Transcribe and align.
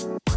Welcome 0.00 0.28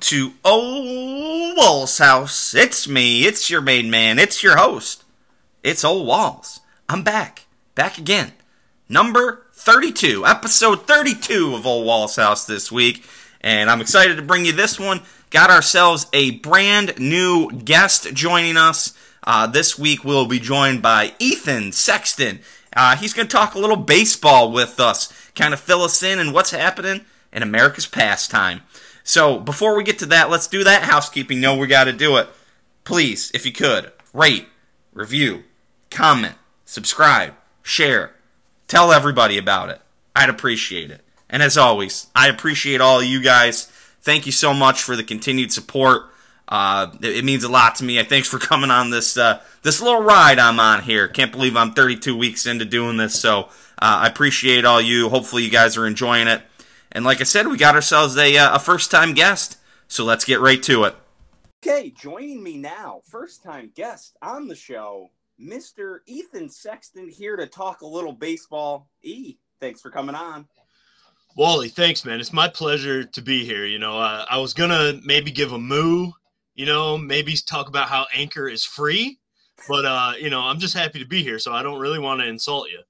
to 0.00 0.32
Ole 0.42 1.54
Walls 1.54 1.98
House. 1.98 2.54
It's 2.54 2.88
me, 2.88 3.26
it's 3.26 3.50
your 3.50 3.60
main 3.60 3.90
man, 3.90 4.18
it's 4.18 4.42
your 4.42 4.56
host. 4.56 5.04
It's 5.62 5.84
Ole 5.84 6.06
Walls. 6.06 6.60
I'm 6.88 7.02
back, 7.02 7.44
back 7.74 7.98
again. 7.98 8.32
Number 8.88 9.44
32, 9.52 10.24
episode 10.24 10.86
32 10.86 11.56
of 11.56 11.66
Ole 11.66 11.84
Walls 11.84 12.16
House 12.16 12.46
this 12.46 12.72
week. 12.72 13.04
And 13.42 13.70
I'm 13.70 13.82
excited 13.82 14.16
to 14.16 14.22
bring 14.22 14.46
you 14.46 14.52
this 14.52 14.80
one. 14.80 15.02
Got 15.30 15.50
ourselves 15.50 16.06
a 16.14 16.32
brand 16.32 16.98
new 16.98 17.50
guest 17.50 18.14
joining 18.14 18.56
us. 18.56 18.94
Uh, 19.22 19.46
this 19.46 19.78
week 19.78 20.02
we'll 20.02 20.26
be 20.26 20.38
joined 20.40 20.80
by 20.80 21.12
Ethan 21.18 21.72
Sexton. 21.72 22.40
Uh, 22.74 22.96
he's 22.96 23.12
going 23.12 23.28
to 23.28 23.36
talk 23.36 23.54
a 23.54 23.58
little 23.58 23.76
baseball 23.76 24.50
with 24.50 24.80
us, 24.80 25.12
kind 25.34 25.52
of 25.52 25.60
fill 25.60 25.82
us 25.82 26.02
in 26.02 26.18
and 26.18 26.32
what's 26.32 26.50
happening 26.50 27.04
in 27.30 27.42
America's 27.42 27.86
pastime. 27.86 28.62
So 29.04 29.38
before 29.38 29.76
we 29.76 29.84
get 29.84 29.98
to 29.98 30.06
that, 30.06 30.30
let's 30.30 30.46
do 30.46 30.64
that 30.64 30.84
housekeeping. 30.84 31.40
No, 31.40 31.56
we 31.56 31.66
got 31.66 31.84
to 31.84 31.92
do 31.92 32.16
it. 32.16 32.28
Please, 32.84 33.30
if 33.34 33.44
you 33.44 33.52
could, 33.52 33.92
rate, 34.14 34.46
review, 34.94 35.44
comment, 35.90 36.36
subscribe, 36.64 37.34
share, 37.62 38.14
tell 38.66 38.92
everybody 38.92 39.36
about 39.36 39.68
it. 39.68 39.82
I'd 40.16 40.30
appreciate 40.30 40.90
it. 40.90 41.02
And 41.28 41.42
as 41.42 41.58
always, 41.58 42.06
I 42.14 42.28
appreciate 42.28 42.80
all 42.80 43.02
you 43.02 43.20
guys. 43.20 43.70
Thank 44.08 44.24
you 44.24 44.32
so 44.32 44.54
much 44.54 44.84
for 44.84 44.96
the 44.96 45.04
continued 45.04 45.52
support. 45.52 46.04
Uh, 46.48 46.92
it, 47.02 47.18
it 47.18 47.24
means 47.26 47.44
a 47.44 47.48
lot 47.50 47.74
to 47.74 47.84
me. 47.84 48.02
Thanks 48.04 48.26
for 48.26 48.38
coming 48.38 48.70
on 48.70 48.88
this 48.88 49.18
uh, 49.18 49.42
this 49.60 49.82
little 49.82 50.00
ride 50.00 50.38
I'm 50.38 50.58
on 50.58 50.82
here. 50.82 51.08
Can't 51.08 51.30
believe 51.30 51.58
I'm 51.58 51.74
32 51.74 52.16
weeks 52.16 52.46
into 52.46 52.64
doing 52.64 52.96
this. 52.96 53.20
So 53.20 53.40
uh, 53.40 54.00
I 54.00 54.06
appreciate 54.06 54.64
all 54.64 54.80
you. 54.80 55.10
Hopefully 55.10 55.42
you 55.42 55.50
guys 55.50 55.76
are 55.76 55.86
enjoying 55.86 56.26
it. 56.26 56.40
And 56.90 57.04
like 57.04 57.20
I 57.20 57.24
said, 57.24 57.48
we 57.48 57.58
got 57.58 57.74
ourselves 57.74 58.16
a, 58.16 58.34
uh, 58.38 58.54
a 58.56 58.58
first 58.58 58.90
time 58.90 59.12
guest. 59.12 59.58
So 59.88 60.06
let's 60.06 60.24
get 60.24 60.40
right 60.40 60.62
to 60.62 60.84
it. 60.84 60.96
Okay, 61.62 61.90
joining 61.90 62.42
me 62.42 62.56
now, 62.56 63.02
first 63.04 63.42
time 63.42 63.72
guest 63.74 64.16
on 64.22 64.48
the 64.48 64.56
show, 64.56 65.10
Mr. 65.38 65.98
Ethan 66.06 66.48
Sexton 66.48 67.10
here 67.10 67.36
to 67.36 67.46
talk 67.46 67.82
a 67.82 67.86
little 67.86 68.14
baseball. 68.14 68.88
E, 69.02 69.36
thanks 69.60 69.82
for 69.82 69.90
coming 69.90 70.14
on. 70.14 70.48
Wally, 71.38 71.68
thanks, 71.68 72.04
man. 72.04 72.18
It's 72.18 72.32
my 72.32 72.48
pleasure 72.48 73.04
to 73.04 73.22
be 73.22 73.44
here. 73.44 73.64
You 73.64 73.78
know, 73.78 73.96
uh, 73.96 74.24
I 74.28 74.38
was 74.38 74.52
gonna 74.52 74.94
maybe 75.04 75.30
give 75.30 75.52
a 75.52 75.58
moo, 75.58 76.10
you 76.56 76.66
know, 76.66 76.98
maybe 76.98 77.36
talk 77.46 77.68
about 77.68 77.88
how 77.88 78.08
Anchor 78.12 78.48
is 78.48 78.64
free, 78.64 79.20
but 79.68 79.84
uh, 79.84 80.14
you 80.18 80.30
know, 80.30 80.40
I'm 80.40 80.58
just 80.58 80.74
happy 80.74 80.98
to 80.98 81.04
be 81.04 81.22
here, 81.22 81.38
so 81.38 81.52
I 81.52 81.62
don't 81.62 81.78
really 81.78 82.00
want 82.00 82.20
to 82.22 82.26
insult 82.26 82.70
you. 82.70 82.80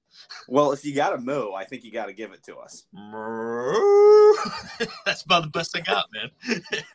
Well, 0.48 0.72
if 0.72 0.82
you 0.82 0.94
got 0.94 1.12
a 1.12 1.18
moo, 1.18 1.52
I 1.52 1.64
think 1.64 1.84
you 1.84 1.92
got 1.92 2.06
to 2.06 2.14
give 2.14 2.32
it 2.32 2.42
to 2.44 2.56
us. 2.56 2.86
That's 5.04 5.24
about 5.24 5.42
the 5.42 5.50
best 5.52 5.76
I 5.76 5.80
got, 5.80 6.06
man. 6.10 6.30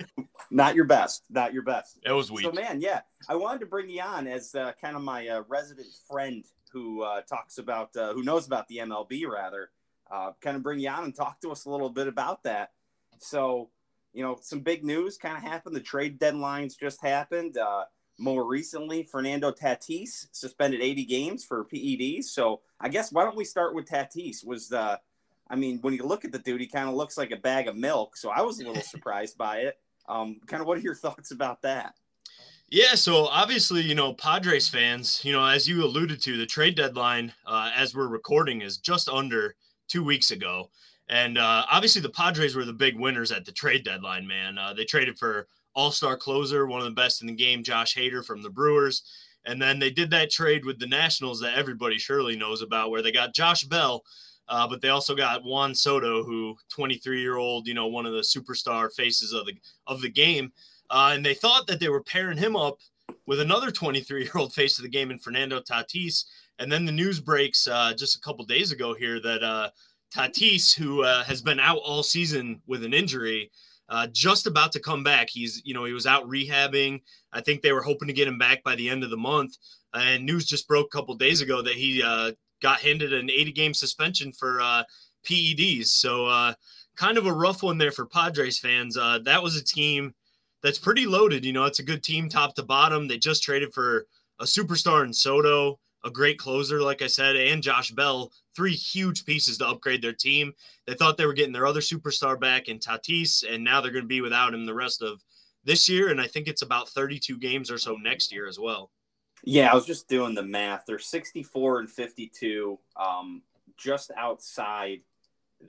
Not 0.50 0.74
your 0.74 0.86
best. 0.86 1.22
Not 1.30 1.54
your 1.54 1.62
best. 1.62 2.00
That 2.04 2.14
was 2.14 2.31
weak. 2.31 2.46
So, 2.46 2.52
man, 2.52 2.81
yeah, 2.81 3.02
I 3.30 3.36
wanted 3.36 3.59
to 3.59 3.68
bring 3.68 3.90
you 3.90 4.02
on 4.02 4.26
as 4.26 4.56
uh, 4.56 4.72
kind 4.81 4.96
of 4.96 5.04
my 5.04 5.28
uh, 5.28 5.44
resident 5.48 5.90
friend 6.09 6.44
who 6.72 7.04
uh, 7.04 7.22
talks 7.22 7.59
about, 7.59 7.96
uh, 7.96 8.12
who 8.14 8.24
knows 8.24 8.48
about 8.48 8.68
the 8.70 8.78
MLB 8.78 9.30
rather. 9.30 9.70
Uh, 10.14 10.31
kind 10.42 10.56
of 10.56 10.61
bring 10.61 10.80
you 10.80 10.89
on 10.89 11.06
and 11.06 11.16
talk 11.16 11.42
to 11.42 11.52
us 11.52 11.66
a 11.66 11.69
little 11.69 11.89
bit 11.89 12.08
about 12.08 12.44
that. 12.44 12.69
So, 13.17 13.72
you 14.14 14.22
know, 14.22 14.38
some 14.42 14.59
big 14.59 14.83
news 14.83 15.17
kind 15.17 15.36
of 15.36 15.42
happened. 15.42 15.75
The 15.75 15.80
trade 15.81 16.19
deadlines 16.19 16.78
just 16.80 17.02
happened. 17.02 17.58
Uh, 17.58 17.86
more 18.19 18.45
recently, 18.45 19.02
Fernando 19.02 19.52
Tatis 19.52 20.28
suspended 20.31 20.81
80 20.81 21.06
games 21.06 21.44
for 21.44 21.66
PEDs. 21.66 22.25
So 22.25 22.61
I 22.80 22.89
guess 22.89 23.11
why 23.11 23.23
don't 23.23 23.36
we 23.36 23.44
start 23.44 23.73
with 23.73 23.85
Tatis? 23.85 24.46
Was 24.46 24.72
uh, 24.72 24.97
I 25.50 25.56
mean, 25.56 25.79
when 25.81 25.96
you 25.96 26.03
look 26.03 26.25
at 26.25 26.31
the 26.31 26.38
dude, 26.38 26.62
he 26.62 26.68
kind 26.68 26.88
of 26.88 26.94
looks 26.94 27.18
like 27.18 27.31
a 27.31 27.38
bag 27.38 27.68
of 27.68 27.75
milk. 27.75 28.16
So 28.16 28.29
I 28.29 28.41
was 28.41 28.59
a 28.59 28.68
little 28.68 28.84
surprised 28.84 29.35
by 29.35 29.62
it. 29.62 29.79
Um, 30.07 30.41
kind 30.46 30.62
of 30.62 30.68
what 30.68 30.78
are 30.78 30.81
your 30.81 30.96
thoughts 30.96 31.31
about 31.31 31.63
that? 31.63 31.96
Yeah, 32.69 32.96
so 32.96 33.28
obviously, 33.28 33.81
you 33.81 33.96
know, 33.96 34.13
Padres 34.13 34.68
fans, 34.68 35.22
you 35.23 35.31
know, 35.31 35.46
as 35.46 35.68
you 35.68 35.84
alluded 35.84 36.22
to, 36.22 36.38
the 36.38 36.46
trade 36.46 36.75
deadline, 36.75 37.34
uh, 37.46 37.72
as 37.75 37.96
we're 37.96 38.07
recording, 38.07 38.62
is 38.62 38.78
just 38.78 39.09
under 39.09 39.56
two 39.94 40.04
weeks 40.04 40.31
ago. 40.31 40.72
And 41.08 41.38
uh, 41.38 41.66
obviously, 41.70 42.02
the 42.02 42.09
Padres 42.09 42.56
were 42.56 42.66
the 42.66 42.74
big 42.74 43.00
winners 43.00 43.31
at 43.31 43.46
the 43.46 43.52
trade 43.52 43.86
deadline, 43.86 44.26
man. 44.26 44.58
Uh, 44.58 44.74
they 44.74 44.86
traded 44.86 45.20
for 45.20 45.48
all 45.76 45.92
star 45.92 46.18
closer, 46.18 46.66
one 46.66 46.80
of 46.80 46.86
the 46.86 46.92
best 46.92 47.22
in 47.22 47.28
the 47.28 47.36
game, 47.36 47.64
Josh 47.64 47.96
Hader 47.96 48.26
from 48.26 48.42
the 48.42 48.50
Brewers. 48.50 49.03
And 49.46 49.62
then 49.62 49.78
they 49.78 49.92
did 49.92 50.09
that 50.12 50.32
trade 50.32 50.66
with 50.66 50.80
the 50.80 50.88
Nationals 50.88 51.40
that 51.42 51.58
everybody 51.58 52.00
surely 52.00 52.36
knows 52.36 52.64
about, 52.64 52.90
where 52.90 53.03
they 53.03 53.12
got 53.12 53.36
Josh 53.36 53.66
Bell, 53.66 54.02
uh, 54.48 54.68
but 54.68 54.82
they 54.82 54.90
also 54.90 55.14
got 55.14 55.44
Juan 55.44 55.76
Soto, 55.76 56.24
who 56.24 56.56
23 56.70 57.22
year 57.22 57.38
old, 57.38 57.68
you 57.68 57.76
know, 57.76 57.88
one 57.88 58.08
of 58.08 58.14
the 58.14 58.22
superstar 58.22 58.92
faces 58.92 59.32
of 59.32 59.46
the 59.46 59.53
of 59.86 60.02
the 60.02 60.09
game. 60.09 60.52
Uh, 60.90 61.12
and 61.14 61.24
they 61.24 61.36
thought 61.36 61.68
that 61.68 61.80
they 61.80 61.90
were 61.90 62.03
pairing 62.03 62.38
him 62.38 62.56
up 62.56 62.80
with 63.28 63.40
another 63.40 63.70
23 63.70 64.24
year 64.24 64.32
old 64.36 64.53
face 64.53 64.80
of 64.80 64.84
the 64.84 64.90
game 64.90 65.12
in 65.12 65.20
Fernando 65.20 65.59
Tatis. 65.59 66.24
And 66.59 66.72
then 66.72 66.86
the 66.86 66.91
news 66.91 67.19
breaks 67.19 67.68
uh, 67.68 67.94
just 67.97 68.16
a 68.16 68.22
couple 68.22 68.46
days 68.46 68.72
ago 68.72 68.94
here 68.94 69.19
that 69.19 69.44
uh, 69.44 69.69
Tatis, 70.16 70.75
who 70.75 71.03
uh, 71.03 71.24
has 71.24 71.41
been 71.41 71.59
out 71.59 71.80
all 71.84 72.03
season 72.03 72.62
with 72.68 72.84
an 72.84 72.94
injury, 72.94 73.52
uh, 73.90 74.08
just 74.12 74.47
about 74.47 74.72
to 74.72 74.80
come 74.80 75.03
back. 75.03 75.30
He's, 75.30 75.62
you 75.66 75.74
know, 75.74 75.84
he 75.86 75.94
was 75.94 76.06
out 76.08 76.28
rehabbing. 76.28 77.02
I 77.31 77.41
think 77.41 77.62
they 77.62 77.74
were 77.74 77.81
hoping 77.81 78.08
to 78.08 78.14
get 78.14 78.28
him 78.28 78.38
back 78.38 78.64
by 78.64 78.75
the 78.75 78.90
end 78.90 79.03
of 79.03 79.09
the 79.09 79.18
month. 79.18 79.58
And 79.94 80.25
news 80.25 80.46
just 80.46 80.68
broke 80.68 80.88
a 80.88 80.97
couple 80.97 81.16
days 81.16 81.41
ago 81.41 81.62
that 81.62 81.75
he 81.75 82.02
uh, 82.02 82.31
got 82.62 82.80
handed 82.80 83.14
an 83.14 83.30
80 83.30 83.52
game 83.52 83.74
suspension 83.74 84.31
for 84.31 84.62
uh, 84.62 84.84
PEDs. 85.28 85.88
So, 85.88 86.53
kind 86.96 87.18
of 87.18 87.25
a 87.25 87.34
rough 87.34 87.64
one 87.64 87.80
there 87.80 87.91
for 87.91 88.06
Padres 88.06 88.59
fans. 88.59 88.96
That 88.96 89.41
was 89.41 89.56
a 89.56 89.64
team 89.64 90.14
that's 90.64 90.80
pretty 90.80 91.06
loaded. 91.06 91.46
You 91.46 91.53
know, 91.53 91.66
it's 91.66 91.80
a 91.80 91.84
good 91.84 92.03
team 92.03 92.30
top 92.30 92.56
to 92.56 92.64
bottom. 92.64 93.08
They 93.08 93.18
just 93.18 93.44
traded 93.44 93.74
for 93.74 94.08
a 94.40 94.46
superstar 94.46 95.03
in 95.06 95.14
Soto, 95.14 95.80
a 96.03 96.12
great 96.12 96.38
closer, 96.38 96.81
like 96.81 97.02
I 97.02 97.08
said, 97.08 97.36
and 97.36 97.64
Josh 97.64 97.91
Bell, 97.91 98.31
three 98.56 98.74
huge 98.74 99.25
pieces 99.25 99.58
to 99.58 99.68
upgrade 99.68 100.02
their 100.02 100.14
team. 100.14 100.53
They 100.86 100.94
thought 100.94 101.18
they 101.18 101.25
were 101.25 101.34
getting 101.34 101.53
their 101.53 101.66
other 101.66 101.80
superstar 101.80 102.40
back 102.40 102.68
in 102.68 102.80
Tatis, 102.80 103.44
and 103.50 103.64
now 103.64 103.81
they're 103.81 103.91
going 103.91 104.03
to 104.03 104.08
be 104.08 104.22
without 104.22 104.53
him 104.53 104.66
the 104.66 104.74
rest 104.74 105.02
of 105.02 105.24
this 105.64 105.88
year. 105.88 106.09
And 106.09 106.19
I 106.19 106.28
think 106.28 106.47
it's 106.47 106.62
about 106.62 106.90
32 106.90 107.38
games 107.38 107.72
or 107.72 107.78
so 107.78 107.96
next 107.96 108.31
year 108.31 108.47
as 108.47 108.59
well. 108.59 108.91
Yeah, 109.44 109.72
I 109.72 109.75
was 109.75 109.86
just 109.86 110.08
doing 110.08 110.36
the 110.36 110.44
math. 110.44 110.84
They're 110.86 111.00
64 111.00 111.80
and 111.80 111.91
52, 111.91 112.80
um, 112.96 113.41
just 113.78 114.12
outside 114.18 115.02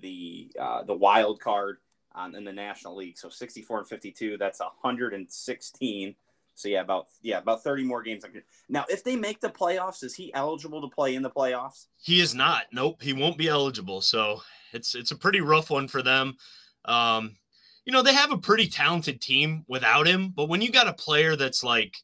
the 0.01 0.51
uh, 0.59 0.83
the 0.84 0.95
wild 0.95 1.41
card 1.41 1.78
on, 2.15 2.34
in 2.34 2.45
the 2.45 2.53
National 2.53 2.97
League. 2.97 3.19
So 3.19 3.28
64 3.28 3.78
and 3.78 3.89
52, 3.89 4.37
that's 4.39 4.61
116. 4.61 6.15
So 6.54 6.69
yeah, 6.69 6.82
about 6.82 7.06
yeah, 7.22 7.38
about 7.38 7.65
30 7.65 7.84
more 7.84 8.03
games. 8.03 8.25
Now, 8.69 8.84
if 8.88 9.03
they 9.03 9.16
make 9.16 9.41
the 9.41 9.50
playoffs, 9.50 10.04
is 10.04 10.15
he 10.15 10.32
eligible 10.34 10.81
to 10.82 10.94
play 10.94 11.15
in 11.15 11.22
the 11.22 11.31
playoffs? 11.31 11.87
He 12.03 12.20
is 12.20 12.34
not. 12.34 12.65
Nope, 12.72 13.03
he 13.03 13.12
won't 13.12 13.38
be 13.38 13.48
eligible. 13.48 14.00
So 14.00 14.41
it's 14.72 14.94
it's 14.94 15.10
a 15.10 15.16
pretty 15.16 15.41
rough 15.41 15.70
one 15.70 15.88
for 15.88 16.03
them. 16.03 16.37
Um, 16.84 17.37
you 17.84 17.92
know, 17.92 18.03
they 18.03 18.15
have 18.15 18.32
a 18.32 18.38
pretty 18.38 18.69
talented 18.69 19.20
team 19.20 19.65
without 19.69 20.06
him, 20.06 20.32
but 20.34 20.48
when 20.48 20.62
you 20.62 20.70
got 20.70 20.88
a 20.88 20.92
player 20.92 21.37
that's 21.37 21.62
like 21.62 21.94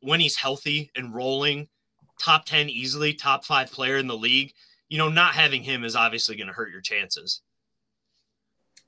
when 0.00 0.20
he's 0.20 0.36
healthy 0.36 0.90
and 0.96 1.14
rolling, 1.14 1.68
top 2.20 2.44
10 2.44 2.68
easily, 2.68 3.12
top 3.12 3.44
5 3.44 3.70
player 3.70 3.98
in 3.98 4.06
the 4.06 4.16
league, 4.16 4.52
you 4.88 4.98
know, 4.98 5.08
not 5.08 5.34
having 5.34 5.62
him 5.62 5.84
is 5.84 5.96
obviously 5.96 6.36
going 6.36 6.48
to 6.48 6.52
hurt 6.52 6.70
your 6.70 6.80
chances. 6.80 7.42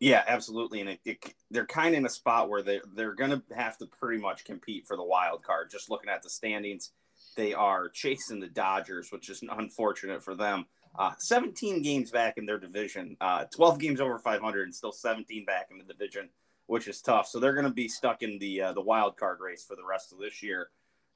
Yeah, 0.01 0.23
absolutely, 0.29 0.81
and 0.81 0.91
it, 0.91 1.01
it, 1.05 1.35
they're 1.51 1.67
kind 1.67 1.95
of 1.95 1.99
in 1.99 2.07
a 2.07 2.11
spot 2.11 2.49
where 2.49 2.63
they 2.63 2.81
they're 2.95 3.15
going 3.15 3.31
to 3.31 3.43
have 3.55 3.77
to 3.79 3.87
pretty 3.87 4.21
much 4.23 4.45
compete 4.45 4.87
for 4.87 4.97
the 4.97 5.03
wild 5.05 5.43
card. 5.43 5.71
Just 5.71 5.91
looking 5.91 6.09
at 6.09 6.23
the 6.23 6.31
standings, 6.31 6.93
they 7.37 7.53
are 7.53 7.89
chasing 7.89 8.39
the 8.39 8.47
Dodgers, 8.47 9.11
which 9.11 9.29
is 9.29 9.43
unfortunate 9.51 10.23
for 10.23 10.37
them. 10.37 10.67
Uh, 10.97 11.13
17 11.19 11.83
games 11.83 12.11
back 12.13 12.39
in 12.39 12.47
their 12.47 12.59
division, 12.59 13.17
uh, 13.21 13.45
12 13.55 13.79
games 13.79 14.01
over 14.01 14.19
500, 14.19 14.63
and 14.63 14.75
still 14.75 14.93
17 14.93 15.45
back 15.45 15.69
in 15.71 15.79
the 15.79 15.85
division, 15.85 16.29
which 16.67 16.87
is 16.87 17.03
tough. 17.03 17.27
So 17.27 17.41
they're 17.41 17.53
going 17.55 17.65
to 17.65 17.71
be 17.71 17.89
stuck 17.89 18.23
in 18.23 18.39
the 18.39 18.63
uh, 18.63 18.73
the 18.75 18.81
wild 18.81 19.17
card 19.17 19.39
race 19.41 19.65
for 19.65 19.75
the 19.75 19.85
rest 19.85 20.13
of 20.13 20.19
this 20.19 20.45
year. 20.45 20.71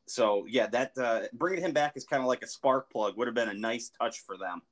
So 0.07 0.45
yeah, 0.49 0.67
that 0.67 0.99
uh, 0.99 1.21
bringing 1.33 1.63
him 1.63 1.73
back 1.73 1.97
is 1.97 2.05
kind 2.05 2.21
of 2.21 2.27
like 2.27 2.43
a 2.43 2.49
spark 2.49 2.91
plug. 2.91 3.17
Would 3.17 3.29
have 3.29 3.35
been 3.35 3.49
a 3.49 3.55
nice 3.55 3.93
touch 4.01 4.19
for 4.21 4.37
them 4.37 4.63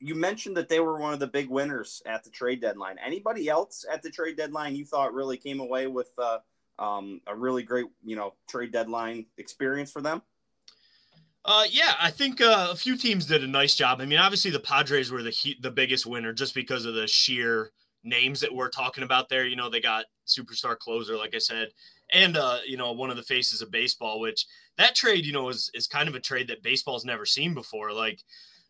you 0.00 0.14
mentioned 0.14 0.56
that 0.56 0.68
they 0.68 0.80
were 0.80 0.98
one 0.98 1.12
of 1.12 1.20
the 1.20 1.26
big 1.26 1.48
winners 1.48 2.02
at 2.06 2.24
the 2.24 2.30
trade 2.30 2.60
deadline. 2.60 2.96
Anybody 3.04 3.48
else 3.48 3.84
at 3.90 4.02
the 4.02 4.10
trade 4.10 4.36
deadline 4.36 4.76
you 4.76 4.84
thought 4.84 5.12
really 5.12 5.36
came 5.36 5.60
away 5.60 5.86
with 5.86 6.10
uh, 6.18 6.38
um, 6.78 7.20
a 7.26 7.34
really 7.34 7.62
great, 7.62 7.86
you 8.04 8.16
know, 8.16 8.34
trade 8.48 8.72
deadline 8.72 9.26
experience 9.38 9.90
for 9.90 10.00
them? 10.00 10.22
Uh, 11.44 11.64
yeah, 11.70 11.94
I 12.00 12.10
think 12.10 12.40
uh, 12.40 12.68
a 12.70 12.76
few 12.76 12.96
teams 12.96 13.24
did 13.26 13.42
a 13.42 13.46
nice 13.46 13.74
job. 13.74 14.00
I 14.00 14.06
mean, 14.06 14.18
obviously 14.18 14.50
the 14.50 14.60
Padres 14.60 15.10
were 15.10 15.22
the 15.22 15.34
the 15.60 15.70
biggest 15.70 16.06
winner 16.06 16.32
just 16.32 16.54
because 16.54 16.84
of 16.84 16.94
the 16.94 17.06
sheer 17.06 17.70
names 18.04 18.40
that 18.40 18.54
we're 18.54 18.68
talking 18.68 19.04
about 19.04 19.28
there. 19.28 19.46
You 19.46 19.56
know, 19.56 19.70
they 19.70 19.80
got 19.80 20.04
superstar 20.26 20.78
closer, 20.78 21.16
like 21.16 21.34
I 21.34 21.38
said, 21.38 21.68
and 22.12 22.36
uh, 22.36 22.58
you 22.66 22.76
know, 22.76 22.92
one 22.92 23.10
of 23.10 23.16
the 23.16 23.22
faces 23.22 23.62
of 23.62 23.70
baseball, 23.70 24.20
which 24.20 24.46
that 24.76 24.94
trade, 24.94 25.24
you 25.24 25.32
know, 25.32 25.48
is 25.48 25.70
is 25.74 25.86
kind 25.86 26.08
of 26.08 26.14
a 26.14 26.20
trade 26.20 26.48
that 26.48 26.62
baseball's 26.62 27.04
never 27.04 27.24
seen 27.24 27.54
before. 27.54 27.92
Like, 27.92 28.22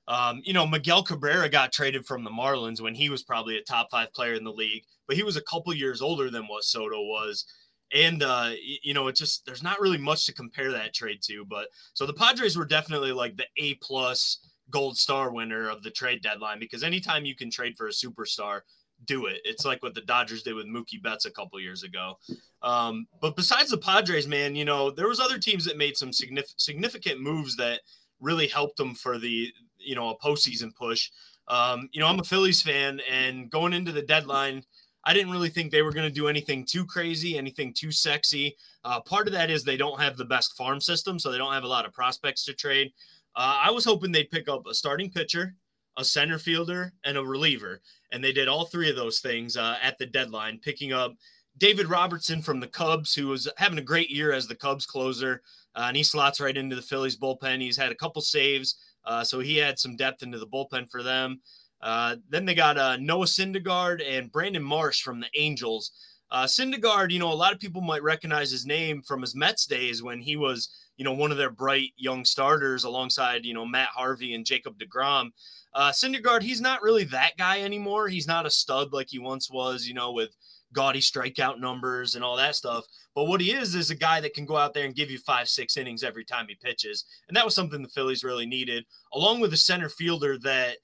um, 0.09 0.41
you 0.43 0.55
know, 0.55 0.67
Miguel 0.67 1.03
Cabrera 1.03 1.51
got 1.51 1.71
traded 1.71 2.07
from 2.07 2.25
the 2.25 2.31
Marlins 2.31 2.81
when 2.81 2.95
he 2.95 3.11
was 3.11 3.23
probably 3.23 3.59
a 3.59 3.63
top 3.63 3.89
five 3.91 4.13
player 4.15 4.33
in 4.33 4.43
the 4.43 4.51
league, 4.51 4.85
but 5.07 5.17
he 5.17 5.23
was 5.23 5.37
a 5.37 5.43
couple 5.43 5.73
years 5.75 6.01
older 6.01 6.31
than 6.31 6.45
what 6.45 6.65
Soto 6.65 7.03
was. 7.03 7.45
And 7.93 8.23
uh, 8.23 8.53
you 8.83 8.95
know, 8.95 9.09
it 9.09 9.17
just 9.17 9.45
there's 9.45 9.63
not 9.63 9.81
really 9.81 9.99
much 9.99 10.25
to 10.27 10.35
compare 10.35 10.73
that 10.73 10.95
trade 10.95 11.21
to. 11.25 11.45
But 11.45 11.69
so 11.93 12.07
the 12.07 12.15
Padres 12.15 12.57
were 12.57 12.65
definitely 12.65 13.13
like 13.13 13.37
the 13.37 13.47
A 13.59 13.75
plus 13.77 14.39
gold 14.71 14.97
star 14.97 15.31
winner 15.31 15.69
of 15.69 15.83
the 15.83 15.91
trade 15.91 16.23
deadline 16.23 16.59
because 16.59 16.83
anytime 16.83 17.25
you 17.25 17.35
can 17.35 17.51
trade 17.51 17.77
for 17.77 17.89
a 17.89 17.93
superstar, 17.93 18.61
do 19.05 19.27
it. 19.27 19.41
It's 19.45 19.65
like 19.65 19.83
what 19.83 19.95
the 19.95 20.01
Dodgers 20.03 20.43
did 20.43 20.55
with 20.55 20.67
Mookie 20.67 21.03
Betts 21.03 21.27
a 21.27 21.31
couple 21.31 21.61
years 21.61 21.83
ago. 21.83 22.19
Um, 22.63 23.07
but 23.21 23.37
besides 23.37 23.71
the 23.71 23.79
Padres, 23.79 24.27
man, 24.27 24.57
you 24.57 24.65
know, 24.65 24.91
there 24.91 25.09
was 25.09 25.21
other 25.21 25.39
teams 25.39 25.65
that 25.67 25.77
made 25.77 25.97
some 25.97 26.13
significant 26.13 27.21
moves 27.21 27.57
that 27.57 27.81
really 28.21 28.49
helped 28.49 28.77
them 28.77 28.95
for 28.95 29.19
the, 29.19 29.53
you 29.79 29.95
know, 29.95 30.11
a 30.11 30.19
postseason 30.19 30.75
push. 30.75 31.11
Um, 31.49 31.89
you 31.93 32.01
know, 32.01 32.07
I'm 32.07 32.21
a 32.21 32.25
Phillies 32.25 32.63
fan 32.63 33.01
and 33.11 33.51
going 33.51 33.73
into 33.73 33.93
the 33.93 34.03
deadline, 34.03 34.63
I 35.05 35.15
didn't 35.15 35.33
really 35.33 35.49
think 35.49 35.71
they 35.71 35.83
were 35.83 35.93
going 35.93 36.09
to 36.09 36.15
do 36.15 36.29
anything 36.29 36.67
too 36.67 36.85
crazy, 36.85 37.39
anything 37.39 37.73
too 37.73 37.91
sexy. 37.91 38.57
Uh, 38.85 39.01
part 39.01 39.27
of 39.27 39.33
that 39.33 39.51
is 39.51 39.65
they 39.65 39.77
don't 39.77 40.01
have 40.01 40.17
the 40.17 40.25
best 40.25 40.57
farm 40.57 40.81
system, 40.81 41.19
so 41.19 41.31
they 41.31 41.39
don't 41.39 41.55
have 41.55 41.65
a 41.65 41.69
lot 41.69 41.87
of 41.87 41.95
prospects 41.95 42.45
to 42.45 42.53
trade. 42.53 42.93
Uh, 43.35 43.61
I 43.65 43.71
was 43.71 43.85
hoping 43.85 44.13
they'd 44.13 44.31
pick 44.31 44.49
up 44.49 44.67
a 44.67 44.75
starting 44.75 45.11
pitcher, 45.11 45.55
a 45.97 46.05
center 46.05 46.39
fielder, 46.39 46.93
and 47.05 47.17
a 47.17 47.25
reliever. 47.25 47.81
And 48.13 48.23
they 48.23 48.33
did 48.33 48.49
all 48.49 48.67
three 48.67 48.91
of 48.91 48.97
those 48.97 49.21
things 49.21 49.57
uh, 49.57 49.77
at 49.83 49.97
the 49.99 50.07
deadline, 50.07 50.59
picking 50.63 50.93
up 50.93 51.15
David 51.57 51.87
Robertson 51.87 52.43
from 52.43 52.61
the 52.61 52.67
Cubs, 52.67 53.15
who 53.15 53.29
was 53.29 53.49
having 53.57 53.79
a 53.79 53.83
great 53.83 54.11
year 54.11 54.33
as 54.33 54.47
the 54.47 54.55
Cubs 54.55 54.87
closer. 54.87 55.43
Uh, 55.75 55.85
and 55.89 55.97
he 55.97 56.03
slots 56.03 56.41
right 56.41 56.57
into 56.57 56.77
the 56.77 56.83
Phillies 56.83 57.17
bullpen. 57.17 57.61
He's 57.61 57.77
had 57.77 57.93
a 57.93 57.97
couple 57.97 58.21
saves, 58.21 58.77
uh, 59.09 59.25
so 59.25 59.41
he 59.41 59.57
had 59.57 59.79
some 59.79 59.97
depth 59.97 60.23
into 60.23 60.39
the 60.39 60.47
bullpen 60.47 60.89
for 60.89 61.03
them. 61.03 61.41
Uh, 61.81 62.15
then 62.29 62.45
they 62.45 62.55
got 62.55 62.79
uh, 62.79 62.97
Noah 62.99 63.27
Syndergaard 63.27 64.01
and 64.09 64.31
Brandon 64.31 64.63
Marsh 64.63 65.03
from 65.03 65.19
the 65.19 65.29
Angels. 65.37 65.91
Uh, 66.31 66.45
Syndergaard, 66.45 67.11
you 67.11 67.19
know, 67.19 67.33
a 67.33 67.35
lot 67.35 67.53
of 67.53 67.59
people 67.59 67.81
might 67.81 68.03
recognize 68.03 68.51
his 68.51 68.67
name 68.67 69.03
from 69.03 69.23
his 69.23 69.35
Mets 69.35 69.67
days 69.67 70.03
when 70.03 70.21
he 70.21 70.37
was– 70.37 70.69
you 70.99 71.05
know, 71.05 71.13
one 71.13 71.31
of 71.31 71.39
their 71.39 71.51
bright 71.51 71.93
young 71.97 72.25
starters 72.25 72.85
alongside, 72.85 73.45
you 73.45 73.55
know, 73.55 73.65
Matt 73.65 73.89
Harvey 73.95 74.35
and 74.35 74.45
Jacob 74.45 74.79
DeGrom. 74.79 75.31
Uh, 75.73 75.91
Syndergaard, 75.91 76.43
he's 76.43 76.61
not 76.61 76.83
really 76.83 77.05
that 77.05 77.37
guy 77.39 77.63
anymore. 77.63 78.09
He's 78.09 78.27
not 78.27 78.47
a 78.47 78.51
stud 78.51 78.93
like 78.93 79.07
he 79.09 79.21
once 79.21 79.49
was, 79.49 79.87
you 79.87 79.95
know, 79.95 80.13
with 80.13 80.35
gaudy 80.73 81.01
strikeout 81.01 81.59
numbers 81.59 82.15
and 82.15 82.25
all 82.25 82.37
that 82.37 82.57
stuff. 82.57 82.85
But 83.15 83.25
what 83.25 83.41
he 83.41 83.53
is 83.53 83.75
is 83.75 83.91
a 83.91 83.97
guy 83.97 84.21
that 84.21 84.35
can 84.35 84.45
go 84.45 84.57
out 84.57 84.75
there 84.75 84.85
and 84.85 84.95
give 84.95 85.11
you 85.11 85.19
five, 85.19 85.49
six 85.49 85.77
innings 85.77 86.05
every 86.05 86.25
time 86.25 86.47
he 86.49 86.57
pitches. 86.63 87.05
And 87.29 87.37
that 87.37 87.45
was 87.45 87.55
something 87.55 87.83
the 87.83 87.89
Phillies 87.89 88.25
really 88.25 88.47
needed, 88.47 88.85
along 89.15 89.41
with 89.41 89.53
a 89.53 89.57
center 89.57 89.89
fielder 89.89 90.39
that, 90.39 90.77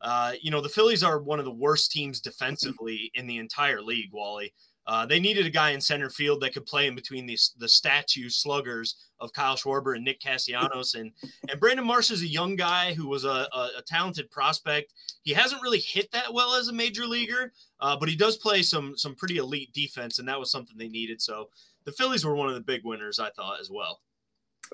uh, 0.00 0.32
you 0.40 0.50
know, 0.50 0.60
the 0.60 0.68
Phillies 0.68 1.04
are 1.04 1.22
one 1.22 1.38
of 1.38 1.44
the 1.44 1.50
worst 1.50 1.92
teams 1.92 2.20
defensively 2.20 3.10
in 3.14 3.26
the 3.26 3.38
entire 3.38 3.82
league, 3.82 4.10
Wally. 4.12 4.52
Uh, 4.86 5.04
they 5.04 5.18
needed 5.18 5.46
a 5.46 5.50
guy 5.50 5.70
in 5.70 5.80
center 5.80 6.08
field 6.08 6.40
that 6.40 6.52
could 6.52 6.66
play 6.66 6.86
in 6.86 6.94
between 6.94 7.26
the 7.26 7.38
the 7.58 7.68
statue 7.68 8.28
sluggers 8.28 8.96
of 9.18 9.32
Kyle 9.32 9.56
Schwarber 9.56 9.96
and 9.96 10.04
Nick 10.04 10.20
Castellanos. 10.20 10.94
And 10.94 11.12
and 11.48 11.60
Brandon 11.60 11.86
Marsh 11.86 12.10
is 12.10 12.22
a 12.22 12.26
young 12.26 12.56
guy 12.56 12.94
who 12.94 13.08
was 13.08 13.24
a, 13.24 13.48
a, 13.52 13.70
a 13.78 13.82
talented 13.86 14.30
prospect. 14.30 14.94
He 15.22 15.32
hasn't 15.32 15.62
really 15.62 15.80
hit 15.80 16.10
that 16.12 16.32
well 16.32 16.54
as 16.54 16.68
a 16.68 16.72
major 16.72 17.06
leaguer, 17.06 17.52
uh, 17.80 17.96
but 17.96 18.08
he 18.08 18.16
does 18.16 18.36
play 18.36 18.62
some 18.62 18.96
some 18.96 19.14
pretty 19.14 19.38
elite 19.38 19.72
defense, 19.72 20.18
and 20.18 20.28
that 20.28 20.38
was 20.38 20.50
something 20.50 20.76
they 20.76 20.88
needed. 20.88 21.20
So 21.20 21.50
the 21.84 21.92
Phillies 21.92 22.24
were 22.24 22.36
one 22.36 22.48
of 22.48 22.54
the 22.54 22.60
big 22.60 22.84
winners, 22.84 23.18
I 23.18 23.30
thought, 23.30 23.60
as 23.60 23.70
well 23.70 24.00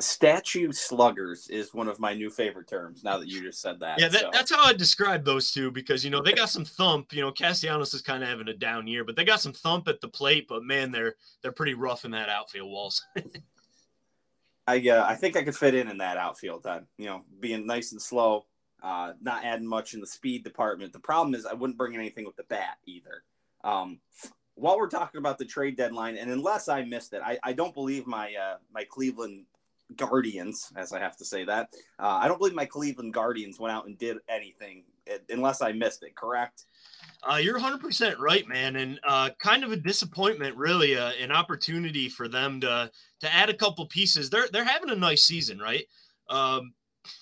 statue 0.01 0.73
sluggers 0.73 1.49
is 1.49 1.75
one 1.75 1.89
of 1.89 1.99
my 2.01 2.15
new 2.15 2.31
favorite 2.31 2.69
terms 2.69 3.05
now 3.05 3.19
that 3.19 3.29
you 3.29 3.43
just 3.43 3.61
said 3.61 3.81
that. 3.81 4.01
Yeah, 4.01 4.09
that, 4.09 4.21
so. 4.21 4.31
that's 4.33 4.55
how 4.55 4.65
I 4.65 4.73
describe 4.73 5.25
those 5.25 5.53
two 5.53 5.71
because 5.71 6.05
you 6.05 6.11
know 6.11 6.23
they 6.23 6.33
got 6.33 6.49
some 6.49 6.65
thump. 6.65 7.13
You 7.13 7.23
know, 7.23 7.33
Castellanos 7.33 7.95
is 7.95 8.03
kind 8.03 8.23
of 8.23 8.29
having 8.29 8.49
a 8.49 8.55
down 8.55 8.87
year, 8.87 9.05
but 9.05 9.17
they 9.17 9.25
got 9.25 9.41
some 9.41 9.53
thump 9.53 9.89
at 9.89 10.01
the 10.01 10.09
plate. 10.09 10.47
But 10.49 10.65
man, 10.65 10.91
they're 10.91 11.17
they're 11.43 11.53
pretty 11.53 11.75
rough 11.75 12.05
in 12.05 12.11
that 12.13 12.29
outfield 12.29 12.71
walls. 12.71 13.05
I 14.67 14.89
uh, 14.89 15.05
I 15.07 15.15
think 15.15 15.37
I 15.37 15.43
could 15.43 15.57
fit 15.57 15.75
in 15.75 15.89
in 15.89 15.99
that 15.99 16.17
outfield. 16.17 16.63
Then 16.63 16.87
you 16.99 17.07
know, 17.07 17.23
being 17.41 17.67
nice 17.67 17.93
and 17.93 18.01
slow, 18.01 18.47
uh, 18.83 19.13
not 19.21 19.45
adding 19.45 19.67
much 19.67 19.95
in 19.95 20.01
the 20.01 20.07
speed 20.07 20.45
department. 20.45 20.93
The 20.93 21.01
problem 21.01 21.35
is 21.35 21.47
I 21.47 21.55
wouldn't 21.55 21.79
bring 21.79 21.95
anything 21.95 22.25
with 22.25 22.37
the 22.37 22.45
bat 22.45 22.79
either. 22.87 23.25
Um, 23.65 23.99
while 24.55 24.77
we're 24.77 24.89
talking 24.89 25.19
about 25.19 25.39
the 25.39 25.45
trade 25.45 25.77
deadline, 25.77 26.17
and 26.17 26.31
unless 26.31 26.69
I 26.69 26.85
missed 26.85 27.15
it, 27.15 27.23
I, 27.25 27.39
I 27.43 27.53
don't 27.53 27.75
believe 27.75 28.07
my 28.07 28.35
uh, 28.35 28.57
my 28.73 28.85
Cleveland 28.85 29.47
Guardians, 29.97 30.73
as 30.77 30.93
I 30.93 31.01
have 31.01 31.17
to 31.19 31.25
say 31.25 31.45
that. 31.45 31.69
Uh, 31.99 32.19
I 32.23 32.29
don't 32.29 32.39
believe 32.39 32.55
my 32.55 32.65
Cleveland 32.67 33.15
Guardians 33.15 33.61
went 33.61 33.75
out 33.75 33.87
and 33.87 33.99
did 33.99 34.19
anything 34.29 34.85
uh, 35.13 35.19
unless 35.29 35.63
I 35.63 35.73
missed 35.73 36.03
it, 36.03 36.15
correct? 36.15 36.65
Uh, 37.23 37.37
you're 37.37 37.59
100% 37.59 38.19
right, 38.19 38.47
man. 38.49 38.77
And 38.77 39.01
uh, 39.05 39.31
kind 39.39 39.65
of 39.65 39.73
a 39.73 39.77
disappointment, 39.77 40.57
really, 40.57 40.97
uh, 40.97 41.13
an 41.21 41.31
opportunity 41.31 42.09
for 42.09 42.29
them 42.29 42.61
to 42.61 42.91
to 43.21 43.33
add 43.33 43.49
a 43.49 43.55
couple 43.55 43.87
pieces. 43.87 44.31
They're, 44.31 44.49
they're 44.53 44.65
having 44.65 44.91
a 44.91 44.97
nice 44.97 45.25
season, 45.25 45.61
right? 45.61 45.85
Um, 46.29 46.73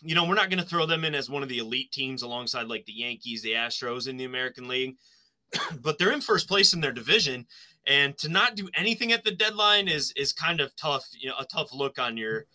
you 0.01 0.15
know, 0.15 0.27
we're 0.27 0.35
not 0.35 0.49
going 0.49 0.63
to 0.63 0.69
throw 0.69 0.87
them 0.87 1.05
in 1.05 1.15
as 1.15 1.29
one 1.29 1.43
of 1.43 1.49
the 1.51 1.59
elite 1.59 1.93
teams 1.93 2.23
alongside 2.23 2.69
like 2.69 2.87
the 2.87 2.93
Yankees, 2.93 3.43
the 3.43 3.53
Astros 3.53 4.09
in 4.09 4.17
the 4.17 4.25
American 4.25 4.67
League, 4.67 4.97
but 5.83 5.99
they're 5.99 6.13
in 6.13 6.21
first 6.21 6.49
place 6.49 6.73
in 6.73 6.81
their 6.81 6.93
division 6.93 7.47
and 7.87 8.17
to 8.19 8.29
not 8.29 8.57
do 8.57 8.69
anything 8.75 9.13
at 9.13 9.25
the 9.25 9.31
deadline 9.31 9.89
is 9.89 10.13
is 10.17 10.33
kind 10.33 10.61
of 10.61 10.75
tough 10.77 11.07
you 11.19 11.29
know 11.29 11.37
a 11.39 11.45
tough 11.45 11.73
look 11.73 11.99
on 11.99 12.17
your 12.17 12.47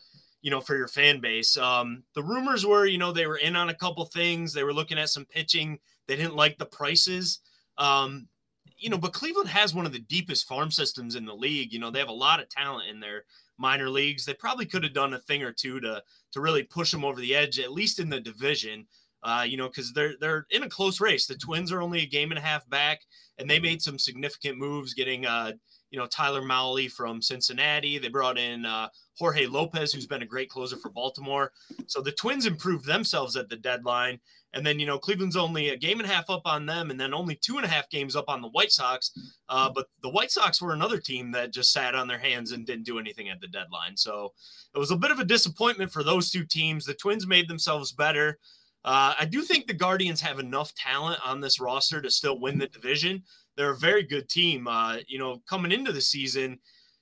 you 0.42 0.52
know 0.52 0.62
for 0.62 0.78
your 0.78 0.88
fan 0.88 1.20
base. 1.20 1.58
Um 1.58 2.04
the 2.14 2.24
rumors 2.24 2.66
were 2.66 2.86
you 2.86 2.98
know 2.98 3.12
they 3.12 3.28
were 3.28 3.38
in 3.38 3.56
on 3.56 3.70
a 3.70 3.76
couple 3.76 4.06
things. 4.06 4.54
They 4.54 4.64
were 4.64 4.74
looking 4.74 5.00
at 5.00 5.10
some 5.10 5.26
pitching. 5.26 5.80
They 6.08 6.16
didn't 6.16 6.36
like 6.36 6.58
the 6.58 6.66
prices. 6.66 7.40
Um 7.78 8.28
you 8.78 8.90
know 8.90 8.98
but 8.98 9.14
cleveland 9.14 9.50
has 9.50 9.74
one 9.74 9.86
of 9.86 9.94
the 9.94 10.00
deepest 10.00 10.48
farm 10.48 10.70
systems 10.70 11.16
in 11.16 11.26
the 11.26 11.34
league. 11.34 11.74
You 11.74 11.80
know 11.80 11.90
they 11.92 12.00
have 12.00 12.10
a 12.10 12.14
lot 12.14 12.40
of 12.40 12.50
talent 12.50 12.90
in 12.90 13.00
their 13.00 13.24
minor 13.58 13.90
leagues. 13.90 14.26
They 14.26 14.34
probably 14.34 14.66
could 14.66 14.84
have 14.84 14.94
done 14.94 15.14
a 15.14 15.20
thing 15.20 15.42
or 15.44 15.52
two 15.52 15.80
to 15.80 16.04
to 16.34 16.42
really 16.42 16.64
push 16.64 16.92
them 16.92 17.06
over 17.06 17.20
the 17.20 17.36
edge 17.36 17.60
at 17.60 17.72
least 17.72 18.00
in 18.00 18.10
the 18.10 18.20
division 18.20 18.86
uh, 19.26 19.42
you 19.42 19.58
know, 19.58 19.68
because 19.68 19.92
they're 19.92 20.14
they're 20.22 20.46
in 20.52 20.64
a 20.64 20.70
close 20.70 21.02
race. 21.02 21.26
The 21.26 21.36
Twins 21.36 21.72
are 21.72 21.82
only 21.82 22.04
a 22.04 22.06
game 22.06 22.32
and 22.32 22.38
a 22.38 22.44
half 22.44 22.70
back, 22.70 23.02
and 23.40 23.50
they 23.50 23.60
made 23.60 23.82
some 23.82 23.98
significant 23.98 24.60
moves, 24.60 24.94
getting 24.94 25.26
uh, 25.26 25.54
you 25.90 25.98
know 25.98 26.06
Tyler 26.06 26.44
Mahle 26.44 26.92
from 26.92 27.24
Cincinnati. 27.24 27.98
They 27.98 28.08
brought 28.08 28.38
in 28.38 28.66
uh, 28.66 28.90
Jorge 29.18 29.48
Lopez, 29.48 29.92
who's 29.92 30.06
been 30.06 30.22
a 30.22 30.28
great 30.28 30.50
closer 30.50 30.78
for 30.78 30.92
Baltimore. 30.92 31.52
So 31.88 32.02
the 32.02 32.12
Twins 32.12 32.46
improved 32.46 32.86
themselves 32.86 33.36
at 33.36 33.50
the 33.50 33.56
deadline, 33.56 34.20
and 34.54 34.64
then 34.64 34.78
you 34.78 34.86
know 34.86 35.00
Cleveland's 35.00 35.36
only 35.36 35.70
a 35.70 35.78
game 35.78 36.00
and 36.00 36.08
a 36.08 36.14
half 36.14 36.30
up 36.30 36.44
on 36.46 36.68
them, 36.68 36.92
and 36.92 37.00
then 37.00 37.12
only 37.12 37.34
two 37.34 37.58
and 37.58 37.66
a 37.66 37.70
half 37.70 37.90
games 37.90 38.16
up 38.16 38.26
on 38.28 38.44
the 38.44 38.50
White 38.50 38.72
Sox. 38.72 39.12
Uh, 39.50 39.72
but 39.74 39.88
the 40.04 40.10
White 40.12 40.30
Sox 40.30 40.62
were 40.62 40.74
another 40.74 41.00
team 41.00 41.32
that 41.32 41.52
just 41.52 41.74
sat 41.74 41.96
on 41.96 42.08
their 42.08 42.20
hands 42.20 42.52
and 42.52 42.68
didn't 42.68 42.86
do 42.86 43.00
anything 43.00 43.30
at 43.30 43.42
the 43.42 43.48
deadline. 43.48 43.98
So 43.98 44.34
it 44.76 44.78
was 44.78 44.92
a 44.92 44.98
bit 44.98 45.10
of 45.10 45.18
a 45.18 45.26
disappointment 45.26 45.92
for 45.92 46.04
those 46.04 46.30
two 46.30 46.46
teams. 46.46 46.86
The 46.86 46.94
Twins 46.94 47.26
made 47.26 47.48
themselves 47.48 47.92
better. 47.92 48.38
Uh, 48.86 49.16
I 49.20 49.26
do 49.26 49.42
think 49.42 49.66
the 49.66 49.74
Guardians 49.74 50.22
have 50.22 50.38
enough 50.38 50.74
talent 50.76 51.20
on 51.26 51.42
this 51.42 51.60
roster 51.60 52.04
to 52.04 52.12
still 52.12 52.40
win 52.40 52.60
the 52.60 52.68
division. 52.68 53.24
They're 53.58 53.72
a 53.72 53.78
very 53.78 54.04
good 54.04 54.30
team. 54.30 54.68
Uh, 54.68 54.98
you 55.08 55.18
know, 55.18 55.42
coming 55.50 55.72
into 55.72 55.92
the 55.92 56.02
season, 56.02 56.60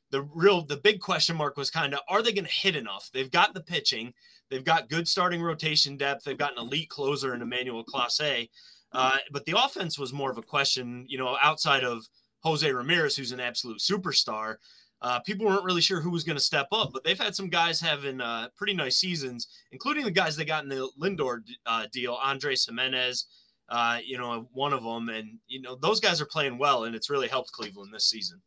the 0.10 0.22
real 0.34 0.66
the 0.66 0.78
big 0.78 1.02
question 1.02 1.36
mark 1.36 1.58
was 1.58 1.70
kind 1.70 1.94
of 1.94 2.00
are 2.08 2.22
they 2.22 2.32
going 2.32 2.46
to 2.46 2.52
hit 2.52 2.78
enough? 2.78 3.10
They've 3.14 3.30
got 3.30 3.54
the 3.54 3.62
pitching, 3.62 4.14
they've 4.50 4.64
got 4.64 4.88
good 4.88 5.08
starting 5.10 5.42
rotation 5.42 5.98
depth, 5.98 6.24
they've 6.24 6.38
got 6.38 6.54
an 6.54 6.60
elite 6.60 6.88
closer 6.88 7.34
in 7.34 7.42
Emmanuel 7.42 7.84
Clase, 7.84 8.48
uh, 8.94 9.18
but 9.32 9.44
the 9.46 9.56
offense 9.58 10.00
was 10.00 10.14
more 10.14 10.32
of 10.32 10.38
a 10.38 10.44
question. 10.44 11.06
You 11.10 11.18
know, 11.18 11.36
outside 11.42 11.84
of 11.84 12.08
Jose 12.44 12.72
Ramirez, 12.72 13.18
who's 13.18 13.34
an 13.34 13.42
absolute 13.42 13.80
superstar 13.80 14.56
uh, 15.04 15.20
people 15.20 15.46
weren't 15.46 15.66
really 15.66 15.82
sure 15.82 16.00
who 16.00 16.10
was 16.10 16.24
going 16.24 16.38
to 16.38 16.44
step 16.44 16.68
up, 16.72 16.92
but 16.94 17.04
they've 17.04 17.20
had 17.20 17.36
some 17.36 17.50
guys 17.50 17.80
having 17.82 18.22
uh, 18.22 18.48
pretty 18.56 18.74
nice 18.74 18.98
seasons, 18.98 19.50
including 19.74 20.06
the 20.06 20.12
guys 20.12 20.38
they 20.38 20.46
got 20.46 20.64
in 20.64 20.70
the 20.70 20.90
Lindor 21.00 21.42
uh, 21.66 21.86
deal, 21.92 22.18
Andres 22.24 22.66
Gimenez, 22.66 23.26
uh, 23.68 24.00
you 24.04 24.18
know, 24.18 24.48
one 24.54 24.72
of 24.72 24.82
them. 24.82 25.10
And, 25.10 25.40
you 25.48 25.62
know, 25.62 25.76
those 25.76 26.00
guys 26.00 26.22
are 26.22 26.26
playing 26.26 26.58
well, 26.58 26.86
and 26.86 26.96
it's 26.96 27.10
really 27.10 27.28
helped 27.28 27.52
Cleveland 27.52 27.94
this 27.94 28.06
season. 28.06 28.42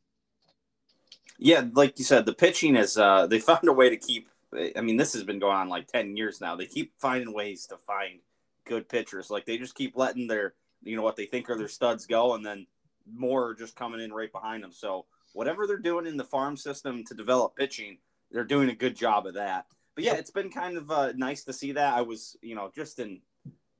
Yeah, 1.39 1.65
like 1.75 1.99
you 1.99 2.07
said, 2.07 2.25
the 2.25 2.33
pitching 2.33 2.75
is, 2.75 2.97
uh, 2.97 3.27
they 3.27 3.39
found 3.41 3.69
a 3.69 3.73
way 3.73 3.91
to 3.91 3.97
keep, 3.99 4.31
I 4.75 4.81
mean, 4.81 4.97
this 4.97 5.13
has 5.13 5.25
been 5.25 5.39
going 5.39 5.57
on 5.57 5.69
like 5.69 5.89
10 5.89 6.17
years 6.17 6.41
now. 6.41 6.57
They 6.57 6.65
keep 6.65 6.95
finding 6.99 7.35
ways 7.35 7.67
to 7.67 7.77
find 7.77 8.21
good 8.65 8.89
pitchers. 8.89 9.29
Like 9.29 9.45
they 9.45 9.59
just 9.59 9.75
keep 9.75 9.95
letting 9.95 10.27
their, 10.27 10.55
you 10.83 10.97
know, 10.97 11.03
what 11.03 11.17
they 11.17 11.27
think 11.27 11.51
are 11.51 11.59
their 11.59 11.69
studs 11.69 12.07
go, 12.07 12.35
and 12.35 12.47
then 12.47 12.67
more 13.13 13.49
are 13.49 13.55
just 13.55 13.77
coming 13.77 14.01
in 14.01 14.11
right 14.11 14.33
behind 14.33 14.65
them. 14.65 14.73
So, 14.73 15.05
whatever 15.37 15.67
they're 15.67 15.77
doing 15.77 16.07
in 16.07 16.17
the 16.17 16.25
farm 16.25 16.57
system 16.57 17.05
to 17.05 17.15
develop 17.15 17.55
pitching, 17.57 17.99
they're 18.31 18.43
doing 18.43 18.71
a 18.71 18.75
good 18.75 18.97
job 18.97 19.27
of 19.27 19.35
that. 19.35 19.67
But 19.95 20.05
yeah, 20.05 20.15
it's 20.15 20.31
been 20.31 20.51
kind 20.51 20.79
of 20.79 20.91
uh, 20.91 21.13
nice 21.15 21.45
to 21.45 21.53
see 21.53 21.73
that. 21.73 21.95
I 21.95 22.01
was, 22.01 22.37
you 22.41 22.55
know, 22.55 22.71
just 22.75 22.99
in 22.99 23.21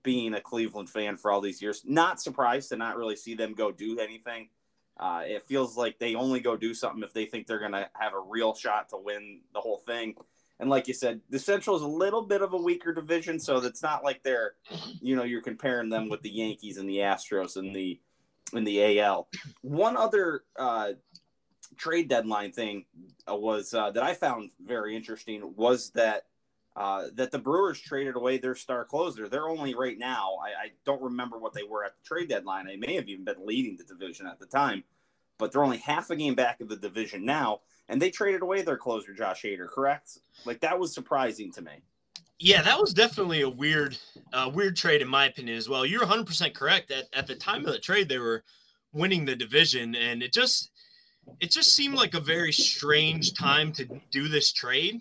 being 0.03 0.35
a 0.35 0.41
Cleveland 0.41 0.91
fan 0.91 1.17
for 1.17 1.31
all 1.31 1.41
these 1.41 1.63
years, 1.63 1.83
not 1.87 2.21
surprised 2.21 2.69
to 2.69 2.77
not 2.77 2.97
really 2.97 3.17
see 3.17 3.35
them 3.35 3.55
go 3.55 3.73
do 3.73 3.99
anything. 3.99 4.51
Uh, 4.99 5.23
it 5.27 5.47
feels 5.47 5.77
like 5.77 5.99
they 5.99 6.15
only 6.15 6.41
go 6.41 6.57
do 6.57 6.75
something 6.75 7.03
if 7.03 7.13
they 7.13 7.25
think 7.25 7.47
they're 7.47 7.59
going 7.59 7.73
to 7.73 7.89
have 7.95 8.13
a 8.13 8.21
real 8.21 8.55
shot 8.55 8.91
to 8.91 8.97
win 8.97 9.41
the 9.53 9.61
whole 9.61 9.79
thing. 9.79 10.15
And 10.61 10.71
like 10.71 10.89
you 10.89 10.95
said, 10.95 11.21
the 11.29 11.39
Central 11.39 11.77
is 11.77 11.83
a 11.83 11.87
little 11.87 12.23
bit 12.23 12.41
of 12.41 12.55
a 12.55 12.57
weaker 12.57 12.93
division, 12.95 13.39
so 13.39 13.59
it's 13.59 13.83
not 13.83 14.05
like 14.05 14.23
they're, 14.23 14.55
you 15.03 15.17
know, 15.17 15.25
you're 15.25 15.43
comparing 15.43 15.91
them 15.91 16.09
with 16.09 16.23
the 16.23 16.31
Yankees 16.31 16.79
and 16.79 16.89
the 16.89 16.99
Astros 16.99 17.57
and 17.57 17.75
the 17.75 18.01
in 18.55 18.65
the 18.65 19.01
AL. 19.01 19.29
One 19.63 19.97
other 19.97 20.45
uh, 20.59 20.93
trade 21.77 22.09
deadline 22.09 22.53
thing 22.53 22.85
uh, 23.31 23.35
was 23.35 23.75
uh, 23.75 23.91
that 23.91 24.03
I 24.03 24.15
found 24.15 24.51
very 24.65 24.97
interesting 24.97 25.55
was 25.57 25.91
that 25.91 26.25
uh, 26.77 27.07
that 27.15 27.31
the 27.31 27.39
Brewers 27.39 27.81
traded 27.81 28.17
away 28.17 28.37
their 28.37 28.55
star 28.55 28.85
closer. 28.85 29.29
They're 29.29 29.49
only 29.49 29.75
right 29.75 29.99
now. 29.99 30.37
I, 30.43 30.67
I, 30.67 30.71
don't 30.85 31.01
remember 31.01 31.39
what 31.39 31.55
they 31.55 31.63
were 31.63 31.85
at 31.85 31.97
the 31.97 32.03
trade 32.03 32.29
deadline. 32.29 32.67
They 32.67 32.77
may 32.77 32.95
have 32.97 33.09
even 33.09 33.25
been 33.25 33.47
leading 33.47 33.79
the 33.79 33.85
division 33.85 34.27
at 34.27 34.39
the 34.39 34.45
time, 34.45 34.85
but 35.39 35.53
they're 35.53 35.65
only 35.65 35.79
half 35.79 36.11
a 36.11 36.17
game 36.17 36.35
back 36.35 36.61
of 36.61 36.69
the 36.69 36.77
division 36.77 37.25
now, 37.25 37.61
and 37.89 38.01
they 38.01 38.11
traded 38.11 38.43
away 38.43 38.61
their 38.61 38.77
closer, 38.77 39.15
Josh 39.15 39.43
Hader. 39.43 39.69
Correct? 39.69 40.19
Like 40.45 40.61
that 40.61 40.79
was 40.79 40.93
surprising 40.93 41.51
to 41.53 41.63
me. 41.63 41.73
Yeah, 42.39 42.61
that 42.61 42.79
was 42.79 42.93
definitely 42.93 43.41
a 43.41 43.49
weird, 43.49 43.97
uh, 44.35 44.51
weird 44.53 44.77
trade 44.77 45.01
in 45.01 45.09
my 45.09 45.25
opinion 45.25 45.57
as 45.57 45.71
well. 45.71 45.87
You're 45.87 46.01
100 46.01 46.27
percent 46.27 46.55
correct. 46.55 46.91
At 46.91 47.05
at 47.15 47.27
the 47.27 47.37
time 47.37 47.65
of 47.65 47.73
the 47.73 47.79
trade, 47.79 48.11
they 48.11 48.19
were 48.19 48.45
winning 48.93 49.25
the 49.25 49.35
division, 49.35 49.95
and 49.95 50.23
it 50.23 50.35
just 50.35 50.71
it 51.41 51.51
just 51.51 51.75
seemed 51.75 51.95
like 51.95 52.15
a 52.15 52.21
very 52.21 52.53
strange 52.53 53.35
time 53.35 53.73
to 53.73 53.87
do 54.11 54.29
this 54.29 54.53
trade. 54.53 55.01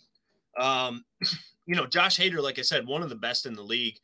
Um, 0.57 1.05
you 1.65 1.75
know, 1.75 1.85
Josh 1.85 2.17
Hader, 2.17 2.41
like 2.41 2.59
I 2.59 2.63
said, 2.63 2.85
one 2.85 3.01
of 3.01 3.09
the 3.09 3.15
best 3.15 3.45
in 3.45 3.53
the 3.53 3.63
league. 3.63 3.97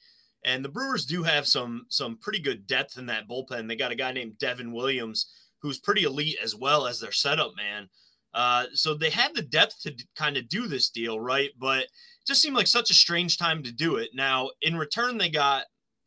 And 0.44 0.66
the 0.66 0.70
Brewers 0.70 1.06
do 1.06 1.22
have 1.22 1.46
some 1.46 1.86
some 1.90 2.18
pretty 2.18 2.40
good 2.40 2.66
depth 2.66 2.98
in 2.98 3.06
that 3.08 3.28
bullpen. 3.28 3.68
They 3.68 3.76
got 3.76 3.92
a 3.92 3.96
guy 3.96 4.12
named 4.12 4.40
Devin 4.40 4.72
Williams, 4.72 5.32
who's 5.62 5.80
pretty 5.80 6.04
elite 6.04 6.38
as 6.44 6.56
well 6.56 6.88
as 6.88 7.00
their 7.00 7.12
setup 7.12 7.52
man. 7.56 7.88
Uh, 8.34 8.66
so 8.74 8.94
they 8.94 9.10
had 9.10 9.36
the 9.36 9.42
depth 9.42 9.82
to 9.82 9.94
kind 10.16 10.38
of 10.38 10.48
do 10.50 10.68
this 10.68 10.90
deal, 10.90 11.20
right? 11.20 11.50
But 11.60 11.88
just 12.26 12.42
seemed 12.42 12.56
like 12.56 12.68
such 12.68 12.90
a 12.90 12.96
strange 12.96 13.38
time 13.38 13.62
to 13.64 13.72
do 13.72 13.98
it. 13.98 14.10
Now, 14.14 14.50
in 14.62 14.78
return, 14.78 15.18
they 15.18 15.30
got 15.30 15.66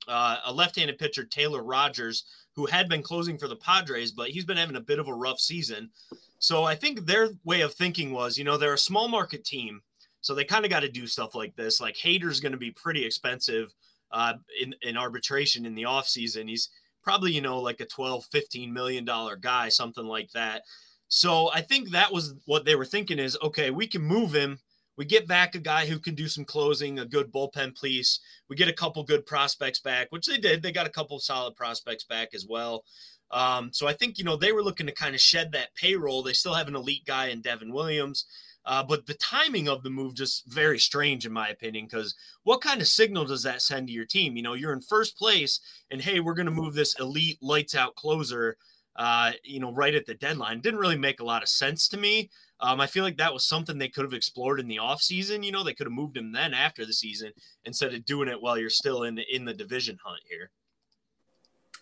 uh, 0.08 0.38
a 0.44 0.52
left-handed 0.52 0.98
pitcher, 0.98 1.24
Taylor 1.24 1.62
Rogers, 1.62 2.24
who 2.54 2.66
had 2.66 2.88
been 2.88 3.02
closing 3.02 3.36
for 3.36 3.48
the 3.48 3.56
Padres, 3.56 4.12
but 4.12 4.30
he's 4.30 4.44
been 4.44 4.56
having 4.56 4.76
a 4.76 4.80
bit 4.80 4.98
of 4.98 5.08
a 5.08 5.14
rough 5.14 5.40
season. 5.40 5.90
So 6.38 6.64
I 6.64 6.74
think 6.74 7.04
their 7.04 7.30
way 7.44 7.62
of 7.62 7.74
thinking 7.74 8.12
was, 8.12 8.38
you 8.38 8.44
know, 8.44 8.56
they're 8.56 8.74
a 8.74 8.78
small 8.78 9.08
market 9.08 9.44
team. 9.44 9.80
So 10.20 10.34
they 10.34 10.44
kind 10.44 10.64
of 10.64 10.70
got 10.70 10.80
to 10.80 10.88
do 10.88 11.06
stuff 11.06 11.34
like 11.34 11.54
this. 11.56 11.80
Like 11.80 11.96
Hader's 11.96 12.40
going 12.40 12.52
to 12.52 12.58
be 12.58 12.70
pretty 12.70 13.04
expensive 13.04 13.72
uh, 14.10 14.34
in, 14.60 14.74
in 14.82 14.96
arbitration 14.96 15.66
in 15.66 15.74
the 15.74 15.82
offseason. 15.82 16.48
He's 16.48 16.70
probably, 17.02 17.32
you 17.32 17.42
know, 17.42 17.60
like 17.60 17.80
a 17.80 17.86
12, 17.86 18.24
15 18.32 18.72
million 18.72 19.04
dollar 19.04 19.36
guy, 19.36 19.68
something 19.68 20.06
like 20.06 20.30
that. 20.32 20.62
So 21.08 21.50
I 21.52 21.60
think 21.60 21.90
that 21.90 22.12
was 22.12 22.34
what 22.46 22.64
they 22.64 22.74
were 22.74 22.84
thinking 22.86 23.18
is 23.18 23.36
okay, 23.42 23.70
we 23.70 23.86
can 23.86 24.02
move 24.02 24.34
him. 24.34 24.58
We 24.96 25.04
get 25.04 25.26
back 25.26 25.54
a 25.54 25.58
guy 25.58 25.86
who 25.86 25.98
can 25.98 26.14
do 26.14 26.28
some 26.28 26.44
closing, 26.44 26.98
a 26.98 27.06
good 27.06 27.32
bullpen 27.32 27.80
piece. 27.80 28.20
We 28.48 28.56
get 28.56 28.68
a 28.68 28.72
couple 28.72 29.02
good 29.02 29.26
prospects 29.26 29.80
back, 29.80 30.08
which 30.10 30.26
they 30.26 30.38
did. 30.38 30.62
They 30.62 30.72
got 30.72 30.86
a 30.86 30.90
couple 30.90 31.18
solid 31.18 31.56
prospects 31.56 32.04
back 32.04 32.34
as 32.34 32.46
well. 32.48 32.84
Um, 33.30 33.70
so 33.72 33.86
I 33.86 33.92
think, 33.92 34.18
you 34.18 34.24
know, 34.24 34.36
they 34.36 34.52
were 34.52 34.62
looking 34.62 34.86
to 34.86 34.92
kind 34.92 35.14
of 35.14 35.20
shed 35.20 35.52
that 35.52 35.74
payroll. 35.74 36.22
They 36.22 36.32
still 36.32 36.54
have 36.54 36.68
an 36.68 36.76
elite 36.76 37.04
guy 37.06 37.28
in 37.28 37.40
Devin 37.40 37.72
Williams. 37.72 38.26
Uh, 38.66 38.82
but 38.82 39.06
the 39.06 39.14
timing 39.14 39.68
of 39.68 39.82
the 39.82 39.90
move 39.90 40.14
just 40.14 40.46
very 40.46 40.78
strange 40.78 41.26
in 41.26 41.32
my 41.32 41.48
opinion 41.48 41.84
because 41.84 42.14
what 42.44 42.62
kind 42.62 42.80
of 42.80 42.88
signal 42.88 43.26
does 43.26 43.42
that 43.42 43.60
send 43.60 43.86
to 43.86 43.92
your 43.92 44.06
team? 44.06 44.36
You 44.36 44.42
know, 44.42 44.54
you're 44.54 44.72
in 44.72 44.80
first 44.80 45.18
place, 45.18 45.60
and 45.90 46.00
hey, 46.00 46.20
we're 46.20 46.34
going 46.34 46.46
to 46.46 46.52
move 46.52 46.74
this 46.74 46.98
elite 46.98 47.38
lights 47.42 47.74
out 47.74 47.94
closer. 47.94 48.56
Uh, 48.96 49.32
you 49.42 49.60
know, 49.60 49.72
right 49.72 49.94
at 49.94 50.06
the 50.06 50.14
deadline 50.14 50.60
didn't 50.60 50.78
really 50.78 50.98
make 50.98 51.20
a 51.20 51.24
lot 51.24 51.42
of 51.42 51.48
sense 51.48 51.88
to 51.88 51.96
me. 51.96 52.30
Um, 52.60 52.80
I 52.80 52.86
feel 52.86 53.02
like 53.02 53.16
that 53.16 53.32
was 53.32 53.46
something 53.46 53.76
they 53.76 53.88
could 53.88 54.04
have 54.04 54.14
explored 54.14 54.60
in 54.60 54.68
the 54.68 54.76
offseason. 54.76 55.44
You 55.44 55.52
know, 55.52 55.64
they 55.64 55.74
could 55.74 55.86
have 55.86 55.92
moved 55.92 56.16
him 56.16 56.32
then 56.32 56.54
after 56.54 56.86
the 56.86 56.92
season 56.92 57.32
instead 57.64 57.92
of 57.92 58.04
doing 58.04 58.28
it 58.28 58.40
while 58.40 58.56
you're 58.56 58.70
still 58.70 59.02
in 59.02 59.18
in 59.18 59.44
the 59.44 59.54
division 59.54 59.98
hunt 60.04 60.20
here. 60.28 60.50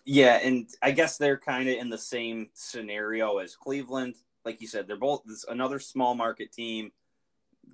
Yeah, 0.05 0.39
and 0.43 0.67
I 0.81 0.91
guess 0.91 1.17
they're 1.17 1.37
kind 1.37 1.69
of 1.69 1.77
in 1.77 1.89
the 1.89 1.97
same 1.97 2.49
scenario 2.53 3.37
as 3.37 3.55
Cleveland 3.55 4.15
like 4.45 4.61
you 4.61 4.67
said, 4.67 4.87
they're 4.87 4.97
both 4.97 5.23
another 5.47 5.79
small 5.79 6.15
market 6.15 6.51
team. 6.51 6.91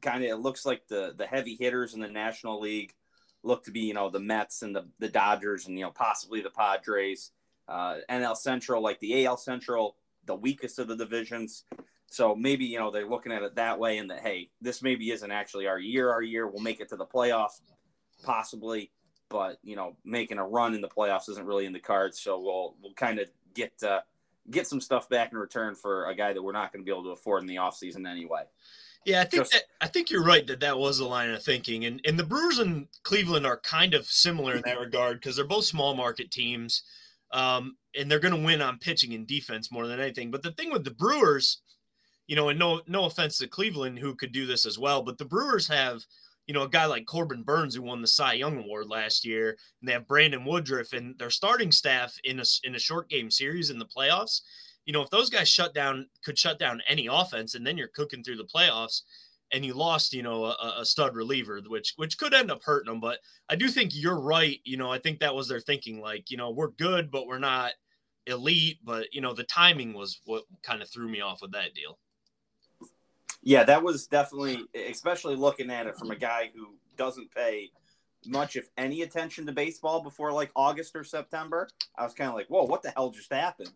Kind 0.01 0.23
of, 0.23 0.29
it 0.29 0.35
looks 0.37 0.65
like 0.65 0.87
the 0.87 1.13
the 1.17 1.25
heavy 1.25 1.55
hitters 1.59 1.93
in 1.93 1.99
the 1.99 2.07
National 2.07 2.59
League 2.59 2.93
look 3.43 3.63
to 3.65 3.71
be, 3.71 3.81
you 3.81 3.93
know, 3.93 4.09
the 4.09 4.19
Mets 4.19 4.61
and 4.61 4.75
the 4.75 4.87
the 4.99 5.09
Dodgers 5.09 5.67
and 5.67 5.77
you 5.77 5.85
know 5.85 5.91
possibly 5.91 6.41
the 6.41 6.51
Padres. 6.51 7.31
Uh, 7.69 7.97
NL 8.09 8.35
Central, 8.35 8.81
like 8.81 8.99
the 8.99 9.25
AL 9.25 9.37
Central, 9.37 9.95
the 10.25 10.35
weakest 10.35 10.79
of 10.79 10.87
the 10.87 10.95
divisions. 10.95 11.65
So 12.07 12.35
maybe 12.35 12.65
you 12.65 12.79
know 12.79 12.89
they're 12.89 13.07
looking 13.07 13.31
at 13.31 13.43
it 13.43 13.55
that 13.55 13.77
way, 13.77 13.99
and 13.99 14.09
that 14.09 14.21
hey, 14.21 14.49
this 14.61 14.81
maybe 14.81 15.11
isn't 15.11 15.31
actually 15.31 15.67
our 15.67 15.79
year. 15.79 16.11
Our 16.11 16.23
year, 16.23 16.47
we'll 16.47 16.63
make 16.63 16.79
it 16.79 16.89
to 16.89 16.95
the 16.95 17.05
playoffs, 17.05 17.61
possibly, 18.23 18.91
but 19.29 19.59
you 19.63 19.75
know, 19.75 19.95
making 20.03 20.39
a 20.39 20.45
run 20.45 20.73
in 20.73 20.81
the 20.81 20.87
playoffs 20.87 21.29
isn't 21.29 21.45
really 21.45 21.65
in 21.65 21.73
the 21.73 21.79
cards. 21.79 22.19
So 22.19 22.39
we'll 22.39 22.75
we'll 22.81 22.93
kind 22.93 23.19
of 23.19 23.29
get 23.53 23.73
uh, 23.83 24.01
get 24.49 24.67
some 24.67 24.81
stuff 24.81 25.07
back 25.07 25.31
in 25.31 25.37
return 25.37 25.75
for 25.75 26.07
a 26.07 26.15
guy 26.15 26.33
that 26.33 26.41
we're 26.41 26.51
not 26.51 26.73
going 26.73 26.83
to 26.83 26.85
be 26.85 26.91
able 26.91 27.03
to 27.03 27.11
afford 27.11 27.41
in 27.41 27.47
the 27.47 27.57
offseason 27.57 28.09
anyway. 28.09 28.43
Yeah, 29.05 29.21
I 29.21 29.25
think 29.25 29.43
Just, 29.43 29.53
that, 29.53 29.63
I 29.79 29.87
think 29.87 30.11
you're 30.11 30.23
right 30.23 30.45
that 30.47 30.59
that 30.59 30.77
was 30.77 30.97
the 30.97 31.05
line 31.05 31.29
of 31.29 31.41
thinking, 31.41 31.85
and 31.85 32.01
and 32.05 32.19
the 32.19 32.23
Brewers 32.23 32.59
and 32.59 32.87
Cleveland 33.03 33.45
are 33.45 33.57
kind 33.57 33.93
of 33.93 34.05
similar 34.05 34.55
in 34.55 34.63
that 34.65 34.79
regard 34.79 35.19
because 35.19 35.35
they're 35.35 35.45
both 35.45 35.65
small 35.65 35.95
market 35.95 36.31
teams, 36.31 36.83
um, 37.31 37.75
and 37.95 38.09
they're 38.09 38.19
going 38.19 38.35
to 38.35 38.45
win 38.45 38.61
on 38.61 38.79
pitching 38.79 39.13
and 39.13 39.27
defense 39.27 39.71
more 39.71 39.87
than 39.87 39.99
anything. 39.99 40.31
But 40.31 40.43
the 40.43 40.51
thing 40.51 40.71
with 40.71 40.83
the 40.83 40.91
Brewers, 40.91 41.61
you 42.27 42.35
know, 42.35 42.49
and 42.49 42.59
no 42.59 42.81
no 42.87 43.05
offense 43.05 43.37
to 43.39 43.47
Cleveland 43.47 43.99
who 43.99 44.15
could 44.15 44.31
do 44.31 44.45
this 44.45 44.65
as 44.65 44.77
well, 44.77 45.03
but 45.03 45.17
the 45.17 45.25
Brewers 45.25 45.67
have 45.67 46.03
you 46.49 46.53
know, 46.53 46.63
a 46.63 46.69
guy 46.69 46.87
like 46.87 47.05
Corbin 47.05 47.43
Burnes 47.43 47.75
who 47.75 47.83
won 47.83 48.01
the 48.01 48.07
Cy 48.07 48.33
Young 48.33 48.57
Award 48.57 48.87
last 48.89 49.23
year, 49.23 49.49
and 49.79 49.87
they 49.87 49.93
have 49.93 50.07
Brandon 50.07 50.43
Woodruff 50.43 50.93
and 50.93 51.15
their 51.19 51.29
starting 51.29 51.71
staff 51.71 52.17
in 52.23 52.39
a 52.39 52.43
in 52.63 52.73
a 52.73 52.79
short 52.79 53.07
game 53.07 53.29
series 53.29 53.69
in 53.69 53.77
the 53.77 53.85
playoffs. 53.85 54.41
You 54.85 54.93
know, 54.93 55.03
if 55.03 55.11
those 55.11 55.29
guys 55.29 55.47
shut 55.47 55.75
down 55.75 56.07
could 56.25 56.39
shut 56.39 56.57
down 56.57 56.81
any 56.87 57.05
offense, 57.05 57.53
and 57.53 57.63
then 57.63 57.77
you're 57.77 57.89
cooking 57.89 58.23
through 58.23 58.37
the 58.37 58.49
playoffs, 58.51 59.03
and 59.51 59.65
you 59.65 59.73
lost, 59.73 60.13
you 60.13 60.23
know, 60.23 60.45
a, 60.45 60.75
a 60.79 60.85
stud 60.85 61.15
reliever, 61.15 61.61
which 61.67 61.93
which 61.97 62.17
could 62.17 62.33
end 62.33 62.51
up 62.51 62.63
hurting 62.63 62.91
them. 62.91 62.99
But 62.99 63.19
I 63.49 63.55
do 63.55 63.67
think 63.67 63.91
you're 63.93 64.19
right. 64.19 64.59
You 64.63 64.77
know, 64.77 64.91
I 64.91 64.99
think 64.99 65.19
that 65.19 65.35
was 65.35 65.47
their 65.47 65.59
thinking. 65.59 66.01
Like, 66.01 66.29
you 66.31 66.37
know, 66.37 66.51
we're 66.51 66.69
good, 66.69 67.11
but 67.11 67.27
we're 67.27 67.39
not 67.39 67.71
elite. 68.25 68.79
But 68.83 69.13
you 69.13 69.21
know, 69.21 69.33
the 69.33 69.43
timing 69.43 69.93
was 69.93 70.21
what 70.25 70.43
kind 70.63 70.81
of 70.81 70.89
threw 70.89 71.07
me 71.07 71.21
off 71.21 71.41
with 71.41 71.51
that 71.53 71.73
deal. 71.73 71.97
Yeah, 73.41 73.63
that 73.63 73.83
was 73.83 74.07
definitely, 74.07 74.65
especially 74.89 75.35
looking 75.35 75.69
at 75.71 75.87
it 75.87 75.97
from 75.97 76.11
a 76.11 76.15
guy 76.15 76.51
who 76.53 76.75
doesn't 76.97 77.33
pay 77.33 77.71
much, 78.25 78.57
if 78.57 78.67
any, 78.77 79.01
attention 79.01 79.45
to 79.45 79.53
baseball 79.53 80.03
before 80.03 80.33
like 80.33 80.51
August 80.55 80.95
or 80.95 81.03
September. 81.05 81.69
I 81.97 82.03
was 82.03 82.13
kind 82.13 82.29
of 82.29 82.35
like, 82.35 82.47
whoa, 82.47 82.65
what 82.65 82.83
the 82.83 82.91
hell 82.91 83.11
just 83.11 83.31
happened? 83.31 83.71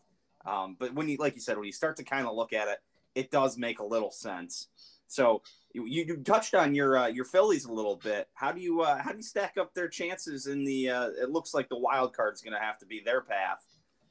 Um, 0.46 0.75
but 0.77 0.94
when 0.94 1.08
you, 1.08 1.18
like 1.18 1.36
you 1.36 1.42
said, 1.42 1.56
when 1.56 1.65
you 1.65 1.72
start 1.72 1.96
to 1.98 2.03
kind 2.03 2.27
of 2.27 2.36
look 2.36 2.51
at 2.51 2.68
it, 2.68 2.80
it 3.15 3.32
does 3.32 3.58
make 3.58 3.80
a 3.80 3.86
little 3.86 4.12
sense. 4.12 4.68
So 5.08 5.42
you, 5.74 5.86
you 5.86 6.18
touched 6.18 6.53
on 6.56 6.75
your 6.75 6.98
uh, 6.98 7.08
your 7.08 7.25
Phillies 7.25 7.65
a 7.65 7.74
little 7.74 7.96
bit. 7.96 8.27
How 8.34 8.51
do 8.51 8.62
you 8.62 8.82
uh, 8.82 9.01
how 9.01 9.12
do 9.12 9.18
you 9.18 9.24
stack 9.24 9.58
up 9.60 9.74
their 9.74 9.88
chances 9.88 10.48
in 10.48 10.63
the? 10.63 10.89
Uh, 10.89 11.10
it 11.22 11.30
looks 11.32 11.53
like 11.53 11.68
the 11.70 11.77
wild 11.77 12.13
card 12.13 12.36
is 12.36 12.42
going 12.42 12.53
to 12.53 12.60
have 12.60 12.77
to 12.80 12.86
be 12.86 13.01
their 13.03 13.22
path. 13.22 13.65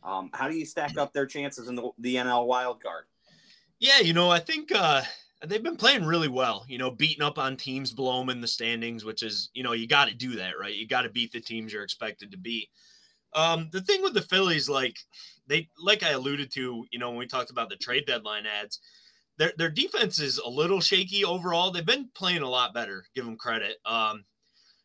Um, 0.05 0.31
how 0.33 0.49
do 0.49 0.57
you 0.57 0.67
stack 0.67 0.99
up 0.99 1.13
their 1.13 1.27
chances 1.27 1.69
in 1.69 1.77
the, 1.77 1.91
the 1.99 2.17
NL 2.17 2.47
wild 2.47 2.83
card? 2.83 3.05
Yeah, 3.79 4.01
you 4.01 4.13
know, 4.13 4.31
I 4.31 4.41
think 4.41 4.73
uh, 4.75 5.03
they've 5.47 5.63
been 5.63 5.77
playing 5.77 6.05
really 6.05 6.29
well, 6.29 6.65
you 6.69 6.79
know, 6.79 6.91
beating 6.91 7.23
up 7.23 7.39
on 7.39 7.57
teams 7.57 7.93
below 7.93 8.21
them 8.21 8.31
in 8.31 8.41
the 8.41 8.49
standings, 8.49 9.05
which 9.05 9.23
is, 9.23 9.51
you 9.55 9.63
know, 9.63 9.73
you 9.73 9.87
got 9.87 10.09
to 10.09 10.15
do 10.15 10.37
that, 10.37 10.59
right? 10.59 10.75
You 10.75 10.87
got 10.87 11.03
to 11.03 11.09
beat 11.09 11.33
the 11.33 11.41
teams 11.41 11.73
you're 11.73 11.83
expected 11.83 12.31
to 12.33 12.37
beat. 12.37 12.69
Um, 13.35 13.69
the 13.73 13.81
thing 13.81 14.03
with 14.03 14.15
the 14.15 14.23
Phillies, 14.23 14.69
like 14.69 14.97
they, 15.47 15.69
like 15.79 16.03
I 16.03 16.11
alluded 16.11 16.53
to, 16.53 16.85
you 16.91 16.99
know, 16.99 17.11
when 17.11 17.19
we 17.19 17.27
talked 17.27 17.51
about 17.51 17.71
the 17.71 17.77
trade 17.77 18.07
deadline 18.07 18.45
ads, 18.47 18.81
their 19.39 19.53
their 19.57 19.71
defense 19.71 20.19
is 20.19 20.39
a 20.39 20.49
little 20.49 20.81
shaky 20.81 21.25
overall. 21.25 21.71
They've 21.71 21.85
been 21.85 22.11
playing 22.15 22.43
a 22.43 22.49
lot 22.49 22.75
better, 22.75 23.05
give 23.15 23.25
them 23.25 23.37
credit. 23.37 23.79
Um, 23.85 24.25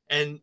and 0.09 0.39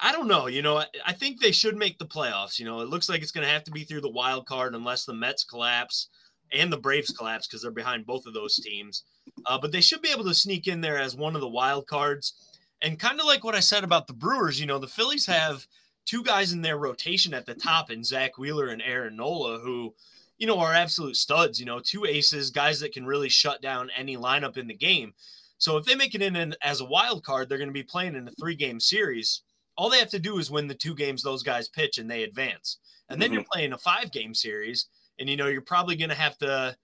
I 0.00 0.12
don't 0.12 0.28
know, 0.28 0.46
you 0.46 0.62
know, 0.62 0.78
I, 0.78 0.86
I 1.06 1.12
think 1.12 1.40
they 1.40 1.52
should 1.52 1.76
make 1.76 1.98
the 1.98 2.06
playoffs. 2.06 2.58
You 2.58 2.64
know, 2.64 2.80
it 2.80 2.88
looks 2.88 3.08
like 3.08 3.22
it's 3.22 3.32
going 3.32 3.46
to 3.46 3.52
have 3.52 3.64
to 3.64 3.70
be 3.70 3.84
through 3.84 4.00
the 4.02 4.10
wild 4.10 4.46
card 4.46 4.74
unless 4.74 5.04
the 5.04 5.14
Mets 5.14 5.44
collapse 5.44 6.08
and 6.52 6.72
the 6.72 6.78
Braves 6.78 7.10
collapse 7.10 7.46
because 7.46 7.62
they're 7.62 7.70
behind 7.70 8.06
both 8.06 8.26
of 8.26 8.34
those 8.34 8.56
teams. 8.56 9.04
Uh, 9.46 9.58
but 9.58 9.72
they 9.72 9.80
should 9.80 10.02
be 10.02 10.10
able 10.10 10.24
to 10.24 10.34
sneak 10.34 10.66
in 10.66 10.80
there 10.80 10.98
as 10.98 11.16
one 11.16 11.34
of 11.34 11.40
the 11.40 11.48
wild 11.48 11.86
cards. 11.86 12.34
And 12.82 12.98
kind 12.98 13.20
of 13.20 13.26
like 13.26 13.44
what 13.44 13.54
I 13.54 13.60
said 13.60 13.84
about 13.84 14.06
the 14.06 14.12
Brewers, 14.12 14.60
you 14.60 14.66
know, 14.66 14.78
the 14.78 14.88
Phillies 14.88 15.26
have 15.26 15.66
two 16.04 16.22
guys 16.22 16.52
in 16.52 16.62
their 16.62 16.76
rotation 16.76 17.32
at 17.32 17.46
the 17.46 17.54
top 17.54 17.90
in 17.90 18.04
Zack 18.04 18.38
Wheeler 18.38 18.68
and 18.68 18.82
Aaron 18.82 19.16
Nola, 19.16 19.60
who, 19.60 19.94
you 20.38 20.46
know, 20.46 20.58
are 20.58 20.72
absolute 20.72 21.16
studs, 21.16 21.60
you 21.60 21.66
know, 21.66 21.80
two 21.80 22.04
aces, 22.04 22.50
guys 22.50 22.80
that 22.80 22.92
can 22.92 23.06
really 23.06 23.28
shut 23.28 23.62
down 23.62 23.90
any 23.96 24.16
lineup 24.16 24.56
in 24.56 24.66
the 24.66 24.74
game. 24.74 25.14
So 25.58 25.76
if 25.76 25.84
they 25.84 25.94
make 25.94 26.14
it 26.14 26.22
in 26.22 26.54
as 26.62 26.80
a 26.80 26.84
wild 26.84 27.22
card, 27.22 27.48
they're 27.48 27.58
going 27.58 27.68
to 27.68 27.72
be 27.72 27.84
playing 27.84 28.16
in 28.16 28.26
a 28.26 28.32
three 28.32 28.56
game 28.56 28.80
series. 28.80 29.42
All 29.76 29.88
they 29.88 30.00
have 30.00 30.10
to 30.10 30.18
do 30.18 30.38
is 30.38 30.50
win 30.50 30.66
the 30.66 30.74
two 30.74 30.94
games 30.94 31.22
those 31.22 31.44
guys 31.44 31.68
pitch 31.68 31.98
and 31.98 32.10
they 32.10 32.24
advance. 32.24 32.78
And 33.08 33.22
then 33.22 33.28
mm-hmm. 33.28 33.34
you're 33.34 33.44
playing 33.52 33.72
a 33.72 33.78
five 33.78 34.10
game 34.10 34.34
series 34.34 34.86
and 35.18 35.28
you 35.28 35.36
know 35.36 35.46
you're 35.46 35.60
probably 35.60 35.94
going 35.94 36.10
to 36.10 36.16
have 36.16 36.36
to 36.38 36.76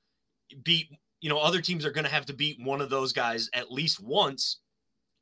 beat. 0.62 0.88
You 1.20 1.28
know, 1.28 1.38
other 1.38 1.60
teams 1.60 1.84
are 1.84 1.90
going 1.90 2.04
to 2.04 2.10
have 2.10 2.26
to 2.26 2.32
beat 2.32 2.62
one 2.62 2.80
of 2.80 2.90
those 2.90 3.12
guys 3.12 3.50
at 3.52 3.72
least 3.72 4.00
once, 4.00 4.60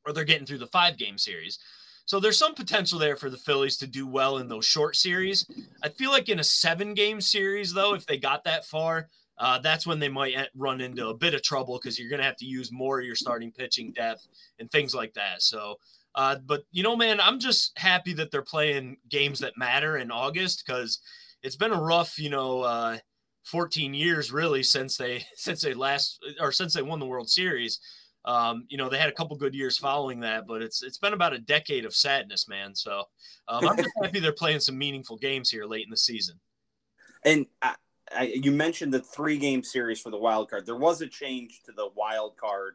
or 0.04 0.12
they're 0.12 0.24
getting 0.24 0.46
through 0.46 0.58
the 0.58 0.66
five 0.66 0.98
game 0.98 1.16
series. 1.16 1.58
So 2.06 2.20
there's 2.20 2.38
some 2.38 2.54
potential 2.54 2.98
there 2.98 3.16
for 3.16 3.28
the 3.28 3.36
Phillies 3.36 3.76
to 3.78 3.86
do 3.86 4.06
well 4.06 4.38
in 4.38 4.48
those 4.48 4.64
short 4.64 4.96
series. 4.96 5.44
I 5.82 5.88
feel 5.88 6.10
like 6.10 6.28
in 6.28 6.38
a 6.38 6.44
seven 6.44 6.94
game 6.94 7.20
series, 7.20 7.74
though, 7.74 7.94
if 7.94 8.06
they 8.06 8.16
got 8.16 8.44
that 8.44 8.64
far, 8.64 9.08
uh, 9.38 9.58
that's 9.58 9.86
when 9.86 9.98
they 9.98 10.08
might 10.08 10.48
run 10.54 10.80
into 10.80 11.08
a 11.08 11.14
bit 11.14 11.34
of 11.34 11.42
trouble 11.42 11.78
because 11.78 11.98
you're 11.98 12.08
going 12.08 12.20
to 12.20 12.26
have 12.26 12.36
to 12.36 12.46
use 12.46 12.72
more 12.72 13.00
of 13.00 13.06
your 13.06 13.16
starting 13.16 13.52
pitching 13.52 13.92
depth 13.92 14.26
and 14.58 14.70
things 14.70 14.94
like 14.94 15.12
that. 15.14 15.42
So, 15.42 15.76
uh, 16.14 16.36
but 16.46 16.62
you 16.70 16.82
know, 16.82 16.96
man, 16.96 17.20
I'm 17.20 17.38
just 17.38 17.76
happy 17.78 18.14
that 18.14 18.30
they're 18.30 18.40
playing 18.40 18.96
games 19.10 19.40
that 19.40 19.58
matter 19.58 19.98
in 19.98 20.10
August 20.10 20.64
because 20.64 21.00
it's 21.42 21.56
been 21.56 21.72
a 21.72 21.80
rough, 21.80 22.18
you 22.18 22.30
know, 22.30 22.62
uh, 22.62 22.98
14 23.44 23.94
years 23.94 24.32
really 24.32 24.62
since 24.62 24.96
they 24.96 25.24
since 25.34 25.60
they 25.62 25.74
last 25.74 26.24
or 26.40 26.52
since 26.52 26.72
they 26.72 26.82
won 26.82 27.00
the 27.00 27.06
World 27.06 27.28
Series. 27.28 27.80
Um, 28.26 28.66
you 28.68 28.76
know, 28.76 28.88
they 28.88 28.98
had 28.98 29.08
a 29.08 29.12
couple 29.12 29.36
good 29.36 29.54
years 29.54 29.78
following 29.78 30.20
that, 30.20 30.46
but 30.46 30.60
it's 30.60 30.82
it's 30.82 30.98
been 30.98 31.12
about 31.12 31.32
a 31.32 31.38
decade 31.38 31.84
of 31.84 31.94
sadness, 31.94 32.48
man. 32.48 32.74
So 32.74 33.04
um, 33.48 33.68
I'm 33.68 33.76
just 33.76 33.90
happy 34.02 34.18
they're 34.18 34.32
playing 34.32 34.60
some 34.60 34.76
meaningful 34.76 35.16
games 35.16 35.50
here 35.50 35.64
late 35.64 35.84
in 35.84 35.90
the 35.90 35.96
season. 35.96 36.38
And 37.24 37.46
I, 37.62 37.74
I, 38.14 38.22
you 38.24 38.52
mentioned 38.52 38.92
the 38.92 39.00
three 39.00 39.38
game 39.38 39.62
series 39.62 40.00
for 40.00 40.10
the 40.10 40.18
wild 40.18 40.50
card. 40.50 40.66
There 40.66 40.76
was 40.76 41.00
a 41.00 41.06
change 41.06 41.62
to 41.66 41.72
the 41.72 41.88
wild 41.94 42.36
card 42.36 42.74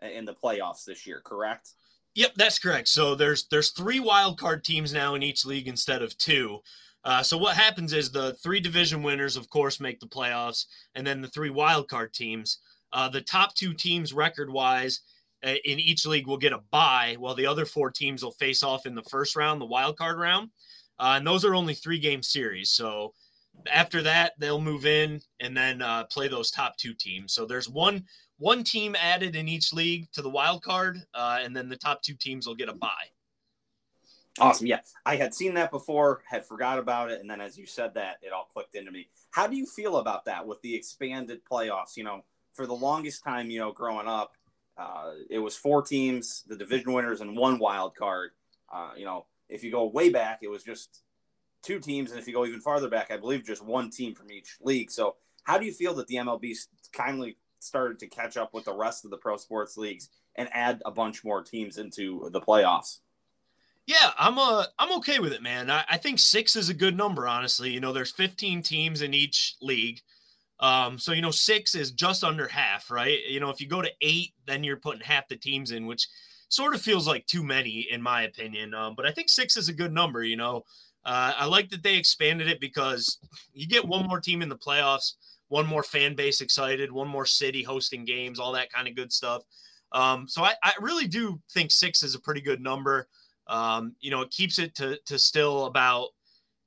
in 0.00 0.24
the 0.24 0.34
playoffs 0.34 0.84
this 0.84 1.06
year, 1.06 1.20
correct? 1.24 1.70
Yep, 2.14 2.32
that's 2.36 2.58
correct. 2.58 2.88
So 2.88 3.14
there's 3.14 3.46
there's 3.48 3.70
three 3.70 4.00
wild 4.00 4.38
card 4.38 4.64
teams 4.64 4.92
now 4.92 5.14
in 5.14 5.22
each 5.22 5.46
league 5.46 5.68
instead 5.68 6.02
of 6.02 6.16
two. 6.18 6.60
Uh, 7.04 7.22
so 7.22 7.36
what 7.36 7.56
happens 7.56 7.92
is 7.92 8.10
the 8.10 8.34
three 8.34 8.60
division 8.60 9.02
winners, 9.02 9.36
of 9.36 9.50
course, 9.50 9.80
make 9.80 9.98
the 9.98 10.06
playoffs, 10.06 10.66
and 10.94 11.06
then 11.06 11.20
the 11.20 11.28
three 11.28 11.50
wild 11.50 11.88
card 11.88 12.12
teams. 12.12 12.58
Uh, 12.92 13.08
the 13.08 13.20
top 13.20 13.54
two 13.54 13.72
teams, 13.72 14.12
record 14.12 14.50
wise, 14.50 15.00
uh, 15.44 15.54
in 15.64 15.80
each 15.80 16.06
league 16.06 16.26
will 16.26 16.36
get 16.36 16.52
a 16.52 16.60
bye, 16.70 17.16
while 17.18 17.34
the 17.34 17.46
other 17.46 17.64
four 17.64 17.90
teams 17.90 18.22
will 18.22 18.32
face 18.32 18.62
off 18.62 18.86
in 18.86 18.94
the 18.94 19.02
first 19.04 19.34
round, 19.34 19.60
the 19.60 19.66
wild 19.66 19.96
card 19.96 20.18
round. 20.18 20.50
Uh, 20.98 21.14
and 21.16 21.26
those 21.26 21.44
are 21.44 21.54
only 21.54 21.74
three 21.74 21.98
game 21.98 22.22
series. 22.22 22.70
So 22.70 23.12
after 23.70 24.02
that, 24.02 24.32
they'll 24.38 24.60
move 24.60 24.86
in 24.86 25.20
and 25.40 25.56
then 25.56 25.82
uh, 25.82 26.04
play 26.04 26.28
those 26.28 26.50
top 26.50 26.76
two 26.76 26.94
teams. 26.94 27.32
So 27.32 27.44
there's 27.46 27.68
one 27.68 28.04
one 28.38 28.64
team 28.64 28.96
added 29.00 29.36
in 29.36 29.46
each 29.46 29.72
league 29.72 30.10
to 30.12 30.22
the 30.22 30.28
wild 30.28 30.64
card, 30.64 30.98
uh, 31.14 31.38
and 31.42 31.54
then 31.54 31.68
the 31.68 31.76
top 31.76 32.02
two 32.02 32.14
teams 32.14 32.46
will 32.46 32.56
get 32.56 32.68
a 32.68 32.72
bye. 32.72 32.88
Awesome. 34.40 34.66
Yeah, 34.66 34.80
I 35.06 35.16
had 35.16 35.34
seen 35.34 35.54
that 35.54 35.70
before, 35.70 36.22
had 36.28 36.44
forgot 36.44 36.78
about 36.78 37.10
it, 37.10 37.20
and 37.20 37.30
then 37.30 37.40
as 37.40 37.56
you 37.56 37.66
said 37.66 37.94
that, 37.94 38.16
it 38.22 38.32
all 38.32 38.48
clicked 38.52 38.74
into 38.74 38.90
me. 38.90 39.08
How 39.30 39.46
do 39.46 39.56
you 39.56 39.66
feel 39.66 39.98
about 39.98 40.24
that 40.24 40.46
with 40.46 40.60
the 40.62 40.74
expanded 40.74 41.42
playoffs? 41.44 41.96
You 41.96 42.04
know, 42.04 42.24
for 42.52 42.66
the 42.66 42.74
longest 42.74 43.24
time, 43.24 43.50
you 43.50 43.58
know, 43.60 43.72
growing 43.72 44.06
up, 44.06 44.32
uh, 44.76 45.12
it 45.30 45.38
was 45.38 45.56
four 45.56 45.82
teams, 45.82 46.44
the 46.46 46.56
division 46.56 46.92
winners, 46.92 47.20
and 47.20 47.36
one 47.36 47.58
wild 47.58 47.94
card. 47.94 48.30
Uh, 48.72 48.90
you 48.96 49.04
know, 49.04 49.26
if 49.48 49.62
you 49.62 49.70
go 49.70 49.86
way 49.86 50.10
back, 50.10 50.40
it 50.42 50.48
was 50.48 50.62
just 50.62 51.02
two 51.62 51.78
teams, 51.78 52.10
and 52.10 52.18
if 52.18 52.26
you 52.26 52.34
go 52.34 52.46
even 52.46 52.60
farther 52.60 52.88
back, 52.88 53.10
I 53.10 53.16
believe 53.16 53.44
just 53.44 53.64
one 53.64 53.90
team 53.90 54.14
from 54.14 54.30
each 54.30 54.56
league. 54.60 54.90
So, 54.90 55.16
how 55.44 55.58
do 55.58 55.66
you 55.66 55.72
feel 55.72 55.94
that 55.94 56.06
the 56.06 56.16
MLB 56.16 56.56
kindly 56.92 57.36
started 57.58 57.98
to 58.00 58.06
catch 58.06 58.36
up 58.36 58.54
with 58.54 58.64
the 58.64 58.74
rest 58.74 59.04
of 59.04 59.10
the 59.10 59.16
pro 59.16 59.36
sports 59.36 59.76
leagues 59.76 60.08
and 60.36 60.48
add 60.52 60.82
a 60.84 60.90
bunch 60.90 61.24
more 61.24 61.42
teams 61.42 61.78
into 61.78 62.28
the 62.32 62.40
playoffs? 62.40 62.98
Yeah, 63.86 64.12
I'm 64.16 64.38
uh 64.38 64.64
I'm 64.78 64.92
okay 64.98 65.18
with 65.18 65.32
it, 65.32 65.42
man. 65.42 65.70
I, 65.70 65.84
I 65.88 65.96
think 65.98 66.18
six 66.18 66.54
is 66.54 66.68
a 66.68 66.74
good 66.74 66.96
number, 66.96 67.26
honestly. 67.26 67.70
You 67.70 67.80
know, 67.80 67.92
there's 67.92 68.12
15 68.12 68.62
teams 68.62 69.02
in 69.02 69.12
each 69.12 69.56
league. 69.60 70.00
Um, 70.62 70.96
so 70.96 71.12
you 71.12 71.20
know, 71.20 71.32
six 71.32 71.74
is 71.74 71.90
just 71.90 72.22
under 72.22 72.46
half, 72.46 72.90
right? 72.90 73.18
You 73.28 73.40
know, 73.40 73.50
if 73.50 73.60
you 73.60 73.66
go 73.66 73.82
to 73.82 73.90
eight, 74.00 74.32
then 74.46 74.62
you're 74.62 74.76
putting 74.76 75.02
half 75.02 75.26
the 75.28 75.36
teams 75.36 75.72
in, 75.72 75.86
which 75.86 76.06
sort 76.48 76.74
of 76.74 76.80
feels 76.80 77.08
like 77.08 77.26
too 77.26 77.42
many, 77.42 77.88
in 77.90 78.00
my 78.00 78.22
opinion. 78.22 78.72
Um, 78.72 78.94
but 78.94 79.04
I 79.04 79.10
think 79.10 79.28
six 79.28 79.56
is 79.56 79.68
a 79.68 79.74
good 79.74 79.92
number. 79.92 80.22
You 80.22 80.36
know, 80.36 80.64
uh, 81.04 81.32
I 81.36 81.46
like 81.46 81.68
that 81.70 81.82
they 81.82 81.96
expanded 81.96 82.48
it 82.48 82.60
because 82.60 83.18
you 83.52 83.66
get 83.66 83.86
one 83.86 84.06
more 84.06 84.20
team 84.20 84.40
in 84.40 84.48
the 84.48 84.56
playoffs, 84.56 85.14
one 85.48 85.66
more 85.66 85.82
fan 85.82 86.14
base 86.14 86.40
excited, 86.40 86.92
one 86.92 87.08
more 87.08 87.26
city 87.26 87.64
hosting 87.64 88.04
games, 88.04 88.38
all 88.38 88.52
that 88.52 88.72
kind 88.72 88.86
of 88.86 88.94
good 88.94 89.12
stuff. 89.12 89.42
Um, 89.90 90.28
so 90.28 90.42
I, 90.44 90.54
I, 90.62 90.72
really 90.80 91.06
do 91.06 91.38
think 91.50 91.70
six 91.70 92.02
is 92.02 92.14
a 92.14 92.20
pretty 92.20 92.40
good 92.40 92.62
number. 92.62 93.08
Um, 93.46 93.94
you 94.00 94.10
know, 94.10 94.22
it 94.22 94.30
keeps 94.30 94.58
it 94.58 94.74
to, 94.76 94.98
to 95.04 95.18
still 95.18 95.66
about, 95.66 96.08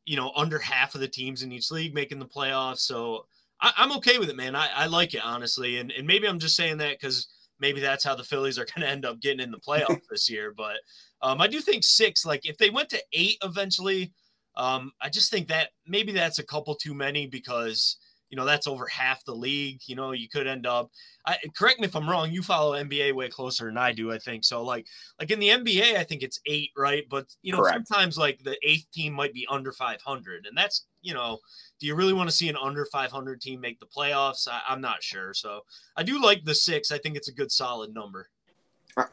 you 0.06 0.16
know, 0.16 0.32
under 0.36 0.60
half 0.60 0.94
of 0.94 1.02
the 1.02 1.08
teams 1.08 1.42
in 1.42 1.52
each 1.52 1.72
league 1.72 1.96
making 1.96 2.20
the 2.20 2.28
playoffs. 2.28 2.82
So 2.82 3.26
I, 3.62 3.74
am 3.78 3.92
okay 3.94 4.18
with 4.18 4.30
it, 4.30 4.36
man. 4.36 4.56
I, 4.56 4.70
I 4.76 4.86
like 4.88 5.14
it, 5.14 5.24
honestly. 5.24 5.78
And, 5.78 5.92
and 5.92 6.06
maybe 6.06 6.28
I'm 6.28 6.40
just 6.40 6.56
saying 6.56 6.78
that 6.78 7.00
because 7.00 7.28
maybe 7.60 7.80
that's 7.80 8.04
how 8.04 8.16
the 8.16 8.24
Phillies 8.24 8.60
are 8.60 8.66
going 8.76 8.86
to 8.86 8.90
end 8.90 9.06
up 9.06 9.20
getting 9.20 9.40
in 9.40 9.52
the 9.52 9.60
playoffs 9.60 10.02
this 10.10 10.30
year. 10.30 10.54
But 10.56 10.78
um, 11.22 11.42
I 11.42 11.48
do 11.48 11.62
think 11.62 11.84
six, 11.84 12.26
like 12.26 12.46
if 12.46 12.58
they 12.58 12.70
went 12.70 12.90
to 12.90 13.04
eight 13.14 13.38
eventually, 13.44 14.14
um, 14.58 14.92
I 15.02 15.10
just 15.10 15.32
think 15.32 15.48
that 15.50 15.70
maybe 15.86 16.12
that's 16.12 16.40
a 16.40 16.46
couple 16.46 16.76
too 16.76 16.94
many 16.94 17.28
because 17.28 17.98
you 18.36 18.42
know 18.42 18.46
that's 18.46 18.68
over 18.68 18.86
half 18.88 19.24
the 19.24 19.34
league. 19.34 19.80
You 19.86 19.96
know, 19.96 20.12
you 20.12 20.28
could 20.28 20.46
end 20.46 20.68
up. 20.68 20.92
I, 21.26 21.38
correct 21.58 21.80
me 21.80 21.86
if 21.86 21.96
I'm 21.96 22.10
wrong. 22.10 22.34
You 22.34 22.44
follow 22.44 22.74
NBA 22.74 23.16
way 23.16 23.30
closer 23.30 23.68
than 23.68 23.78
I 23.78 23.94
do. 23.94 24.12
I 24.12 24.18
think 24.18 24.44
so. 24.44 24.62
Like 24.62 24.88
like 25.22 25.32
in 25.32 25.40
the 25.40 25.48
NBA, 25.48 25.96
I 25.96 26.04
think 26.04 26.22
it's 26.22 26.42
eight, 26.46 26.72
right? 26.76 27.06
But 27.10 27.34
you 27.44 27.54
know, 27.54 27.60
correct. 27.60 27.88
sometimes 27.88 28.18
like 28.18 28.44
the 28.44 28.58
eighth 28.62 28.92
team 28.92 29.14
might 29.14 29.34
be 29.34 29.48
under 29.50 29.72
500, 29.72 30.48
and 30.48 30.58
that's 30.58 30.86
you 31.02 31.14
know, 31.14 31.40
do 31.80 31.88
you 31.88 31.96
really 31.96 32.12
want 32.12 32.30
to 32.30 32.36
see 32.36 32.50
an 32.50 32.58
under 32.62 32.86
500 32.92 33.40
team 33.40 33.62
make 33.62 33.80
the 33.80 33.86
playoffs? 33.86 34.50
I, 34.50 34.60
I'm 34.68 34.82
not 34.82 35.02
sure. 35.02 35.34
So 35.34 35.62
I 35.96 36.04
do 36.04 36.22
like 36.22 36.44
the 36.44 36.56
six. 36.56 36.92
I 36.92 36.98
think 36.98 37.16
it's 37.16 37.30
a 37.30 37.34
good 37.34 37.54
solid 37.54 37.94
number. 37.94 38.28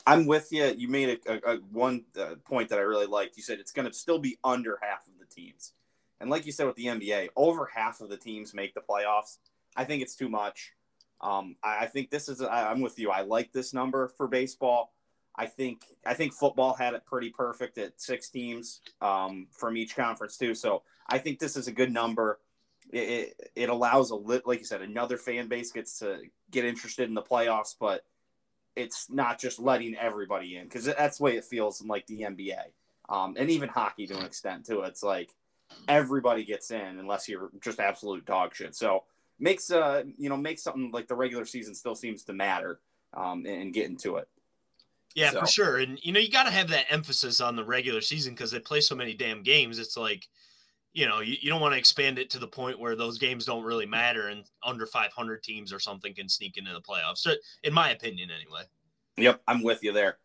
I'm 0.05 0.27
with 0.27 0.49
you. 0.51 0.75
You 0.77 0.89
made 0.89 1.21
a, 1.29 1.33
a, 1.33 1.55
a 1.55 1.57
one 1.71 2.07
uh, 2.19 2.35
point 2.45 2.71
that 2.71 2.81
I 2.81 2.83
really 2.83 3.07
liked. 3.07 3.37
You 3.37 3.45
said 3.45 3.61
it's 3.61 3.73
going 3.73 3.89
to 3.89 3.97
still 3.97 4.19
be 4.19 4.37
under 4.43 4.81
half 4.83 5.07
of 5.07 5.13
the 5.21 5.33
teams, 5.33 5.75
and 6.23 6.31
like 6.31 6.47
you 6.47 6.53
said 6.53 6.67
with 6.67 6.77
the 6.77 6.87
NBA, 6.87 7.31
over 7.35 7.67
half 7.67 8.01
of 8.01 8.09
the 8.09 8.17
teams 8.17 8.55
make 8.55 8.75
the 8.75 8.81
playoffs. 8.81 9.39
I 9.77 9.85
think 9.85 10.03
it's 10.03 10.15
too 10.15 10.29
much. 10.29 10.73
Um, 11.21 11.57
I, 11.63 11.81
I, 11.81 11.87
think 11.87 12.11
this 12.11 12.29
is. 12.29 12.41
I, 12.41 12.71
I'm 12.71 12.81
with 12.81 12.99
you. 12.99 13.11
I 13.11 13.23
like 13.23 13.53
this 13.53 13.75
number 13.75 14.09
for 14.17 14.29
baseball. 14.29 14.93
I 15.35 15.47
think 15.47 15.83
I 16.07 16.15
think 16.15 16.33
football 16.33 16.75
had 16.75 16.95
it 16.95 17.05
pretty 17.05 17.31
perfect 17.31 17.77
at 17.79 18.01
six 18.01 18.29
teams 18.29 18.81
um, 19.01 19.49
from 19.51 19.77
each 19.77 19.97
conference 19.97 20.37
too. 20.37 20.55
So 20.55 20.83
I 21.09 21.19
think 21.19 21.41
this 21.41 21.57
is 21.57 21.67
a 21.67 21.73
good 21.73 21.93
number. 21.93 22.39
It, 22.93 23.09
it, 23.09 23.51
it 23.57 23.69
allows 23.69 24.11
a 24.11 24.17
lit, 24.17 24.47
like 24.47 24.61
you 24.61 24.65
said, 24.65 24.83
another 24.83 25.17
fan 25.17 25.49
base 25.49 25.73
gets 25.73 25.99
to 26.01 26.21
get 26.51 26.65
interested 26.65 27.09
in 27.09 27.15
the 27.15 27.23
playoffs, 27.23 27.75
but 27.79 28.05
it's 28.77 29.11
not 29.11 29.41
just 29.41 29.59
letting 29.59 29.97
everybody 29.97 30.57
in 30.57 30.65
because 30.65 30.85
that's 30.85 31.19
the 31.19 31.25
way 31.25 31.37
it 31.37 31.45
feels 31.45 31.81
in 31.81 31.89
like 31.89 32.07
the 32.07 32.21
NBA 32.21 32.63
um, 33.09 33.35
and 33.39 33.51
even 33.51 33.69
hockey 33.69 34.07
to 34.07 34.17
an 34.17 34.25
extent 34.25 34.67
too. 34.67 34.83
It's 34.83 35.03
like 35.03 35.35
everybody 35.89 36.45
gets 36.45 36.71
in 36.71 36.99
unless 36.99 37.29
you're 37.29 37.51
just 37.61 37.81
absolute 37.81 38.25
dog 38.25 38.55
shit. 38.55 38.75
So 38.75 39.05
makes 39.39 39.71
uh 39.71 40.05
you 40.19 40.29
know 40.29 40.37
makes 40.37 40.63
something 40.63 40.91
like 40.93 41.09
the 41.09 41.17
regular 41.17 41.45
season 41.45 41.75
still 41.75 41.95
seems 41.95 42.23
to 42.25 42.33
matter 42.33 42.81
um, 43.15 43.45
and, 43.47 43.63
and 43.63 43.75
get 43.75 43.87
into 43.87 44.17
it. 44.17 44.29
Yeah, 45.15 45.31
so. 45.31 45.41
for 45.41 45.47
sure. 45.47 45.79
And 45.79 45.99
you 46.03 46.13
know 46.13 46.21
you 46.21 46.31
got 46.31 46.45
to 46.45 46.51
have 46.51 46.69
that 46.69 46.87
emphasis 46.91 47.41
on 47.41 47.57
the 47.57 47.65
regular 47.65 48.01
season 48.01 48.35
because 48.35 48.51
they 48.51 48.61
play 48.61 48.81
so 48.81 48.95
many 48.95 49.15
damn 49.15 49.43
games. 49.43 49.79
It's 49.79 49.97
like 49.97 50.29
you 50.95 51.09
know, 51.09 51.21
you, 51.21 51.37
you 51.41 51.51
don't 51.51 51.61
want 51.61 51.73
to 51.73 51.79
expand 51.79 52.19
it 52.19 52.31
to 52.31 52.39
the 52.39 52.47
point 52.47 52.79
where 52.79 52.95
those 52.95 53.19
games 53.19 53.47
don't 53.47 53.65
really 53.65 53.87
matter 53.87 54.29
and 54.29 54.45
under 54.63 54.87
500 54.87 55.43
teams 55.43 55.73
or 55.73 55.79
something 55.79 56.15
can 56.15 56.29
sneak 56.29 56.59
into 56.59 56.73
the 56.73 56.81
playoffs. 56.81 57.19
So, 57.19 57.33
in 57.63 57.73
my 57.73 57.91
opinion, 57.91 58.31
anyway. 58.31 58.63
Yep, 59.17 59.41
I'm 59.49 59.63
with 59.63 59.83
you 59.83 59.93
there. 59.93 60.19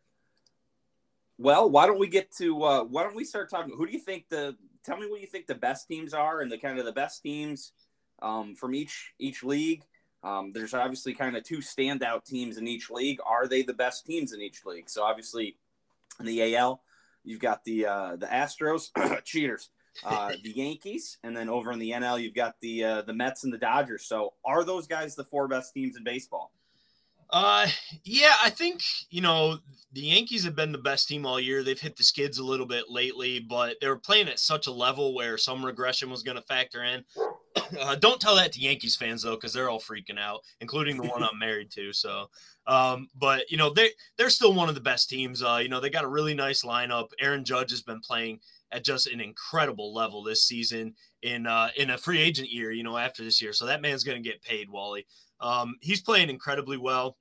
Well, 1.37 1.69
why 1.69 1.85
don't 1.85 1.99
we 1.99 2.07
get 2.07 2.31
to 2.37 2.63
uh, 2.63 2.83
why 2.83 3.03
don't 3.03 3.15
we 3.15 3.23
start 3.23 3.49
talking? 3.49 3.73
Who 3.77 3.85
do 3.85 3.93
you 3.93 3.99
think 3.99 4.27
the 4.29 4.55
tell 4.87 4.97
me 4.97 5.07
what 5.07 5.21
you 5.21 5.27
think 5.27 5.45
the 5.45 5.55
best 5.55 5.87
teams 5.87 6.13
are 6.13 6.41
and 6.41 6.51
the 6.51 6.57
kind 6.57 6.79
of 6.79 6.85
the 6.85 6.91
best 6.91 7.21
teams 7.21 7.73
um, 8.21 8.55
from 8.55 8.73
each 8.73 9.13
each 9.19 9.43
league. 9.43 9.83
Um, 10.23 10.51
there's 10.53 10.73
obviously 10.73 11.13
kind 11.13 11.37
of 11.37 11.43
two 11.43 11.59
standout 11.59 12.25
teams 12.25 12.57
in 12.57 12.67
each 12.67 12.89
league. 12.89 13.19
Are 13.25 13.47
they 13.47 13.61
the 13.61 13.73
best 13.73 14.05
teams 14.05 14.33
in 14.33 14.41
each 14.41 14.65
league? 14.65 14.89
So 14.89 15.03
obviously, 15.03 15.57
in 16.19 16.25
the 16.25 16.55
AL, 16.55 16.81
you've 17.23 17.39
got 17.39 17.63
the 17.65 17.85
uh, 17.85 18.15
the 18.15 18.25
Astros, 18.25 18.89
cheaters 19.23 19.69
uh, 20.03 20.33
the 20.43 20.51
Yankees, 20.51 21.17
and 21.23 21.35
then 21.35 21.49
over 21.49 21.71
in 21.71 21.79
the 21.79 21.91
NL, 21.91 22.21
you've 22.21 22.33
got 22.33 22.59
the 22.61 22.83
uh, 22.83 23.01
the 23.01 23.13
Mets 23.13 23.43
and 23.43 23.53
the 23.53 23.57
Dodgers. 23.57 24.05
So, 24.05 24.33
are 24.45 24.63
those 24.63 24.87
guys 24.87 25.15
the 25.15 25.23
four 25.23 25.47
best 25.47 25.73
teams 25.73 25.95
in 25.95 26.03
baseball? 26.03 26.51
Uh, 27.29 27.67
yeah, 28.03 28.35
I 28.41 28.49
think 28.49 28.81
you 29.09 29.21
know 29.21 29.57
the 29.91 30.01
Yankees 30.01 30.45
have 30.45 30.55
been 30.55 30.71
the 30.71 30.77
best 30.77 31.07
team 31.07 31.25
all 31.25 31.39
year. 31.39 31.63
They've 31.63 31.79
hit 31.79 31.97
the 31.97 32.03
skids 32.03 32.37
a 32.37 32.43
little 32.43 32.65
bit 32.65 32.85
lately, 32.89 33.39
but 33.39 33.75
they 33.81 33.87
were 33.87 33.97
playing 33.97 34.29
at 34.29 34.39
such 34.39 34.67
a 34.67 34.71
level 34.71 35.13
where 35.13 35.37
some 35.37 35.65
regression 35.65 36.09
was 36.09 36.23
going 36.23 36.37
to 36.37 36.43
factor 36.43 36.83
in. 36.83 37.03
uh, 37.79 37.95
don't 37.95 38.21
tell 38.21 38.35
that 38.35 38.53
to 38.53 38.61
Yankees 38.61 38.95
fans 38.95 39.23
though, 39.23 39.35
because 39.35 39.51
they're 39.51 39.69
all 39.69 39.79
freaking 39.79 40.19
out, 40.19 40.41
including 40.61 40.97
the 40.97 41.07
one 41.07 41.23
I'm 41.23 41.37
married 41.39 41.71
to. 41.71 41.91
So, 41.91 42.29
um, 42.65 43.09
but 43.15 43.49
you 43.51 43.57
know 43.57 43.71
they 43.73 43.89
they're 44.17 44.29
still 44.29 44.53
one 44.53 44.69
of 44.69 44.75
the 44.75 44.81
best 44.81 45.09
teams. 45.09 45.43
Uh, 45.43 45.59
you 45.61 45.69
know 45.69 45.81
they 45.81 45.89
got 45.89 46.05
a 46.05 46.09
really 46.09 46.33
nice 46.33 46.63
lineup. 46.63 47.09
Aaron 47.19 47.43
Judge 47.43 47.71
has 47.71 47.81
been 47.81 47.99
playing 47.99 48.39
at 48.71 48.83
just 48.83 49.07
an 49.07 49.21
incredible 49.21 49.93
level 49.93 50.23
this 50.23 50.43
season 50.43 50.93
in 51.23 51.45
uh, 51.45 51.69
in 51.75 51.89
a 51.89 51.97
free 51.97 52.19
agent 52.19 52.49
year. 52.49 52.71
You 52.71 52.83
know 52.83 52.97
after 52.97 53.23
this 53.23 53.41
year, 53.41 53.51
so 53.51 53.65
that 53.65 53.81
man's 53.81 54.03
going 54.03 54.21
to 54.21 54.29
get 54.29 54.41
paid. 54.41 54.69
Wally, 54.69 55.05
um, 55.39 55.75
he's 55.81 56.01
playing 56.01 56.29
incredibly 56.29 56.77
well. 56.77 57.17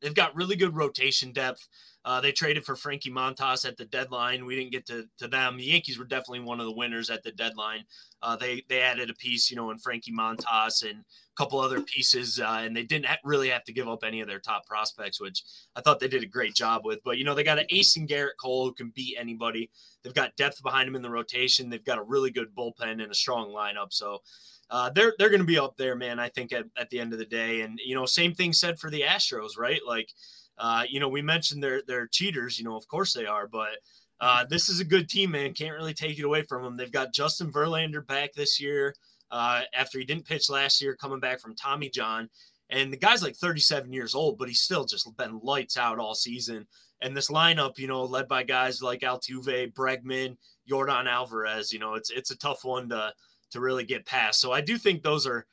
They've 0.00 0.14
got 0.14 0.36
really 0.36 0.56
good 0.56 0.76
rotation 0.76 1.32
depth. 1.32 1.66
Uh, 2.04 2.20
they 2.20 2.32
traded 2.32 2.64
for 2.64 2.76
Frankie 2.76 3.10
Montas 3.10 3.66
at 3.66 3.76
the 3.76 3.84
deadline. 3.84 4.46
We 4.46 4.56
didn't 4.56 4.72
get 4.72 4.86
to, 4.86 5.04
to 5.18 5.28
them. 5.28 5.56
The 5.56 5.64
Yankees 5.64 5.98
were 5.98 6.04
definitely 6.04 6.40
one 6.40 6.60
of 6.60 6.66
the 6.66 6.72
winners 6.72 7.10
at 7.10 7.22
the 7.22 7.32
deadline. 7.32 7.84
Uh, 8.22 8.36
they 8.36 8.62
they 8.68 8.80
added 8.80 9.10
a 9.10 9.14
piece, 9.14 9.50
you 9.50 9.56
know, 9.56 9.70
in 9.70 9.78
Frankie 9.78 10.12
Montas 10.12 10.88
and 10.88 11.00
a 11.00 11.04
couple 11.36 11.60
other 11.60 11.80
pieces, 11.82 12.40
uh, 12.40 12.60
and 12.62 12.74
they 12.74 12.84
didn't 12.84 13.08
really 13.24 13.48
have 13.50 13.64
to 13.64 13.72
give 13.72 13.88
up 13.88 14.04
any 14.04 14.20
of 14.20 14.28
their 14.28 14.38
top 14.38 14.64
prospects, 14.66 15.20
which 15.20 15.42
I 15.76 15.80
thought 15.80 16.00
they 16.00 16.08
did 16.08 16.22
a 16.22 16.26
great 16.26 16.54
job 16.54 16.82
with. 16.84 17.00
But 17.04 17.18
you 17.18 17.24
know, 17.24 17.34
they 17.34 17.44
got 17.44 17.58
an 17.58 17.66
ace 17.70 17.96
in 17.96 18.06
Gerrit 18.06 18.38
Cole 18.40 18.66
who 18.66 18.74
can 18.74 18.92
beat 18.94 19.16
anybody. 19.18 19.68
They've 20.02 20.14
got 20.14 20.36
depth 20.36 20.62
behind 20.62 20.88
him 20.88 20.96
in 20.96 21.02
the 21.02 21.10
rotation. 21.10 21.68
They've 21.68 21.84
got 21.84 21.98
a 21.98 22.02
really 22.02 22.30
good 22.30 22.54
bullpen 22.56 23.02
and 23.02 23.12
a 23.12 23.14
strong 23.14 23.50
lineup. 23.50 23.92
So 23.92 24.22
uh, 24.70 24.90
they're 24.90 25.14
they're 25.18 25.30
going 25.30 25.40
to 25.40 25.46
be 25.46 25.58
up 25.58 25.76
there, 25.76 25.94
man. 25.94 26.18
I 26.18 26.28
think 26.28 26.52
at, 26.52 26.66
at 26.76 26.90
the 26.90 27.00
end 27.00 27.12
of 27.12 27.18
the 27.18 27.24
day, 27.24 27.62
and 27.62 27.78
you 27.84 27.94
know, 27.94 28.06
same 28.06 28.34
thing 28.34 28.52
said 28.52 28.78
for 28.78 28.90
the 28.90 29.02
Astros, 29.02 29.58
right? 29.58 29.80
Like, 29.86 30.10
uh, 30.58 30.84
you 30.88 31.00
know, 31.00 31.08
we 31.08 31.22
mentioned 31.22 31.62
they're 31.62 31.82
they're 31.86 32.06
cheaters. 32.06 32.58
You 32.58 32.64
know, 32.64 32.76
of 32.76 32.86
course 32.88 33.12
they 33.12 33.26
are, 33.26 33.46
but 33.46 33.78
uh, 34.20 34.44
this 34.48 34.68
is 34.68 34.80
a 34.80 34.84
good 34.84 35.08
team, 35.08 35.30
man. 35.30 35.54
Can't 35.54 35.76
really 35.76 35.94
take 35.94 36.18
it 36.18 36.24
away 36.24 36.42
from 36.42 36.62
them. 36.62 36.76
They've 36.76 36.92
got 36.92 37.14
Justin 37.14 37.52
Verlander 37.52 38.06
back 38.06 38.32
this 38.32 38.60
year 38.60 38.94
uh, 39.30 39.62
after 39.74 39.98
he 39.98 40.04
didn't 40.04 40.26
pitch 40.26 40.50
last 40.50 40.80
year, 40.80 40.96
coming 40.96 41.20
back 41.20 41.40
from 41.40 41.54
Tommy 41.54 41.88
John. 41.88 42.28
And 42.70 42.92
the 42.92 42.98
guy's 42.98 43.22
like 43.22 43.36
37 43.36 43.92
years 43.92 44.14
old, 44.14 44.36
but 44.38 44.48
he's 44.48 44.60
still 44.60 44.84
just 44.84 45.08
been 45.16 45.40
lights 45.42 45.76
out 45.76 45.98
all 45.98 46.14
season. 46.14 46.66
And 47.00 47.16
this 47.16 47.30
lineup, 47.30 47.78
you 47.78 47.86
know, 47.86 48.04
led 48.04 48.28
by 48.28 48.42
guys 48.42 48.82
like 48.82 49.00
Altuve, 49.00 49.72
Bregman, 49.72 50.36
Jordan 50.68 51.06
Alvarez, 51.06 51.72
you 51.72 51.78
know, 51.78 51.94
it's 51.94 52.10
it's 52.10 52.32
a 52.32 52.36
tough 52.36 52.64
one 52.64 52.88
to 52.90 53.12
to 53.50 53.60
really 53.60 53.84
get 53.84 54.06
past. 54.06 54.40
So 54.40 54.52
I 54.52 54.60
do 54.60 54.78
think 54.78 55.02
those 55.02 55.26
are 55.26 55.46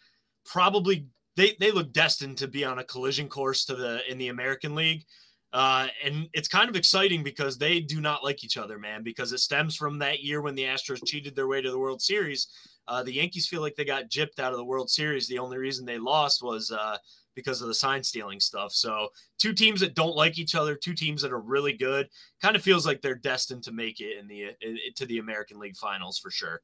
probably 0.45 1.07
they 1.35 1.55
they 1.59 1.71
look 1.71 1.91
destined 1.91 2.37
to 2.37 2.47
be 2.47 2.63
on 2.63 2.79
a 2.79 2.83
collision 2.83 3.27
course 3.27 3.65
to 3.65 3.75
the 3.75 3.99
in 4.09 4.17
the 4.17 4.29
American 4.29 4.75
League. 4.75 5.05
Uh, 5.53 5.87
and 6.03 6.27
it's 6.33 6.49
kind 6.49 6.69
of 6.69 6.75
exciting 6.75 7.23
because 7.23 7.57
they 7.57 7.79
do 7.79 8.01
not 8.01 8.25
like 8.25 8.43
each 8.43 8.57
other, 8.57 8.77
man, 8.77 9.03
because 9.03 9.31
it 9.31 9.39
stems 9.39 9.73
from 9.73 9.97
that 9.97 10.21
year 10.21 10.41
when 10.41 10.53
the 10.53 10.63
Astros 10.65 11.05
cheated 11.05 11.33
their 11.33 11.47
way 11.47 11.61
to 11.61 11.71
the 11.71 11.79
World 11.79 12.01
Series. 12.01 12.49
Uh, 12.89 13.03
the 13.03 13.13
Yankees 13.13 13.47
feel 13.47 13.61
like 13.61 13.73
they 13.75 13.85
got 13.85 14.09
gypped 14.09 14.39
out 14.39 14.51
of 14.51 14.57
the 14.57 14.65
World 14.65 14.89
Series. 14.89 15.27
The 15.27 15.39
only 15.39 15.57
reason 15.57 15.85
they 15.85 15.97
lost 15.97 16.43
was 16.43 16.71
uh, 16.71 16.97
because 17.35 17.61
of 17.61 17.69
the 17.69 17.73
sign 17.73 18.03
stealing 18.03 18.41
stuff. 18.41 18.73
So, 18.73 19.09
two 19.37 19.53
teams 19.53 19.79
that 19.79 19.95
don't 19.95 20.15
like 20.15 20.37
each 20.37 20.55
other, 20.55 20.75
two 20.75 20.93
teams 20.93 21.21
that 21.21 21.31
are 21.31 21.39
really 21.39 21.73
good, 21.73 22.09
kind 22.41 22.57
of 22.57 22.61
feels 22.61 22.85
like 22.85 23.01
they're 23.01 23.15
destined 23.15 23.63
to 23.63 23.71
make 23.71 24.01
it 24.01 24.17
in 24.17 24.27
the 24.27 24.47
in, 24.61 24.77
to 24.95 25.05
the 25.05 25.19
American 25.19 25.57
League 25.57 25.77
Finals 25.77 26.19
for 26.19 26.31
sure. 26.31 26.61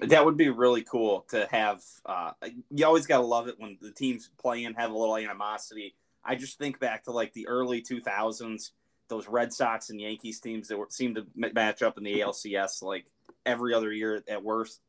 That 0.00 0.24
would 0.24 0.36
be 0.36 0.48
really 0.48 0.82
cool 0.82 1.26
to 1.30 1.46
have. 1.50 1.82
Uh, 2.04 2.32
you 2.70 2.86
always 2.86 3.06
got 3.06 3.18
to 3.18 3.24
love 3.24 3.48
it 3.48 3.58
when 3.58 3.78
the 3.80 3.92
teams 3.92 4.30
playing 4.40 4.74
have 4.74 4.90
a 4.90 4.96
little 4.96 5.16
animosity. 5.16 5.94
I 6.24 6.34
just 6.34 6.58
think 6.58 6.78
back 6.78 7.04
to 7.04 7.12
like 7.12 7.32
the 7.32 7.48
early 7.48 7.82
2000s, 7.82 8.70
those 9.08 9.28
Red 9.28 9.52
Sox 9.52 9.90
and 9.90 10.00
Yankees 10.00 10.40
teams 10.40 10.68
that 10.68 10.78
were, 10.78 10.88
seemed 10.90 11.16
to 11.16 11.26
match 11.34 11.82
up 11.82 11.98
in 11.98 12.04
the 12.04 12.20
ALCS 12.20 12.82
like 12.82 13.06
every 13.44 13.74
other 13.74 13.92
year 13.92 14.22
at 14.28 14.42
worst, 14.42 14.80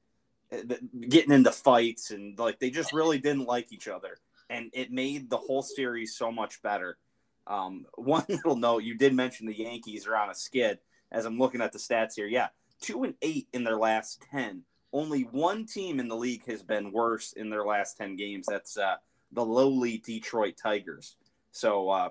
eh, 0.51 0.61
getting 1.09 1.33
into 1.33 1.51
fights 1.51 2.11
and 2.11 2.37
like 2.39 2.59
they 2.59 2.69
just 2.69 2.93
really 2.93 3.17
didn't 3.17 3.45
like 3.45 3.71
each 3.71 3.87
other. 3.87 4.17
And 4.49 4.69
it 4.73 4.91
made 4.91 5.29
the 5.29 5.37
whole 5.37 5.63
series 5.63 6.15
so 6.15 6.31
much 6.31 6.61
better. 6.61 6.97
Um, 7.47 7.85
one 7.95 8.25
little 8.29 8.55
note 8.55 8.83
you 8.83 8.95
did 8.95 9.13
mention 9.13 9.47
the 9.47 9.57
Yankees 9.57 10.07
are 10.07 10.15
on 10.15 10.29
a 10.29 10.35
skid 10.35 10.79
as 11.11 11.25
I'm 11.25 11.39
looking 11.39 11.61
at 11.61 11.71
the 11.71 11.79
stats 11.79 12.15
here. 12.15 12.27
Yeah, 12.27 12.47
two 12.81 13.03
and 13.03 13.15
eight 13.21 13.47
in 13.53 13.63
their 13.63 13.77
last 13.77 14.23
10 14.31 14.63
only 14.93 15.21
one 15.23 15.65
team 15.65 15.99
in 15.99 16.07
the 16.07 16.15
league 16.15 16.45
has 16.45 16.61
been 16.61 16.91
worse 16.91 17.33
in 17.33 17.49
their 17.49 17.65
last 17.65 17.97
10 17.97 18.15
games. 18.15 18.45
That's 18.47 18.77
uh, 18.77 18.95
the 19.31 19.43
lowly 19.43 19.97
Detroit 19.97 20.55
Tigers. 20.61 21.17
So, 21.51 21.89
uh, 21.89 22.09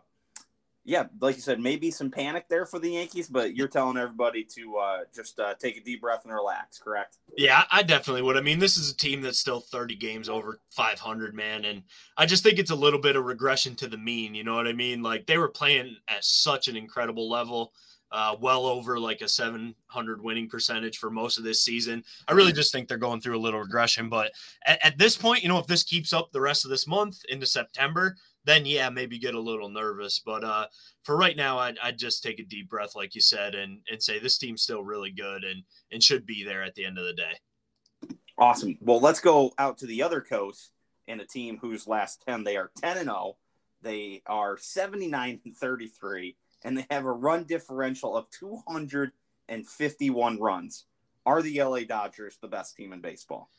yeah, 0.85 1.05
like 1.21 1.37
you 1.37 1.43
said, 1.43 1.61
maybe 1.61 1.93
some 1.93 2.11
panic 2.11 2.49
there 2.49 2.67
for 2.67 2.81
the 2.81 2.91
Yankees, 2.91 3.29
but 3.29 3.55
you're 3.55 3.69
telling 3.69 3.97
everybody 3.97 4.43
to 4.57 4.77
uh, 4.79 4.99
just 5.15 5.39
uh, 5.39 5.55
take 5.55 5.77
a 5.77 5.81
deep 5.81 6.01
breath 6.01 6.25
and 6.25 6.35
relax, 6.35 6.81
correct? 6.81 7.19
Yeah, 7.39 7.63
I 7.71 7.85
definitely 7.85 8.23
would. 8.23 8.37
I 8.37 8.41
mean, 8.41 8.59
this 8.59 8.77
is 8.77 8.91
a 8.91 8.97
team 8.97 9.21
that's 9.21 9.39
still 9.39 9.61
30 9.61 9.95
games 9.95 10.29
over 10.29 10.59
500, 10.71 11.35
man. 11.35 11.65
And 11.65 11.85
I 12.17 12.27
just 12.27 12.43
think 12.43 12.59
it's 12.59 12.73
a 12.73 12.77
little 12.77 12.99
bit 12.99 13.15
of 13.15 13.25
regression 13.25 13.77
to 13.77 13.87
the 13.87 13.97
mean. 13.97 14.35
You 14.35 14.43
know 14.43 14.57
what 14.57 14.67
I 14.67 14.73
mean? 14.73 15.05
Like 15.05 15.27
they 15.27 15.39
were 15.39 15.49
playing 15.49 15.97
at 16.09 16.25
such 16.25 16.67
an 16.67 16.77
incredible 16.77 17.31
level 17.31 17.73
uh, 18.13 18.37
well 18.41 18.67
over 18.67 19.01
like 19.01 19.23
a 19.23 19.29
700 19.29 20.23
winning 20.23 20.49
percentage 20.49 20.99
for 20.99 21.11
most 21.11 21.39
of 21.39 21.45
this 21.45 21.65
season. 21.65 22.05
I 22.29 22.33
really 22.33 22.53
just 22.53 22.71
think 22.71 22.87
they're 22.87 22.99
going 22.99 23.21
through 23.21 23.39
a 23.39 23.41
little 23.41 23.61
regression. 23.61 24.09
But 24.09 24.33
at, 24.67 24.85
at, 24.85 24.99
this 24.99 25.17
point, 25.17 25.43
you 25.43 25.49
know, 25.49 25.59
if 25.59 25.67
this 25.67 25.83
keeps 25.83 26.13
up 26.13 26.31
the 26.31 26.41
rest 26.41 26.65
of 26.65 26.71
this 26.71 26.87
month 26.87 27.19
into 27.31 27.47
September, 27.47 28.15
then 28.45 28.67
yeah, 28.67 28.91
maybe 28.91 29.19
get 29.19 29.35
a 29.35 29.41
little 29.41 29.71
nervous. 29.71 30.21
But 30.25 30.45
uh, 30.45 30.67
for 31.05 31.17
right 31.17 31.37
now, 31.37 31.59
I'd, 31.59 31.79
I'd 31.83 31.99
just 31.99 32.23
take 32.23 32.39
a 32.39 32.45
deep 32.45 32.69
breath, 32.69 32.95
like 32.95 33.15
you 33.15 33.21
said, 33.21 33.55
and 33.55 33.81
and 33.91 34.03
say 34.03 34.19
this 34.19 34.39
team's 34.39 34.63
still 34.63 34.83
really 34.83 35.11
good 35.11 35.45
and 35.45 35.63
and 35.91 36.03
should 36.03 36.27
be 36.27 36.45
there 36.45 36.63
at 36.63 36.75
the 36.75 36.85
end 36.85 36.99
of 36.99 37.05
the 37.05 37.15
day. 37.15 38.15
Awesome. 38.39 38.77
Well, 38.81 39.01
let's 39.01 39.21
go 39.21 39.53
out 39.59 39.79
to 39.79 39.87
the 39.87 40.03
other 40.03 40.21
coast 40.21 40.73
and 41.09 41.21
a 41.21 41.27
team 41.27 41.59
whose 41.61 41.87
last 41.87 42.23
10 42.27 42.45
they 42.45 42.57
are 42.57 42.71
10 42.81 42.99
and 42.99 43.07
0. 43.07 43.37
They 43.83 44.23
are 44.27 44.57
79 44.59 45.41
and 45.45 45.57
33 45.57 46.37
and 46.65 46.77
they 46.77 46.87
have 46.91 47.05
a 47.05 47.13
run 47.13 47.45
differential 47.45 48.17
of 48.17 48.31
251 48.31 50.41
runs. 50.41 50.85
Are 51.25 51.43
the 51.43 51.63
LA 51.63 51.81
Dodgers 51.81 52.39
the 52.41 52.49
best 52.49 52.77
team 52.77 52.93
in 52.93 53.01
baseball? 53.01 53.51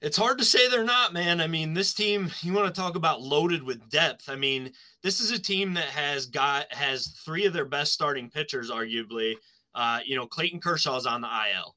It's 0.00 0.16
hard 0.16 0.38
to 0.38 0.44
say 0.44 0.68
they're 0.68 0.82
not, 0.82 1.12
man. 1.12 1.42
I 1.42 1.46
mean, 1.46 1.74
this 1.74 1.92
team, 1.92 2.30
you 2.40 2.54
want 2.54 2.74
to 2.74 2.80
talk 2.80 2.96
about 2.96 3.20
loaded 3.20 3.62
with 3.62 3.90
depth. 3.90 4.30
I 4.30 4.36
mean, 4.36 4.72
this 5.02 5.20
is 5.20 5.30
a 5.30 5.38
team 5.38 5.74
that 5.74 5.84
has 5.84 6.24
got 6.24 6.72
has 6.72 7.08
three 7.22 7.44
of 7.44 7.52
their 7.52 7.66
best 7.66 7.92
starting 7.92 8.30
pitchers, 8.30 8.70
arguably. 8.70 9.34
Uh, 9.74 10.00
you 10.04 10.16
know, 10.16 10.26
Clayton 10.26 10.60
Kershaw's 10.60 11.04
on 11.04 11.20
the 11.20 11.28
IL. 11.28 11.76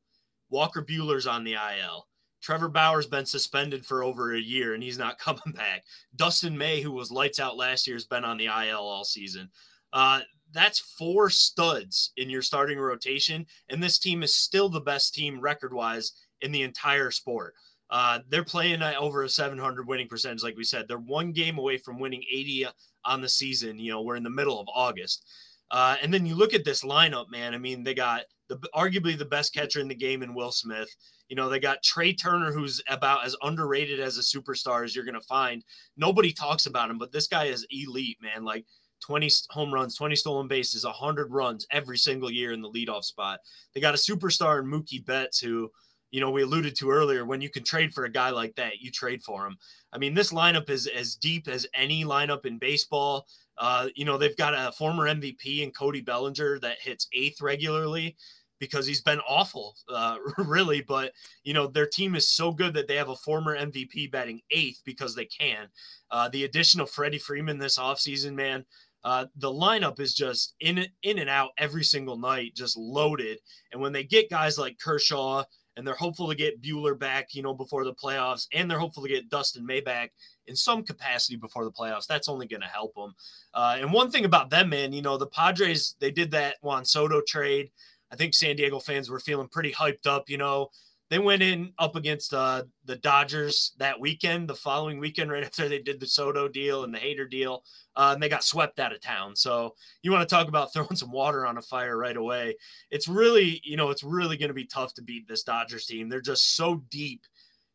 Walker 0.50 0.82
Buehler's 0.82 1.28
on 1.28 1.43
the 1.43 1.54
IL. 1.54 2.08
Trevor 2.41 2.69
Bauer's 2.69 3.08
been 3.08 3.26
suspended 3.26 3.86
for 3.86 4.04
over 4.04 4.34
a 4.34 4.39
year 4.39 4.74
and 4.74 4.84
he's 4.84 4.98
not 4.98 5.19
coming 5.19 5.54
back. 5.54 5.84
Dustin 6.15 6.58
May, 6.58 6.82
who 6.82 6.91
was 6.91 7.12
lights 7.12 7.39
out 7.39 7.58
last 7.58 7.88
year, 7.88 7.96
has 7.96 8.06
been 8.06 8.26
on 8.26 8.38
the 8.38 8.46
IL 8.46 8.80
all 8.80 9.04
season. 9.04 9.50
Uh, 9.91 10.22
that's 10.54 10.80
four 10.80 11.30
studs 11.30 12.12
in 12.18 12.30
your 12.30 12.42
starting 12.42 12.80
rotation, 12.80 13.46
and 13.70 13.82
this 13.82 14.00
team 14.00 14.24
is 14.24 14.36
still 14.36 14.70
the 14.70 14.82
best 14.82 15.13
team 15.13 15.39
record 15.42 15.74
wise 15.74 16.13
in 16.42 16.52
the 16.52 16.62
entire 16.62 17.12
sport. 17.12 17.56
Uh, 17.89 18.20
they're 18.30 18.44
playing 18.44 18.82
at 18.82 18.96
over 18.98 19.24
a 19.24 19.30
700 19.30 19.88
winning 19.88 20.08
percentage, 20.08 20.44
like 20.44 20.58
we 20.58 20.63
said. 20.63 20.88
They're 20.88 20.98
one 20.98 21.32
game 21.32 21.58
away 21.58 21.78
from 21.78 22.00
winning 22.00 22.24
80 22.32 22.68
on 23.06 23.22
the 23.22 23.30
season. 23.30 23.78
You 23.78 23.92
know, 23.92 24.02
we're 24.02 24.16
in 24.16 24.24
the 24.24 24.30
middle 24.30 24.60
of 24.60 24.68
August. 24.74 25.26
Uh, 25.70 25.96
and 26.02 26.13
then 26.13 26.26
you 26.26 26.36
look 26.36 26.54
at 26.54 26.66
this 26.66 26.84
lineup, 26.84 27.30
man. 27.30 27.54
I 27.54 27.58
mean, 27.58 27.84
they 27.84 27.94
got 27.94 28.24
the 28.50 28.58
arguably 28.76 29.18
the 29.18 29.26
best 29.26 29.54
catcher 29.54 29.80
in 29.80 29.88
the 29.88 29.96
game 29.96 30.24
in 30.24 30.34
Will 30.34 30.52
Smith. 30.52 30.89
You 31.30 31.36
know, 31.36 31.50
they 31.50 31.60
got 31.60 31.82
Trea 31.84 32.13
Turner, 32.13 32.52
who's 32.52 32.82
about 32.89 33.26
as 33.26 33.36
underrated 33.42 34.00
as 34.00 34.18
a 34.18 34.22
superstar 34.22 34.84
as 34.84 34.96
you're 34.96 35.06
going 35.06 35.13
to 35.13 35.22
find. 35.22 35.63
Nobody 35.98 36.32
talks 36.32 36.66
about 36.66 36.89
him, 36.89 36.98
but 36.98 37.12
this 37.12 37.28
guy 37.28 37.46
is 37.46 37.66
elite, 37.72 38.18
man. 38.22 38.44
Like 38.44 38.66
20 39.04 39.30
home 39.50 39.74
runs, 39.74 39.96
20 39.96 40.16
stolen 40.16 40.48
bases, 40.48 40.86
100 40.86 41.32
runs 41.32 41.68
every 41.72 41.98
single 41.98 42.32
year 42.32 42.54
in 42.54 42.62
the 42.62 42.70
leadoff 42.70 43.04
spot. 43.04 43.39
They 43.74 43.82
got 43.82 43.94
a 43.94 43.98
superstar 43.98 44.60
in 44.60 44.66
Mookie 44.66 45.06
Betts 45.06 45.39
who, 45.39 45.70
you 46.12 46.22
know, 46.22 46.32
we 46.32 46.44
alluded 46.44 46.76
to 46.78 46.89
earlier. 46.89 47.26
When 47.26 47.42
you 47.42 47.50
can 47.50 47.63
trade 47.63 47.94
for 47.94 48.06
a 48.06 48.12
guy 48.12 48.30
like 48.30 48.56
that, 48.56 48.80
you 48.80 48.92
trade 48.92 49.22
for 49.24 49.46
him. 49.46 49.58
I 49.92 49.98
mean, 49.98 50.13
this 50.13 50.32
lineup 50.32 50.70
is 50.70 50.88
as 50.88 51.16
deep 51.16 51.48
as 51.48 51.68
any 51.74 52.06
lineup 52.06 52.46
in 52.46 52.58
baseball. 52.58 53.28
Uh, 53.58 53.89
you 53.96 54.06
know, 54.06 54.18
they've 54.18 54.38
got 54.38 54.54
a 54.54 54.72
former 54.72 55.06
MVP 55.06 55.62
in 55.62 55.72
Cody 55.72 56.02
Bellinger 56.02 56.60
that 56.60 56.80
hits 56.80 57.08
eighth 57.13 57.42
regularly 57.42 58.16
because 58.63 58.88
he's 58.88 59.02
been 59.02 59.20
awful, 59.28 59.76
uh, 59.89 60.18
really. 60.38 60.82
But 60.82 61.12
you 61.44 61.54
know, 61.54 61.68
their 61.68 61.86
team 61.86 62.16
is 62.16 62.30
so 62.30 62.52
good 62.52 62.74
that 62.76 62.88
they 62.88 62.96
have 62.96 63.10
a 63.10 63.16
former 63.16 63.58
MVP 63.58 64.12
batting 64.12 64.42
eighth 64.52 64.82
because 64.86 65.16
they 65.16 65.26
can. 65.26 65.68
Uh, 66.10 66.30
the 66.30 66.46
addition 66.46 66.80
of 66.80 66.89
Freddie 66.89 67.20
Freeman 67.20 67.58
this 67.58 67.78
offseason, 67.78 68.34
man, 68.34 68.66
uh, 69.04 69.26
the 69.38 69.52
lineup 69.52 70.00
is 70.00 70.13
just 70.13 70.56
in 70.60 70.86
in 71.04 71.20
and 71.20 71.30
out 71.30 71.52
every 71.58 71.84
single 71.84 72.18
night, 72.18 72.56
just 72.56 72.78
loaded. 72.78 73.39
And 73.72 73.82
when 73.82 73.92
they 73.92 74.04
get 74.04 74.30
guys 74.30 74.58
like 74.58 74.80
Kershaw, 74.80 75.44
and 75.76 75.86
they're 75.86 75.96
hopeful 75.96 76.30
to 76.30 76.36
get 76.36 76.62
Buehler 76.62 76.98
back, 76.98 77.34
you 77.34 77.42
know, 77.42 77.54
before 77.54 77.84
the 77.84 77.94
playoffs, 77.94 78.48
and 78.54 78.70
they're 78.70 78.80
hopeful 78.80 79.04
to 79.04 79.10
get 79.10 79.30
Dustin 79.30 79.66
May 79.66 79.82
back 79.82 80.12
in 80.48 80.56
some 80.56 80.84
capacity 80.84 81.36
before 81.36 81.63
the 81.63 81.72
playoffs. 81.72 82.06
That's 82.08 82.30
only 82.30 82.48
going 82.48 82.62
to 82.62 82.68
help 82.68 82.94
them. 82.96 83.13
Uh, 83.54 83.78
and 83.80 83.92
one 83.92 84.12
thing 84.12 84.26
about 84.26 84.50
them, 84.50 84.70
man, 84.70 84.94
you 84.94 85.02
know, 85.02 85.18
the 85.18 85.28
Padres 85.28 85.96
they 86.00 86.12
did 86.12 86.32
that 86.32 86.56
Juan 86.62 86.86
Soto 86.86 87.22
trade. 87.22 87.72
I 88.12 88.16
think 88.16 88.36
San 88.36 88.56
Diego 88.56 88.80
fans 88.80 89.10
were 89.10 89.20
feeling 89.20 89.48
pretty 89.48 89.72
hyped 89.72 90.06
up. 90.06 90.30
You 90.30 90.38
know, 90.38 90.70
They 91.13 91.19
went 91.19 91.43
in 91.43 91.73
up 91.78 91.95
against 91.95 92.34
uh, 92.34 92.63
the 92.86 92.95
Dodgers 92.95 93.73
that 93.78 93.99
weekend, 93.99 94.49
the 94.49 94.56
following 94.56 94.97
weekend, 94.99 95.32
right 95.32 95.43
after 95.43 95.69
they 95.69 95.78
did 95.78 95.99
the 95.99 96.08
Soto 96.08 96.47
deal 96.47 96.84
and 96.84 96.91
the 96.91 96.97
Hader 96.97 97.30
deal, 97.30 97.63
uh, 97.95 98.13
and 98.15 98.23
they 98.23 98.30
got 98.30 98.43
swept 98.43 98.80
out 98.80 98.91
of 98.91 98.99
town. 98.99 99.36
So 99.36 99.76
you 100.02 100.12
want 100.12 100.28
to 100.28 100.36
talk 100.36 100.47
about 100.47 100.73
throwing 100.73 100.95
some 100.95 101.12
water 101.12 101.45
on 101.45 101.60
a 101.60 101.62
fire 101.62 101.99
right 101.99 102.17
away? 102.17 102.56
It's 102.89 103.08
really, 103.08 103.62
you 103.63 103.78
know, 103.78 103.91
it's 103.91 104.02
really 104.02 104.38
going 104.38 104.47
to 104.47 104.56
be 104.56 104.65
tough 104.65 104.95
to 104.95 105.04
beat 105.04 105.28
this 105.28 105.43
Dodgers 105.43 105.86
team. 105.86 106.10
They're 106.10 106.19
just 106.19 106.56
so 106.56 106.84
deep 106.89 107.21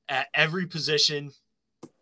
at 0.08 0.26
every 0.34 0.66
position. 0.66 1.30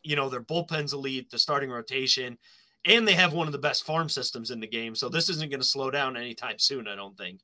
You 0.03 0.17
know, 0.17 0.31
their 0.31 0.41
bullpen's 0.41 0.95
elite, 0.95 1.31
the 1.31 1.39
starting 1.39 1.69
rotation, 1.69 2.39
and 2.87 3.07
they 3.07 3.13
have 3.13 3.35
one 3.35 3.47
of 3.47 3.53
the 3.53 3.59
best 3.59 3.85
farm 3.85 4.09
systems 4.09 4.51
in 4.51 4.61
the 4.61 4.67
game. 4.67 4.95
So 4.95 5.11
this 5.11 5.29
isn't 5.29 5.51
going 5.51 5.61
to 5.61 5.67
slow 5.67 5.91
down 5.91 6.17
anytime 6.17 6.59
soon, 6.59 6.89
I 6.89 6.97
don't 6.97 7.19
think. 7.19 7.41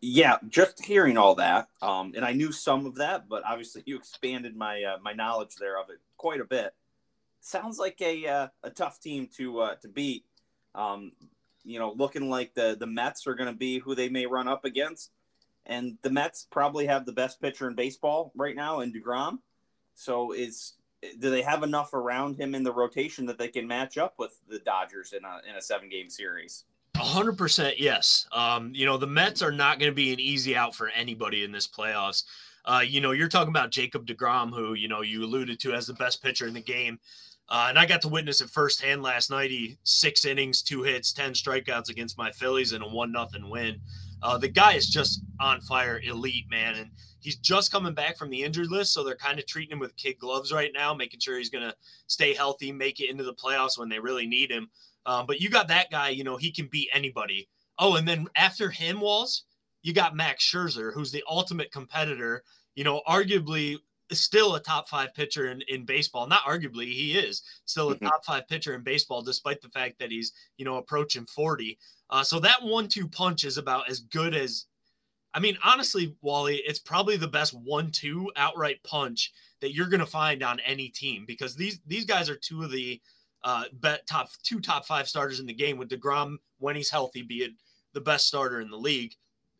Yeah, 0.00 0.36
just 0.48 0.84
hearing 0.84 1.18
all 1.18 1.34
that, 1.36 1.68
um, 1.82 2.12
and 2.14 2.24
I 2.24 2.32
knew 2.32 2.52
some 2.52 2.86
of 2.86 2.96
that, 2.96 3.28
but 3.28 3.42
obviously 3.44 3.82
you 3.84 3.96
expanded 3.96 4.56
my 4.56 4.82
uh, 4.84 4.98
my 5.02 5.12
knowledge 5.12 5.56
there 5.56 5.78
of 5.78 5.90
it 5.90 5.98
quite 6.16 6.40
a 6.40 6.44
bit. 6.44 6.72
Sounds 7.40 7.78
like 7.78 8.00
a 8.00 8.26
uh, 8.26 8.48
a 8.62 8.70
tough 8.70 9.00
team 9.00 9.28
to 9.36 9.60
uh, 9.60 9.74
to 9.76 9.88
beat. 9.88 10.24
Um, 10.74 11.10
you 11.64 11.80
know, 11.80 11.92
looking 11.96 12.30
like 12.30 12.54
the 12.54 12.76
the 12.78 12.86
Mets 12.86 13.26
are 13.26 13.34
going 13.34 13.52
to 13.52 13.58
be 13.58 13.80
who 13.80 13.96
they 13.96 14.08
may 14.08 14.26
run 14.26 14.46
up 14.46 14.64
against, 14.64 15.10
and 15.66 15.98
the 16.02 16.10
Mets 16.10 16.46
probably 16.48 16.86
have 16.86 17.04
the 17.04 17.12
best 17.12 17.40
pitcher 17.40 17.68
in 17.68 17.74
baseball 17.74 18.30
right 18.36 18.54
now 18.54 18.80
in 18.80 18.92
Degrom. 18.92 19.38
So 19.94 20.30
is 20.30 20.74
do 21.18 21.30
they 21.30 21.42
have 21.42 21.64
enough 21.64 21.92
around 21.92 22.36
him 22.36 22.54
in 22.54 22.62
the 22.62 22.72
rotation 22.72 23.26
that 23.26 23.38
they 23.38 23.48
can 23.48 23.66
match 23.66 23.98
up 23.98 24.14
with 24.16 24.38
the 24.48 24.60
Dodgers 24.60 25.12
in 25.12 25.24
a 25.24 25.40
in 25.48 25.56
a 25.56 25.62
seven 25.62 25.88
game 25.88 26.08
series? 26.08 26.64
Hundred 26.98 27.38
percent, 27.38 27.78
yes. 27.78 28.26
Um, 28.32 28.72
you 28.74 28.86
know, 28.86 28.96
the 28.96 29.06
Mets 29.06 29.42
are 29.42 29.52
not 29.52 29.78
going 29.78 29.90
to 29.90 29.94
be 29.94 30.12
an 30.12 30.20
easy 30.20 30.56
out 30.56 30.74
for 30.74 30.88
anybody 30.90 31.44
in 31.44 31.52
this 31.52 31.66
playoffs. 31.66 32.24
Uh, 32.64 32.82
you 32.86 33.00
know, 33.00 33.12
you're 33.12 33.28
talking 33.28 33.48
about 33.48 33.70
Jacob 33.70 34.06
DeGrom, 34.06 34.50
who, 34.50 34.74
you 34.74 34.88
know, 34.88 35.00
you 35.00 35.24
alluded 35.24 35.58
to 35.60 35.72
as 35.72 35.86
the 35.86 35.94
best 35.94 36.22
pitcher 36.22 36.46
in 36.46 36.54
the 36.54 36.60
game. 36.60 36.98
Uh, 37.48 37.66
and 37.70 37.78
I 37.78 37.86
got 37.86 38.02
to 38.02 38.08
witness 38.08 38.42
it 38.42 38.50
firsthand 38.50 39.02
last 39.02 39.30
night. 39.30 39.50
He 39.50 39.78
six 39.84 40.26
innings, 40.26 40.60
two 40.60 40.82
hits, 40.82 41.12
10 41.12 41.32
strikeouts 41.32 41.88
against 41.88 42.18
my 42.18 42.30
Phillies 42.30 42.74
in 42.74 42.82
a 42.82 42.88
one 42.88 43.10
nothing 43.10 43.48
win. 43.48 43.80
Uh, 44.22 44.36
the 44.36 44.48
guy 44.48 44.74
is 44.74 44.88
just 44.88 45.22
on 45.40 45.60
fire, 45.62 46.00
elite, 46.04 46.44
man. 46.50 46.74
And 46.74 46.90
he's 47.20 47.36
just 47.36 47.72
coming 47.72 47.94
back 47.94 48.18
from 48.18 48.28
the 48.28 48.42
injured 48.42 48.70
list. 48.70 48.92
So 48.92 49.02
they're 49.02 49.16
kind 49.16 49.38
of 49.38 49.46
treating 49.46 49.72
him 49.72 49.78
with 49.78 49.96
kid 49.96 50.18
gloves 50.18 50.52
right 50.52 50.72
now, 50.74 50.92
making 50.92 51.20
sure 51.20 51.38
he's 51.38 51.50
going 51.50 51.66
to 51.66 51.74
stay 52.06 52.34
healthy, 52.34 52.70
make 52.70 53.00
it 53.00 53.08
into 53.08 53.24
the 53.24 53.34
playoffs 53.34 53.78
when 53.78 53.88
they 53.88 53.98
really 53.98 54.26
need 54.26 54.50
him. 54.50 54.68
Um, 55.06 55.26
but 55.26 55.40
you 55.40 55.48
got 55.48 55.68
that 55.68 55.90
guy, 55.90 56.10
you 56.10 56.24
know, 56.24 56.36
he 56.36 56.50
can 56.50 56.66
beat 56.66 56.90
anybody. 56.92 57.48
Oh, 57.78 57.96
and 57.96 58.06
then 58.06 58.26
after 58.36 58.70
him, 58.70 59.00
Walls, 59.00 59.44
you 59.82 59.92
got 59.92 60.16
Max 60.16 60.44
Scherzer, 60.44 60.92
who's 60.92 61.12
the 61.12 61.24
ultimate 61.28 61.72
competitor, 61.72 62.42
you 62.74 62.84
know, 62.84 63.02
arguably 63.08 63.78
still 64.12 64.54
a 64.54 64.60
top 64.60 64.88
five 64.88 65.14
pitcher 65.14 65.50
in, 65.50 65.62
in 65.68 65.84
baseball. 65.84 66.26
Not 66.26 66.42
arguably, 66.42 66.86
he 66.86 67.12
is 67.12 67.42
still 67.64 67.90
a 67.90 67.94
mm-hmm. 67.94 68.06
top 68.06 68.24
five 68.24 68.48
pitcher 68.48 68.74
in 68.74 68.82
baseball, 68.82 69.22
despite 69.22 69.60
the 69.60 69.68
fact 69.68 69.98
that 69.98 70.10
he's, 70.10 70.32
you 70.56 70.64
know, 70.64 70.76
approaching 70.76 71.26
40. 71.26 71.78
Uh, 72.10 72.22
so 72.22 72.40
that 72.40 72.62
one 72.62 72.88
two 72.88 73.08
punch 73.08 73.44
is 73.44 73.58
about 73.58 73.88
as 73.90 74.00
good 74.00 74.34
as, 74.34 74.66
I 75.34 75.40
mean, 75.40 75.58
honestly, 75.62 76.16
Wally, 76.22 76.56
it's 76.66 76.78
probably 76.78 77.16
the 77.16 77.28
best 77.28 77.52
one 77.52 77.90
two 77.90 78.30
outright 78.36 78.82
punch 78.82 79.32
that 79.60 79.74
you're 79.74 79.88
going 79.88 80.00
to 80.00 80.06
find 80.06 80.42
on 80.42 80.60
any 80.60 80.88
team 80.88 81.24
because 81.26 81.54
these 81.54 81.80
these 81.86 82.04
guys 82.04 82.30
are 82.30 82.36
two 82.36 82.62
of 82.62 82.70
the 82.70 83.00
uh, 83.44 83.64
bet 83.72 84.06
top 84.06 84.28
two 84.42 84.60
top 84.60 84.86
five 84.86 85.08
starters 85.08 85.40
in 85.40 85.46
the 85.46 85.54
game 85.54 85.78
with 85.78 85.88
Degrom 85.88 86.36
when 86.58 86.76
he's 86.76 86.90
healthy, 86.90 87.22
be 87.22 87.36
it 87.36 87.52
the 87.94 88.00
best 88.00 88.26
starter 88.26 88.60
in 88.60 88.70
the 88.70 88.76
league. 88.76 89.14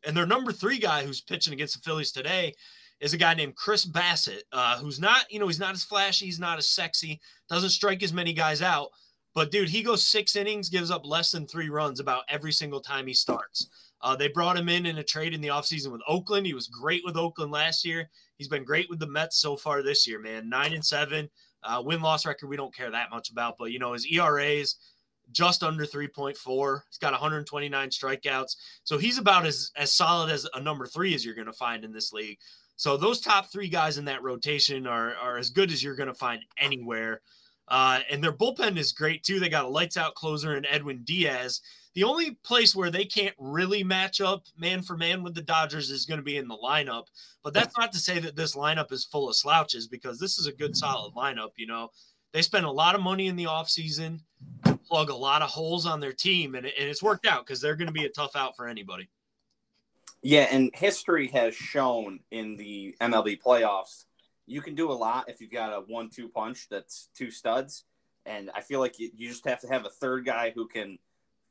And 0.04 0.16
their 0.16 0.26
number 0.26 0.52
three 0.52 0.78
guy 0.78 1.04
who's 1.04 1.20
pitching 1.20 1.52
against 1.52 1.74
the 1.74 1.82
Phillies 1.82 2.12
today 2.12 2.54
is 3.00 3.14
a 3.14 3.18
guy 3.18 3.34
named 3.34 3.56
Chris 3.56 3.86
Bassitt, 3.86 4.42
uh, 4.52 4.78
who's 4.78 5.00
not, 5.00 5.30
you 5.30 5.38
know, 5.38 5.46
he's 5.46 5.60
not 5.60 5.74
as 5.74 5.84
flashy, 5.84 6.26
he's 6.26 6.40
not 6.40 6.58
as 6.58 6.68
sexy, 6.68 7.20
doesn't 7.48 7.70
strike 7.70 8.02
as 8.02 8.12
many 8.12 8.32
guys 8.32 8.62
out. 8.62 8.88
But 9.34 9.50
dude, 9.50 9.68
he 9.68 9.82
goes 9.82 10.06
six 10.06 10.36
innings, 10.36 10.68
gives 10.68 10.90
up 10.90 11.06
less 11.06 11.30
than 11.30 11.46
three 11.46 11.68
runs 11.68 12.00
about 12.00 12.24
every 12.28 12.52
single 12.52 12.80
time 12.80 13.06
he 13.06 13.14
starts. 13.14 13.68
Uh, 14.00 14.16
they 14.16 14.28
brought 14.28 14.56
him 14.56 14.68
in 14.68 14.86
in 14.86 14.98
a 14.98 15.04
trade 15.04 15.34
in 15.34 15.40
the 15.40 15.48
offseason 15.48 15.92
with 15.92 16.00
Oakland. 16.08 16.46
He 16.46 16.54
was 16.54 16.68
great 16.68 17.02
with 17.04 17.16
Oakland 17.16 17.52
last 17.52 17.84
year. 17.84 18.08
He's 18.36 18.48
been 18.48 18.64
great 18.64 18.88
with 18.88 19.00
the 19.00 19.08
Mets 19.08 19.38
so 19.38 19.56
far 19.56 19.82
this 19.82 20.06
year, 20.06 20.20
man. 20.20 20.48
Nine 20.48 20.72
and 20.72 20.84
seven. 20.84 21.28
Uh, 21.62 21.82
win 21.84 22.00
loss 22.00 22.24
record, 22.26 22.48
we 22.48 22.56
don't 22.56 22.74
care 22.74 22.90
that 22.90 23.10
much 23.10 23.30
about, 23.30 23.56
but 23.58 23.72
you 23.72 23.78
know, 23.78 23.92
his 23.92 24.06
ERAs 24.06 24.76
just 25.32 25.62
under 25.62 25.84
3.4. 25.84 26.80
He's 26.88 26.98
got 26.98 27.12
129 27.12 27.90
strikeouts. 27.90 28.56
So 28.84 28.98
he's 28.98 29.18
about 29.18 29.46
as, 29.46 29.70
as 29.76 29.92
solid 29.92 30.30
as 30.30 30.46
a 30.54 30.60
number 30.60 30.86
three 30.86 31.14
as 31.14 31.24
you're 31.24 31.34
going 31.34 31.46
to 31.46 31.52
find 31.52 31.84
in 31.84 31.92
this 31.92 32.12
league. 32.12 32.38
So 32.76 32.96
those 32.96 33.20
top 33.20 33.50
three 33.50 33.68
guys 33.68 33.98
in 33.98 34.04
that 34.06 34.22
rotation 34.22 34.86
are, 34.86 35.14
are 35.16 35.36
as 35.36 35.50
good 35.50 35.72
as 35.72 35.82
you're 35.82 35.96
going 35.96 36.08
to 36.08 36.14
find 36.14 36.42
anywhere. 36.58 37.20
Uh, 37.66 38.00
and 38.10 38.22
their 38.22 38.32
bullpen 38.32 38.78
is 38.78 38.92
great 38.92 39.22
too. 39.22 39.40
They 39.40 39.48
got 39.48 39.64
a 39.64 39.68
lights 39.68 39.96
out 39.96 40.14
closer 40.14 40.56
in 40.56 40.64
Edwin 40.64 41.02
Diaz. 41.04 41.60
The 41.98 42.04
only 42.04 42.38
place 42.44 42.76
where 42.76 42.92
they 42.92 43.04
can't 43.04 43.34
really 43.40 43.82
match 43.82 44.20
up 44.20 44.44
man 44.56 44.82
for 44.82 44.96
man 44.96 45.24
with 45.24 45.34
the 45.34 45.42
Dodgers 45.42 45.90
is 45.90 46.06
going 46.06 46.20
to 46.20 46.24
be 46.24 46.36
in 46.36 46.46
the 46.46 46.56
lineup. 46.56 47.06
But 47.42 47.54
that's 47.54 47.76
not 47.76 47.90
to 47.90 47.98
say 47.98 48.20
that 48.20 48.36
this 48.36 48.54
lineup 48.54 48.92
is 48.92 49.04
full 49.04 49.28
of 49.28 49.34
slouches 49.34 49.88
because 49.88 50.20
this 50.20 50.38
is 50.38 50.46
a 50.46 50.52
good, 50.52 50.76
solid 50.76 51.12
lineup. 51.16 51.50
You 51.56 51.66
know, 51.66 51.90
they 52.30 52.42
spent 52.42 52.66
a 52.66 52.70
lot 52.70 52.94
of 52.94 53.00
money 53.00 53.26
in 53.26 53.34
the 53.34 53.46
offseason 53.46 54.20
to 54.66 54.76
plug 54.76 55.10
a 55.10 55.16
lot 55.16 55.42
of 55.42 55.50
holes 55.50 55.86
on 55.86 55.98
their 55.98 56.12
team, 56.12 56.54
and, 56.54 56.66
and 56.66 56.88
it's 56.88 57.02
worked 57.02 57.26
out 57.26 57.44
because 57.44 57.60
they're 57.60 57.74
going 57.74 57.88
to 57.88 57.92
be 57.92 58.04
a 58.04 58.10
tough 58.10 58.36
out 58.36 58.54
for 58.54 58.68
anybody. 58.68 59.08
Yeah, 60.22 60.46
and 60.52 60.70
history 60.76 61.26
has 61.32 61.56
shown 61.56 62.20
in 62.30 62.56
the 62.56 62.94
MLB 63.00 63.42
playoffs 63.42 64.04
you 64.46 64.62
can 64.62 64.76
do 64.76 64.92
a 64.92 64.94
lot 64.94 65.28
if 65.28 65.40
you've 65.40 65.50
got 65.50 65.72
a 65.72 65.80
one-two 65.80 66.28
punch 66.28 66.68
that's 66.70 67.08
two 67.16 67.32
studs, 67.32 67.86
and 68.24 68.52
I 68.54 68.60
feel 68.60 68.78
like 68.78 69.00
you, 69.00 69.10
you 69.16 69.28
just 69.28 69.44
have 69.48 69.60
to 69.62 69.66
have 69.66 69.84
a 69.84 69.90
third 69.90 70.24
guy 70.24 70.52
who 70.54 70.68
can, 70.68 71.00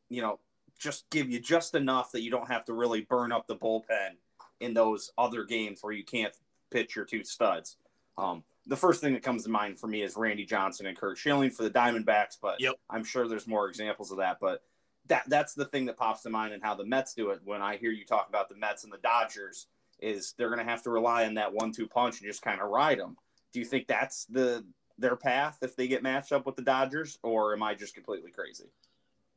you 0.10 0.22
know, 0.22 0.40
just 0.80 1.10
give 1.10 1.30
you 1.30 1.40
just 1.40 1.76
enough 1.76 2.12
that 2.12 2.22
you 2.22 2.32
don't 2.32 2.50
have 2.50 2.66
to 2.66 2.74
really 2.74 3.02
burn 3.02 3.32
up 3.32 3.48
the 3.48 3.56
bullpen 3.56 4.12
in 4.60 4.74
those 4.74 5.12
other 5.18 5.44
games 5.44 5.80
where 5.82 5.94
you 5.94 6.04
can't 6.04 6.36
pitch 6.72 6.96
your 6.96 7.06
two 7.06 7.24
studs. 7.24 7.78
Um, 8.18 8.44
the 8.66 8.76
first 8.76 9.02
thing 9.02 9.14
that 9.14 9.24
comes 9.24 9.44
to 9.44 9.50
mind 9.50 9.80
for 9.80 9.88
me 9.88 10.02
is 10.02 10.18
Randy 10.18 10.46
Johnson 10.46 10.86
and 10.86 10.98
Curt 10.98 11.18
Schilling 11.18 11.52
for 11.52 11.64
the 11.64 11.70
Diamondbacks, 11.70 12.38
but 12.42 12.60
yep. 12.60 12.76
I'm 12.90 13.04
sure 13.04 13.28
there's 13.28 13.48
more 13.48 13.70
examples 13.70 14.12
of 14.12 14.18
that. 14.18 14.38
But 14.42 14.62
that 15.08 15.24
that's 15.28 15.54
the 15.54 15.66
thing 15.66 15.86
that 15.86 15.98
pops 15.98 16.24
to 16.24 16.30
mind 16.30 16.54
and 16.54 16.64
how 16.64 16.76
the 16.76 16.86
Mets 16.86 17.14
do 17.14 17.30
it. 17.30 17.40
When 17.46 17.62
I 17.62 17.78
hear 17.78 17.92
you 17.92 18.06
talk 18.06 18.28
about 18.28 18.50
the 18.50 18.56
Mets 18.56 18.84
and 18.84 18.92
the 18.92 18.98
Dodgers, 18.98 19.68
is 20.00 20.34
they're 20.38 20.50
going 20.50 20.64
to 20.64 20.70
have 20.70 20.84
to 20.84 20.90
rely 20.90 21.26
on 21.26 21.36
that 21.36 21.54
one-two 21.54 21.88
punch 21.88 22.20
and 22.20 22.30
just 22.30 22.42
kind 22.42 22.62
of 22.62 22.70
ride 22.70 23.00
them. 23.00 23.18
Do 23.54 23.60
you 23.60 23.66
think 23.66 23.88
that's 23.88 24.26
the 24.26 24.66
their 25.00 25.16
path 25.16 25.60
if 25.62 25.76
they 25.76 25.88
get 25.88 26.04
matched 26.04 26.32
up 26.32 26.46
with 26.46 26.56
the 26.56 26.62
Dodgers, 26.62 27.20
or 27.24 27.54
am 27.54 27.64
I 27.64 27.76
just 27.76 27.94
completely 27.94 28.32
crazy? 28.32 28.66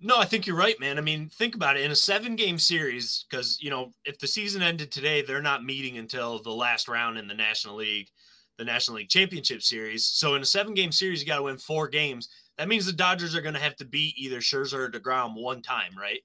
No, 0.03 0.19
I 0.19 0.25
think 0.25 0.47
you're 0.47 0.57
right, 0.57 0.81
man. 0.81 0.97
I 0.97 1.03
mean, 1.03 1.29
think 1.29 1.55
about 1.55 1.77
it 1.77 1.85
in 1.85 1.91
a 1.91 1.97
seven 1.97 2.35
game 2.35 2.59
series, 2.59 3.27
because, 3.29 3.59
you 3.61 3.69
know, 3.69 3.93
if 4.07 4.19
the 4.19 4.27
season 4.27 4.63
ended 4.63 4.91
today, 4.91 5.21
they're 5.21 5.43
not 5.43 5.63
meeting 5.65 5.99
until 5.99 6.43
the 6.43 6.51
last 6.51 6.89
round 6.89 7.19
in 7.19 7.29
the 7.29 7.35
National 7.35 7.77
League, 7.77 8.09
the 8.57 8.65
National 8.65 8.97
League 8.97 9.11
Championship 9.11 9.63
Series. 9.63 10.07
So 10.07 10.35
in 10.37 10.43
a 10.43 10.47
seven 10.47 10.73
game 10.73 10.91
series, 10.91 11.21
you 11.21 11.27
got 11.27 11.37
to 11.37 11.43
win 11.43 11.59
four 11.59 11.87
games. 11.87 12.31
That 12.57 12.69
means 12.69 12.87
the 12.87 12.93
Dodgers 12.93 13.37
are 13.37 13.43
going 13.43 13.55
to 13.55 13.61
have 13.61 13.77
to 13.77 13.85
beat 13.85 14.15
either 14.17 14.39
Scherzer 14.39 14.79
or 14.79 14.91
DeGrom 14.91 15.35
one 15.35 15.61
time, 15.61 15.93
right? 15.99 16.21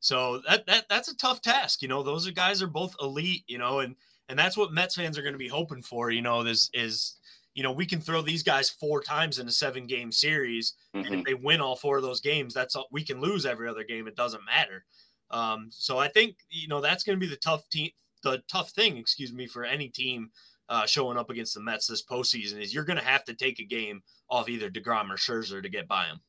So 0.00 0.40
that, 0.48 0.64
that 0.66 0.84
that's 0.88 1.10
a 1.10 1.16
tough 1.16 1.42
task. 1.42 1.82
You 1.82 1.88
know, 1.88 2.04
those 2.04 2.26
are 2.28 2.32
guys 2.32 2.62
are 2.62 2.68
both 2.68 2.94
elite, 3.00 3.42
you 3.48 3.58
know, 3.58 3.80
and 3.80 3.96
and 4.28 4.38
that's 4.38 4.56
what 4.56 4.72
Mets 4.72 4.94
fans 4.94 5.18
are 5.18 5.22
going 5.22 5.34
to 5.34 5.38
be 5.38 5.48
hoping 5.48 5.82
for, 5.82 6.10
you 6.10 6.22
know, 6.22 6.44
this 6.44 6.70
is 6.72 7.16
you 7.58 7.64
know, 7.64 7.72
we 7.72 7.86
can 7.86 8.00
throw 8.00 8.22
these 8.22 8.44
guys 8.44 8.70
four 8.70 9.02
times 9.02 9.40
in 9.40 9.48
a 9.48 9.50
seven 9.50 9.88
game 9.88 10.12
series. 10.12 10.74
Mm-hmm. 10.94 10.98
And 10.98 11.06
if 11.06 11.12
mm-hmm. 11.12 11.22
they 11.26 11.34
win 11.34 11.60
all 11.60 11.74
four 11.74 11.96
of 11.96 12.04
those 12.04 12.20
games, 12.20 12.54
that's 12.54 12.76
all 12.76 12.86
we 12.92 13.02
can 13.02 13.20
lose 13.20 13.44
every 13.44 13.68
other 13.68 13.82
game. 13.82 14.06
It 14.06 14.14
doesn't 14.14 14.44
matter. 14.44 14.84
Um, 15.32 15.66
so 15.72 15.98
I 15.98 16.06
think, 16.06 16.36
you 16.50 16.68
know, 16.68 16.80
that's 16.80 17.02
going 17.02 17.18
to 17.18 17.20
be 17.20 17.28
the 17.28 17.40
tough 17.40 17.68
team, 17.68 17.90
the 18.22 18.44
tough 18.46 18.70
thing, 18.70 18.96
excuse 18.96 19.32
me, 19.32 19.48
for 19.48 19.64
any 19.64 19.88
team 19.88 20.30
uh, 20.68 20.86
showing 20.86 21.18
up 21.18 21.30
against 21.30 21.54
the 21.54 21.60
Mets 21.60 21.88
this 21.88 22.04
postseason 22.04 22.62
is 22.62 22.72
you're 22.72 22.84
going 22.84 22.96
to 22.96 23.04
have 23.04 23.24
to 23.24 23.34
take 23.34 23.58
a 23.58 23.64
game 23.64 24.02
off 24.30 24.48
either 24.48 24.70
DeGrom 24.70 25.10
or 25.10 25.16
Scherzer 25.16 25.60
to 25.60 25.68
get 25.68 25.88
by 25.88 26.06
them. 26.06 26.20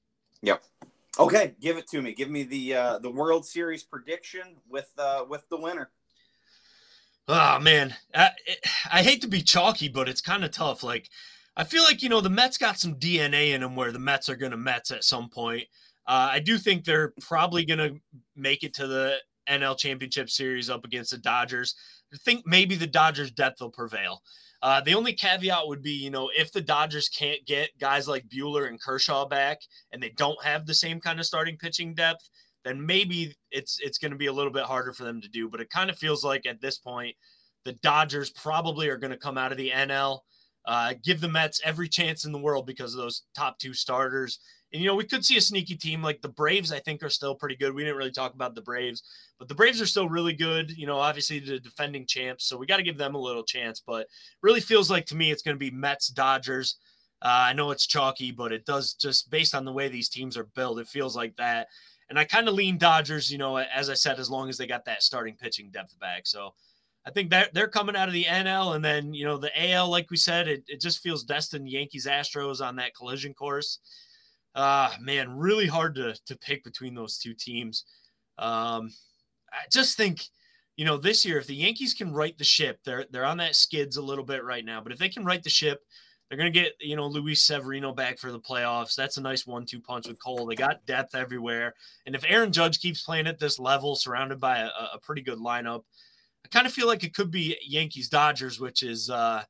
Yep. 0.41 0.63
Okay, 1.19 1.53
give 1.61 1.77
it 1.77 1.87
to 1.89 2.01
me. 2.01 2.15
Give 2.15 2.31
me 2.31 2.41
the 2.41 2.73
uh, 2.73 2.97
the 2.97 3.11
World 3.11 3.45
Series 3.45 3.83
prediction 3.83 4.55
with 4.67 4.89
uh, 4.97 5.25
with 5.29 5.47
the 5.49 5.57
winner. 5.57 5.91
Oh 7.31 7.59
man, 7.59 7.93
I, 8.15 8.31
I 8.91 9.03
hate 9.03 9.21
to 9.21 9.27
be 9.27 9.43
chalky, 9.43 9.87
but 9.87 10.09
it's 10.09 10.19
kind 10.19 10.43
of 10.43 10.49
tough. 10.49 10.81
Like, 10.81 11.11
I 11.55 11.63
feel 11.63 11.83
like 11.83 12.01
you 12.01 12.09
know 12.09 12.21
the 12.21 12.29
Mets 12.29 12.57
got 12.57 12.79
some 12.79 12.95
DNA 12.95 13.53
in 13.53 13.61
them 13.61 13.75
where 13.75 13.91
the 13.91 13.99
Mets 13.99 14.29
are 14.29 14.35
going 14.35 14.51
to 14.51 14.57
Mets 14.57 14.89
at 14.89 15.03
some 15.03 15.29
point. 15.29 15.63
Uh, 16.07 16.29
I 16.31 16.39
do 16.39 16.57
think 16.57 16.83
they're 16.83 17.13
probably 17.21 17.65
going 17.65 17.77
to 17.77 17.95
make 18.35 18.63
it 18.63 18.73
to 18.73 18.87
the 18.87 19.17
NL 19.47 19.77
Championship 19.77 20.31
Series 20.31 20.71
up 20.71 20.85
against 20.85 21.11
the 21.11 21.19
Dodgers. 21.19 21.75
I 22.11 22.17
think 22.17 22.47
maybe 22.47 22.75
the 22.75 22.87
Dodgers' 22.87 23.29
depth 23.29 23.61
will 23.61 23.69
prevail. 23.69 24.23
Uh, 24.63 24.81
the 24.81 24.95
only 24.95 25.13
caveat 25.13 25.67
would 25.67 25.83
be, 25.83 25.91
you 25.91 26.09
know, 26.09 26.31
if 26.35 26.51
the 26.51 26.61
Dodgers 26.61 27.09
can't 27.09 27.45
get 27.45 27.77
guys 27.79 28.07
like 28.07 28.27
Buehler 28.27 28.67
and 28.67 28.81
Kershaw 28.81 29.27
back, 29.27 29.59
and 29.91 30.01
they 30.01 30.09
don't 30.17 30.43
have 30.43 30.65
the 30.65 30.73
same 30.73 30.99
kind 30.99 31.19
of 31.19 31.27
starting 31.27 31.57
pitching 31.57 31.93
depth, 31.93 32.27
then 32.63 32.86
maybe 32.86 33.36
it's 33.52 33.80
it's 33.82 33.98
going 33.98 34.12
to 34.12 34.17
be 34.17 34.28
a 34.28 34.34
little 34.34 34.52
bit 34.52 34.63
harder 34.63 34.93
for 34.93 35.04
them 35.04 35.22
to 35.22 35.30
do. 35.30 35.50
But 35.50 35.62
it 35.62 35.69
kind 35.69 35.89
of 35.89 35.98
feels 35.98 36.24
like 36.24 36.45
at 36.45 36.62
this 36.62 36.78
point, 36.78 37.15
the 37.65 37.74
Dodgers 37.74 38.30
probably 38.30 38.89
are 38.89 38.98
going 38.98 39.12
to 39.12 39.17
come 39.17 39.38
out 39.38 39.52
of 39.52 39.58
the 39.58 39.72
NL. 39.72 40.19
Uh, 40.65 40.93
give 41.04 41.22
the 41.22 41.28
Mets 41.28 41.62
every 41.63 41.88
chance 41.88 42.26
in 42.26 42.32
the 42.32 42.38
world 42.38 42.65
because 42.65 42.93
of 42.93 43.00
those 43.00 43.24
top 43.36 43.58
two 43.60 43.74
starters. 43.74 44.39
And, 44.72 44.82
you 44.82 44.88
know, 44.88 44.95
we 44.95 45.06
could 45.06 45.26
see 45.26 45.38
a 45.38 45.41
sneaky 45.41 45.76
team 45.76 46.04
like 46.04 46.22
the 46.22 46.30
Braves, 46.30 46.72
I 46.72 46.80
think, 46.80 47.02
are 47.02 47.10
still 47.10 47.34
pretty 47.34 47.56
good. 47.56 47.74
We 47.74 47.84
didn't 47.84 47.98
really 47.98 48.12
talk 48.12 48.36
about 48.36 48.54
the 48.54 48.62
Braves, 48.62 49.02
but 49.39 49.48
the 49.48 49.56
Braves 49.56 49.82
are 49.82 49.88
still 49.88 50.08
really 50.08 50.34
good. 50.34 50.69
You 50.69 50.86
know, 50.86 50.98
obviously 50.98 51.39
the 51.39 51.60
defending 51.60 52.06
champs. 52.06 52.45
So 52.45 52.58
we 52.58 52.67
got 52.67 52.78
to 52.78 52.84
give 52.84 52.98
them 52.98 53.15
a 53.15 53.19
little 53.19 53.43
chance. 53.43 53.82
But 53.86 54.06
really 54.43 54.62
feels 54.62 54.91
like 54.91 55.06
to 55.08 55.15
me 55.15 55.32
it's 55.32 55.41
going 55.41 55.56
to 55.56 55.60
be 55.60 55.72
Mets, 55.72 56.10
Dodgers. 56.10 56.78
Uh, 57.22 57.50
I 57.50 57.54
know 57.54 57.72
it's 57.72 57.88
chalky, 57.88 58.32
but 58.32 58.52
it 58.52 58.65
does 58.65 58.93
just 58.93 59.30
based 59.32 59.56
on 59.56 59.65
the 59.65 59.74
way 59.74 59.88
these 59.88 60.08
teams 60.08 60.38
are 60.38 60.48
built, 60.56 60.80
it 60.80 60.88
feels 60.88 61.15
like 61.15 61.36
that. 61.38 61.67
And 62.10 62.17
I 62.17 62.24
kind 62.24 62.48
of 62.48 62.56
lean 62.56 62.78
Dodgers, 62.78 63.32
you 63.32 63.38
know, 63.38 63.58
as 63.58 63.89
I 63.89 63.93
said, 63.93 64.19
as 64.19 64.30
long 64.30 64.50
as 64.50 64.58
they 64.58 64.65
got 64.65 64.86
that 64.86 65.04
starting 65.04 65.36
pitching 65.36 65.69
depth 65.69 65.98
back. 66.00 66.26
So 66.26 66.54
I 67.06 67.12
think 67.12 67.30
that 67.30 67.54
they're 67.54 67.67
coming 67.67 67.95
out 67.95 68.08
of 68.08 68.13
the 68.13 68.26
NL 68.26 68.76
and 68.76 68.84
then, 68.84 69.13
you 69.13 69.26
know, 69.26 69.38
the 69.38 69.72
AL, 69.72 69.89
like 69.89 70.10
we 70.10 70.17
said, 70.17 70.48
it, 70.48 70.63
it 70.67 70.82
just 70.82 71.00
feels 71.00 71.24
destined 71.24 71.69
Yankees 71.69 72.08
Astros 72.08 72.65
on 72.65 72.76
that 72.78 72.95
collision 72.95 73.34
course. 73.34 73.80
Uh, 74.56 74.91
man, 75.00 75.38
really 75.38 75.67
hard 75.67 75.95
to, 75.95 76.15
to 76.26 76.38
pick 76.38 76.63
between 76.63 76.95
those 76.95 77.17
two 77.17 77.34
teams. 77.34 77.86
Um, 78.38 78.91
I 79.52 79.67
just 79.72 79.95
think, 79.95 80.24
you 80.76 80.86
know, 80.86 80.98
this 80.98 81.26
year, 81.26 81.38
if 81.38 81.48
the 81.48 81.56
Yankees 81.56 81.93
can 81.93 82.12
right 82.12 82.38
the 82.38 82.43
ship, 82.43 82.80
they're, 82.84 83.06
they're 83.12 83.26
on 83.26 83.38
that 83.38 83.56
skids 83.56 83.98
a 83.98 84.02
little 84.02 84.24
bit 84.24 84.43
right 84.43 84.65
now, 84.65 84.82
but 84.82 84.91
if 84.91 84.98
they 84.98 85.10
can 85.10 85.26
right 85.26 85.43
the 85.43 85.50
ship, 85.50 85.82
they're 86.29 86.37
going 86.37 86.51
to 86.51 86.59
get, 86.59 86.73
you 86.79 86.95
know, 86.95 87.07
Luis 87.07 87.43
Severino 87.43 87.91
back 87.91 88.19
for 88.19 88.31
the 88.31 88.39
playoffs. 88.39 88.95
That's 88.95 89.17
a 89.17 89.21
nice 89.21 89.47
one 89.47 89.65
two 89.65 89.79
punch 89.79 90.07
with 90.07 90.21
Cole. 90.21 90.45
They 90.45 90.55
got 90.55 90.85
depth 90.85 91.15
everywhere. 91.15 91.73
And 92.05 92.15
if 92.15 92.23
Aaron 92.27 92.51
Judge 92.51 92.79
keeps 92.79 93.01
playing 93.01 93.27
at 93.27 93.39
this 93.39 93.57
level, 93.57 93.95
surrounded 93.95 94.39
by 94.39 94.59
a, 94.59 94.69
a 94.93 94.99
pretty 95.01 95.23
good 95.23 95.39
lineup, 95.39 95.83
I 96.45 96.47
kind 96.49 96.67
of 96.67 96.73
feel 96.73 96.87
like 96.87 97.03
it 97.03 97.15
could 97.15 97.31
be 97.31 97.57
Yankees 97.65 98.09
Dodgers, 98.09 98.59
which 98.59 98.83
is 98.83 99.09
uh, 99.09 99.43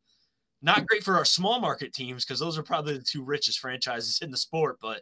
not 0.61 0.87
great 0.87 1.03
for 1.03 1.17
our 1.17 1.25
small 1.25 1.59
market 1.59 1.93
teams 1.93 2.23
because 2.23 2.39
those 2.39 2.57
are 2.57 2.63
probably 2.63 2.97
the 2.97 3.03
two 3.03 3.23
richest 3.23 3.59
franchises 3.59 4.19
in 4.21 4.31
the 4.31 4.37
sport. 4.37 4.77
But 4.81 5.01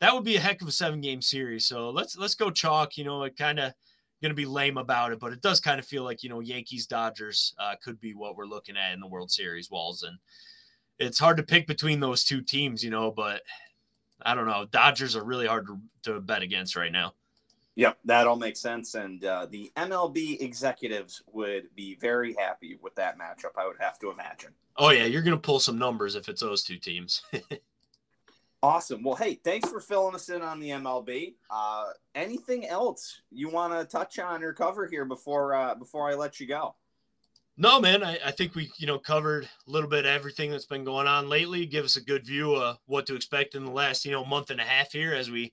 that 0.00 0.14
would 0.14 0.24
be 0.24 0.36
a 0.36 0.40
heck 0.40 0.62
of 0.62 0.68
a 0.68 0.72
seven 0.72 1.02
game 1.02 1.20
series. 1.20 1.66
So 1.66 1.90
let's 1.90 2.16
let's 2.16 2.34
go 2.34 2.50
chalk. 2.50 2.96
You 2.96 3.04
know, 3.04 3.22
it 3.24 3.36
kind 3.36 3.58
of 3.58 3.74
going 4.22 4.30
to 4.30 4.34
be 4.34 4.46
lame 4.46 4.76
about 4.76 5.12
it, 5.12 5.20
but 5.20 5.32
it 5.32 5.40
does 5.40 5.60
kind 5.60 5.78
of 5.78 5.86
feel 5.86 6.02
like 6.02 6.22
you 6.22 6.28
know 6.28 6.40
Yankees 6.40 6.86
Dodgers 6.86 7.54
uh, 7.58 7.74
could 7.82 8.00
be 8.00 8.14
what 8.14 8.36
we're 8.36 8.46
looking 8.46 8.76
at 8.76 8.92
in 8.92 9.00
the 9.00 9.06
World 9.06 9.30
Series 9.30 9.70
walls, 9.70 10.02
and 10.02 10.16
it's 11.00 11.18
hard 11.18 11.38
to 11.38 11.42
pick 11.42 11.66
between 11.66 11.98
those 11.98 12.22
two 12.22 12.42
teams, 12.42 12.84
you 12.84 12.90
know. 12.90 13.10
But 13.10 13.42
I 14.22 14.34
don't 14.34 14.46
know, 14.46 14.66
Dodgers 14.70 15.16
are 15.16 15.24
really 15.24 15.46
hard 15.46 15.66
to, 15.66 15.80
to 16.04 16.20
bet 16.20 16.42
against 16.42 16.76
right 16.76 16.92
now. 16.92 17.14
Yep, 17.76 17.98
that 18.04 18.26
all 18.26 18.36
makes 18.36 18.60
sense, 18.60 18.94
and 18.94 19.24
uh, 19.24 19.46
the 19.50 19.72
MLB 19.76 20.42
executives 20.42 21.22
would 21.32 21.74
be 21.74 21.96
very 22.00 22.34
happy 22.38 22.78
with 22.82 22.94
that 22.96 23.18
matchup. 23.18 23.56
I 23.56 23.66
would 23.66 23.78
have 23.80 23.98
to 24.00 24.10
imagine. 24.10 24.50
Oh 24.76 24.90
yeah, 24.90 25.04
you're 25.04 25.22
going 25.22 25.36
to 25.36 25.40
pull 25.40 25.60
some 25.60 25.78
numbers 25.78 26.14
if 26.14 26.28
it's 26.28 26.42
those 26.42 26.62
two 26.62 26.76
teams. 26.76 27.22
awesome. 28.62 29.02
Well, 29.02 29.14
hey, 29.14 29.34
thanks 29.42 29.70
for 29.70 29.80
filling 29.80 30.14
us 30.14 30.28
in 30.28 30.42
on 30.42 30.60
the 30.60 30.70
MLB. 30.70 31.34
Uh, 31.48 31.86
anything 32.14 32.66
else 32.66 33.22
you 33.30 33.48
want 33.48 33.72
to 33.72 33.84
touch 33.84 34.18
on 34.18 34.42
or 34.42 34.52
cover 34.52 34.86
here 34.86 35.04
before 35.04 35.54
uh, 35.54 35.74
before 35.74 36.10
I 36.10 36.14
let 36.14 36.40
you 36.40 36.46
go? 36.46 36.74
No, 37.60 37.78
man, 37.78 38.02
I, 38.02 38.18
I, 38.24 38.30
think 38.30 38.54
we, 38.54 38.70
you 38.78 38.86
know, 38.86 38.98
covered 38.98 39.44
a 39.44 39.70
little 39.70 39.88
bit 39.90 40.06
of 40.06 40.10
everything 40.10 40.50
that's 40.50 40.64
been 40.64 40.82
going 40.82 41.06
on 41.06 41.28
lately. 41.28 41.66
Give 41.66 41.84
us 41.84 41.96
a 41.96 42.00
good 42.02 42.24
view 42.24 42.54
of 42.54 42.78
what 42.86 43.04
to 43.04 43.14
expect 43.14 43.54
in 43.54 43.66
the 43.66 43.70
last, 43.70 44.06
you 44.06 44.12
know, 44.12 44.24
month 44.24 44.48
and 44.48 44.62
a 44.62 44.64
half 44.64 44.92
here 44.92 45.12
as 45.12 45.30
we 45.30 45.52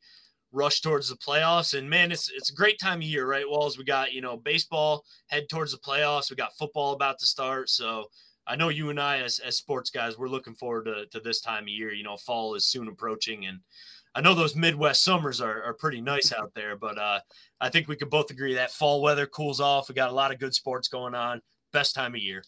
rush 0.54 0.80
towards 0.80 1.10
the 1.10 1.18
playoffs. 1.18 1.78
And 1.78 1.90
man, 1.90 2.14
it's 2.14 2.32
it's 2.32 2.50
a 2.50 2.56
great 2.56 2.80
time 2.80 3.00
of 3.00 3.04
year, 3.04 3.28
right? 3.28 3.44
Walls, 3.46 3.78
we 3.78 3.84
got 3.84 4.14
you 4.14 4.22
know 4.22 4.38
baseball 4.38 5.04
head 5.26 5.50
towards 5.50 5.74
the 5.74 5.80
playoffs. 5.80 6.30
We 6.30 6.38
got 6.38 6.56
football 6.58 6.94
about 6.94 7.20
to 7.20 7.26
start. 7.26 7.70
So 7.70 8.06
I 8.48 8.56
know 8.56 8.70
you 8.70 8.90
and 8.90 9.02
I, 9.02 9.18
as, 9.20 9.40
as 9.40 9.58
sports 9.58 9.90
guys, 9.90 10.18
we're 10.18 10.30
looking 10.30 10.56
forward 10.56 10.86
to, 10.86 11.08
to 11.08 11.20
this 11.20 11.42
time 11.42 11.64
of 11.64 11.70
year. 11.70 11.92
You 11.92 12.04
know, 12.04 12.16
fall 12.16 12.56
is 12.56 12.64
soon 12.64 12.88
approaching, 12.88 13.48
and 13.48 13.60
I 14.16 14.22
know 14.22 14.34
those 14.34 14.56
Midwest 14.56 15.04
summers 15.04 15.42
are, 15.42 15.62
are 15.62 15.74
pretty 15.74 16.00
nice 16.00 16.32
out 16.32 16.54
there. 16.56 16.78
But 16.78 16.98
uh, 16.98 17.20
I 17.60 17.68
think 17.68 17.90
we 17.90 17.98
could 17.98 18.10
both 18.10 18.32
agree 18.32 18.54
that 18.54 18.72
fall 18.72 19.02
weather 19.02 19.26
cools 19.26 19.60
off. 19.60 19.90
We 19.90 19.96
got 19.96 20.10
a 20.10 20.16
lot 20.16 20.32
of 20.32 20.40
good 20.40 20.56
sports 20.56 20.88
going 20.88 21.14
on. 21.14 21.42
Best 21.78 21.94
time 21.96 22.16
of 22.16 22.22
year. 22.22 22.44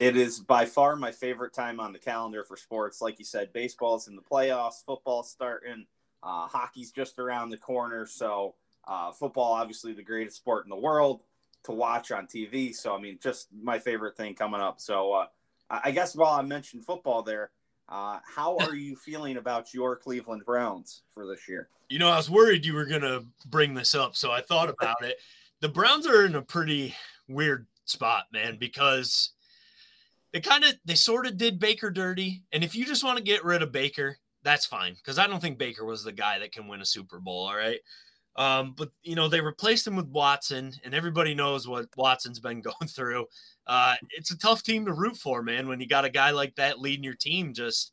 It 0.00 0.16
is 0.16 0.40
by 0.40 0.66
far 0.66 0.96
my 0.96 1.12
favorite 1.12 1.54
time 1.54 1.78
on 1.78 1.92
the 1.92 1.98
calendar 1.98 2.42
for 2.42 2.56
sports. 2.56 3.00
Like 3.00 3.20
you 3.20 3.24
said, 3.24 3.52
baseball's 3.52 4.08
in 4.08 4.16
the 4.16 4.22
playoffs, 4.22 4.84
football's 4.84 5.30
starting 5.30 5.86
uh, 6.24 6.46
hockey's 6.46 6.90
just 6.90 7.18
around 7.18 7.50
the 7.50 7.56
corner. 7.56 8.06
So, 8.06 8.54
uh, 8.88 9.12
football, 9.12 9.52
obviously, 9.52 9.92
the 9.92 10.02
greatest 10.02 10.36
sport 10.36 10.64
in 10.64 10.70
the 10.70 10.76
world 10.76 11.20
to 11.64 11.72
watch 11.72 12.10
on 12.10 12.26
TV. 12.26 12.74
So, 12.74 12.96
I 12.96 13.00
mean, 13.00 13.18
just 13.22 13.48
my 13.52 13.78
favorite 13.78 14.16
thing 14.16 14.34
coming 14.34 14.60
up. 14.60 14.80
So, 14.80 15.12
uh, 15.12 15.26
I 15.70 15.90
guess 15.90 16.16
while 16.16 16.32
I 16.34 16.42
mentioned 16.42 16.84
football 16.84 17.22
there, 17.22 17.50
uh, 17.88 18.18
how 18.24 18.56
are 18.58 18.74
you 18.74 18.96
feeling 18.96 19.36
about 19.36 19.74
your 19.74 19.96
Cleveland 19.96 20.42
Browns 20.46 21.02
for 21.12 21.26
this 21.26 21.48
year? 21.48 21.68
You 21.90 21.98
know, 21.98 22.08
I 22.08 22.16
was 22.16 22.30
worried 22.30 22.64
you 22.64 22.74
were 22.74 22.86
going 22.86 23.02
to 23.02 23.24
bring 23.46 23.74
this 23.74 23.94
up. 23.94 24.16
So, 24.16 24.32
I 24.32 24.40
thought 24.40 24.70
about 24.70 25.04
it. 25.04 25.18
The 25.60 25.68
Browns 25.68 26.06
are 26.06 26.24
in 26.24 26.34
a 26.34 26.42
pretty 26.42 26.94
weird 27.28 27.66
spot, 27.84 28.24
man, 28.32 28.56
because 28.58 29.32
they 30.32 30.40
kind 30.40 30.64
of 30.64 30.74
they 30.84 30.94
sort 30.94 31.26
of 31.26 31.36
did 31.36 31.58
Baker 31.58 31.90
dirty. 31.90 32.42
And 32.52 32.64
if 32.64 32.74
you 32.74 32.84
just 32.84 33.04
want 33.04 33.18
to 33.18 33.24
get 33.24 33.44
rid 33.44 33.62
of 33.62 33.72
Baker, 33.72 34.16
that's 34.42 34.66
fine 34.66 34.94
because 34.94 35.18
I 35.18 35.26
don't 35.26 35.40
think 35.40 35.58
Baker 35.58 35.84
was 35.84 36.04
the 36.04 36.12
guy 36.12 36.38
that 36.38 36.52
can 36.52 36.68
win 36.68 36.80
a 36.80 36.86
Super 36.86 37.20
Bowl. 37.20 37.46
All 37.46 37.56
right. 37.56 37.80
Um, 38.36 38.74
but 38.76 38.90
you 39.02 39.14
know, 39.14 39.28
they 39.28 39.40
replaced 39.40 39.86
him 39.86 39.96
with 39.96 40.08
Watson, 40.08 40.72
and 40.84 40.94
everybody 40.94 41.34
knows 41.34 41.68
what 41.68 41.86
Watson's 41.96 42.40
been 42.40 42.60
going 42.62 42.88
through. 42.88 43.26
Uh, 43.66 43.94
it's 44.10 44.32
a 44.32 44.38
tough 44.38 44.62
team 44.62 44.86
to 44.86 44.92
root 44.92 45.16
for, 45.16 45.42
man, 45.42 45.68
when 45.68 45.80
you 45.80 45.86
got 45.86 46.04
a 46.04 46.10
guy 46.10 46.30
like 46.30 46.54
that 46.56 46.80
leading 46.80 47.04
your 47.04 47.14
team. 47.14 47.54
Just 47.54 47.92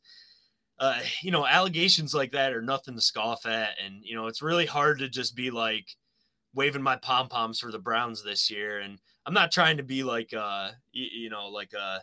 uh, 0.82 0.98
you 1.22 1.30
know, 1.30 1.46
allegations 1.46 2.12
like 2.12 2.32
that 2.32 2.52
are 2.52 2.60
nothing 2.60 2.96
to 2.96 3.00
scoff 3.00 3.46
at. 3.46 3.76
And, 3.84 4.02
you 4.02 4.16
know, 4.16 4.26
it's 4.26 4.42
really 4.42 4.66
hard 4.66 4.98
to 4.98 5.08
just 5.08 5.36
be 5.36 5.48
like 5.52 5.86
waving 6.54 6.82
my 6.82 6.96
pom 6.96 7.28
poms 7.28 7.60
for 7.60 7.70
the 7.70 7.78
Browns 7.78 8.24
this 8.24 8.50
year. 8.50 8.80
And 8.80 8.98
I'm 9.26 9.34
not 9.34 9.52
trying 9.52 9.76
to 9.76 9.82
be 9.82 10.02
like, 10.02 10.32
uh, 10.34 10.70
you, 10.92 11.30
know, 11.30 11.48
like, 11.48 11.72
uh, 11.78 11.98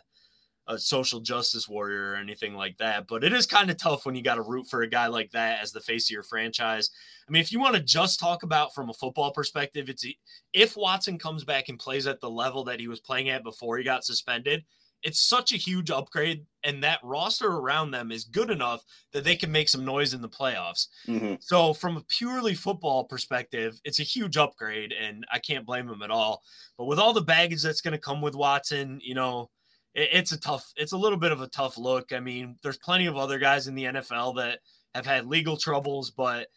a 0.66 0.78
social 0.78 1.20
justice 1.20 1.68
warrior 1.68 2.12
or 2.12 2.16
anything 2.16 2.54
like 2.54 2.76
that. 2.78 3.08
But 3.08 3.24
it 3.24 3.32
is 3.32 3.44
kind 3.44 3.70
of 3.70 3.76
tough 3.76 4.06
when 4.06 4.14
you 4.14 4.22
got 4.22 4.36
to 4.36 4.42
root 4.42 4.68
for 4.68 4.82
a 4.82 4.88
guy 4.88 5.08
like 5.08 5.30
that 5.32 5.60
as 5.60 5.72
the 5.72 5.80
face 5.80 6.08
of 6.08 6.14
your 6.14 6.22
franchise. 6.22 6.90
I 7.28 7.32
mean, 7.32 7.40
if 7.40 7.50
you 7.50 7.58
want 7.58 7.74
to 7.74 7.82
just 7.82 8.20
talk 8.20 8.42
about 8.42 8.74
from 8.74 8.88
a 8.88 8.94
football 8.94 9.32
perspective, 9.32 9.88
it's 9.88 10.06
if 10.52 10.76
Watson 10.76 11.18
comes 11.18 11.44
back 11.44 11.68
and 11.68 11.78
plays 11.78 12.06
at 12.06 12.20
the 12.20 12.30
level 12.30 12.64
that 12.64 12.80
he 12.80 12.88
was 12.88 13.00
playing 13.00 13.28
at 13.30 13.42
before 13.42 13.78
he 13.78 13.84
got 13.84 14.04
suspended, 14.04 14.64
it's 15.02 15.20
such 15.20 15.52
a 15.52 15.56
huge 15.56 15.90
upgrade, 15.90 16.44
and 16.64 16.82
that 16.84 17.00
roster 17.02 17.48
around 17.48 17.90
them 17.90 18.12
is 18.12 18.24
good 18.24 18.50
enough 18.50 18.84
that 19.12 19.24
they 19.24 19.36
can 19.36 19.50
make 19.50 19.68
some 19.68 19.84
noise 19.84 20.12
in 20.14 20.20
the 20.20 20.28
playoffs. 20.28 20.88
Mm-hmm. 21.06 21.34
So, 21.40 21.72
from 21.72 21.96
a 21.96 22.04
purely 22.08 22.54
football 22.54 23.04
perspective, 23.04 23.80
it's 23.84 24.00
a 24.00 24.04
huge 24.04 24.36
upgrade, 24.36 24.92
and 24.92 25.24
I 25.32 25.38
can't 25.38 25.66
blame 25.66 25.86
them 25.86 26.02
at 26.02 26.10
all. 26.10 26.42
But 26.76 26.84
with 26.84 26.98
all 26.98 27.12
the 27.12 27.22
baggage 27.22 27.62
that's 27.62 27.80
going 27.80 27.92
to 27.92 27.98
come 27.98 28.20
with 28.20 28.34
Watson, 28.34 29.00
you 29.02 29.14
know, 29.14 29.50
it's 29.94 30.32
a 30.32 30.40
tough, 30.40 30.70
it's 30.76 30.92
a 30.92 30.98
little 30.98 31.18
bit 31.18 31.32
of 31.32 31.40
a 31.40 31.48
tough 31.48 31.76
look. 31.76 32.12
I 32.12 32.20
mean, 32.20 32.56
there's 32.62 32.78
plenty 32.78 33.06
of 33.06 33.16
other 33.16 33.38
guys 33.38 33.66
in 33.66 33.74
the 33.74 33.84
NFL 33.84 34.36
that 34.36 34.60
have 34.94 35.06
had 35.06 35.26
legal 35.26 35.56
troubles, 35.56 36.10
but 36.10 36.48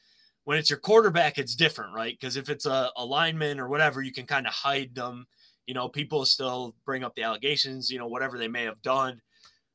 when 0.43 0.57
it's 0.57 0.69
your 0.69 0.79
quarterback, 0.79 1.37
it's 1.37 1.55
different, 1.55 1.93
right? 1.93 2.15
Because 2.19 2.35
if 2.35 2.49
it's 2.49 2.65
a, 2.65 2.91
a 2.97 3.05
lineman 3.05 3.59
or 3.59 3.69
whatever, 3.69 4.01
you 4.01 4.11
can 4.11 4.25
kind 4.25 4.45
of 4.45 4.53
hide 4.53 4.93
them. 4.93 5.25
You 5.65 5.73
know, 5.73 5.87
people 5.87 6.25
still 6.25 6.75
bring 6.85 7.03
up 7.03 7.15
the 7.15 7.23
allegations, 7.23 7.89
you 7.89 7.99
know, 7.99 8.07
whatever 8.07 8.37
they 8.37 8.47
may 8.47 8.63
have 8.63 8.81
done. 8.81 9.21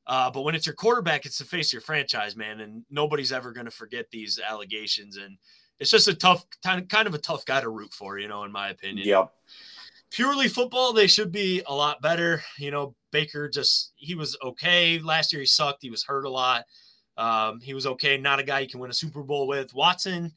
Uh, 0.07 0.31
but 0.31 0.43
when 0.43 0.55
it's 0.55 0.67
your 0.67 0.75
quarterback, 0.75 1.27
it's 1.27 1.39
the 1.39 1.45
face 1.45 1.69
of 1.69 1.75
your 1.75 1.83
franchise, 1.83 2.35
man, 2.35 2.61
and 2.61 2.83
nobody's 2.91 3.33
ever 3.33 3.53
going 3.53 3.67
to 3.67 3.71
forget 3.71 4.07
these 4.11 4.39
allegations. 4.39 5.19
And 5.19 5.37
it's 5.79 5.91
just 5.91 6.09
a 6.09 6.15
tough, 6.15 6.45
kind 6.63 7.07
of 7.07 7.15
a 7.15 7.19
tough 7.19 7.45
guy 7.45 7.61
to 7.61 7.69
root 7.69 7.93
for, 7.93 8.19
you 8.19 8.29
know, 8.29 8.45
in 8.45 8.53
my 8.53 8.71
opinion. 8.71 9.07
Yep 9.07 9.33
purely 10.11 10.49
football, 10.49 10.93
they 10.93 11.07
should 11.07 11.33
be 11.33 11.63
a 11.67 11.75
lot 11.75 12.03
better. 12.03 12.43
You 12.59 12.71
know, 12.71 12.95
Baker 13.13 13.49
just 13.49 13.93
he 13.97 14.15
was 14.15 14.37
okay 14.43 14.99
last 14.99 15.33
year. 15.33 15.41
He 15.41 15.47
sucked. 15.47 15.83
He 15.83 15.91
was 15.91 16.05
hurt 16.05 16.25
a 16.25 16.31
lot. 16.31 16.65
Um, 17.17 17.61
he 17.61 17.75
was 17.75 17.87
okay. 17.87 18.17
Not 18.17 18.39
a 18.39 18.45
guy 18.45 18.61
you 18.61 18.69
can 18.69 18.81
win 18.81 18.91
a 18.91 18.95
Super 18.95 19.23
Bowl 19.23 19.47
with. 19.47 19.75
Watson, 19.75 20.33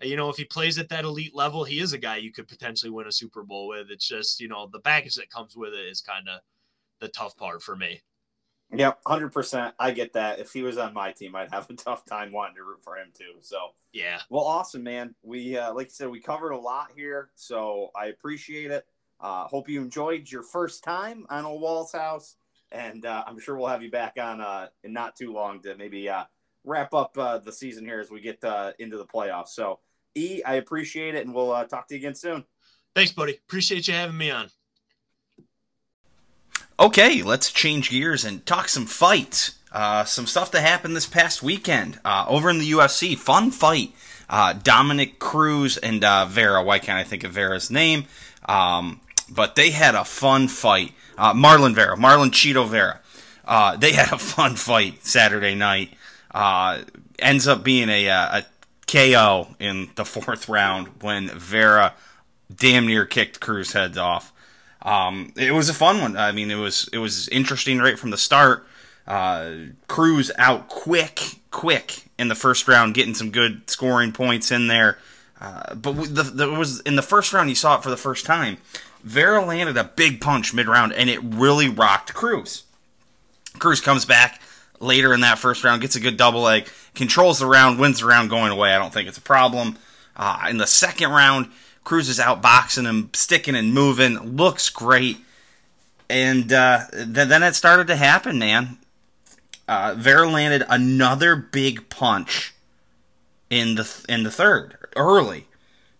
you 0.00 0.16
know, 0.16 0.28
if 0.28 0.36
he 0.36 0.44
plays 0.44 0.78
at 0.78 0.88
that 0.90 1.04
elite 1.04 1.34
level, 1.34 1.64
he 1.64 1.80
is 1.80 1.92
a 1.92 1.98
guy 1.98 2.16
you 2.16 2.32
could 2.32 2.48
potentially 2.48 2.90
win 2.90 3.06
a 3.06 3.12
Super 3.12 3.42
Bowl 3.42 3.68
with. 3.68 3.90
It's 3.90 4.06
just 4.06 4.40
you 4.40 4.48
know 4.48 4.68
the 4.72 4.78
baggage 4.80 5.16
that 5.16 5.30
comes 5.30 5.56
with 5.56 5.74
it 5.74 5.86
is 5.86 6.00
kind 6.00 6.28
of 6.28 6.40
the 7.00 7.08
tough 7.08 7.36
part 7.36 7.62
for 7.62 7.76
me. 7.76 8.00
Yeah, 8.70 8.92
hundred 9.06 9.32
percent. 9.32 9.74
I 9.78 9.92
get 9.92 10.12
that. 10.12 10.38
If 10.38 10.52
he 10.52 10.62
was 10.62 10.76
on 10.78 10.92
my 10.92 11.12
team, 11.12 11.34
I'd 11.34 11.52
have 11.52 11.68
a 11.70 11.74
tough 11.74 12.04
time 12.04 12.32
wanting 12.32 12.56
to 12.56 12.64
root 12.64 12.82
for 12.82 12.96
him 12.96 13.08
too. 13.14 13.34
So 13.40 13.58
yeah. 13.92 14.20
Well, 14.28 14.44
awesome, 14.44 14.82
man. 14.82 15.14
We 15.22 15.56
uh, 15.56 15.72
like 15.74 15.86
you 15.86 15.92
said, 15.92 16.10
we 16.10 16.20
covered 16.20 16.50
a 16.50 16.58
lot 16.58 16.92
here, 16.94 17.30
so 17.34 17.90
I 17.96 18.06
appreciate 18.06 18.70
it. 18.70 18.86
Uh, 19.20 19.44
hope 19.44 19.68
you 19.68 19.80
enjoyed 19.80 20.30
your 20.30 20.42
first 20.42 20.84
time 20.84 21.26
on 21.28 21.44
Ole 21.44 21.58
Walls' 21.58 21.92
house, 21.92 22.36
and 22.70 23.04
uh, 23.04 23.24
I'm 23.26 23.40
sure 23.40 23.56
we'll 23.56 23.66
have 23.66 23.82
you 23.82 23.90
back 23.90 24.16
on 24.20 24.40
uh, 24.40 24.68
in 24.84 24.92
not 24.92 25.16
too 25.16 25.32
long 25.32 25.60
to 25.62 25.74
maybe 25.76 26.08
uh, 26.08 26.24
wrap 26.64 26.94
up 26.94 27.16
uh, 27.18 27.38
the 27.38 27.52
season 27.52 27.84
here 27.84 28.00
as 28.00 28.10
we 28.10 28.20
get 28.20 28.42
uh, 28.44 28.72
into 28.78 28.96
the 28.96 29.06
playoffs. 29.06 29.48
So, 29.48 29.80
E, 30.14 30.42
I 30.44 30.54
appreciate 30.54 31.14
it, 31.14 31.24
and 31.24 31.34
we'll 31.34 31.52
uh, 31.52 31.64
talk 31.64 31.88
to 31.88 31.94
you 31.94 31.98
again 32.00 32.14
soon. 32.14 32.44
Thanks, 32.94 33.12
buddy. 33.12 33.34
Appreciate 33.34 33.86
you 33.86 33.94
having 33.94 34.16
me 34.16 34.30
on. 34.30 34.48
Okay, 36.80 37.22
let's 37.22 37.50
change 37.50 37.90
gears 37.90 38.24
and 38.24 38.44
talk 38.46 38.68
some 38.68 38.86
fights. 38.86 39.58
Uh, 39.72 40.04
some 40.04 40.26
stuff 40.26 40.50
that 40.52 40.60
happened 40.60 40.96
this 40.96 41.06
past 41.06 41.42
weekend 41.42 41.98
uh, 42.04 42.24
over 42.28 42.48
in 42.50 42.58
the 42.58 42.70
UFC. 42.70 43.16
Fun 43.16 43.50
fight. 43.50 43.92
Uh, 44.30 44.52
Dominick 44.52 45.18
Cruz 45.18 45.76
and 45.76 46.04
uh, 46.04 46.24
Vera. 46.26 46.62
Why 46.62 46.78
can't 46.78 46.98
I 46.98 47.04
think 47.04 47.24
of 47.24 47.32
Vera's 47.32 47.70
name? 47.70 48.04
Um, 48.46 49.00
but 49.28 49.56
they 49.56 49.70
had 49.70 49.94
a 49.94 50.04
fun 50.04 50.48
fight. 50.48 50.92
Uh, 51.16 51.34
Marlon 51.34 51.74
Vera, 51.74 51.96
Marlon 51.96 52.30
Cheeto 52.30 52.68
Vera. 52.68 53.00
Uh, 53.44 53.76
they 53.76 53.92
had 53.92 54.12
a 54.12 54.18
fun 54.18 54.54
fight 54.54 55.04
Saturday 55.04 55.54
night. 55.54 55.92
ends 57.18 57.48
up 57.48 57.64
being 57.64 57.88
a, 57.88 58.06
a 58.06 58.46
KO 58.88 59.48
in 59.60 59.90
the 59.94 60.04
fourth 60.04 60.48
round 60.48 60.88
when 61.02 61.28
Vera 61.28 61.94
damn 62.54 62.86
near 62.86 63.06
kicked 63.06 63.40
Cruz 63.40 63.72
heads 63.72 63.98
off. 63.98 64.32
Um, 64.82 65.32
it 65.36 65.52
was 65.52 65.68
a 65.68 65.74
fun 65.74 66.00
one. 66.00 66.16
I 66.16 66.32
mean, 66.32 66.50
it 66.50 66.56
was 66.56 66.88
it 66.92 66.98
was 66.98 67.28
interesting 67.28 67.78
right 67.78 67.98
from 67.98 68.10
the 68.10 68.18
start. 68.18 68.66
Uh, 69.06 69.52
Cruz 69.86 70.30
out 70.36 70.68
quick, 70.68 71.36
quick 71.50 72.04
in 72.18 72.28
the 72.28 72.34
first 72.34 72.68
round, 72.68 72.94
getting 72.94 73.14
some 73.14 73.30
good 73.30 73.68
scoring 73.68 74.12
points 74.12 74.50
in 74.50 74.66
there. 74.66 74.98
Uh, 75.40 75.74
but 75.74 75.92
the, 76.14 76.22
the 76.22 76.50
was 76.50 76.80
in 76.80 76.96
the 76.96 77.02
first 77.02 77.32
round, 77.32 77.48
you 77.48 77.54
saw 77.54 77.76
it 77.76 77.82
for 77.82 77.90
the 77.90 77.96
first 77.96 78.26
time. 78.26 78.58
Vera 79.04 79.44
landed 79.44 79.76
a 79.76 79.84
big 79.84 80.20
punch 80.20 80.52
mid 80.52 80.66
round, 80.66 80.92
and 80.92 81.08
it 81.08 81.20
really 81.22 81.68
rocked 81.68 82.14
Cruz. 82.14 82.64
Cruz 83.58 83.80
comes 83.80 84.04
back 84.04 84.40
later 84.80 85.14
in 85.14 85.20
that 85.20 85.38
first 85.38 85.64
round, 85.64 85.82
gets 85.82 85.96
a 85.96 86.00
good 86.00 86.16
double 86.16 86.42
leg, 86.42 86.68
controls 86.94 87.38
the 87.38 87.46
round, 87.46 87.78
wins 87.78 88.00
the 88.00 88.06
round 88.06 88.30
going 88.30 88.52
away. 88.52 88.74
I 88.74 88.78
don't 88.78 88.92
think 88.92 89.08
it's 89.08 89.18
a 89.18 89.22
problem. 89.22 89.76
Uh, 90.16 90.46
in 90.50 90.58
the 90.58 90.66
second 90.66 91.10
round, 91.10 91.50
Cruz 91.84 92.08
is 92.08 92.20
out 92.20 92.42
boxing 92.42 92.84
him, 92.84 93.10
sticking 93.14 93.54
and 93.54 93.72
moving, 93.72 94.36
looks 94.36 94.68
great. 94.68 95.18
And 96.10 96.52
uh, 96.52 96.86
th- 96.90 97.28
then 97.28 97.42
it 97.42 97.54
started 97.54 97.86
to 97.88 97.96
happen, 97.96 98.38
man. 98.38 98.78
Uh, 99.66 99.94
Vera 99.96 100.28
landed 100.28 100.64
another 100.68 101.36
big 101.36 101.88
punch 101.90 102.54
in 103.50 103.74
the 103.74 103.84
th- 103.84 104.04
in 104.08 104.22
the 104.22 104.30
third 104.30 104.76
early, 104.96 105.46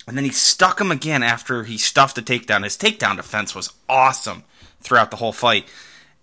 and 0.06 0.16
then 0.16 0.24
he 0.24 0.30
stuck 0.30 0.80
him 0.80 0.90
again 0.90 1.22
after 1.22 1.64
he 1.64 1.76
stuffed 1.76 2.16
the 2.16 2.22
takedown. 2.22 2.64
His 2.64 2.78
takedown 2.78 3.16
defense 3.16 3.54
was 3.54 3.72
awesome 3.88 4.44
throughout 4.80 5.10
the 5.10 5.18
whole 5.18 5.32
fight, 5.32 5.66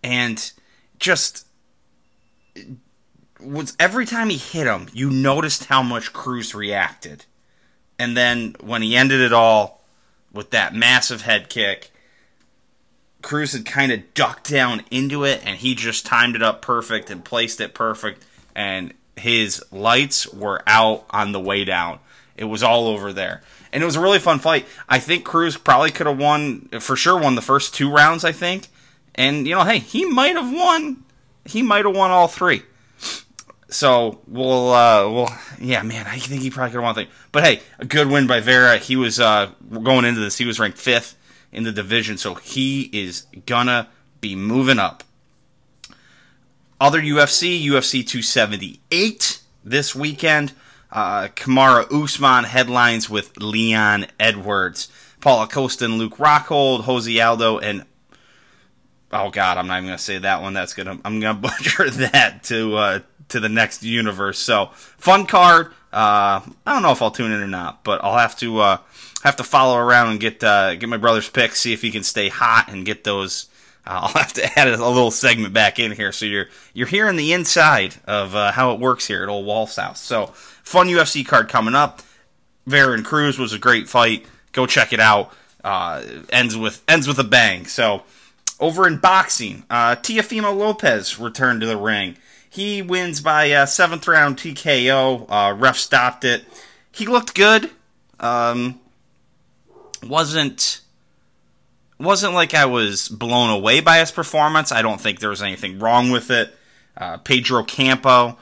and 0.03 0.51
just 0.97 1.45
was 3.39 3.76
every 3.80 4.06
time 4.06 4.30
he 4.30 4.38
hit 4.38 4.68
him, 4.68 4.88
you 4.93 5.10
noticed 5.10 5.66
how 5.66 5.84
much 5.84 6.14
Cruz 6.14 6.56
reacted. 6.56 7.26
And 7.99 8.16
then 8.16 8.56
when 8.60 8.82
he 8.82 8.95
ended 8.95 9.22
it 9.22 9.34
all 9.34 9.84
with 10.32 10.51
that 10.51 10.74
massive 10.76 11.22
head 11.22 11.49
kick, 11.49 11.91
Cruz 13.22 13.53
had 13.53 13.66
kind 13.66 13.91
of 13.91 14.14
ducked 14.14 14.49
down 14.49 14.84
into 14.91 15.24
it 15.24 15.41
and 15.45 15.58
he 15.58 15.74
just 15.76 16.06
timed 16.06 16.36
it 16.36 16.43
up 16.43 16.62
perfect 16.62 17.10
and 17.10 17.24
placed 17.26 17.60
it 17.62 17.74
perfect. 17.74 18.24
And 18.56 18.93
his 19.18 19.64
lights 19.72 20.32
were 20.32 20.62
out 20.68 21.06
on 21.10 21.32
the 21.32 21.39
way 21.39 21.64
down. 21.64 21.99
It 22.38 22.45
was 22.45 22.64
all 22.64 22.88
over 22.88 23.14
there. 23.14 23.41
And 23.72 23.82
it 23.82 23.86
was 23.86 23.95
a 23.95 24.01
really 24.01 24.20
fun 24.20 24.39
fight. 24.39 24.66
I 24.88 24.99
think 24.99 25.26
Cruz 25.26 25.58
probably 25.58 25.91
could 25.91 26.08
have 26.08 26.20
won, 26.20 26.70
for 26.80 26.95
sure, 26.95 27.20
won 27.20 27.36
the 27.36 27.41
first 27.41 27.74
two 27.74 27.91
rounds, 27.91 28.24
I 28.24 28.32
think. 28.32 28.68
And, 29.16 29.47
you 29.47 29.56
know, 29.56 29.64
hey, 29.64 29.80
he 29.80 30.06
might 30.06 30.36
have 30.36 30.53
won. 30.53 31.05
He 31.46 31.62
might 31.62 31.86
have 31.86 31.96
won 31.96 32.12
all 32.12 32.28
three. 32.28 32.64
So 33.70 34.20
we'll, 34.28 34.72
uh, 34.72 35.10
we'll, 35.10 35.30
yeah, 35.60 35.82
man, 35.84 36.06
I 36.08 36.18
think 36.20 36.41
he 36.41 36.50
probably 36.50 36.72
could 36.72 36.78
have 36.78 36.84
won 36.84 36.96
thing. 36.96 37.08
But 37.32 37.43
hey, 37.43 37.62
a 37.80 37.86
good 37.86 38.08
win 38.08 38.28
by 38.28 38.39
Vera. 38.39 38.78
He 38.78 38.96
was 38.96 39.20
uh, 39.20 39.52
going 39.72 40.06
into 40.06 40.22
this. 40.22 40.38
He 40.38 40.46
was 40.46 40.60
ranked 40.60 40.78
fifth 40.78 41.18
in 41.52 41.64
the 41.64 41.72
division, 41.72 42.18
so 42.18 42.36
he 42.36 42.84
is 42.93 43.26
gonna 43.46 43.88
be 44.22 44.36
moving 44.36 44.80
up. 44.80 45.04
Other 46.80 47.02
UFC, 47.02 47.64
UFC 47.64 48.06
278 48.06 49.41
this 49.64 49.96
weekend. 49.96 50.54
Uh, 50.91 51.28
Kamaru 51.30 52.04
Usman 52.04 52.43
headlines 52.46 53.10
with 53.10 53.36
Leon 53.38 54.08
Edwards, 54.20 54.89
Paulo 55.20 55.48
Costa 55.48 55.86
and 55.86 55.96
Luke 55.98 56.18
Rockhold, 56.18 56.84
Jose 56.84 57.20
Aldo 57.20 57.60
and 57.60 57.86
oh 59.16 59.30
god, 59.30 59.57
I'm 59.57 59.68
not 59.68 59.78
even 59.78 59.88
gonna 59.88 59.97
say 59.97 60.18
that 60.20 60.41
one. 60.41 60.53
That's 60.53 60.74
gonna 60.74 60.99
I'm 61.03 61.20
gonna 61.20 61.34
butcher 61.39 61.89
that 61.89 62.43
to 62.45 62.76
uh, 62.76 62.99
to 63.30 63.39
the 63.39 63.49
next 63.49 63.84
universe. 63.84 64.39
So 64.39 64.68
fun 64.74 65.26
card. 65.26 65.68
Uh, 65.91 66.41
I 66.66 66.74
don't 66.74 66.82
know 66.82 66.91
if 66.91 67.01
I'll 67.01 67.11
tune 67.11 67.32
in 67.32 67.41
or 67.41 67.47
not, 67.47 67.84
but 67.84 68.03
I'll 68.03 68.18
have 68.18 68.38
to 68.39 68.59
uh, 68.59 68.78
have 69.24 69.38
to 69.38 69.43
follow 69.43 69.78
around 69.78 70.11
and 70.11 70.20
get 70.20 70.43
uh, 70.43 70.76
get 70.76 70.89
my 70.89 70.97
brother's 70.97 71.30
picks, 71.30 71.61
see 71.61 71.74
if 71.74 71.82
he 71.82 71.91
can 71.91 72.03
stay 72.03 72.30
hot 72.30 72.66
and 72.70 72.86
get 72.86 73.03
those. 73.03 73.47
Uh, 73.88 74.01
I'll 74.03 74.22
have 74.22 74.34
to 74.34 74.59
add 74.59 74.68
a, 74.68 74.72
little 74.72 75.11
segment 75.11 75.53
back 75.53 75.80
in 75.80 75.91
here, 75.91 76.11
so 76.11 76.26
you're 76.26 76.47
you're 76.74 76.88
hearing 76.88 77.16
the 77.16 77.34
inside 77.34 77.95
of 78.05 78.36
uh, 78.36 78.51
how 78.51 78.74
it 78.74 78.80
works 78.80 79.07
here 79.07 79.24
at 79.24 79.30
Ole 79.30 79.45
Walls 79.45 79.76
House. 79.76 80.01
So 80.01 80.28
fun 80.28 80.88
UFC 80.88 81.26
card 81.26 81.49
coming 81.49 81.76
up. 81.76 82.01
Vera 82.68 82.93
and 82.93 83.05
Cruz 83.05 83.38
was 83.38 83.53
a 83.53 83.59
great 83.59 83.88
fight. 83.88 84.26
Go 84.51 84.66
check 84.66 84.91
it 84.91 84.99
out. 84.99 85.32
Uh, 85.63 86.03
ends 86.30 86.57
with 86.57 86.84
ends 86.88 87.07
with 87.07 87.20
a 87.20 87.24
bang. 87.24 87.66
So 87.68 88.03
over 88.60 88.88
in 88.88 88.97
boxing, 88.97 89.64
uh, 89.70 89.95
Teofimo 89.95 90.56
Lopez 90.56 91.20
returned 91.20 91.62
to 91.62 91.68
the 91.68 91.78
ring. 91.78 92.18
He 92.49 92.82
wins 92.82 93.22
by 93.22 93.45
a 93.45 93.68
seventh 93.68 94.08
round 94.08 94.38
TKO. 94.38 95.26
Uh, 95.28 95.53
ref 95.53 95.78
stopped 95.78 96.24
it. 96.24 96.45
He 96.91 97.06
looked 97.06 97.36
good. 97.36 97.70
Um, 98.20 98.80
wasn't 100.01 100.82
wasn't 101.99 102.34
like 102.34 102.53
I 102.53 102.66
was 102.66 103.10
blown 103.10 103.49
away 103.49 103.80
by 103.82 103.99
his 103.99 104.12
performance. 104.12 104.72
I 104.72 104.82
don't 104.82 104.99
think 104.99 105.20
there 105.20 105.30
was 105.30 105.41
anything 105.41 105.80
wrong 105.80 106.12
with 106.12 106.30
it. 106.32 106.56
Uh, 106.95 107.18
Pedro 107.18 107.64
Campo 107.64 108.38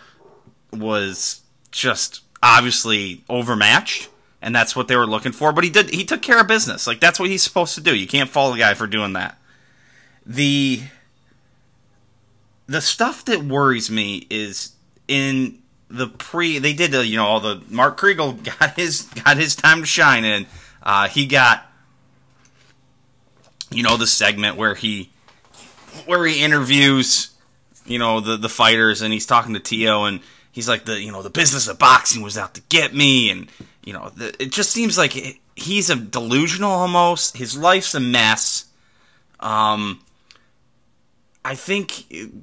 was 0.71 1.41
just 1.71 2.21
obviously 2.41 3.23
overmatched, 3.29 4.09
and 4.41 4.55
that's 4.55 4.75
what 4.75 4.87
they 4.87 4.95
were 4.95 5.07
looking 5.07 5.31
for. 5.31 5.51
But 5.51 5.63
he 5.63 5.69
did 5.69 5.89
he 5.89 6.05
took 6.05 6.21
care 6.21 6.39
of 6.39 6.47
business. 6.47 6.85
Like 6.85 6.99
that's 6.99 7.19
what 7.19 7.29
he's 7.29 7.43
supposed 7.43 7.75
to 7.75 7.81
do. 7.81 7.95
You 7.95 8.07
can't 8.07 8.29
fault 8.29 8.55
a 8.55 8.59
guy 8.59 8.73
for 8.73 8.87
doing 8.87 9.13
that. 9.13 9.39
The 10.25 10.81
the 12.67 12.81
stuff 12.81 13.25
that 13.25 13.43
worries 13.43 13.89
me 13.91 14.25
is 14.29 14.73
in 15.07 15.59
the 15.89 16.07
pre 16.07 16.59
they 16.59 16.73
did 16.73 16.91
the 16.91 17.05
you 17.05 17.17
know 17.17 17.25
all 17.25 17.39
the 17.39 17.61
Mark 17.69 17.99
Kriegel 17.99 18.41
got 18.59 18.75
his 18.75 19.03
got 19.23 19.37
his 19.37 19.55
time 19.55 19.81
to 19.81 19.85
shine 19.85 20.25
and 20.25 20.45
uh, 20.81 21.07
he 21.07 21.25
got 21.25 21.65
you 23.69 23.83
know 23.83 23.97
the 23.97 24.07
segment 24.07 24.57
where 24.57 24.75
he 24.75 25.11
where 26.05 26.25
he 26.25 26.43
interviews 26.43 27.31
you 27.85 27.99
know 27.99 28.19
the 28.19 28.37
the 28.37 28.49
fighters 28.49 29.01
and 29.01 29.13
he's 29.13 29.25
talking 29.25 29.53
to 29.53 29.59
Tio 29.59 30.05
and 30.05 30.19
he's 30.51 30.67
like 30.67 30.85
the 30.85 30.99
you 31.01 31.11
know 31.11 31.21
the 31.21 31.29
business 31.29 31.67
of 31.67 31.77
boxing 31.79 32.21
was 32.21 32.37
out 32.37 32.53
to 32.55 32.61
get 32.69 32.93
me 32.95 33.29
and 33.29 33.49
you 33.83 33.93
know 33.93 34.09
the, 34.15 34.41
it 34.41 34.51
just 34.51 34.71
seems 34.71 34.97
like 34.97 35.41
he's 35.55 35.89
a 35.89 35.95
delusional 35.95 36.71
almost. 36.71 37.37
His 37.37 37.57
life's 37.57 37.93
a 37.93 37.99
mess. 37.99 38.65
Um 39.39 39.99
I 41.45 41.55
think 41.55 41.91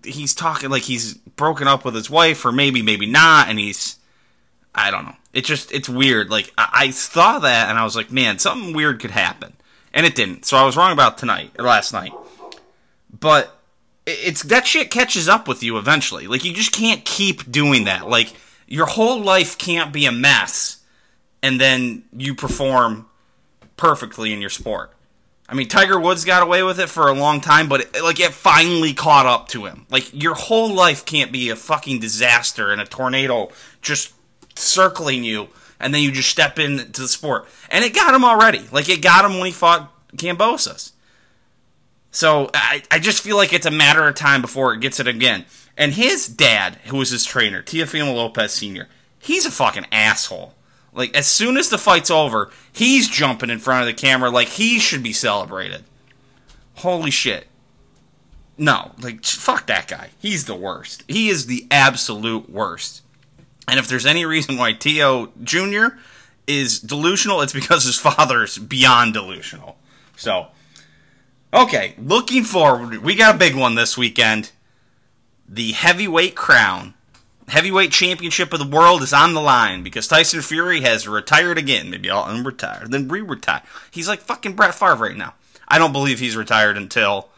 he's 0.05 0.34
talking 0.34 0.68
like 0.70 0.82
he's 0.82 1.14
broken 1.14 1.66
up 1.66 1.84
with 1.84 1.94
his 1.94 2.11
wife, 2.11 2.44
or 2.44 2.53
maybe, 2.53 2.82
maybe 2.82 3.07
not, 3.07 3.48
and 3.48 3.59
he's, 3.59 3.96
I 4.74 4.90
don't 4.90 5.07
know. 5.07 5.16
It 5.32 5.44
just, 5.44 5.72
it's 5.72 5.88
weird. 5.88 6.28
Like, 6.28 6.53
I, 6.59 6.68
I 6.72 6.90
saw 6.90 7.38
that, 7.38 7.70
and 7.70 7.78
I 7.78 7.84
was 7.84 7.96
like, 7.96 8.11
man, 8.11 8.38
something 8.38 8.74
weird 8.74 9.01
could 9.01 9.12
happen. 9.12 9.55
And 9.94 10.05
it 10.05 10.14
didn't. 10.14 10.44
So 10.44 10.57
I 10.57 10.64
was 10.64 10.76
wrong 10.76 10.92
about 10.92 11.18
tonight, 11.18 11.53
or 11.59 11.64
last 11.64 11.92
night. 11.92 12.12
But 13.18 13.57
it's, 14.07 14.42
that 14.44 14.66
shit 14.66 14.90
catches 14.90 15.28
up 15.28 15.48
with 15.48 15.62
you 15.62 15.78
eventually. 15.78 16.26
Like, 16.26 16.44
you 16.44 16.53
just 16.53 16.72
can't 16.72 17.05
keep 17.05 17.51
doing 17.51 17.84
that. 17.84 18.09
Like, 18.09 18.34
your 18.68 18.86
whole 18.86 19.20
life 19.20 19.57
can't 19.57 19.92
be 19.92 20.07
a 20.07 20.12
mess, 20.12 20.82
and 21.42 21.61
then 21.61 22.05
you 22.12 22.34
perform 22.34 23.07
perfectly 23.76 24.32
in 24.32 24.40
your 24.40 24.51
sport. 24.51 24.92
I 25.51 25.55
mean, 25.55 25.66
Tiger 25.66 25.98
Woods 25.98 26.24
got 26.24 26.44
away 26.44 26.62
with 26.62 26.78
it 26.78 26.88
for 26.88 27.09
a 27.09 27.12
long 27.12 27.40
time, 27.40 27.68
but 27.68 27.80
it, 27.80 28.03
like 28.05 28.20
it 28.20 28.32
finally 28.32 28.94
caught 28.94 29.26
up 29.26 29.48
to 29.48 29.64
him. 29.64 29.84
Like 29.90 30.09
your 30.14 30.34
whole 30.34 30.72
life 30.72 31.05
can't 31.05 31.32
be 31.32 31.51
a 31.51 31.57
fucking 31.57 31.98
disaster 31.98 32.70
and 32.70 32.80
a 32.80 32.84
tornado 32.84 33.51
just 33.82 34.14
circling 34.55 35.24
you, 35.24 35.48
and 35.80 35.92
then 35.92 36.03
you 36.03 36.12
just 36.12 36.28
step 36.28 36.61
into 36.61 37.01
the 37.01 37.09
sport. 37.09 37.48
And 37.68 37.84
it 37.84 37.94
got 37.94 38.14
him 38.14 38.24
already. 38.24 38.64
Like 38.70 38.88
it 38.88 39.03
got 39.03 39.24
him 39.24 39.38
when 39.38 39.46
he 39.46 39.53
fought 39.53 39.92
Kambosos. 40.16 40.92
So 42.12 42.51
I, 42.55 42.84
I 42.88 43.01
just 43.01 43.22
feel 43.22 43.36
like 43.36 43.53
it's 43.53 43.66
a 43.66 43.72
matter 43.72 44.07
of 44.07 44.14
time 44.14 44.42
before 44.42 44.72
it 44.72 44.80
gets 44.80 45.01
it 45.01 45.09
again. 45.09 45.46
And 45.76 45.92
his 45.92 46.28
dad, 46.28 46.76
who 46.86 46.98
was 46.98 47.11
his 47.11 47.24
trainer, 47.24 47.61
Teofimo 47.62 48.14
Lopez 48.14 48.53
Sr., 48.53 48.86
he's 49.18 49.46
a 49.46 49.51
fucking 49.51 49.86
asshole. 49.90 50.55
Like 50.93 51.16
as 51.16 51.26
soon 51.26 51.57
as 51.57 51.68
the 51.68 51.78
fight's 51.78 52.11
over, 52.11 52.51
he's 52.72 53.09
jumping 53.09 53.51
in 53.51 53.59
front 53.59 53.82
of 53.82 53.86
the 53.86 54.01
camera 54.01 54.30
like 54.30 54.49
he 54.49 54.78
should 54.78 55.03
be 55.03 55.12
celebrated. 55.12 55.84
Holy 56.76 57.11
shit. 57.11 57.47
No, 58.59 58.93
like 59.01 59.24
fuck 59.24 59.66
that 59.66 59.88
guy. 59.88 60.11
He's 60.18 60.45
the 60.45 60.55
worst. 60.55 61.05
He 61.09 61.28
is 61.28 61.47
the 61.47 61.66
absolute 61.70 62.51
worst. 62.51 63.03
And 63.68 63.78
if 63.78 63.88
there's 63.88 64.07
any 64.07 64.24
reason 64.24 64.57
why 64.57 64.72
Tio 64.72 65.32
Jr. 65.43 65.97
is 66.47 66.80
delusional, 66.80 67.41
it's 67.41 67.53
because 67.53 67.84
his 67.84 67.97
father's 67.99 68.59
beyond 68.59 69.14
delusional. 69.14 69.78
So, 70.16 70.49
Okay, 71.53 71.95
looking 71.99 72.45
forward, 72.45 72.99
we 72.99 73.16
got 73.16 73.34
a 73.34 73.38
big 73.38 73.57
one 73.57 73.74
this 73.74 73.99
weekend. 73.99 74.53
The 75.49 75.72
heavyweight 75.72 76.36
crown, 76.36 76.95
heavyweight 77.51 77.92
championship 77.92 78.53
of 78.53 78.59
the 78.59 78.76
world 78.76 79.03
is 79.03 79.12
on 79.12 79.34
the 79.34 79.40
line 79.40 79.82
because 79.82 80.09
Tyson 80.09 80.42
Fury 80.42 80.80
has 80.80 81.07
retired 81.07 81.59
again. 81.59 81.90
Maybe 81.90 82.11
I'll 82.11 82.24
unretire, 82.24 82.88
then 82.88 83.09
re-retire. 83.09 83.62
He's 83.90 84.09
like 84.09 84.20
fucking 84.20 84.55
Brett 84.55 84.74
Favre 84.74 84.96
right 84.96 85.16
now. 85.16 85.34
I 85.68 85.78
don't 85.78 85.92
believe 85.92 86.18
he's 86.18 86.36
retired 86.36 86.76
until 86.76 87.28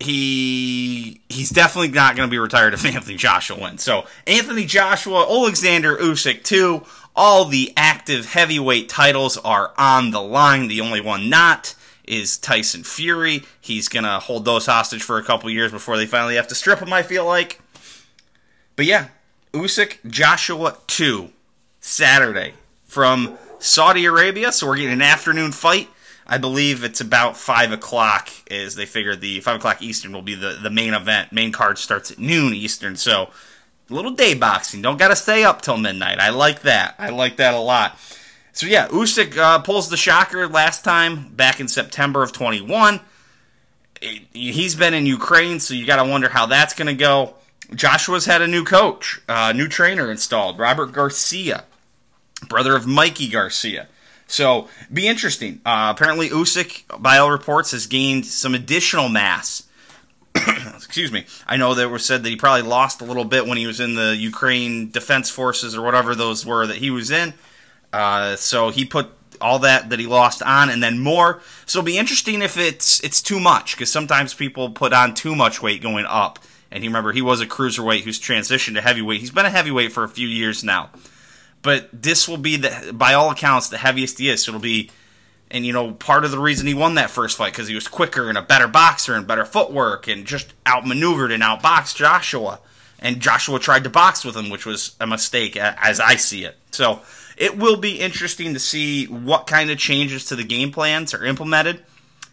he 0.00 1.20
he's 1.28 1.50
definitely 1.50 1.88
not 1.88 2.16
going 2.16 2.28
to 2.28 2.30
be 2.30 2.38
retired 2.38 2.74
if 2.74 2.84
Anthony 2.94 3.16
Joshua 3.16 3.58
wins. 3.58 3.82
So 3.82 4.06
Anthony 4.26 4.64
Joshua, 4.64 5.26
Alexander 5.28 5.96
Usyk 5.96 6.42
too. 6.42 6.84
All 7.16 7.44
the 7.44 7.72
active 7.76 8.26
heavyweight 8.26 8.88
titles 8.88 9.36
are 9.38 9.72
on 9.78 10.10
the 10.10 10.20
line. 10.20 10.66
The 10.66 10.80
only 10.80 11.00
one 11.00 11.30
not 11.30 11.76
is 12.06 12.36
Tyson 12.36 12.82
Fury. 12.82 13.44
He's 13.60 13.88
going 13.88 14.04
to 14.04 14.18
hold 14.18 14.44
those 14.44 14.66
hostage 14.66 15.02
for 15.02 15.16
a 15.18 15.22
couple 15.22 15.48
years 15.48 15.70
before 15.70 15.96
they 15.96 16.06
finally 16.06 16.34
have 16.34 16.48
to 16.48 16.56
strip 16.56 16.80
him, 16.80 16.92
I 16.92 17.02
feel 17.02 17.24
like. 17.24 17.60
But 18.76 18.86
yeah, 18.86 19.08
Usyk 19.52 19.98
Joshua 20.06 20.76
2, 20.86 21.30
Saturday 21.80 22.54
from 22.84 23.38
Saudi 23.58 24.04
Arabia. 24.04 24.52
So 24.52 24.66
we're 24.66 24.76
getting 24.76 24.92
an 24.92 25.02
afternoon 25.02 25.52
fight. 25.52 25.88
I 26.26 26.38
believe 26.38 26.84
it's 26.84 27.00
about 27.00 27.36
5 27.36 27.72
o'clock, 27.72 28.30
as 28.50 28.74
they 28.74 28.86
figure 28.86 29.14
the 29.14 29.40
5 29.40 29.56
o'clock 29.56 29.82
Eastern 29.82 30.12
will 30.12 30.22
be 30.22 30.34
the, 30.34 30.58
the 30.62 30.70
main 30.70 30.94
event. 30.94 31.32
Main 31.32 31.52
card 31.52 31.78
starts 31.78 32.10
at 32.10 32.18
noon 32.18 32.54
Eastern. 32.54 32.96
So 32.96 33.28
a 33.90 33.94
little 33.94 34.12
day 34.12 34.34
boxing. 34.34 34.82
Don't 34.82 34.98
got 34.98 35.08
to 35.08 35.16
stay 35.16 35.44
up 35.44 35.60
till 35.62 35.76
midnight. 35.76 36.18
I 36.18 36.30
like 36.30 36.62
that. 36.62 36.94
I 36.98 37.10
like 37.10 37.36
that 37.36 37.54
a 37.54 37.60
lot. 37.60 37.98
So 38.52 38.66
yeah, 38.66 38.88
Usyk 38.88 39.36
uh, 39.36 39.58
pulls 39.60 39.90
the 39.90 39.96
shocker 39.96 40.48
last 40.48 40.84
time 40.84 41.28
back 41.30 41.60
in 41.60 41.68
September 41.68 42.22
of 42.22 42.32
21. 42.32 43.00
He's 44.32 44.74
been 44.74 44.94
in 44.94 45.06
Ukraine, 45.06 45.60
so 45.60 45.74
you 45.74 45.86
got 45.86 46.02
to 46.02 46.08
wonder 46.08 46.28
how 46.28 46.46
that's 46.46 46.74
to 46.74 46.94
go. 46.94 47.34
Joshua's 47.74 48.26
had 48.26 48.42
a 48.42 48.46
new 48.46 48.64
coach, 48.64 49.20
uh, 49.28 49.52
new 49.52 49.68
trainer 49.68 50.10
installed, 50.10 50.58
Robert 50.58 50.92
Garcia, 50.92 51.64
brother 52.48 52.76
of 52.76 52.86
Mikey 52.86 53.28
Garcia. 53.28 53.88
So 54.26 54.68
be 54.92 55.06
interesting. 55.06 55.60
Uh, 55.64 55.92
apparently, 55.94 56.30
Usyk, 56.30 57.00
by 57.00 57.18
all 57.18 57.30
reports, 57.30 57.72
has 57.72 57.86
gained 57.86 58.26
some 58.26 58.54
additional 58.54 59.08
mass. 59.08 59.64
Excuse 60.34 61.12
me. 61.12 61.26
I 61.46 61.56
know 61.56 61.74
there 61.74 61.88
was 61.88 62.04
said 62.04 62.22
that 62.22 62.28
he 62.28 62.36
probably 62.36 62.62
lost 62.62 63.00
a 63.00 63.04
little 63.04 63.24
bit 63.24 63.46
when 63.46 63.58
he 63.58 63.66
was 63.66 63.80
in 63.80 63.94
the 63.94 64.16
Ukraine 64.16 64.90
Defense 64.90 65.30
Forces 65.30 65.76
or 65.76 65.82
whatever 65.82 66.14
those 66.14 66.44
were 66.44 66.66
that 66.66 66.76
he 66.76 66.90
was 66.90 67.10
in. 67.10 67.34
Uh, 67.92 68.34
so 68.36 68.70
he 68.70 68.84
put 68.84 69.10
all 69.40 69.58
that 69.60 69.90
that 69.90 69.98
he 69.98 70.06
lost 70.06 70.42
on 70.42 70.70
and 70.70 70.82
then 70.82 70.98
more. 70.98 71.40
So 71.66 71.78
it'll 71.78 71.86
be 71.86 71.98
interesting 71.98 72.42
if 72.42 72.56
it's 72.56 73.00
it's 73.00 73.22
too 73.22 73.38
much 73.38 73.76
because 73.76 73.92
sometimes 73.92 74.34
people 74.34 74.70
put 74.70 74.92
on 74.92 75.14
too 75.14 75.36
much 75.36 75.62
weight 75.62 75.82
going 75.82 76.06
up. 76.06 76.38
And 76.74 76.82
he 76.82 76.88
remember 76.88 77.12
he 77.12 77.22
was 77.22 77.40
a 77.40 77.46
cruiserweight 77.46 78.00
who's 78.00 78.18
transitioned 78.18 78.74
to 78.74 78.80
heavyweight. 78.80 79.20
He's 79.20 79.30
been 79.30 79.46
a 79.46 79.50
heavyweight 79.50 79.92
for 79.92 80.02
a 80.02 80.08
few 80.08 80.26
years 80.26 80.64
now. 80.64 80.90
But 81.62 81.88
this 81.92 82.28
will 82.28 82.36
be 82.36 82.56
the 82.56 82.92
by 82.92 83.14
all 83.14 83.30
accounts 83.30 83.68
the 83.68 83.78
heaviest 83.78 84.18
he 84.18 84.28
is. 84.28 84.42
So 84.42 84.50
it'll 84.50 84.60
be 84.60 84.90
and 85.52 85.64
you 85.64 85.72
know 85.72 85.92
part 85.92 86.24
of 86.24 86.32
the 86.32 86.38
reason 86.38 86.66
he 86.66 86.74
won 86.74 86.96
that 86.96 87.10
first 87.10 87.38
fight 87.38 87.52
because 87.52 87.68
he 87.68 87.76
was 87.76 87.86
quicker 87.86 88.28
and 88.28 88.36
a 88.36 88.42
better 88.42 88.66
boxer 88.66 89.14
and 89.14 89.24
better 89.24 89.44
footwork 89.44 90.08
and 90.08 90.26
just 90.26 90.52
outmaneuvered 90.66 91.30
and 91.30 91.44
outboxed 91.44 91.94
Joshua. 91.94 92.58
And 92.98 93.20
Joshua 93.20 93.60
tried 93.60 93.84
to 93.84 93.90
box 93.90 94.24
with 94.24 94.36
him, 94.36 94.50
which 94.50 94.66
was 94.66 94.96
a 95.00 95.06
mistake 95.06 95.56
as 95.56 96.00
I 96.00 96.16
see 96.16 96.44
it. 96.44 96.56
So 96.72 97.02
it 97.36 97.56
will 97.56 97.76
be 97.76 98.00
interesting 98.00 98.54
to 98.54 98.60
see 98.60 99.06
what 99.06 99.46
kind 99.46 99.70
of 99.70 99.78
changes 99.78 100.24
to 100.26 100.36
the 100.36 100.44
game 100.44 100.72
plans 100.72 101.14
are 101.14 101.24
implemented. 101.24 101.84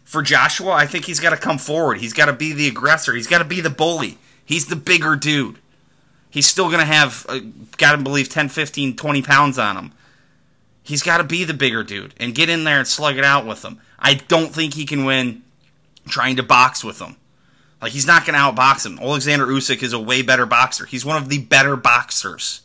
For 0.04 0.20
Joshua, 0.20 0.72
I 0.72 0.86
think 0.86 1.04
he's 1.04 1.20
got 1.20 1.30
to 1.30 1.36
come 1.36 1.58
forward. 1.58 1.98
He's 1.98 2.12
got 2.12 2.26
to 2.26 2.32
be 2.32 2.52
the 2.52 2.68
aggressor. 2.68 3.14
He's 3.14 3.28
got 3.28 3.38
to 3.38 3.44
be 3.44 3.60
the 3.60 3.70
bully. 3.70 4.18
He's 4.44 4.66
the 4.66 4.76
bigger 4.76 5.16
dude. 5.16 5.58
He's 6.30 6.46
still 6.46 6.68
going 6.68 6.80
to 6.80 6.86
have, 6.86 7.26
uh, 7.28 7.40
got 7.76 7.92
to 7.92 7.98
believe, 7.98 8.28
10, 8.28 8.48
15, 8.48 8.96
20 8.96 9.22
pounds 9.22 9.58
on 9.58 9.76
him. 9.76 9.92
He's 10.82 11.02
got 11.02 11.18
to 11.18 11.24
be 11.24 11.44
the 11.44 11.54
bigger 11.54 11.84
dude 11.84 12.14
and 12.18 12.34
get 12.34 12.48
in 12.48 12.64
there 12.64 12.78
and 12.78 12.88
slug 12.88 13.18
it 13.18 13.24
out 13.24 13.46
with 13.46 13.64
him. 13.64 13.78
I 13.98 14.14
don't 14.14 14.52
think 14.52 14.74
he 14.74 14.84
can 14.84 15.04
win 15.04 15.42
trying 16.08 16.36
to 16.36 16.42
box 16.42 16.82
with 16.82 17.00
him. 17.00 17.16
Like, 17.80 17.92
he's 17.92 18.06
not 18.06 18.24
going 18.24 18.34
to 18.34 18.40
outbox 18.40 18.86
him. 18.86 18.98
Alexander 18.98 19.46
Usyk 19.46 19.82
is 19.82 19.92
a 19.92 20.00
way 20.00 20.22
better 20.22 20.46
boxer. 20.46 20.86
He's 20.86 21.04
one 21.04 21.16
of 21.16 21.28
the 21.28 21.38
better 21.38 21.76
boxers 21.76 22.62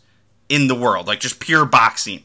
in 0.49 0.67
the 0.67 0.75
world, 0.75 1.07
like 1.07 1.19
just 1.19 1.39
pure 1.39 1.65
boxing. 1.65 2.23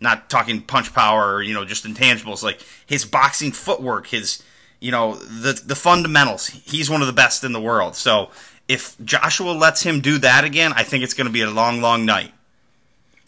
Not 0.00 0.28
talking 0.28 0.60
punch 0.62 0.92
power 0.92 1.34
or, 1.34 1.42
you 1.42 1.54
know, 1.54 1.64
just 1.64 1.84
intangibles. 1.84 2.42
Like 2.42 2.60
his 2.84 3.04
boxing 3.04 3.52
footwork, 3.52 4.08
his, 4.08 4.42
you 4.80 4.90
know, 4.90 5.14
the 5.14 5.52
the 5.64 5.76
fundamentals. 5.76 6.48
He's 6.48 6.90
one 6.90 7.02
of 7.02 7.06
the 7.06 7.12
best 7.12 7.44
in 7.44 7.52
the 7.52 7.60
world. 7.60 7.94
So 7.94 8.30
if 8.72 8.96
Joshua 9.04 9.52
lets 9.52 9.82
him 9.82 10.00
do 10.00 10.18
that 10.18 10.44
again, 10.44 10.72
I 10.74 10.82
think 10.82 11.04
it's 11.04 11.14
going 11.14 11.26
to 11.26 11.32
be 11.32 11.42
a 11.42 11.50
long, 11.50 11.80
long 11.80 12.06
night. 12.06 12.32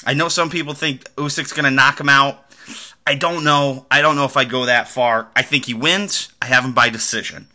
I 0.05 0.15
know 0.15 0.29
some 0.29 0.51
people 0.51 0.75
think 0.75 1.05
Usyk's 1.17 1.53
going 1.53 1.65
to 1.65 1.71
knock 1.71 2.01
him 2.01 2.09
out. 2.09 2.45
I 3.07 3.15
don't 3.15 3.45
know. 3.45 3.87
I 3.91 4.01
don't 4.01 4.17
know 4.17 4.25
if 4.25 4.37
I'd 4.37 4.51
go 4.51 4.65
that 4.65 4.89
far. 4.89 5.29
I 5.37 5.43
think 5.43 5.67
he 5.67 5.75
wins. 5.75 6.33
I 6.41 6.47
have 6.47 6.65
him 6.65 6.73
by 6.73 6.89
decision. 6.89 7.49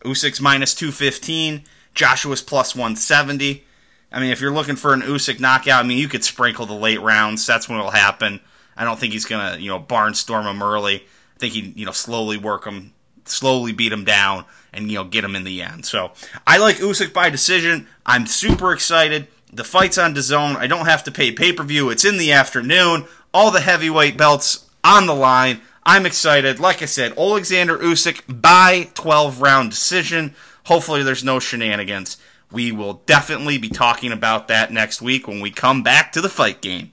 Usyk's 0.00 0.40
minus 0.40 0.74
215. 0.74 1.62
Joshua's 1.94 2.42
plus 2.42 2.74
170. 2.74 3.64
I 4.10 4.20
mean, 4.20 4.30
if 4.30 4.40
you're 4.40 4.52
looking 4.52 4.76
for 4.76 4.92
an 4.92 5.02
Usyk 5.02 5.38
knockout, 5.38 5.84
I 5.84 5.86
mean, 5.86 5.98
you 5.98 6.08
could 6.08 6.24
sprinkle 6.24 6.66
the 6.66 6.74
late 6.74 7.00
rounds. 7.00 7.46
That's 7.46 7.68
when 7.68 7.78
it'll 7.78 7.90
happen. 7.90 8.40
I 8.76 8.84
don't 8.84 8.98
think 8.98 9.12
he's 9.12 9.24
gonna, 9.24 9.58
you 9.58 9.70
know, 9.70 9.80
barnstorm 9.80 10.50
him 10.50 10.62
early. 10.62 10.96
I 10.96 11.38
think 11.38 11.54
he, 11.54 11.72
you 11.76 11.84
know, 11.84 11.92
slowly 11.92 12.36
work 12.36 12.64
him, 12.64 12.92
slowly 13.30 13.72
beat 13.72 13.92
him 13.92 14.04
down, 14.04 14.44
and 14.72 14.90
you 14.90 14.98
know, 14.98 15.04
get 15.04 15.24
him 15.24 15.36
in 15.36 15.44
the 15.44 15.62
end. 15.62 15.86
So 15.86 16.12
I 16.46 16.58
like 16.58 16.76
Usyk 16.76 17.12
by 17.12 17.30
decision. 17.30 17.86
I'm 18.06 18.26
super 18.26 18.72
excited. 18.72 19.28
The 19.52 19.64
fight's 19.64 19.98
on 19.98 20.14
DAZN. 20.14 20.56
I 20.56 20.66
don't 20.66 20.86
have 20.86 21.04
to 21.04 21.10
pay 21.10 21.32
pay 21.32 21.52
per 21.52 21.64
view. 21.64 21.90
It's 21.90 22.04
in 22.04 22.18
the 22.18 22.32
afternoon. 22.32 23.06
All 23.32 23.50
the 23.50 23.60
heavyweight 23.60 24.16
belts 24.16 24.66
on 24.84 25.06
the 25.06 25.14
line. 25.14 25.60
I'm 25.84 26.04
excited. 26.04 26.60
Like 26.60 26.82
I 26.82 26.86
said, 26.86 27.16
Alexander 27.16 27.78
Usyk 27.78 28.22
by 28.28 28.90
12 28.94 29.40
round 29.40 29.70
decision. 29.70 30.34
Hopefully, 30.64 31.02
there's 31.02 31.24
no 31.24 31.40
shenanigans. 31.40 32.18
We 32.50 32.72
will 32.72 33.02
definitely 33.06 33.58
be 33.58 33.68
talking 33.68 34.12
about 34.12 34.48
that 34.48 34.72
next 34.72 35.00
week 35.00 35.26
when 35.26 35.40
we 35.40 35.50
come 35.50 35.82
back 35.82 36.12
to 36.12 36.20
the 36.20 36.28
fight 36.28 36.60
game. 36.60 36.92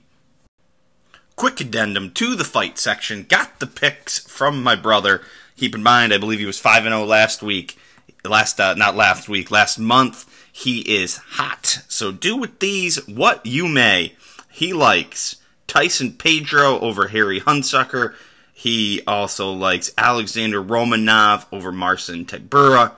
Quick 1.34 1.60
addendum 1.60 2.10
to 2.12 2.34
the 2.34 2.44
fight 2.44 2.78
section. 2.78 3.26
Got 3.28 3.58
the 3.58 3.66
picks 3.66 4.18
from 4.26 4.62
my 4.62 4.74
brother. 4.74 5.22
Keep 5.56 5.74
in 5.74 5.82
mind, 5.82 6.12
I 6.12 6.18
believe 6.18 6.38
he 6.38 6.46
was 6.46 6.58
5 6.58 6.82
0 6.84 7.04
last 7.04 7.42
week. 7.42 7.78
Last, 8.24 8.60
uh, 8.60 8.74
not 8.74 8.96
last 8.96 9.28
week, 9.28 9.50
last 9.50 9.78
month. 9.78 10.24
He 10.52 10.80
is 10.80 11.16
hot. 11.16 11.82
So 11.88 12.12
do 12.12 12.36
with 12.36 12.58
these 12.58 13.06
what 13.06 13.44
you 13.44 13.68
may. 13.68 14.14
He 14.50 14.72
likes 14.72 15.36
Tyson 15.66 16.12
Pedro 16.12 16.78
over 16.80 17.08
Harry 17.08 17.40
Hunsucker. 17.40 18.14
He 18.52 19.02
also 19.06 19.52
likes 19.52 19.92
Alexander 19.98 20.62
Romanov 20.62 21.44
over 21.52 21.70
Marcin 21.70 22.24
Tybura. 22.24 22.92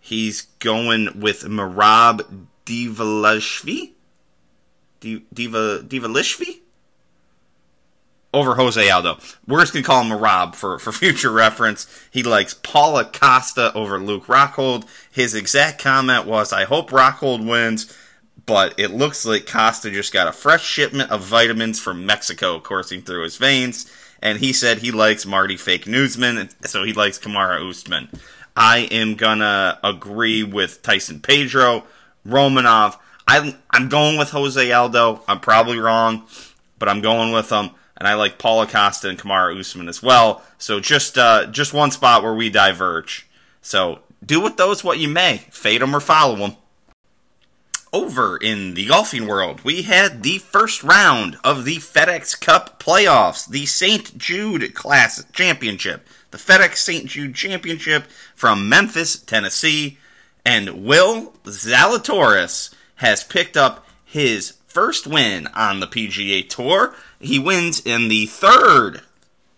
He's 0.00 0.42
going 0.58 1.20
with 1.20 1.42
Merab 1.42 2.46
Divalishvi? 2.66 3.90
Diva 5.00 5.82
Divalishvi? 5.84 6.61
Over 8.34 8.54
Jose 8.54 8.88
Aldo. 8.88 9.18
We're 9.46 9.60
just 9.60 9.74
to 9.74 9.82
call 9.82 10.02
him 10.02 10.10
Merab 10.10 10.54
for, 10.54 10.78
for 10.78 10.90
future 10.92 11.30
reference. 11.30 11.86
He 12.10 12.22
likes 12.22 12.54
Paulo 12.54 13.04
Costa 13.04 13.72
over 13.74 13.98
Luke 13.98 14.26
Rockhold. 14.26 14.86
His 15.10 15.34
exact 15.34 15.82
comment 15.82 16.26
was, 16.26 16.52
I 16.52 16.64
hope 16.64 16.90
Rockhold 16.90 17.46
wins, 17.46 17.94
but 18.46 18.74
it 18.78 18.90
looks 18.90 19.26
like 19.26 19.46
Costa 19.46 19.90
just 19.90 20.12
got 20.12 20.28
a 20.28 20.32
fresh 20.32 20.64
shipment 20.64 21.10
of 21.10 21.22
vitamins 21.22 21.78
from 21.78 22.06
Mexico 22.06 22.58
coursing 22.58 23.02
through 23.02 23.24
his 23.24 23.36
veins. 23.36 23.90
And 24.22 24.38
he 24.38 24.52
said 24.52 24.78
he 24.78 24.92
likes 24.92 25.26
Marty 25.26 25.56
Fake 25.56 25.86
Newsman, 25.86 26.48
so 26.64 26.84
he 26.84 26.92
likes 26.92 27.18
Kamaru 27.18 27.68
Usman. 27.68 28.08
I 28.56 28.88
am 28.90 29.16
gonna 29.16 29.78
agree 29.82 30.42
with 30.42 30.82
Tyson 30.82 31.20
Pedro, 31.20 31.84
Romanov. 32.26 32.98
I'm 33.26 33.54
I'm 33.70 33.88
going 33.88 34.18
with 34.18 34.30
Jose 34.30 34.72
Aldo. 34.72 35.22
I'm 35.26 35.40
probably 35.40 35.78
wrong, 35.78 36.24
but 36.78 36.88
I'm 36.88 37.00
going 37.00 37.32
with 37.32 37.50
him. 37.50 37.70
And 38.02 38.08
I 38.08 38.14
like 38.14 38.36
Paulo 38.36 38.66
Costa 38.66 39.08
and 39.08 39.16
Kamaru 39.16 39.60
Usman 39.60 39.88
as 39.88 40.02
well. 40.02 40.42
So 40.58 40.80
just 40.80 41.16
uh, 41.16 41.46
just 41.46 41.72
one 41.72 41.92
spot 41.92 42.24
where 42.24 42.34
we 42.34 42.50
diverge. 42.50 43.28
So 43.60 44.00
do 44.26 44.40
with 44.40 44.56
those 44.56 44.82
what 44.82 44.98
you 44.98 45.06
may. 45.06 45.38
Fade 45.52 45.82
them 45.82 45.94
or 45.94 46.00
follow 46.00 46.34
them. 46.34 46.56
Over 47.92 48.36
in 48.36 48.74
the 48.74 48.86
golfing 48.86 49.28
world, 49.28 49.60
we 49.62 49.82
had 49.82 50.24
the 50.24 50.38
first 50.38 50.82
round 50.82 51.38
of 51.44 51.64
the 51.64 51.76
FedEx 51.76 52.40
Cup 52.40 52.82
playoffs, 52.82 53.48
the 53.48 53.66
St. 53.66 54.18
Jude 54.18 54.74
Class 54.74 55.22
Championship 55.32 56.04
the 56.32 56.38
FedEx 56.38 56.78
St. 56.78 57.06
Jude 57.06 57.34
Championship 57.36 58.06
from 58.34 58.68
Memphis, 58.68 59.20
Tennessee. 59.20 59.98
And 60.44 60.84
Will 60.84 61.34
Zalatoris 61.44 62.74
has 62.96 63.22
picked 63.22 63.56
up 63.56 63.86
his 64.04 64.56
first 64.66 65.06
win 65.06 65.46
on 65.48 65.78
the 65.78 65.86
PGA 65.86 66.48
Tour. 66.48 66.94
He 67.22 67.38
wins 67.38 67.80
in 67.80 68.08
the 68.08 68.26
third 68.26 69.02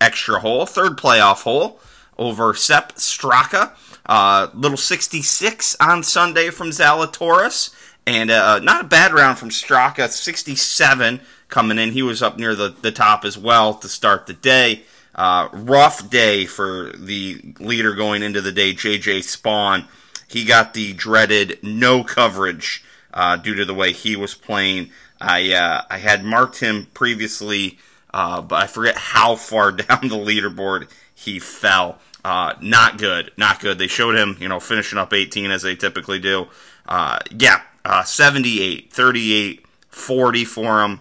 extra 0.01 0.41
hole, 0.41 0.67
third 0.67 0.99
playoff 0.99 1.43
hole 1.43 1.81
over 2.19 2.55
Sepp 2.55 2.95
Straka. 2.95 3.73
Uh, 4.07 4.49
little 4.53 4.77
66 4.77 5.77
on 5.81 6.03
Sunday 6.03 6.51
from 6.51 6.69
Zalatoris. 6.69 7.75
And 8.07 8.31
uh, 8.31 8.59
not 8.59 8.85
a 8.85 8.89
bad 8.89 9.15
round 9.15 9.39
from 9.39 9.49
Straka, 9.49 10.11
67 10.11 11.21
coming 11.49 11.79
in. 11.79 11.93
He 11.93 12.03
was 12.03 12.23
up 12.23 12.39
near 12.39 12.55
the, 12.55 12.69
the 12.83 12.93
top 12.93 13.25
as 13.25 13.39
well 13.39 13.75
to 13.75 13.89
start 13.89 14.27
the 14.27 14.35
day. 14.35 14.83
Uh, 15.15 15.49
rough 15.53 16.11
day 16.11 16.45
for 16.45 16.93
the 16.97 17.55
leader 17.61 17.95
going 17.95 18.23
into 18.23 18.43
the 18.43 18.53
day, 18.53 18.75
JJ 18.75 19.21
Spaun. 19.21 19.87
He 20.29 20.45
got 20.45 20.75
the 20.75 20.93
dreaded 20.93 21.61
no 21.63 22.05
coverage 22.05 22.85
uh, 23.15 23.37
due 23.37 23.55
to 23.55 23.65
the 23.65 23.75
way 23.75 23.93
he 23.93 24.17
was 24.17 24.35
playing. 24.35 24.91
I 25.25 25.53
uh, 25.53 25.83
I 25.91 25.99
had 25.99 26.25
marked 26.25 26.61
him 26.61 26.87
previously, 26.95 27.79
uh, 28.13 28.43
but 28.43 28.63
I 28.63 28.67
forget 28.67 28.97
how 28.97 29.37
far 29.37 29.73
down 29.73 30.09
the 30.09 30.17
leaderboard 30.17 30.89
he 31.15 31.39
fell. 31.39 31.99
Uh, 32.25 32.55
not 32.61 32.99
good, 32.99 33.33
not 33.37 33.61
good. 33.61 33.79
They 33.79 33.87
showed 33.87 34.17
him, 34.17 34.37
you 34.41 34.49
know, 34.49 34.61
finishing 34.61 34.99
up 34.99 35.13
18 35.13 35.51
as 35.51 35.63
they 35.63 35.77
typically 35.77 36.19
do. 36.19 36.47
Uh, 36.87 37.19
yeah, 37.31 37.61
78, 38.05 38.91
38, 38.91 39.67
40 39.89 40.45
for 40.45 40.83
him. 40.83 41.01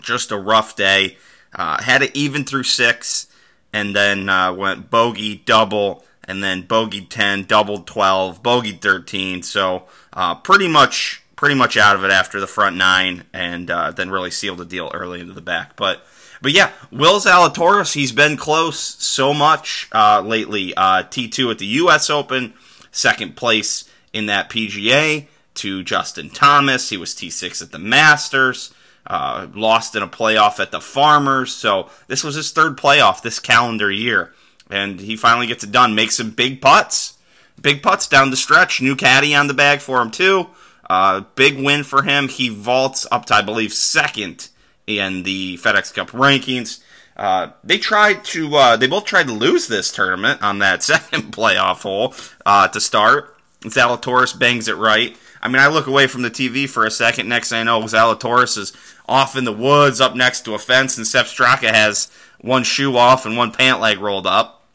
Just 0.00 0.30
a 0.30 0.38
rough 0.38 0.76
day. 0.76 1.18
Uh, 1.54 1.82
had 1.82 2.02
it 2.02 2.16
even 2.16 2.44
through 2.44 2.62
six, 2.62 3.26
and 3.72 3.94
then 3.94 4.28
uh, 4.28 4.52
went 4.52 4.90
bogey, 4.90 5.42
double, 5.44 6.04
and 6.24 6.42
then 6.42 6.62
bogey 6.62 7.02
10, 7.02 7.44
double 7.44 7.78
12, 7.78 8.42
bogey 8.42 8.72
13. 8.72 9.42
So 9.42 9.84
uh, 10.12 10.36
pretty 10.36 10.68
much 10.68 11.19
pretty 11.40 11.54
much 11.54 11.78
out 11.78 11.96
of 11.96 12.04
it 12.04 12.10
after 12.10 12.38
the 12.38 12.46
front 12.46 12.76
nine, 12.76 13.24
and 13.32 13.70
uh, 13.70 13.90
then 13.92 14.10
really 14.10 14.30
sealed 14.30 14.58
the 14.58 14.64
deal 14.66 14.90
early 14.92 15.20
into 15.20 15.32
the 15.32 15.40
back. 15.40 15.74
But 15.74 16.04
but 16.42 16.52
yeah, 16.52 16.70
Will 16.92 17.18
Zalatoris, 17.18 17.94
he's 17.94 18.12
been 18.12 18.36
close 18.36 18.78
so 18.78 19.32
much 19.32 19.88
uh, 19.90 20.20
lately. 20.20 20.74
Uh, 20.74 21.02
T2 21.04 21.50
at 21.50 21.58
the 21.58 21.66
U.S. 21.66 22.10
Open, 22.10 22.52
second 22.92 23.36
place 23.36 23.88
in 24.12 24.26
that 24.26 24.50
PGA 24.50 25.28
to 25.54 25.82
Justin 25.82 26.28
Thomas. 26.28 26.90
He 26.90 26.98
was 26.98 27.14
T6 27.14 27.62
at 27.62 27.72
the 27.72 27.78
Masters. 27.78 28.74
Uh, 29.06 29.46
lost 29.54 29.96
in 29.96 30.02
a 30.02 30.08
playoff 30.08 30.60
at 30.60 30.70
the 30.70 30.80
Farmers. 30.80 31.54
So 31.54 31.88
this 32.06 32.22
was 32.22 32.34
his 32.34 32.52
third 32.52 32.76
playoff 32.76 33.22
this 33.22 33.38
calendar 33.38 33.90
year. 33.90 34.34
And 34.68 35.00
he 35.00 35.16
finally 35.16 35.46
gets 35.46 35.64
it 35.64 35.72
done. 35.72 35.94
Makes 35.94 36.18
some 36.18 36.32
big 36.32 36.60
putts. 36.60 37.16
Big 37.60 37.82
putts 37.82 38.06
down 38.06 38.30
the 38.30 38.36
stretch. 38.36 38.82
New 38.82 38.94
caddy 38.94 39.34
on 39.34 39.46
the 39.46 39.54
bag 39.54 39.80
for 39.80 40.02
him, 40.02 40.10
too. 40.10 40.48
Uh, 40.90 41.20
big 41.36 41.56
win 41.62 41.84
for 41.84 42.02
him. 42.02 42.26
He 42.26 42.48
vaults 42.48 43.06
up 43.12 43.26
to, 43.26 43.34
I 43.36 43.42
believe, 43.42 43.72
second 43.72 44.48
in 44.88 45.22
the 45.22 45.56
FedEx 45.58 45.94
Cup 45.94 46.10
rankings. 46.10 46.80
Uh, 47.16 47.52
they 47.62 47.78
tried 47.78 48.24
to, 48.24 48.56
uh, 48.56 48.76
they 48.76 48.88
both 48.88 49.04
tried 49.04 49.28
to 49.28 49.32
lose 49.32 49.68
this 49.68 49.92
tournament 49.92 50.42
on 50.42 50.58
that 50.58 50.82
second 50.82 51.32
playoff 51.32 51.82
hole 51.82 52.12
uh, 52.44 52.66
to 52.66 52.80
start. 52.80 53.36
Zalatoris 53.60 54.36
bangs 54.36 54.66
it 54.66 54.76
right. 54.78 55.16
I 55.40 55.46
mean, 55.46 55.62
I 55.62 55.68
look 55.68 55.86
away 55.86 56.08
from 56.08 56.22
the 56.22 56.30
TV 56.30 56.68
for 56.68 56.84
a 56.84 56.90
second. 56.90 57.28
Next 57.28 57.50
thing 57.50 57.60
I 57.60 57.62
know, 57.62 57.82
Zalatoris 57.82 58.58
is 58.58 58.72
off 59.08 59.36
in 59.36 59.44
the 59.44 59.52
woods 59.52 60.00
up 60.00 60.16
next 60.16 60.40
to 60.46 60.54
a 60.54 60.58
fence, 60.58 60.96
and 60.96 61.06
Sepp 61.06 61.26
Straka 61.26 61.72
has 61.72 62.10
one 62.40 62.64
shoe 62.64 62.96
off 62.96 63.26
and 63.26 63.36
one 63.36 63.52
pant 63.52 63.78
leg 63.78 64.00
rolled 64.00 64.26
up. 64.26 64.66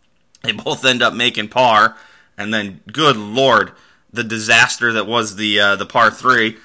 They 0.43 0.53
both 0.53 0.85
end 0.85 1.01
up 1.01 1.13
making 1.13 1.49
par, 1.49 1.97
and 2.37 2.53
then, 2.53 2.79
good 2.89 3.17
lord, 3.17 3.73
the 4.15 4.23
disaster 4.23 4.93
that 4.93 5.07
was 5.07 5.35
the 5.35 5.59
uh, 5.59 5.75
the 5.75 5.85
par 5.85 6.11
three, 6.11 6.57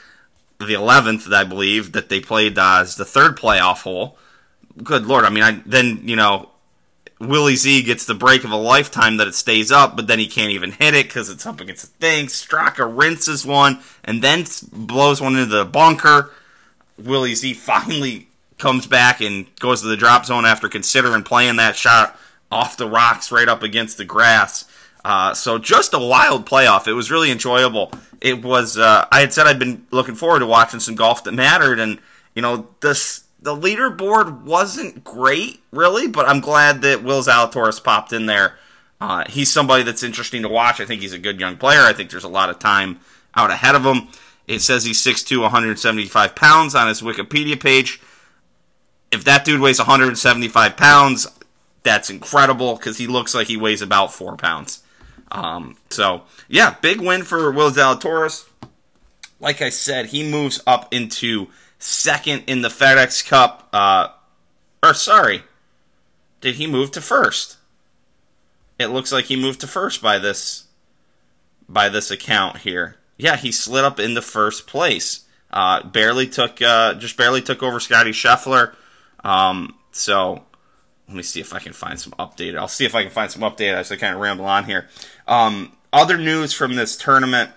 the 0.59 0.75
eleventh, 0.75 1.31
I 1.33 1.45
believe, 1.45 1.93
that 1.93 2.09
they 2.09 2.21
played 2.21 2.59
uh, 2.59 2.79
as 2.81 2.97
the 2.97 3.05
third 3.05 3.37
playoff 3.37 3.83
hole. 3.83 4.19
Good 4.83 5.07
lord, 5.07 5.25
I 5.25 5.31
mean, 5.31 5.43
I 5.45 5.61
then 5.67 6.01
you 6.05 6.17
know 6.17 6.51
Willie 7.21 7.57
Z 7.57 7.83
gets 7.83 8.07
the 8.07 8.15
break 8.15 8.45
of 8.45 8.51
a 8.51 8.57
lifetime 8.57 9.19
that 9.19 9.29
it 9.29 9.35
stays 9.35 9.71
up, 9.71 9.95
but 9.95 10.07
then 10.07 10.19
he 10.19 10.27
can't 10.27 10.53
even 10.53 10.73
hit 10.73 10.95
it 10.95 11.07
because 11.07 11.29
it's 11.29 11.45
up 11.45 11.61
against 11.61 11.83
the 11.83 12.07
thing. 12.07 12.27
Straka 12.27 12.91
rinses 12.91 13.45
one 13.45 13.81
and 14.03 14.23
then 14.23 14.47
blows 14.73 15.21
one 15.21 15.37
into 15.37 15.55
the 15.55 15.67
bunker. 15.67 16.33
Willie 16.99 17.35
Z 17.35 17.55
finally 17.55 18.29
comes 18.57 18.87
back 18.87 19.21
and 19.21 19.47
goes 19.57 19.83
to 19.83 19.89
the 19.89 19.97
drop 19.97 20.25
zone 20.25 20.47
after 20.47 20.69
considering 20.69 21.23
playing 21.23 21.57
that 21.57 21.77
shot 21.77 22.19
off 22.51 22.77
the 22.77 22.89
rocks 22.89 23.31
right 23.31 23.49
up 23.49 23.63
against 23.63 23.97
the 23.97 24.05
grass. 24.05 24.65
Uh, 25.05 25.35
so 25.35 25.59
just 25.59 25.95
a 25.95 25.99
wild 25.99 26.47
playoff. 26.47 26.87
It 26.87 26.93
was 26.93 27.11
really 27.11 27.31
enjoyable. 27.31 27.93
It 28.21 28.43
was. 28.43 28.77
Uh, 28.77 29.07
I 29.11 29.21
had 29.21 29.33
said 29.33 29.47
I'd 29.47 29.59
been 29.59 29.87
looking 29.91 30.15
forward 30.15 30.41
to 30.41 30.47
watching 30.47 30.81
some 30.81 30.95
golf 30.95 31.25
that 31.25 31.33
mattered, 31.33 31.81
and 31.81 31.99
you 32.35 32.43
know 32.43 32.69
this 32.81 33.25
the 33.43 33.57
leaderboard 33.57 34.43
wasn't 34.43 35.03
great, 35.03 35.61
really, 35.71 36.07
but 36.07 36.29
I'm 36.29 36.41
glad 36.41 36.83
that 36.83 37.03
Will 37.03 37.23
Zalatoris 37.23 37.83
popped 37.83 38.13
in 38.13 38.27
there. 38.27 38.59
Uh, 39.01 39.25
he's 39.29 39.51
somebody 39.51 39.83
that's 39.83 40.03
interesting 40.03 40.43
to 40.43 40.49
watch. 40.49 40.81
I 40.81 40.85
think 40.85 41.01
he's 41.01 41.15
a 41.15 41.19
good 41.19 41.41
young 41.41 41.57
player. 41.57 41.81
I 41.81 41.95
think 41.95 42.11
there's 42.11 42.25
a 42.25 42.29
lot 42.29 42.51
of 42.51 42.59
time 42.59 43.01
out 43.35 43.51
ahead 43.51 43.75
of 43.75 43.85
him. 43.85 44.09
It 44.47 44.61
says 44.61 44.85
he's 44.85 45.03
6'2", 45.03 45.41
175 45.41 46.35
pounds 46.35 46.75
on 46.75 46.89
his 46.89 47.01
Wikipedia 47.01 47.59
page. 47.59 48.01
If 49.11 49.25
that 49.25 49.45
dude 49.45 49.61
weighs 49.61 49.79
175 49.79 50.77
pounds, 50.77 51.27
that's 51.83 52.11
incredible 52.11 52.77
because 52.77 52.99
he 52.99 53.07
looks 53.07 53.35
like 53.35 53.47
he 53.47 53.57
weighs 53.57 53.81
about 53.81 54.13
four 54.13 54.37
pounds. 54.37 54.83
Um, 55.31 55.77
so, 55.91 56.23
yeah, 56.49 56.75
big 56.81 57.01
win 57.01 57.23
for 57.23 57.51
Will 57.51 57.71
Zalatoris. 57.71 58.49
Like 59.39 59.63
I 59.63 59.71
said, 59.71 60.07
he 60.07 60.29
moves 60.29 60.61
up 60.67 60.93
into 60.93 61.49
second 61.79 62.45
in 62.47 62.63
the 62.63 62.69
FedEx 62.69 63.27
Cup. 63.27 63.69
Uh, 63.73 64.09
or 64.83 64.95
sorry, 64.95 65.43
did 66.41 66.57
he 66.57 66.67
move 66.67 66.91
to 66.93 67.01
first? 67.01 67.57
It 68.79 68.89
looks 68.89 69.13
like 69.13 69.27
he 69.27 69.37
moved 69.37 69.61
to 69.61 69.67
first 69.67 70.03
by 70.03 70.19
this 70.19 70.65
by 71.69 71.89
this 71.89 72.11
account 72.11 72.59
here. 72.59 72.97
Yeah, 73.17 73.37
he 73.37 73.53
slid 73.53 73.85
up 73.85 74.01
into 74.01 74.23
first 74.23 74.67
place. 74.67 75.25
Uh, 75.53 75.83
barely 75.83 76.27
took 76.27 76.63
uh, 76.63 76.95
just 76.95 77.17
barely 77.17 77.43
took 77.43 77.63
over 77.63 77.81
Scotty 77.81 78.13
Scheffler. 78.13 78.75
Um, 79.23 79.77
so 79.93 80.45
let 81.11 81.17
me 81.17 81.23
see 81.25 81.41
if 81.41 81.53
I 81.53 81.59
can 81.59 81.73
find 81.73 81.99
some 81.99 82.13
updated. 82.21 82.57
I'll 82.57 82.69
see 82.69 82.85
if 82.85 82.95
I 82.95 83.03
can 83.03 83.11
find 83.11 83.31
some 83.31 83.43
updated 83.43 83.75
as 83.75 83.91
I 83.91 83.97
kind 83.97 84.15
of 84.15 84.21
ramble 84.21 84.45
on 84.45 84.65
here. 84.65 84.89
Um, 85.27 85.73
other 85.93 86.17
news 86.17 86.53
from 86.53 86.77
this 86.77 86.97
tournament: 86.97 87.51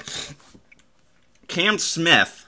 Cam 1.47 1.77
Smith 1.77 2.47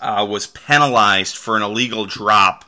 uh, 0.00 0.24
was 0.30 0.46
penalized 0.46 1.36
for 1.36 1.56
an 1.56 1.62
illegal 1.62 2.06
drop 2.06 2.64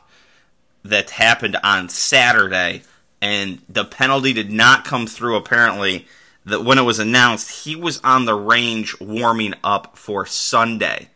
that 0.83 1.11
happened 1.11 1.55
on 1.63 1.87
Saturday, 1.87 2.83
and 3.21 3.61
the 3.69 3.85
penalty 3.85 4.33
did 4.33 4.51
not 4.51 4.83
come 4.83 5.07
through. 5.07 5.37
Apparently, 5.37 6.05
that 6.45 6.65
when 6.65 6.77
it 6.77 6.81
was 6.83 6.99
announced, 6.99 7.63
he 7.63 7.73
was 7.73 8.01
on 8.03 8.25
the 8.25 8.35
range 8.35 8.99
warming 8.99 9.53
up 9.63 9.97
for 9.97 10.25
Sunday. 10.25 11.07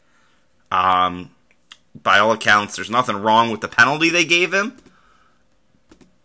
Um, 0.72 1.32
by 2.02 2.20
all 2.20 2.32
accounts, 2.32 2.78
there's 2.78 2.90
nothing 2.90 3.18
wrong 3.18 3.52
with 3.52 3.60
the 3.60 3.68
penalty 3.68 4.10
they 4.10 4.24
gave 4.24 4.54
him, 4.54 4.78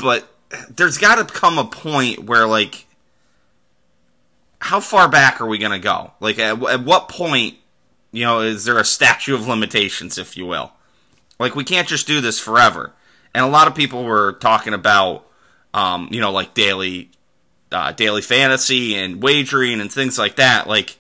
but 0.02 0.28
there's 0.68 0.98
got 0.98 1.14
to 1.16 1.24
come 1.24 1.58
a 1.58 1.64
point 1.64 2.24
where 2.24 2.46
like 2.46 2.86
how 4.58 4.80
far 4.80 5.08
back 5.08 5.40
are 5.40 5.46
we 5.46 5.58
going 5.58 5.72
to 5.72 5.78
go? 5.78 6.12
Like, 6.20 6.38
at, 6.38 6.62
at, 6.62 6.84
what 6.84 7.08
point 7.08 7.56
you 8.12 8.24
know, 8.24 8.40
is 8.40 8.64
there 8.64 8.78
a 8.78 8.84
statute 8.84 9.34
of 9.34 9.48
limitations, 9.48 10.18
if 10.18 10.36
you 10.36 10.46
will? 10.46 10.70
Like, 11.40 11.56
we 11.56 11.64
can't 11.64 11.88
just 11.88 12.06
do 12.06 12.20
this 12.20 12.38
forever. 12.38 12.92
And 13.34 13.44
a 13.44 13.48
lot 13.48 13.66
of 13.66 13.74
people 13.74 14.04
were 14.04 14.34
talking 14.34 14.74
about, 14.74 15.26
um, 15.72 16.08
you 16.12 16.20
know, 16.20 16.30
like 16.30 16.54
daily, 16.54 17.10
uh, 17.72 17.92
daily 17.92 18.20
fantasy 18.20 18.94
and 18.94 19.22
wagering 19.22 19.80
and 19.80 19.90
things 19.90 20.18
like 20.18 20.36
that. 20.36 20.68
Like, 20.68 20.98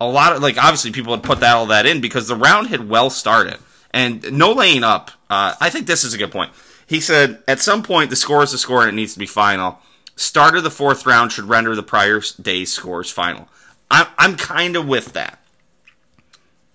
a 0.00 0.06
lot 0.06 0.32
of, 0.34 0.42
like, 0.42 0.56
obviously 0.56 0.92
people 0.92 1.14
had 1.14 1.24
put 1.24 1.40
that 1.40 1.56
all 1.56 1.66
that 1.66 1.84
in 1.84 2.00
because 2.00 2.28
the 2.28 2.36
round 2.36 2.68
had 2.68 2.88
well 2.88 3.10
started. 3.10 3.58
And 3.90 4.32
no 4.32 4.52
laying 4.52 4.84
up. 4.84 5.10
Uh, 5.28 5.54
I 5.60 5.68
think 5.68 5.86
this 5.86 6.04
is 6.04 6.14
a 6.14 6.18
good 6.18 6.32
point. 6.32 6.52
He 6.86 7.00
said, 7.00 7.42
at 7.48 7.60
some 7.60 7.82
point, 7.82 8.10
the 8.10 8.16
score 8.16 8.42
is 8.42 8.52
the 8.52 8.58
score 8.58 8.82
and 8.82 8.90
it 8.90 8.94
needs 8.94 9.14
to 9.14 9.18
be 9.18 9.26
final. 9.26 9.78
Start 10.16 10.56
of 10.56 10.62
the 10.62 10.70
fourth 10.70 11.06
round 11.06 11.32
should 11.32 11.44
render 11.44 11.74
the 11.74 11.82
prior 11.82 12.20
day's 12.40 12.72
scores 12.72 13.10
final. 13.10 13.48
I'm, 13.90 14.06
I'm 14.18 14.36
kind 14.36 14.76
of 14.76 14.86
with 14.86 15.12
that 15.14 15.42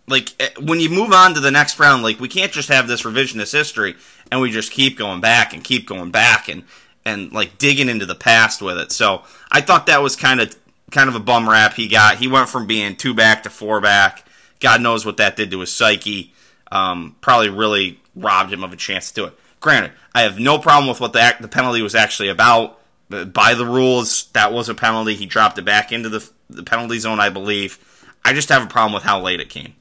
like 0.07 0.33
eh, 0.39 0.49
when 0.61 0.79
you 0.79 0.89
move 0.89 1.11
on 1.11 1.33
to 1.33 1.39
the 1.39 1.51
next 1.51 1.79
round, 1.79 2.03
like 2.03 2.19
we 2.19 2.27
can't 2.27 2.51
just 2.51 2.69
have 2.69 2.87
this 2.87 3.03
revisionist 3.03 3.51
history 3.51 3.95
and 4.31 4.41
we 4.41 4.51
just 4.51 4.71
keep 4.71 4.97
going 4.97 5.21
back 5.21 5.53
and 5.53 5.63
keep 5.63 5.87
going 5.87 6.11
back 6.11 6.47
and 6.49 6.63
and 7.05 7.31
like 7.31 7.57
digging 7.57 7.89
into 7.89 8.05
the 8.05 8.15
past 8.15 8.61
with 8.61 8.77
it. 8.77 8.91
So 8.91 9.23
I 9.51 9.61
thought 9.61 9.85
that 9.87 10.01
was 10.01 10.15
kind 10.15 10.39
of 10.39 10.55
kind 10.91 11.09
of 11.09 11.15
a 11.15 11.19
bum 11.19 11.49
rap 11.49 11.73
he 11.73 11.87
got. 11.87 12.17
He 12.17 12.27
went 12.27 12.49
from 12.49 12.67
being 12.67 12.95
two 12.95 13.13
back 13.13 13.43
to 13.43 13.49
four 13.49 13.81
back. 13.81 14.25
God 14.59 14.81
knows 14.81 15.05
what 15.05 15.17
that 15.17 15.35
did 15.35 15.51
to 15.51 15.59
his 15.59 15.71
psyche. 15.71 16.33
Um, 16.71 17.15
probably 17.21 17.49
really 17.49 17.99
robbed 18.15 18.51
him 18.51 18.63
of 18.63 18.73
a 18.73 18.77
chance 18.77 19.09
to 19.11 19.21
do 19.21 19.25
it. 19.27 19.33
Granted, 19.59 19.91
I 20.13 20.21
have 20.21 20.39
no 20.39 20.59
problem 20.59 20.87
with 20.87 20.99
what 20.99 21.13
the 21.13 21.35
the 21.39 21.47
penalty 21.47 21.81
was 21.81 21.95
actually 21.95 22.29
about. 22.29 22.79
By 23.09 23.53
the 23.53 23.65
rules, 23.65 24.25
that 24.33 24.51
was 24.51 24.67
a 24.67 24.75
penalty. 24.75 25.15
He 25.15 25.25
dropped 25.25 25.57
it 25.57 25.65
back 25.65 25.91
into 25.91 26.09
the 26.09 26.29
the 26.49 26.63
penalty 26.63 26.99
zone, 26.99 27.19
I 27.19 27.29
believe. 27.29 27.79
I 28.23 28.33
just 28.33 28.49
have 28.49 28.63
a 28.63 28.67
problem 28.67 28.93
with 28.93 29.03
how 29.03 29.21
late 29.21 29.39
it 29.39 29.49
came. 29.49 29.73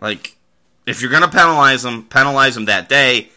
Like, 0.00 0.36
if 0.86 1.00
you're 1.00 1.10
going 1.10 1.22
to 1.22 1.28
penalize 1.28 1.84
him, 1.84 2.04
penalize 2.04 2.56
him 2.56 2.66
that 2.66 2.88
day. 2.88 3.30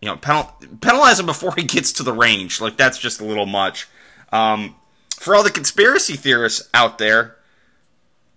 You 0.00 0.08
know, 0.08 0.16
penal- 0.16 0.52
penalize 0.80 1.20
him 1.20 1.26
before 1.26 1.54
he 1.54 1.62
gets 1.62 1.92
to 1.94 2.02
the 2.02 2.12
range. 2.12 2.60
Like, 2.60 2.76
that's 2.76 2.98
just 2.98 3.20
a 3.20 3.24
little 3.24 3.46
much. 3.46 3.86
Um, 4.32 4.74
for 5.14 5.34
all 5.34 5.42
the 5.42 5.50
conspiracy 5.50 6.16
theorists 6.16 6.68
out 6.74 6.98
there, 6.98 7.36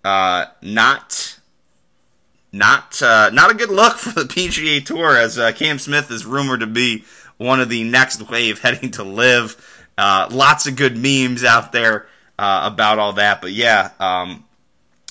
uh, 0.04 0.46
not 0.62 1.38
not 2.52 3.00
uh, 3.02 3.30
not 3.30 3.50
a 3.50 3.54
good 3.54 3.70
look 3.70 3.96
for 3.98 4.12
the 4.12 4.26
PGA 4.26 4.84
Tour 4.84 5.16
as 5.16 5.38
uh, 5.38 5.52
Cam 5.52 5.78
Smith 5.78 6.10
is 6.10 6.26
rumored 6.26 6.60
to 6.60 6.66
be 6.66 7.04
one 7.36 7.60
of 7.60 7.68
the 7.68 7.84
next 7.84 8.28
wave 8.28 8.58
heading 8.62 8.90
to 8.92 9.04
LIV. 9.04 9.86
Uh, 9.96 10.28
lots 10.30 10.66
of 10.66 10.76
good 10.76 10.96
memes 10.96 11.44
out 11.44 11.72
there 11.72 12.06
uh, 12.38 12.70
about 12.72 12.98
all 12.98 13.14
that, 13.14 13.40
but 13.40 13.52
yeah, 13.52 13.90
um, 14.00 14.44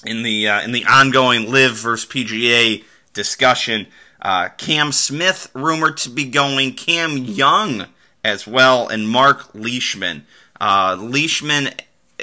in 0.06 0.24
the 0.24 0.48
uh, 0.48 0.62
in 0.62 0.72
the 0.72 0.86
ongoing 0.86 1.52
LIV 1.52 1.74
versus 1.74 2.10
PGA 2.10 2.84
discussion, 3.14 3.88
uh, 4.22 4.50
Cam 4.58 4.92
Smith 4.92 5.50
rumored 5.54 5.98
to 5.98 6.10
be 6.10 6.26
going, 6.26 6.74
Cam 6.74 7.18
Young 7.18 7.86
as 8.24 8.48
well, 8.48 8.88
and 8.88 9.08
Mark 9.08 9.54
Leishman. 9.54 10.26
Leishman, 10.60 11.70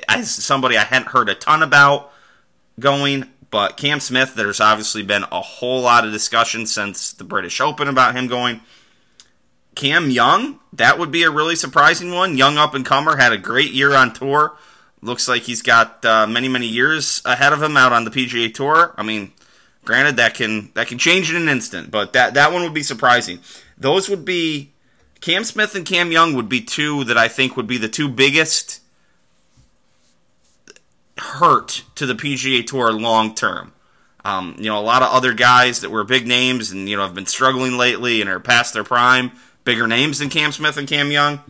as 0.09 0.31
somebody 0.31 0.77
I 0.77 0.85
hadn't 0.85 1.09
heard 1.09 1.29
a 1.29 1.35
ton 1.35 1.62
about 1.62 2.12
going 2.79 3.25
but 3.57 3.79
Cam 3.79 4.01
Smith, 4.01 4.35
there's 4.35 4.61
obviously 4.61 5.03
been 5.03 5.25
a 5.33 5.41
whole 5.41 5.81
lot 5.81 6.05
of 6.05 6.13
discussion 6.13 6.67
since 6.67 7.15
the 7.15 7.25
British 7.25 7.59
Open 7.59 7.89
about 7.89 8.15
him 8.15 8.27
going. 8.27 8.61
Cam 9.75 10.11
Young, 10.11 10.61
that 10.75 10.99
would 10.99 11.11
be 11.11 11.23
a 11.23 11.31
really 11.31 11.57
surprising 11.57 12.13
one. 12.13 12.37
Young 12.37 12.59
up 12.59 12.75
and 12.75 12.85
comer, 12.85 13.17
had 13.17 13.33
a 13.33 13.39
great 13.39 13.73
year 13.73 13.95
on 13.95 14.13
tour. 14.13 14.59
Looks 15.01 15.27
like 15.27 15.45
he's 15.45 15.63
got 15.63 16.05
uh, 16.05 16.27
many, 16.27 16.49
many 16.49 16.67
years 16.67 17.23
ahead 17.25 17.55
of 17.55 17.63
him 17.63 17.79
out 17.79 17.95
on 17.95 18.05
the 18.05 18.11
PGA 18.11 18.53
Tour. 18.53 18.93
I 18.99 19.03
mean, 19.03 19.33
granted 19.87 20.19
that 20.19 20.35
can 20.35 20.71
that 20.75 20.89
can 20.89 20.99
change 20.99 21.31
in 21.31 21.37
an 21.37 21.49
instant, 21.49 21.91
but 21.91 22.13
that 22.13 22.35
that 22.35 22.53
one 22.53 22.63
would 22.63 22.75
be 22.75 22.83
surprising. 22.83 23.39
Those 23.79 24.11
would 24.11 24.27
be 24.27 24.75
Cam 25.23 25.45
Smith 25.45 25.75
and 25.75 25.87
Cam 25.87 26.13
Young 26.13 26.35
would 26.35 26.51
be 26.51 26.61
two 26.61 27.05
that 27.05 27.17
I 27.17 27.29
think 27.29 27.57
would 27.57 27.67
be 27.67 27.79
the 27.79 27.89
two 27.89 28.11
biggest 28.11 28.83
hurt 31.19 31.83
to 31.95 32.07
the 32.07 32.14
PGA 32.14 32.67
Tour 32.67 32.93
long 32.93 33.35
term. 33.35 33.73
Um, 34.25 34.57
you 34.59 34.64
know, 34.64 34.79
a 34.79 34.83
lot 34.83 35.03
of 35.03 35.12
other 35.12 35.33
guys 35.35 35.81
that 35.81 35.91
were 35.91 36.03
big 36.03 36.27
names 36.27 36.73
and 36.73 36.89
you 36.89 36.97
know 36.97 37.05
have 37.05 37.14
been 37.14 37.27
struggling 37.27 37.79
lately 37.79 38.21
and 38.21 38.29
are 38.29 38.41
past 38.41 38.75
their 38.75 38.85
prime, 38.85 39.33
bigger 39.64 39.87
names 39.87 40.19
than 40.19 40.31
Cam 40.31 40.53
Smith 40.53 40.77
and 40.77 40.89
Cam 40.89 41.11
Young. 41.11 41.41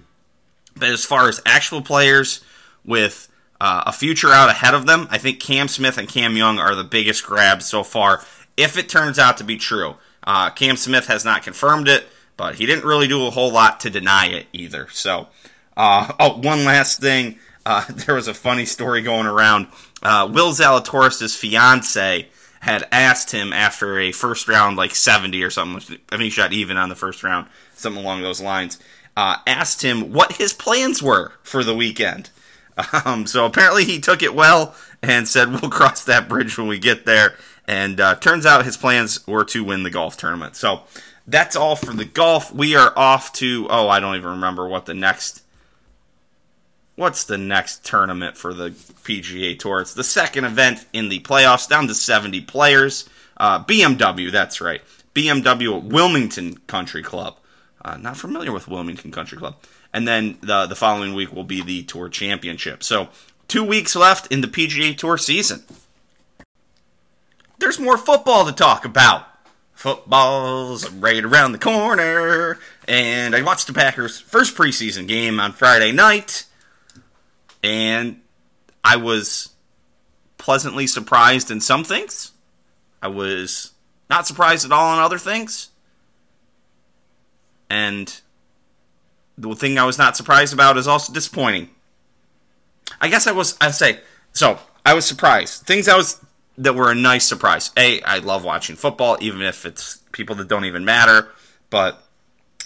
But 0.75 0.91
as 0.91 1.05
far 1.05 1.29
as 1.29 1.41
actual 1.47 1.81
players 1.81 2.45
with 2.85 3.29
uh, 3.61 3.85
a 3.87 3.93
future 3.93 4.29
out 4.29 4.51
ahead 4.51 4.75
of 4.75 4.87
them, 4.87 5.09
I 5.11 5.19
think 5.19 5.41
Cam 5.41 5.69
Smith 5.69 5.97
and 5.97 6.09
Cam 6.09 6.37
Young 6.37 6.59
are 6.59 6.75
the 6.75 6.85
biggest 6.85 7.25
grabs 7.25 7.64
so 7.64 7.83
far. 7.83 8.23
If 8.57 8.77
it 8.77 8.89
turns 8.89 9.19
out 9.19 9.39
to 9.39 9.45
be 9.45 9.57
true, 9.57 9.97
uh, 10.25 10.51
Cam 10.51 10.77
Smith 10.77 11.07
has 11.07 11.25
not 11.25 11.43
confirmed 11.43 11.89
it, 11.89 12.07
but 12.37 12.57
he 12.57 12.67
didn't 12.67 12.85
really 12.85 13.07
do 13.07 13.27
a 13.27 13.31
whole 13.31 13.51
lot 13.51 13.81
to 13.81 13.91
deny 13.91 14.27
it 14.27 14.47
either. 14.53 14.89
So, 14.91 15.29
uh, 15.77 16.12
oh, 16.21 16.39
one 16.39 16.64
last 16.64 17.01
thing. 17.01 17.39
Uh, 17.67 17.85
there 17.91 18.14
was 18.14 18.29
a 18.29 18.35
funny 18.35 18.64
story 18.64 19.03
going 19.03 19.27
around. 19.27 19.67
Uh, 20.03 20.31
Will 20.33 20.53
Zalatoris' 20.53 21.37
fiance 21.37 22.29
had 22.61 22.89
asked 22.91 23.33
him 23.33 23.53
after 23.53 23.99
a 23.99 24.12
first 24.12 24.49
round, 24.49 24.77
like 24.77 24.95
70 24.95 25.43
or 25.43 25.51
something. 25.51 25.99
I 26.11 26.17
think 26.17 26.23
he 26.23 26.31
shot 26.31 26.53
even 26.53 26.77
on 26.77 26.89
the 26.89 26.95
first 26.95 27.23
round, 27.23 27.49
something 27.75 28.03
along 28.03 28.23
those 28.23 28.41
lines. 28.41 28.79
Uh, 29.17 29.37
asked 29.47 29.83
him 29.83 30.12
what 30.12 30.33
his 30.33 30.53
plans 30.53 31.03
were 31.03 31.33
for 31.43 31.62
the 31.62 31.75
weekend. 31.75 32.31
Um, 33.07 33.27
so 33.27 33.47
apparently 33.47 33.85
he 33.85 34.01
took 34.01 34.23
it 34.23 34.35
well 34.35 34.75
and 35.03 35.27
said, 35.27 35.49
We'll 35.49 35.71
cross 35.71 36.05
that 36.05 36.29
bridge 36.29 36.59
when 36.59 36.67
we 36.67 36.79
get 36.79 37.07
there. 37.07 37.35
And 37.67 37.99
uh, 37.99 38.17
turns 38.17 38.45
out 38.45 38.67
his 38.67 38.77
plans 38.77 39.27
were 39.27 39.47
to 39.47 39.64
win 39.64 39.83
the 39.83 39.89
golf 39.89 40.19
tournament. 40.19 40.57
So 40.57 40.83
that's 41.27 41.57
all 41.57 41.75
for 41.75 41.95
the 41.95 42.05
golf. 42.05 42.53
We 42.53 42.77
are 42.77 42.93
off 42.95 43.33
to, 43.35 43.67
oh, 43.71 43.89
I 43.89 43.99
don't 43.99 44.17
even 44.17 44.29
remember 44.33 44.69
what 44.69 44.85
the 44.85 44.93
next 44.93 45.41
what's 46.97 47.24
the 47.24 47.38
next 47.38 47.84
tournament 47.84 48.36
for 48.36 48.53
the 48.53 48.70
PGA 48.70 49.59
Tour? 49.59 49.80
It's 49.80 49.94
the 49.94 50.05
second 50.05 50.44
event 50.44 50.84
in 50.92 51.09
the 51.09 51.20
playoffs, 51.20 51.68
down 51.68 51.86
to 51.86 51.94
70 51.94 52.40
players. 52.42 53.09
Uh, 53.36 53.62
BMW, 53.62 54.32
that's 54.32 54.61
right. 54.61 54.82
BMW 55.14 55.82
Wilmington 55.82 56.59
Country 56.66 57.03
Club. 57.03 57.36
Uh, 57.84 57.97
not 57.99 58.16
familiar 58.16 58.51
with 58.51 58.66
Wilmington 58.66 59.12
Country 59.12 59.38
Club. 59.38 59.57
And 59.92 60.09
then 60.09 60.38
the, 60.40 60.66
the 60.66 60.74
following 60.74 61.14
week 61.14 61.32
will 61.32 61.44
be 61.44 61.62
the 61.62 61.84
Tour 61.84 62.09
Championship. 62.09 62.82
So, 62.82 63.09
two 63.47 63.62
weeks 63.62 63.94
left 63.94 64.30
in 64.32 64.40
the 64.40 64.49
PGA 64.49 64.97
Tour 64.97 65.16
season. 65.16 65.62
There's 67.59 67.78
more 67.78 67.97
football 67.97 68.44
to 68.47 68.53
talk 68.53 68.84
about. 68.84 69.26
Football's 69.72 70.90
right 70.90 71.22
around 71.22 71.53
the 71.53 71.59
corner. 71.59 72.59
And 72.88 73.34
I 73.34 73.42
watched 73.42 73.66
the 73.66 73.72
Packers' 73.72 74.18
first 74.18 74.57
preseason 74.57 75.07
game 75.07 75.38
on 75.38 75.53
Friday 75.53 75.92
night 75.92 76.44
and 77.63 78.21
I 78.85 78.97
was 78.97 79.51
pleasantly 80.39 80.87
surprised 80.87 81.51
in 81.51 81.61
some 81.61 81.85
things. 81.85 82.33
I 83.03 83.09
was 83.09 83.73
not 84.09 84.27
surprised 84.27 84.65
at 84.65 84.73
all 84.73 84.95
in 84.95 85.01
other 85.01 85.19
things. 85.19 85.71
And 87.69 88.21
the 89.37 89.55
thing 89.55 89.79
I 89.79 89.85
was 89.85 89.99
not 89.99 90.17
surprised 90.17 90.55
about 90.55 90.77
is 90.77 90.87
also 90.87 91.13
disappointing. 91.13 91.71
I 93.01 93.09
guess 93.09 93.27
I 93.27 93.33
was 93.33 93.57
I 93.61 93.71
say 93.73 94.01
so 94.33 94.59
I 94.85 94.95
was 94.95 95.05
surprised. 95.05 95.65
Things 95.65 95.89
I 95.89 95.97
was 95.97 96.25
that 96.59 96.75
were 96.75 96.91
a 96.91 96.95
nice 96.95 97.27
surprise. 97.27 97.71
A, 97.77 98.01
I 98.03 98.19
love 98.19 98.45
watching 98.45 98.77
football, 98.77 99.19
even 99.21 99.43
if 99.43 99.67
it's 99.67 99.99
people 100.13 100.37
that 100.37 100.49
don't 100.49 100.65
even 100.65 100.85
matter. 100.85 101.29
But 101.71 102.03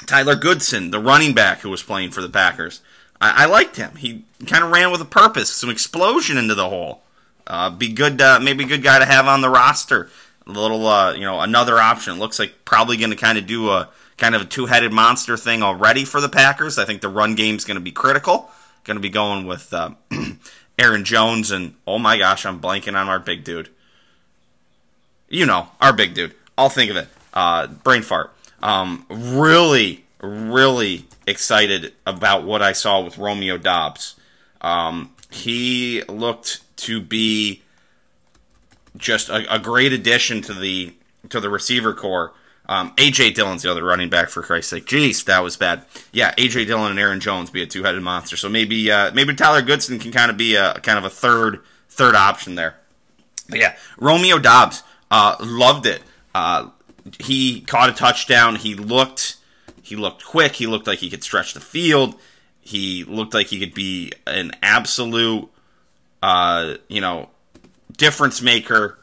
Tyler 0.07 0.37
Goodson, 0.37 0.91
the 0.91 1.01
running 1.01 1.35
back 1.35 1.61
who 1.61 1.71
was 1.71 1.83
playing 1.83 2.11
for 2.11 2.21
the 2.21 2.29
Packers, 2.29 2.83
I, 3.21 3.45
I 3.45 3.47
liked 3.47 3.77
him. 3.77 3.97
He 3.97 4.25
kind 4.47 4.65
of 4.65 4.71
ran 4.71 4.91
with 4.91 5.01
a 5.01 5.07
purpose, 5.07 5.53
some 5.53 5.71
explosion 5.71 6.39
into 6.39 6.55
the 6.55 6.69
hole. 6.69 7.03
Uh, 7.47 7.71
be 7.71 7.93
good, 7.93 8.21
uh, 8.21 8.39
maybe 8.41 8.65
a 8.65 8.67
good 8.67 8.83
guy 8.83 8.99
to 8.99 9.05
have 9.05 9.27
on 9.27 9.41
the 9.41 9.51
roster. 9.51 10.09
A 10.47 10.53
little, 10.53 10.87
uh, 10.87 11.13
you 11.13 11.23
know, 11.23 11.41
another 11.41 11.79
option. 11.79 12.19
Looks 12.19 12.39
like 12.39 12.65
probably 12.65 12.97
going 12.97 13.11
to 13.11 13.17
kind 13.17 13.39
of 13.39 13.47
do 13.47 13.71
a 13.71 13.89
kind 14.17 14.35
of 14.35 14.43
a 14.43 14.45
two-headed 14.45 14.93
monster 14.93 15.37
thing 15.37 15.63
already 15.63 16.05
for 16.05 16.21
the 16.21 16.29
Packers. 16.29 16.79
I 16.79 16.85
think 16.85 17.01
the 17.01 17.09
run 17.09 17.35
game's 17.35 17.65
going 17.65 17.77
to 17.77 17.81
be 17.81 17.93
critical. 17.93 18.51
Going 18.85 18.97
to 18.97 19.03
be 19.03 19.11
going 19.11 19.47
with 19.47 19.73
uh, 19.73 19.91
Aaron 20.79 21.05
Jones 21.05 21.51
and 21.51 21.75
oh 21.87 21.99
my 21.99 22.19
gosh, 22.19 22.47
I'm 22.47 22.61
blanking 22.61 22.99
on 22.99 23.09
our 23.09 23.19
big 23.19 23.45
dude. 23.45 23.69
You 25.29 25.47
know, 25.47 25.69
our 25.81 25.93
big 25.93 26.15
dude. 26.15 26.35
I'll 26.57 26.69
think 26.69 26.91
of 26.91 26.97
it. 26.97 27.09
Uh, 27.33 27.67
brain 27.67 28.03
fart. 28.03 28.33
Um, 28.63 29.07
really, 29.09 30.05
really 30.21 31.07
excited 31.27 31.95
about 32.07 32.45
what 32.45 32.63
I 32.63 32.73
saw 32.73 33.03
with 33.03 33.19
Romeo 33.19 33.57
Doubs. 33.57 34.17
Um, 34.61 35.15
he 35.31 36.03
looked 36.09 36.61
to 36.79 37.01
be 37.01 37.63
just 38.97 39.29
a, 39.29 39.55
a, 39.55 39.59
great 39.59 39.93
addition 39.93 40.43
to 40.43 40.55
the 40.55 40.93
to 41.29 41.41
the 41.41 41.49
receiver 41.49 41.95
corps. 41.95 42.33
Um, 42.69 42.95
AJ 42.97 43.35
Dillon's 43.35 43.63
the 43.63 43.71
other 43.71 43.83
running 43.83 44.11
back 44.11 44.29
for 44.29 44.43
Christ's 44.43 44.71
sake. 44.71 44.87
Jeez, 44.87 45.25
that 45.25 45.43
was 45.43 45.57
bad. 45.57 45.85
Yeah, 46.13 46.35
AJ 46.35 46.67
Dillon 46.67 46.91
and 46.91 47.01
Aaron 47.01 47.21
Jones 47.21 47.51
be 47.51 47.63
a 47.63 47.67
two 47.67 47.83
headed 47.83 48.03
monster. 48.03 48.37
So 48.37 48.49
maybe 48.49 48.91
uh, 48.91 49.13
maybe 49.13 49.35
Tyler 49.35 49.63
Goodson 49.63 49.99
can 49.99 50.13
kind 50.13 50.31
of 50.31 50.37
be 50.37 50.57
a 50.57 50.75
kind 50.75 50.99
of 50.99 51.05
a 51.05 51.11
third 51.11 51.63
third 51.89 52.15
option 52.15 52.55
there. 52.55 52.77
But 53.49 53.61
yeah, 53.61 53.77
Romeo 53.99 54.39
Doubs 54.39 54.83
uh, 55.11 55.37
loved 55.41 55.87
it. 55.87 56.03
Uh, 56.35 56.71
he 57.19 57.63
caught 57.63 57.89
a 57.89 57.93
touchdown. 57.93 58.57
He 58.57 58.75
looked 58.75 59.37
he 59.91 59.97
looked 59.97 60.25
quick. 60.25 60.53
He 60.53 60.69
looked 60.69 60.87
like 60.87 61.01
he 61.01 61.11
could 61.11 61.25
stretch 61.25 61.53
the 61.53 61.61
field. 61.61 62.15
He 62.61 63.03
looked 63.03 63.35
like 63.35 63.49
he 63.49 63.59
could 63.59 63.75
be 63.75 64.13
an 64.25 64.53
absolute, 64.63 65.51
uh, 66.23 66.75
you 66.87 67.01
know, 67.01 67.29
difference 67.97 68.41
maker 68.41 69.01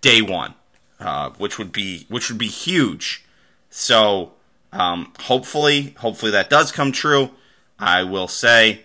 day 0.00 0.22
one, 0.22 0.54
uh, 1.00 1.30
which 1.30 1.58
would 1.58 1.72
be 1.72 2.06
which 2.08 2.28
would 2.30 2.38
be 2.38 2.46
huge. 2.46 3.24
So 3.70 4.34
um, 4.72 5.12
hopefully, 5.18 5.96
hopefully 5.98 6.30
that 6.30 6.48
does 6.48 6.70
come 6.70 6.92
true. 6.92 7.30
I 7.76 8.04
will 8.04 8.28
say 8.28 8.82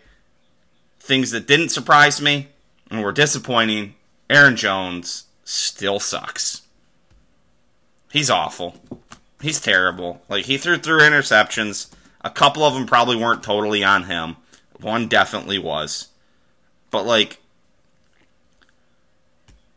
things 1.00 1.30
that 1.30 1.46
didn't 1.46 1.70
surprise 1.70 2.20
me 2.20 2.48
and 2.90 3.04
were 3.04 3.12
disappointing. 3.12 3.94
Aaron 4.32 4.56
Jones 4.56 5.26
still 5.44 6.00
sucks. 6.00 6.64
He's 8.12 8.32
awful. 8.32 8.78
He's 9.42 9.60
terrible. 9.60 10.22
Like 10.28 10.46
he 10.46 10.58
threw 10.58 10.78
through 10.78 11.00
interceptions. 11.00 11.88
A 12.22 12.30
couple 12.30 12.64
of 12.64 12.74
them 12.74 12.86
probably 12.86 13.16
weren't 13.16 13.44
totally 13.44 13.84
on 13.84 14.04
him. 14.04 14.36
One 14.80 15.08
definitely 15.08 15.60
was. 15.60 16.10
But 16.92 17.06
like 17.06 17.40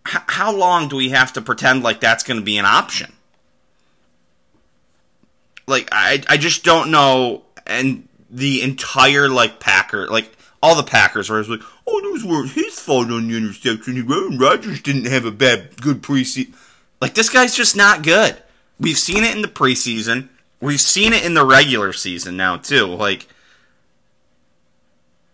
h- 0.07 0.23
how 0.27 0.55
long 0.55 0.89
do 0.89 0.97
we 0.97 1.11
have 1.11 1.33
to 1.35 1.43
pretend 1.43 1.83
like 1.83 2.01
that's 2.01 2.25
going 2.25 2.41
to 2.41 2.45
be 2.45 2.59
an 2.59 2.65
option? 2.65 3.13
Like 5.67 5.89
I 5.93 6.23
I 6.29 6.37
just 6.37 6.65
don't 6.65 6.91
know 6.91 7.43
and 7.67 8.09
the 8.31 8.63
entire 8.63 9.29
like 9.29 9.61
Packer 9.61 10.09
like 10.09 10.37
all 10.63 10.75
the 10.77 10.83
Packers 10.85 11.29
were 11.29 11.43
like, 11.43 11.63
oh, 11.87 12.01
those 12.03 12.25
were 12.25 12.47
his 12.47 12.79
fault 12.79 13.11
on 13.11 13.29
the 13.29 13.37
interception. 13.37 13.97
Aaron 13.97 14.39
Rodgers 14.39 14.81
didn't 14.81 15.07
have 15.07 15.25
a 15.25 15.33
bad 15.33 15.81
good 15.81 16.03
preseason. 16.03 16.55
Like 17.01 17.15
this 17.15 17.29
guy's 17.29 17.57
just 17.57 17.77
not 17.77 18.03
good. 18.03 18.41
We've 18.83 18.99
seen 18.99 19.23
it 19.23 19.35
in 19.35 19.43
the 19.43 19.49
preseason. 19.49 20.29
We've 20.61 20.81
seen 20.81 21.13
it 21.13 21.25
in 21.25 21.35
the 21.35 21.45
regular 21.45 21.93
season 21.93 22.37
now 22.37 22.57
too. 22.57 22.87
Like 22.87 23.29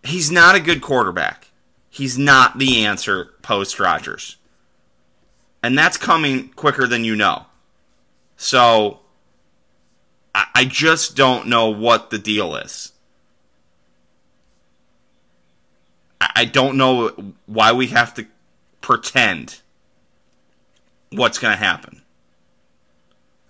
he's 0.03 0.29
not 0.29 0.53
a 0.53 0.59
good 0.59 0.81
quarterback. 0.81 1.47
He's 1.89 2.15
not 2.15 2.59
the 2.59 2.85
answer 2.85 3.31
post 3.41 3.79
Rodgers. 3.79 4.37
And 5.63 5.75
that's 5.75 5.97
coming 5.97 6.49
quicker 6.49 6.85
than 6.85 7.03
you 7.03 7.15
know. 7.15 7.47
So 8.37 8.99
I, 10.35 10.65
just 10.65 11.15
don't 11.15 11.47
know 11.47 11.69
what 11.69 12.11
the 12.11 12.19
deal 12.19 12.55
is. 12.55 12.93
I 16.21 16.45
don't 16.45 16.77
know 16.77 17.33
why 17.47 17.73
we 17.73 17.87
have 17.87 18.13
to 18.13 18.27
pretend 18.79 19.59
what's 21.11 21.39
going 21.39 21.57
to 21.57 21.61
happen. 21.63 21.98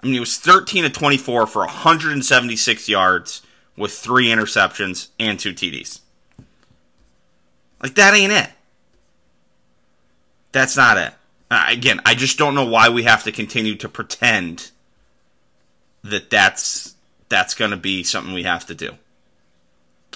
I 0.01 0.05
mean, 0.05 0.13
he 0.13 0.19
was 0.19 0.37
13 0.37 0.83
to 0.83 0.89
24 0.89 1.47
for 1.47 1.59
176 1.59 2.89
yards 2.89 3.41
with 3.75 3.91
three 3.91 4.27
interceptions 4.27 5.09
and 5.19 5.39
two 5.39 5.53
TDs. 5.53 5.99
Like, 7.81 7.95
that 7.95 8.13
ain't 8.13 8.31
it. 8.31 8.49
That's 10.51 10.77
not 10.77 10.97
it. 10.97 11.13
Uh, 11.51 11.65
again, 11.69 11.99
I 12.05 12.15
just 12.15 12.37
don't 12.37 12.55
know 12.55 12.65
why 12.65 12.89
we 12.89 13.03
have 13.03 13.23
to 13.23 13.31
continue 13.31 13.75
to 13.75 13.89
pretend 13.89 14.71
that 16.03 16.29
that's 16.29 16.95
that's 17.27 17.53
going 17.53 17.71
to 17.71 17.77
be 17.77 18.03
something 18.03 18.33
we 18.33 18.43
have 18.43 18.65
to 18.67 18.75
do. 18.75 18.91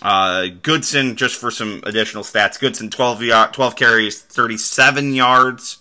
Uh, 0.01 0.47
Goodson, 0.61 1.15
just 1.15 1.39
for 1.39 1.51
some 1.51 1.81
additional 1.85 2.23
stats, 2.23 2.59
Goodson 2.59 2.89
12, 2.89 3.23
yard, 3.23 3.53
12 3.53 3.75
carries, 3.75 4.21
37 4.21 5.13
yards. 5.13 5.77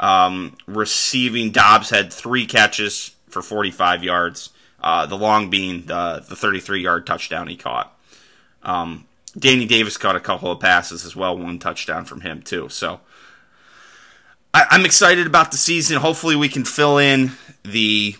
Um, 0.00 0.56
receiving, 0.66 1.50
Doubs 1.50 1.90
had 1.90 2.12
three 2.12 2.46
catches 2.46 3.14
for 3.32 3.42
45 3.42 4.04
yards. 4.04 4.50
Uh, 4.80 5.06
the 5.06 5.16
long 5.16 5.48
being 5.48 5.86
the, 5.86 6.24
the 6.28 6.36
33 6.36 6.82
yard 6.82 7.06
touchdown 7.06 7.48
he 7.48 7.56
caught. 7.56 7.96
Um, 8.62 9.06
Danny 9.38 9.66
Davis 9.66 9.96
caught 9.96 10.16
a 10.16 10.20
couple 10.20 10.50
of 10.50 10.60
passes 10.60 11.04
as 11.04 11.16
well, 11.16 11.36
one 11.36 11.58
touchdown 11.58 12.04
from 12.04 12.20
him 12.20 12.42
too. 12.42 12.68
So 12.68 13.00
I, 14.52 14.66
am 14.72 14.84
excited 14.84 15.26
about 15.26 15.50
the 15.50 15.56
season. 15.56 15.96
Hopefully, 15.98 16.36
we 16.36 16.48
can 16.48 16.64
fill 16.64 16.98
in 16.98 17.32
the 17.62 18.16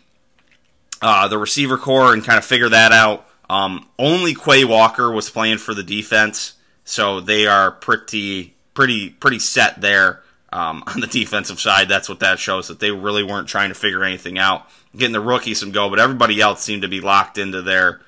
uh, 1.02 1.28
the 1.28 1.38
receiver 1.38 1.76
corps 1.76 2.14
and 2.14 2.24
kind 2.24 2.38
of 2.38 2.44
figure 2.44 2.68
that 2.68 2.92
out. 2.92 3.26
Um, 3.50 3.88
only 3.98 4.34
Quay 4.34 4.64
Walker 4.64 5.10
was 5.10 5.28
playing 5.28 5.58
for 5.58 5.74
the 5.74 5.82
defense, 5.82 6.54
so 6.84 7.20
they 7.20 7.46
are 7.46 7.70
pretty 7.70 8.54
pretty 8.72 9.10
pretty 9.10 9.38
set 9.38 9.80
there 9.80 10.22
um, 10.52 10.82
on 10.86 11.00
the 11.00 11.06
defensive 11.10 11.60
side. 11.60 11.88
That's 11.88 12.08
what 12.08 12.20
that 12.20 12.38
shows 12.38 12.68
that 12.68 12.80
they 12.80 12.90
really 12.90 13.22
weren't 13.22 13.48
trying 13.48 13.68
to 13.68 13.74
figure 13.74 14.02
anything 14.02 14.38
out, 14.38 14.66
getting 14.96 15.12
the 15.12 15.20
rookies 15.20 15.60
some 15.60 15.72
go, 15.72 15.88
but 15.88 15.98
everybody 15.98 16.40
else 16.40 16.62
seemed 16.62 16.82
to 16.82 16.88
be 16.88 17.00
locked 17.00 17.38
into 17.38 17.62
their 17.62 18.00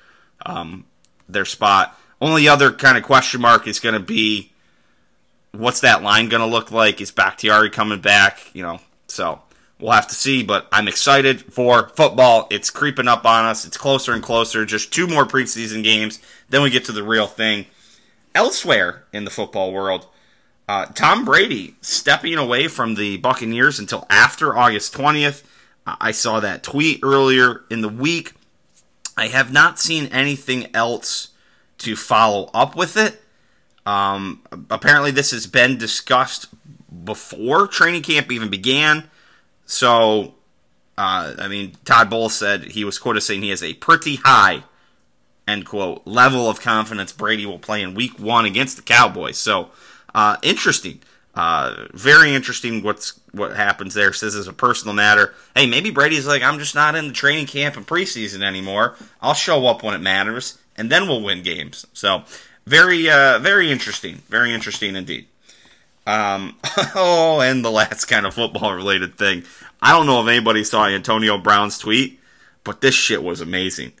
um, 0.45 0.85
their 1.27 1.45
spot. 1.45 1.97
Only 2.21 2.47
other 2.47 2.71
kind 2.71 2.97
of 2.97 3.03
question 3.03 3.41
mark 3.41 3.67
is 3.67 3.79
going 3.79 3.93
to 3.93 3.99
be 3.99 4.51
what's 5.51 5.81
that 5.81 6.03
line 6.03 6.29
going 6.29 6.41
to 6.41 6.47
look 6.47 6.71
like? 6.71 7.01
Is 7.01 7.11
Bakhtiari 7.11 7.69
coming 7.69 8.01
back? 8.01 8.53
You 8.53 8.63
know, 8.63 8.79
so 9.07 9.41
we'll 9.79 9.91
have 9.91 10.07
to 10.07 10.15
see. 10.15 10.43
But 10.43 10.67
I'm 10.71 10.87
excited 10.87 11.53
for 11.53 11.89
football. 11.89 12.47
It's 12.49 12.69
creeping 12.69 13.07
up 13.07 13.25
on 13.25 13.45
us. 13.45 13.65
It's 13.65 13.77
closer 13.77 14.13
and 14.13 14.23
closer. 14.23 14.65
Just 14.65 14.93
two 14.93 15.07
more 15.07 15.25
preseason 15.25 15.83
games, 15.83 16.19
then 16.49 16.61
we 16.61 16.69
get 16.69 16.85
to 16.85 16.91
the 16.91 17.03
real 17.03 17.27
thing. 17.27 17.65
Elsewhere 18.33 19.05
in 19.13 19.23
the 19.23 19.31
football 19.31 19.71
world, 19.71 20.07
uh, 20.67 20.85
Tom 20.87 21.23
Brady 21.23 21.75
stepping 21.81 22.35
away 22.35 22.67
from 22.67 22.95
the 22.95 23.17
Buccaneers 23.17 23.79
until 23.79 24.05
after 24.09 24.57
August 24.57 24.93
20th. 24.93 25.43
I 25.85 26.11
saw 26.11 26.39
that 26.39 26.63
tweet 26.63 27.01
earlier 27.03 27.63
in 27.69 27.81
the 27.81 27.89
week. 27.89 28.33
I 29.17 29.27
have 29.27 29.51
not 29.51 29.79
seen 29.79 30.07
anything 30.07 30.67
else 30.75 31.29
to 31.79 31.95
follow 31.95 32.49
up 32.53 32.75
with 32.75 32.97
it. 32.97 33.21
Um, 33.85 34.41
apparently, 34.69 35.11
this 35.11 35.31
has 35.31 35.45
been 35.45 35.77
discussed 35.77 36.47
before 37.03 37.67
training 37.67 38.01
camp 38.01 38.31
even 38.31 38.49
began. 38.49 39.09
So, 39.65 40.35
uh, 40.97 41.35
I 41.37 41.47
mean, 41.47 41.73
Todd 41.85 42.09
Bowles 42.09 42.35
said 42.35 42.63
he 42.63 42.83
was 42.83 42.97
quoted 42.97 43.21
saying 43.21 43.43
he 43.43 43.49
has 43.49 43.63
a 43.63 43.73
pretty 43.75 44.15
high, 44.15 44.63
end 45.47 45.65
quote, 45.65 46.05
level 46.05 46.49
of 46.49 46.61
confidence 46.61 47.11
Brady 47.11 47.45
will 47.45 47.59
play 47.59 47.83
in 47.83 47.93
week 47.93 48.19
one 48.19 48.45
against 48.45 48.75
the 48.75 48.83
Cowboys. 48.83 49.37
So, 49.37 49.69
uh, 50.15 50.37
interesting. 50.41 51.01
Uh, 51.35 51.87
very 51.91 52.33
interesting 52.33 52.81
what's 52.81 53.19
what 53.33 53.55
happens 53.55 53.93
there. 53.93 54.13
Says 54.13 54.35
as 54.35 54.47
a 54.47 54.53
personal 54.53 54.93
matter, 54.93 55.33
hey, 55.53 55.65
maybe 55.65 55.91
Brady's 55.91 56.25
like, 56.25 56.41
I'm 56.41 56.59
just 56.59 56.75
not 56.75 56.95
in 56.95 57.07
the 57.07 57.13
training 57.13 57.47
camp 57.47 57.75
and 57.75 57.85
preseason 57.85 58.41
anymore. 58.41 58.95
I'll 59.21 59.33
show 59.33 59.65
up 59.67 59.83
when 59.83 59.95
it 59.95 59.99
matters, 59.99 60.57
and 60.77 60.89
then 60.89 61.07
we'll 61.07 61.21
win 61.21 61.43
games. 61.43 61.85
So 61.91 62.23
very, 62.65 63.09
uh, 63.09 63.39
very 63.39 63.69
interesting. 63.69 64.21
Very 64.29 64.53
interesting 64.53 64.95
indeed. 64.95 65.27
Um, 66.07 66.57
oh, 66.95 67.41
and 67.41 67.65
the 67.65 67.71
last 67.71 68.05
kind 68.09 68.25
of 68.25 68.33
football 68.33 68.73
related 68.73 69.17
thing. 69.17 69.43
I 69.81 69.91
don't 69.91 70.05
know 70.05 70.21
if 70.21 70.27
anybody 70.29 70.63
saw 70.63 70.87
Antonio 70.87 71.37
Brown's 71.37 71.77
tweet, 71.77 72.19
but 72.63 72.79
this 72.79 72.95
shit 72.95 73.23
was 73.23 73.41
amazing. 73.41 73.91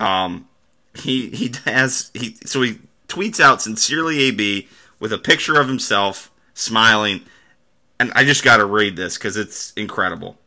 Um, 0.00 0.48
he 0.94 1.28
he 1.30 1.52
has 1.64 2.10
he 2.14 2.36
so 2.44 2.62
he 2.62 2.80
tweets 3.06 3.38
out 3.38 3.62
sincerely 3.62 4.18
AB 4.22 4.68
with 4.98 5.12
a 5.12 5.18
picture 5.18 5.60
of 5.60 5.68
himself 5.68 6.29
smiling, 6.60 7.22
and 7.98 8.12
I 8.14 8.24
just 8.24 8.44
got 8.44 8.58
to 8.58 8.64
read 8.64 8.96
this 8.96 9.16
because 9.16 9.36
it's 9.36 9.72
incredible. 9.72 10.38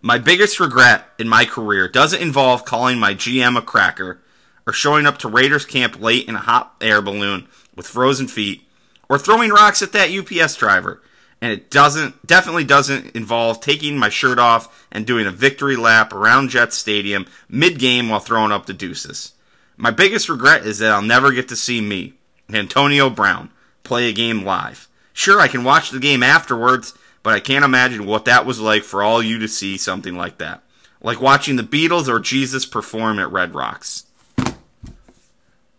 My 0.00 0.18
biggest 0.18 0.60
regret 0.60 1.06
in 1.18 1.28
my 1.28 1.44
career 1.44 1.88
doesn't 1.88 2.22
involve 2.22 2.64
calling 2.64 2.98
my 2.98 3.14
GM 3.14 3.58
a 3.58 3.62
cracker 3.62 4.20
or 4.66 4.72
showing 4.72 5.06
up 5.06 5.18
to 5.18 5.28
Raiders 5.28 5.64
camp 5.64 6.00
late 6.00 6.28
in 6.28 6.34
a 6.34 6.40
hot 6.40 6.74
air 6.80 7.00
balloon 7.00 7.48
with 7.74 7.86
frozen 7.86 8.26
feet, 8.26 8.66
or 9.08 9.18
throwing 9.18 9.50
rocks 9.50 9.82
at 9.82 9.92
that 9.92 10.10
UPS 10.10 10.56
driver. 10.56 11.02
And 11.40 11.52
it 11.52 11.70
doesn't, 11.70 12.26
definitely 12.26 12.64
doesn't 12.64 13.14
involve 13.14 13.60
taking 13.60 13.98
my 13.98 14.08
shirt 14.08 14.38
off 14.38 14.86
and 14.90 15.06
doing 15.06 15.26
a 15.26 15.30
victory 15.30 15.76
lap 15.76 16.12
around 16.12 16.48
Jets 16.48 16.76
Stadium 16.76 17.26
mid 17.48 17.78
game 17.78 18.08
while 18.08 18.20
throwing 18.20 18.52
up 18.52 18.66
the 18.66 18.72
deuces. 18.72 19.32
My 19.76 19.90
biggest 19.90 20.28
regret 20.28 20.64
is 20.64 20.78
that 20.78 20.92
I'll 20.92 21.02
never 21.02 21.32
get 21.32 21.48
to 21.48 21.56
see 21.56 21.80
me, 21.80 22.14
Antonio 22.52 23.10
Brown, 23.10 23.50
play 23.86 24.08
a 24.08 24.12
game 24.12 24.44
live. 24.44 24.88
Sure, 25.12 25.40
I 25.40 25.48
can 25.48 25.64
watch 25.64 25.90
the 25.90 25.98
game 25.98 26.22
afterwards, 26.22 26.92
but 27.22 27.32
I 27.32 27.40
can't 27.40 27.64
imagine 27.64 28.04
what 28.04 28.26
that 28.26 28.44
was 28.44 28.60
like 28.60 28.82
for 28.82 29.02
all 29.02 29.22
you 29.22 29.38
to 29.38 29.48
see 29.48 29.78
something 29.78 30.14
like 30.14 30.38
that. 30.38 30.62
Like 31.00 31.20
watching 31.20 31.56
the 31.56 31.62
Beatles 31.62 32.08
or 32.08 32.20
Jesus 32.20 32.66
perform 32.66 33.18
at 33.18 33.32
Red 33.32 33.54
Rocks. 33.54 34.04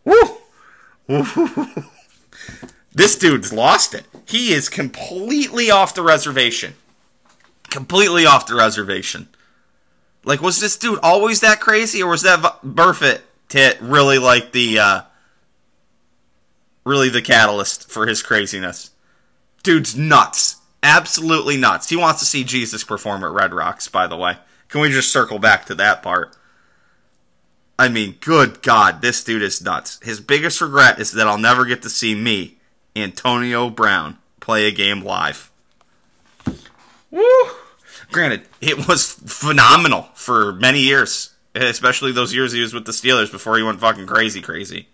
Woo! 0.04 0.38
this 2.94 3.18
dude's 3.18 3.54
lost 3.54 3.94
it. 3.94 4.06
He 4.26 4.54
is 4.54 4.70
completely 4.70 5.70
off 5.70 5.94
the 5.94 6.02
reservation. 6.02 6.76
Completely 7.70 8.26
off 8.26 8.48
the 8.48 8.56
reservation. 8.56 9.28
Like, 10.24 10.42
was 10.42 10.60
this 10.60 10.78
dude 10.78 11.00
always 11.04 11.40
that 11.42 11.60
crazy, 11.62 12.04
or 12.04 12.10
was 12.10 12.24
that 12.24 12.42
Burfict 12.62 13.22
tit 13.48 13.78
really 13.82 14.18
like 14.18 14.52
the, 14.52 14.80
uh, 14.80 15.02
really 16.88 17.10
the 17.10 17.22
catalyst 17.22 17.90
for 17.90 18.08
his 18.08 18.24
craziness? 18.24 18.92
Dude's 19.62 19.96
nuts. 19.96 20.56
Absolutely 20.82 21.58
nuts. 21.58 21.90
He 21.90 21.96
wants 21.96 22.20
to 22.22 22.26
see 22.26 22.44
Jesus 22.44 22.84
perform 22.84 23.24
at 23.24 23.32
Red 23.32 23.54
Rocks, 23.54 23.88
by 23.88 24.08
the 24.08 24.16
way. 24.16 24.38
Can 24.70 24.82
we 24.82 24.90
just 24.90 25.12
circle 25.12 25.40
back 25.40 25.66
to 25.66 25.76
that 25.76 26.02
part? 26.02 26.36
I 27.80 27.90
mean, 27.90 28.16
good 28.22 28.62
God, 28.64 29.02
this 29.02 29.24
dude 29.24 29.44
is 29.44 29.62
nuts. 29.62 30.00
His 30.02 30.20
biggest 30.20 30.62
regret 30.62 31.00
is 31.00 31.12
that 31.12 31.28
I'll 31.28 31.38
never 31.38 31.66
get 31.66 31.84
to 31.84 31.90
see 31.90 32.16
me, 32.16 32.58
Antonio 32.96 33.70
Brown, 33.70 34.18
play 34.40 34.68
a 34.68 34.72
game 34.72 35.04
live. 35.04 35.52
Woo! 37.12 37.24
Granted, 38.12 38.44
it 38.62 38.88
was 38.88 39.14
phenomenal 39.14 40.08
for 40.16 40.54
many 40.54 40.80
years, 40.80 41.34
especially 41.54 42.12
those 42.12 42.34
years 42.34 42.52
he 42.52 42.62
was 42.62 42.74
with 42.74 42.86
the 42.86 42.92
Steelers 42.92 43.32
before 43.32 43.58
he 43.58 43.64
went 43.64 43.80
fucking 43.80 44.08
crazy, 44.08 44.42
crazy. 44.42 44.88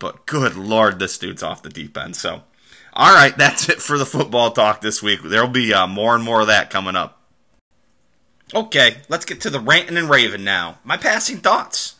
But 0.00 0.26
good 0.26 0.56
lord, 0.56 0.98
this 0.98 1.16
dude's 1.18 1.44
off 1.44 1.62
the 1.62 1.68
deep 1.68 1.96
end. 1.96 2.16
So, 2.16 2.42
all 2.92 3.14
right, 3.14 3.36
that's 3.36 3.68
it 3.68 3.80
for 3.80 3.96
the 3.96 4.06
football 4.06 4.50
talk 4.50 4.80
this 4.80 5.00
week. 5.00 5.20
There'll 5.22 5.46
be 5.46 5.72
uh, 5.72 5.86
more 5.86 6.16
and 6.16 6.24
more 6.24 6.40
of 6.40 6.48
that 6.48 6.70
coming 6.70 6.96
up. 6.96 7.20
Okay, 8.52 8.96
let's 9.08 9.26
get 9.26 9.40
to 9.42 9.50
the 9.50 9.60
ranting 9.60 9.96
and 9.96 10.10
raving 10.10 10.42
now. 10.42 10.78
My 10.82 10.96
passing 10.96 11.36
thoughts. 11.36 11.94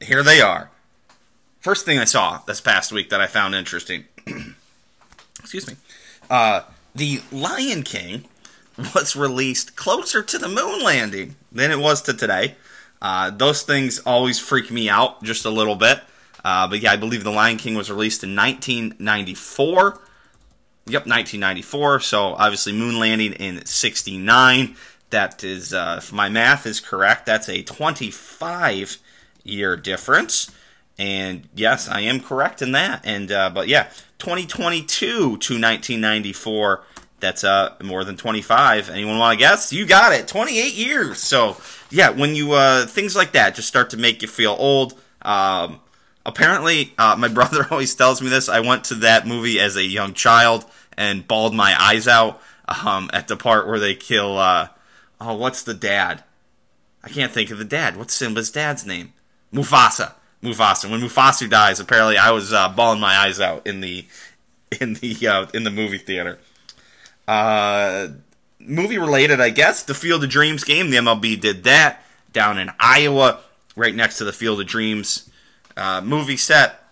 Here 0.00 0.22
they 0.22 0.40
are. 0.40 0.70
First 1.58 1.84
thing 1.84 1.98
I 1.98 2.06
saw 2.06 2.38
this 2.46 2.60
past 2.60 2.90
week 2.90 3.10
that 3.10 3.20
I 3.20 3.26
found 3.26 3.54
interesting. 3.54 4.04
excuse 5.40 5.66
me. 5.66 5.74
Uh, 6.30 6.62
the 6.94 7.20
Lion 7.30 7.82
King 7.82 8.24
was 8.94 9.16
released 9.16 9.76
closer 9.76 10.22
to 10.22 10.38
the 10.38 10.48
moon 10.48 10.82
landing 10.82 11.34
than 11.52 11.70
it 11.70 11.80
was 11.80 12.00
to 12.02 12.14
today. 12.14 12.54
Uh, 13.02 13.30
those 13.30 13.62
things 13.62 13.98
always 14.00 14.38
freak 14.38 14.70
me 14.70 14.88
out 14.88 15.22
just 15.22 15.44
a 15.44 15.50
little 15.50 15.74
bit. 15.74 16.00
Uh, 16.44 16.66
but 16.68 16.80
yeah, 16.80 16.92
I 16.92 16.96
believe 16.96 17.24
The 17.24 17.30
Lion 17.30 17.56
King 17.56 17.74
was 17.74 17.90
released 17.90 18.24
in 18.24 18.34
1994. 18.34 20.00
Yep, 20.86 21.06
1994. 21.06 22.00
So 22.00 22.34
obviously, 22.34 22.72
moon 22.72 22.98
landing 22.98 23.32
in 23.32 23.64
69. 23.64 24.76
That 25.10 25.42
is, 25.44 25.74
uh, 25.74 25.96
if 25.98 26.12
my 26.12 26.28
math 26.28 26.66
is 26.66 26.80
correct, 26.80 27.26
that's 27.26 27.48
a 27.48 27.62
25 27.62 28.98
year 29.44 29.76
difference. 29.76 30.50
And 30.98 31.48
yes, 31.54 31.88
I 31.88 32.00
am 32.00 32.20
correct 32.20 32.62
in 32.62 32.72
that. 32.72 33.02
And 33.04 33.32
uh, 33.32 33.50
but 33.50 33.68
yeah, 33.68 33.84
2022 34.18 35.06
to 35.06 35.26
1994. 35.28 36.84
That's 37.20 37.44
uh 37.44 37.74
more 37.82 38.04
than 38.04 38.16
25. 38.16 38.88
Anyone 38.88 39.18
want 39.18 39.38
to 39.38 39.38
guess? 39.38 39.72
You 39.72 39.86
got 39.86 40.12
it. 40.12 40.26
28 40.26 40.74
years. 40.74 41.18
So 41.18 41.56
yeah, 41.90 42.10
when 42.10 42.34
you 42.34 42.52
uh 42.52 42.86
things 42.86 43.14
like 43.14 43.32
that 43.32 43.54
just 43.54 43.68
start 43.68 43.90
to 43.90 43.96
make 43.96 44.22
you 44.22 44.28
feel 44.28 44.56
old. 44.58 44.98
Um, 45.22 45.80
apparently, 46.24 46.92
uh, 46.98 47.16
my 47.18 47.28
brother 47.38 47.66
always 47.70 47.94
tells 47.94 48.22
me 48.22 48.28
this. 48.28 48.48
I 48.48 48.60
went 48.60 48.84
to 48.84 48.94
that 48.96 49.26
movie 49.26 49.60
as 49.60 49.76
a 49.76 49.84
young 49.84 50.14
child 50.14 50.64
and 50.96 51.26
bawled 51.26 51.54
my 51.54 51.74
eyes 51.80 52.06
out 52.08 52.40
um, 52.68 53.10
at 53.12 53.28
the 53.28 53.36
part 53.36 53.66
where 53.66 53.78
they 53.78 53.94
kill. 53.94 54.38
Uh, 54.38 54.68
oh, 55.20 55.34
what's 55.34 55.62
the 55.62 55.74
dad? 55.74 56.24
I 57.02 57.08
can't 57.08 57.32
think 57.32 57.50
of 57.50 57.58
the 57.58 57.64
dad. 57.64 57.96
What's 57.96 58.14
Simba's 58.14 58.50
dad's 58.50 58.84
name? 58.84 59.12
Mufasa. 59.52 60.14
Mufasa. 60.42 60.90
When 60.90 61.00
Mufasa 61.00 61.48
dies, 61.48 61.80
apparently 61.80 62.16
I 62.16 62.30
was 62.30 62.52
uh, 62.52 62.68
bawling 62.68 63.00
my 63.00 63.16
eyes 63.16 63.40
out 63.40 63.66
in 63.66 63.80
the 63.80 64.06
in 64.80 64.94
the 64.94 65.26
uh, 65.26 65.46
in 65.54 65.64
the 65.64 65.70
movie 65.70 65.98
theater. 65.98 66.38
Uh, 67.26 68.08
movie 68.58 68.98
related, 68.98 69.40
I 69.40 69.50
guess. 69.50 69.82
The 69.82 69.94
Field 69.94 70.24
of 70.24 70.30
Dreams 70.30 70.64
game. 70.64 70.90
The 70.90 70.98
MLB 70.98 71.40
did 71.40 71.64
that 71.64 72.02
down 72.32 72.58
in 72.58 72.70
Iowa, 72.78 73.40
right 73.76 73.94
next 73.94 74.18
to 74.18 74.24
the 74.24 74.32
Field 74.32 74.60
of 74.60 74.66
Dreams 74.66 75.29
uh, 75.80 76.00
movie 76.02 76.36
set. 76.36 76.84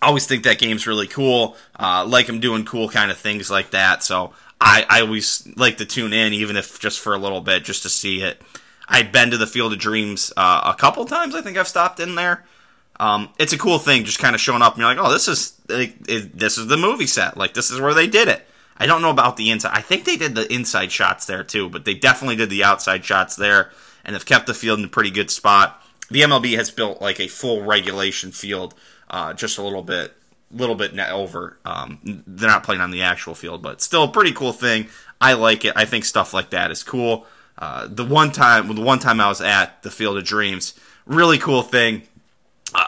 I 0.00 0.08
always 0.08 0.26
think 0.26 0.44
that 0.44 0.58
game's 0.58 0.86
really 0.86 1.06
cool. 1.06 1.56
Uh, 1.78 2.04
like 2.06 2.26
them 2.26 2.40
doing 2.40 2.64
cool 2.64 2.88
kind 2.88 3.10
of 3.10 3.18
things 3.18 3.50
like 3.50 3.70
that. 3.70 4.02
So 4.02 4.32
I, 4.60 4.84
I 4.88 5.00
always 5.00 5.48
like 5.56 5.78
to 5.78 5.86
tune 5.86 6.12
in, 6.12 6.32
even 6.32 6.56
if 6.56 6.78
just 6.78 7.00
for 7.00 7.14
a 7.14 7.18
little 7.18 7.40
bit, 7.40 7.64
just 7.64 7.82
to 7.84 7.88
see 7.88 8.20
it. 8.22 8.40
I've 8.88 9.12
been 9.12 9.30
to 9.30 9.38
the 9.38 9.46
Field 9.46 9.72
of 9.72 9.78
Dreams 9.78 10.32
uh, 10.36 10.72
a 10.74 10.78
couple 10.78 11.04
times. 11.04 11.34
I 11.34 11.40
think 11.40 11.56
I've 11.56 11.68
stopped 11.68 12.00
in 12.00 12.14
there. 12.14 12.44
Um, 13.00 13.30
it's 13.38 13.52
a 13.52 13.58
cool 13.58 13.78
thing, 13.78 14.04
just 14.04 14.18
kind 14.18 14.34
of 14.34 14.40
showing 14.40 14.60
up, 14.60 14.74
and 14.74 14.80
you're 14.80 14.94
like, 14.94 15.04
"Oh, 15.04 15.10
this 15.10 15.26
is 15.26 15.54
like, 15.68 15.96
it, 16.08 16.38
this 16.38 16.58
is 16.58 16.66
the 16.66 16.76
movie 16.76 17.06
set. 17.06 17.36
Like, 17.36 17.54
this 17.54 17.70
is 17.70 17.80
where 17.80 17.94
they 17.94 18.06
did 18.06 18.28
it." 18.28 18.46
I 18.76 18.86
don't 18.86 19.02
know 19.02 19.10
about 19.10 19.36
the 19.36 19.50
inside. 19.50 19.72
I 19.72 19.80
think 19.80 20.04
they 20.04 20.16
did 20.16 20.34
the 20.34 20.52
inside 20.52 20.92
shots 20.92 21.26
there 21.26 21.42
too, 21.42 21.70
but 21.70 21.84
they 21.84 21.94
definitely 21.94 22.36
did 22.36 22.50
the 22.50 22.64
outside 22.64 23.04
shots 23.04 23.34
there, 23.34 23.70
and 24.04 24.14
have 24.14 24.26
kept 24.26 24.46
the 24.46 24.54
field 24.54 24.78
in 24.78 24.84
a 24.84 24.88
pretty 24.88 25.10
good 25.10 25.30
spot. 25.30 25.81
The 26.12 26.20
MLB 26.20 26.56
has 26.56 26.70
built 26.70 27.00
like 27.00 27.20
a 27.20 27.28
full 27.28 27.62
regulation 27.62 28.32
field, 28.32 28.74
uh, 29.08 29.32
just 29.34 29.58
a 29.58 29.62
little 29.62 29.82
bit, 29.82 30.12
little 30.50 30.74
bit 30.74 30.98
over. 30.98 31.56
Um, 31.64 32.22
they're 32.26 32.50
not 32.50 32.64
playing 32.64 32.82
on 32.82 32.90
the 32.90 33.02
actual 33.02 33.34
field, 33.34 33.62
but 33.62 33.80
still 33.80 34.04
a 34.04 34.08
pretty 34.08 34.32
cool 34.32 34.52
thing. 34.52 34.88
I 35.20 35.32
like 35.34 35.64
it. 35.64 35.72
I 35.74 35.84
think 35.86 36.04
stuff 36.04 36.34
like 36.34 36.50
that 36.50 36.70
is 36.70 36.82
cool. 36.82 37.26
Uh, 37.56 37.86
the 37.88 38.04
one 38.04 38.32
time, 38.32 38.74
the 38.74 38.82
one 38.82 38.98
time 38.98 39.20
I 39.20 39.28
was 39.28 39.40
at 39.40 39.82
the 39.82 39.90
Field 39.90 40.18
of 40.18 40.24
Dreams, 40.24 40.74
really 41.06 41.38
cool 41.38 41.62
thing. 41.62 42.02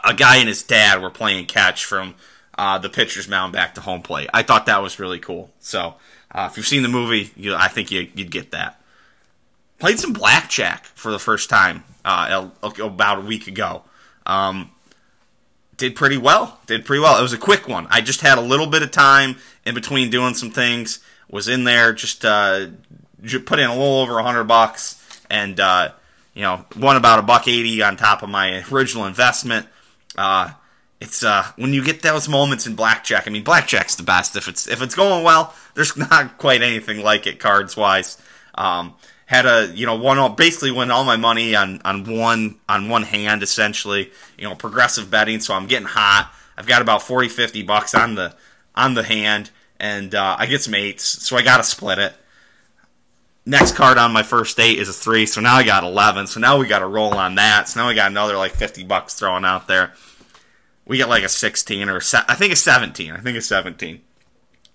A 0.05 0.15
guy 0.15 0.37
and 0.37 0.49
his 0.49 0.63
dad 0.63 1.01
were 1.01 1.11
playing 1.11 1.47
catch 1.47 1.85
from 1.85 2.15
uh, 2.57 2.79
the 2.79 2.89
pitcher's 2.89 3.29
mound 3.29 3.53
back 3.53 3.75
to 3.75 3.81
home 3.81 4.03
plate. 4.03 4.29
I 4.35 4.43
thought 4.43 4.67
that 4.67 4.83
was 4.83 4.99
really 4.99 5.19
cool. 5.19 5.51
So 5.61 5.95
uh, 6.31 6.49
if 6.51 6.57
you've 6.57 6.67
seen 6.67 6.83
the 6.83 6.89
movie, 6.89 7.31
you, 7.37 7.55
I 7.55 7.69
think 7.69 7.91
you, 7.91 8.09
would 8.17 8.31
get 8.31 8.51
that. 8.51 8.81
Played 9.79 9.99
some 9.99 10.13
blackjack 10.13 10.85
for 10.87 11.13
the 11.13 11.19
first 11.19 11.51
time 11.51 11.85
uh, 12.05 12.51
about 12.63 13.19
a 13.19 13.23
week 13.23 13.47
ago. 13.47 13.83
Um, 14.27 14.71
did 15.77 15.97
pretty 15.97 16.17
well. 16.17 16.61
Did 16.67 16.85
pretty 16.85 17.01
well. 17.01 17.19
It 17.19 17.23
was 17.23 17.33
a 17.33 17.39
quick 17.39 17.69
one. 17.69 17.87
I 17.91 18.01
just 18.01 18.21
had 18.21 18.39
a 18.39 18.43
little 18.43 18.67
bit 18.67 18.83
of 18.83 18.91
time 18.91 19.37
in 19.65 19.75
between 19.75 20.11
doing 20.11 20.35
some 20.35 20.51
things. 20.51 21.01
Was 21.31 21.49
in 21.49 21.65
there 21.65 21.93
just 21.93 22.25
uh, 22.25 22.67
put 23.45 23.59
in 23.59 23.67
a 23.67 23.73
little 23.73 24.01
over 24.01 24.19
a 24.19 24.23
hundred 24.23 24.45
bucks, 24.45 25.03
and 25.31 25.59
uh, 25.59 25.93
you 26.35 26.43
know 26.43 26.65
won 26.77 26.97
about 26.97 27.19
a 27.19 27.23
buck 27.23 27.49
eighty 27.49 27.83
on 27.83 27.97
top 27.97 28.23
of 28.23 28.29
my 28.29 28.63
original 28.73 29.07
investment. 29.07 29.67
Uh, 30.17 30.53
it's 31.01 31.25
uh, 31.25 31.45
when 31.57 31.73
you 31.73 31.83
get 31.83 32.03
those 32.03 32.29
moments 32.29 32.67
in 32.67 32.77
blackjack. 32.77 33.27
I 33.27 33.31
mean, 33.31 33.43
blackjack's 33.43 33.97
the 33.97 34.05
best. 34.05 34.37
If 34.37 34.49
it's 34.49 34.69
if 34.69 34.81
it's 34.81 34.95
going 34.95 35.25
well, 35.25 35.55
there's 35.75 35.97
not 36.11 36.39
quite 36.39 36.63
anything 36.63 37.03
like 37.03 37.27
it 37.27 37.41
cards 37.41 37.77
wise. 37.77 38.17
Um, 38.55 38.95
had 39.27 39.47
a 39.47 39.73
you 39.75 39.87
know 39.87 39.97
one 39.97 40.19
all 40.19 40.31
basically 40.31 40.71
won 40.71 40.91
all 40.91 41.05
my 41.05 41.17
money 41.17 41.55
on 41.55 41.81
on 41.85 42.05
one 42.05 42.57
on 42.69 42.89
one 42.89 43.03
hand 43.03 43.43
essentially. 43.43 44.11
You 44.39 44.49
know, 44.49 44.55
progressive 44.55 45.11
betting, 45.11 45.41
so 45.41 45.55
I'm 45.55 45.67
getting 45.67 45.89
hot. 45.89 46.33
I've 46.57 46.67
got 46.67 46.83
about 46.83 47.03
40, 47.03 47.29
50 47.29 47.63
bucks 47.63 47.95
on 47.95 48.15
the 48.15 48.35
on 48.75 48.95
the 48.95 49.03
hand, 49.03 49.51
and 49.79 50.15
uh, 50.15 50.37
I 50.39 50.47
get 50.47 50.63
some 50.63 50.75
eights, 50.75 51.05
so 51.05 51.37
I 51.37 51.43
got 51.43 51.59
to 51.59 51.65
split 51.65 51.99
it. 51.99 52.15
Next 53.47 53.75
card 53.75 53.99
on 53.99 54.13
my 54.13 54.23
first 54.23 54.59
eight 54.59 54.79
is 54.79 54.89
a 54.89 54.93
three, 54.93 55.27
so 55.27 55.41
now 55.41 55.57
I 55.57 55.65
got 55.65 55.85
11. 55.85 56.29
So 56.29 56.41
now 56.41 56.57
we 56.59 56.67
got 56.67 56.79
to 56.79 56.87
roll 56.87 57.13
on 57.13 57.35
that. 57.35 57.69
So 57.69 57.81
now 57.81 57.89
we 57.89 57.95
got 57.95 58.11
another 58.11 58.37
like 58.39 58.53
50 58.53 58.85
bucks 58.85 59.15
thrown 59.15 59.45
out 59.45 59.69
there. 59.69 59.93
We 60.87 60.97
get 60.97 61.11
like 61.11 61.25
a 61.25 61.29
16 61.29 61.89
or 61.91 62.01
se- 62.01 62.25
I 62.27 62.35
think 62.37 62.53
it's 62.53 62.63
17. 62.63 63.13
I 63.13 63.21
think 63.21 63.37
it's 63.37 63.47
17. 63.47 64.01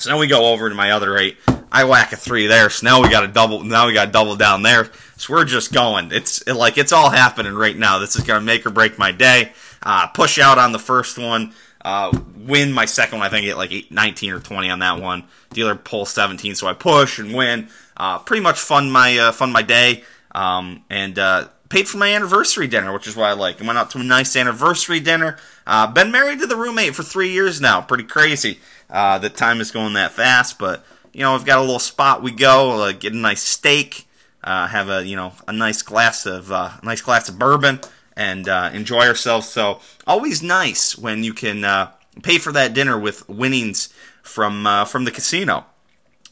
So 0.02 0.12
now 0.12 0.20
we 0.20 0.28
go 0.28 0.52
over 0.52 0.70
to 0.70 0.76
my 0.76 0.91
other 0.91 1.18
eight. 1.18 1.38
I 1.72 1.84
whack 1.84 2.14
a 2.14 2.16
three 2.16 2.47
there. 2.47 2.70
So 2.70 2.86
now 2.86 3.02
we 3.02 3.10
got 3.10 3.24
a 3.24 3.28
double. 3.28 3.64
Now 3.64 3.88
we 3.88 3.93
got 3.93 4.12
double 4.12 4.36
down 4.36 4.64
there. 4.64 4.89
So 5.18 5.34
we're 5.34 5.45
just 5.45 5.74
going. 5.74 6.12
It's 6.12 6.41
it, 6.43 6.54
like 6.54 6.78
it's 6.78 6.91
all 6.91 7.10
happening 7.10 7.54
right 7.54 7.78
now. 7.78 8.00
This 8.00 8.16
is 8.16 8.24
gonna 8.24 8.41
make 8.41 8.66
or 8.66 8.70
break 8.70 8.97
my 8.97 9.12
day. 9.12 9.52
Uh, 9.84 10.08
push 10.08 10.39
out 10.39 10.58
on 10.58 10.72
the 10.72 10.80
first 10.80 11.18
one. 11.18 11.54
Uh, 11.82 12.18
win 12.38 12.74
my 12.74 12.86
second 12.86 13.20
one. 13.20 13.28
I 13.28 13.30
think 13.30 13.43
I 13.43 13.47
get 13.47 13.58
like 13.58 13.72
eight, 13.72 13.91
19 13.91 14.34
or 14.34 14.39
20 14.39 14.70
on 14.70 14.80
that 14.80 15.00
one. 15.00 15.24
Dealer 15.52 15.76
pull 15.76 16.06
17, 16.06 16.56
so 16.56 16.68
I 16.68 16.74
push 16.74 17.20
and 17.20 17.34
win 17.34 17.70
uh, 18.00 18.18
pretty 18.20 18.41
much 18.41 18.60
fund 18.60 18.91
my 18.91 19.18
uh, 19.18 19.32
fund 19.32 19.52
my 19.54 19.62
day 19.62 20.04
um, 20.32 20.84
and 20.89 21.20
uh, 21.20 21.47
paid 21.70 21.88
for 21.88 21.97
my 21.97 22.13
anniversary 22.13 22.67
dinner, 22.67 22.91
which 22.91 23.07
is 23.07 23.15
what 23.15 23.30
I 23.30 23.34
like. 23.34 23.61
I 23.61 23.65
went 23.65 23.78
out 23.78 23.91
to 23.91 23.99
a 23.99 24.03
nice 24.03 24.36
anniversary 24.36 24.99
dinner. 24.99 25.38
Uh, 25.65 25.88
been 25.88 26.11
married 26.11 26.39
to 26.39 26.47
the 26.47 26.55
roommate 26.55 26.95
for 26.95 27.03
three 27.03 27.32
years 27.32 27.61
now. 27.61 27.80
Pretty 27.80 28.03
crazy. 28.03 28.59
Uh, 28.89 29.20
the 29.20 29.30
time 29.30 29.61
is 29.61 29.72
going 29.72 29.93
that 29.93 30.11
fast, 30.11 30.57
but 30.57 30.84
you 31.13 31.22
know, 31.22 31.34
we've 31.34 31.45
got 31.45 31.59
a 31.59 31.61
little 31.61 31.80
spot 31.80 32.24
we 32.24 32.32
go, 32.32 32.84
uh, 32.84 32.91
get 32.91 33.13
a 33.13 33.17
nice 33.17 33.41
steak, 33.41 34.07
uh, 34.43 34.67
have 34.67 34.89
a 34.89 35.05
you 35.05 35.15
know 35.15 35.34
a 35.47 35.53
nice 35.53 35.82
glass 35.82 36.26
of 36.26 36.51
uh, 36.51 36.72
nice 36.84 37.01
glass 37.01 37.30
of 37.30 37.38
bourbon, 37.38 37.80
and 38.15 38.49
uh, 38.49 38.72
enjoy 38.74 39.05
ourselves. 39.07 39.47
So 39.47 39.80
always 40.07 40.41
nice 40.41 40.97
when 40.97 41.24
you 41.24 41.34
can 41.34 41.63
uh, 41.63 41.91
pay 42.24 42.39
for 42.39 42.51
that 42.51 42.74
dinner 42.74 42.97
with 42.97 43.28
winnings 43.30 43.93
from 44.24 44.65
uh, 44.65 44.86
from 44.86 45.05
the 45.05 45.11
casino 45.11 45.65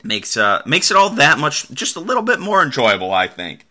makes 0.03 0.37
uh 0.37 0.61
makes 0.65 0.91
it 0.91 0.97
all 0.97 1.09
that 1.09 1.39
much 1.39 1.69
just 1.71 1.95
a 1.95 1.99
little 1.99 2.21
bit 2.21 2.39
more 2.39 2.61
enjoyable 2.61 3.11
i 3.11 3.27
think 3.27 3.65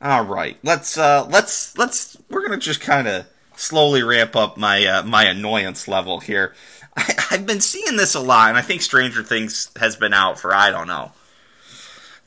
all 0.00 0.24
right 0.24 0.58
let's 0.62 0.98
uh 0.98 1.26
let's 1.30 1.76
let's 1.78 2.16
we're 2.28 2.46
gonna 2.46 2.58
just 2.58 2.80
kind 2.80 3.08
of 3.08 3.26
slowly 3.56 4.02
ramp 4.02 4.36
up 4.36 4.56
my 4.56 4.84
uh, 4.84 5.02
my 5.02 5.24
annoyance 5.24 5.88
level 5.88 6.20
here. 6.20 6.54
I, 6.96 7.26
i've 7.30 7.46
been 7.46 7.60
seeing 7.60 7.96
this 7.96 8.14
a 8.14 8.20
lot 8.20 8.48
and 8.50 8.58
i 8.58 8.62
think 8.62 8.82
stranger 8.82 9.22
things 9.22 9.70
has 9.76 9.96
been 9.96 10.12
out 10.14 10.38
for 10.38 10.54
i 10.54 10.70
don't 10.70 10.86
know 10.86 11.12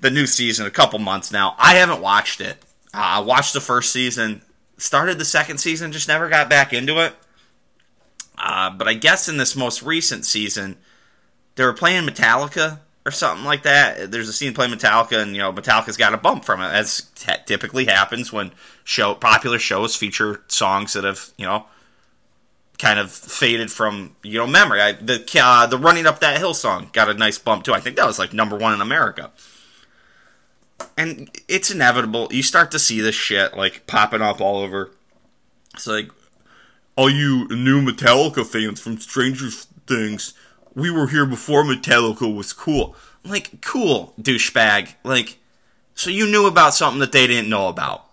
the 0.01 0.09
new 0.09 0.25
season 0.25 0.65
a 0.65 0.71
couple 0.71 0.97
months 0.99 1.29
now. 1.31 1.55
I 1.57 1.75
haven't 1.75 2.01
watched 2.01 2.41
it. 2.41 2.57
Uh, 2.93 2.97
i 2.97 3.19
watched 3.19 3.53
the 3.53 3.61
first 3.61 3.91
season 3.91 4.41
started 4.77 5.17
the 5.17 5.25
second 5.25 5.57
season 5.57 5.91
just 5.91 6.07
never 6.07 6.29
got 6.29 6.49
back 6.49 6.71
into 6.73 7.03
it. 7.03 7.13
Uh, 8.37 8.69
but 8.69 8.87
i 8.87 8.93
guess 8.93 9.27
in 9.27 9.37
this 9.37 9.55
most 9.55 9.83
recent 9.83 10.25
season 10.25 10.77
they 11.55 11.65
were 11.65 11.73
playing 11.73 12.07
Metallica 12.07 12.79
or 13.09 13.11
something 13.11 13.43
like 13.43 13.63
that. 13.63 14.11
There's 14.11 14.29
a 14.29 14.33
scene 14.33 14.53
playing 14.53 14.71
Metallica, 14.71 15.21
and 15.21 15.35
you 15.35 15.41
know 15.41 15.51
Metallica's 15.51 15.97
got 15.97 16.13
a 16.13 16.17
bump 16.17 16.45
from 16.45 16.61
it, 16.61 16.67
as 16.67 17.09
t- 17.15 17.33
typically 17.47 17.85
happens 17.85 18.31
when 18.31 18.51
show 18.83 19.15
popular 19.15 19.57
shows 19.57 19.95
feature 19.95 20.43
songs 20.47 20.93
that 20.93 21.03
have 21.03 21.31
you 21.35 21.45
know 21.45 21.65
kind 22.77 22.99
of 22.99 23.11
faded 23.11 23.71
from 23.71 24.15
you 24.21 24.37
know 24.37 24.45
memory. 24.45 24.79
I, 24.79 24.91
the 24.91 25.25
uh, 25.41 25.65
the 25.65 25.79
running 25.79 26.05
up 26.05 26.19
that 26.19 26.37
hill 26.37 26.53
song 26.53 26.91
got 26.93 27.09
a 27.09 27.15
nice 27.15 27.39
bump 27.39 27.63
too. 27.63 27.73
I 27.73 27.79
think 27.79 27.95
that 27.95 28.05
was 28.05 28.19
like 28.19 28.31
number 28.31 28.55
one 28.55 28.75
in 28.75 28.81
America. 28.81 29.31
And 30.95 31.29
it's 31.47 31.71
inevitable. 31.71 32.29
You 32.31 32.43
start 32.43 32.71
to 32.71 32.79
see 32.79 33.01
this 33.01 33.15
shit 33.15 33.57
like 33.57 33.87
popping 33.87 34.21
up 34.21 34.39
all 34.39 34.57
over. 34.57 34.91
It's 35.73 35.87
like 35.87 36.11
all 36.95 37.09
you 37.09 37.47
new 37.47 37.81
Metallica 37.81 38.45
fans 38.45 38.79
from 38.79 38.99
Stranger 38.99 39.49
Things 39.87 40.33
we 40.75 40.91
were 40.91 41.07
here 41.07 41.25
before 41.25 41.63
Metallica 41.63 42.33
was 42.33 42.53
cool. 42.53 42.95
like, 43.23 43.61
cool, 43.61 44.13
douchebag. 44.21 44.93
Like, 45.03 45.37
so 45.95 46.09
you 46.09 46.25
knew 46.27 46.47
about 46.47 46.73
something 46.73 46.99
that 46.99 47.11
they 47.11 47.27
didn't 47.27 47.49
know 47.49 47.67
about. 47.67 48.05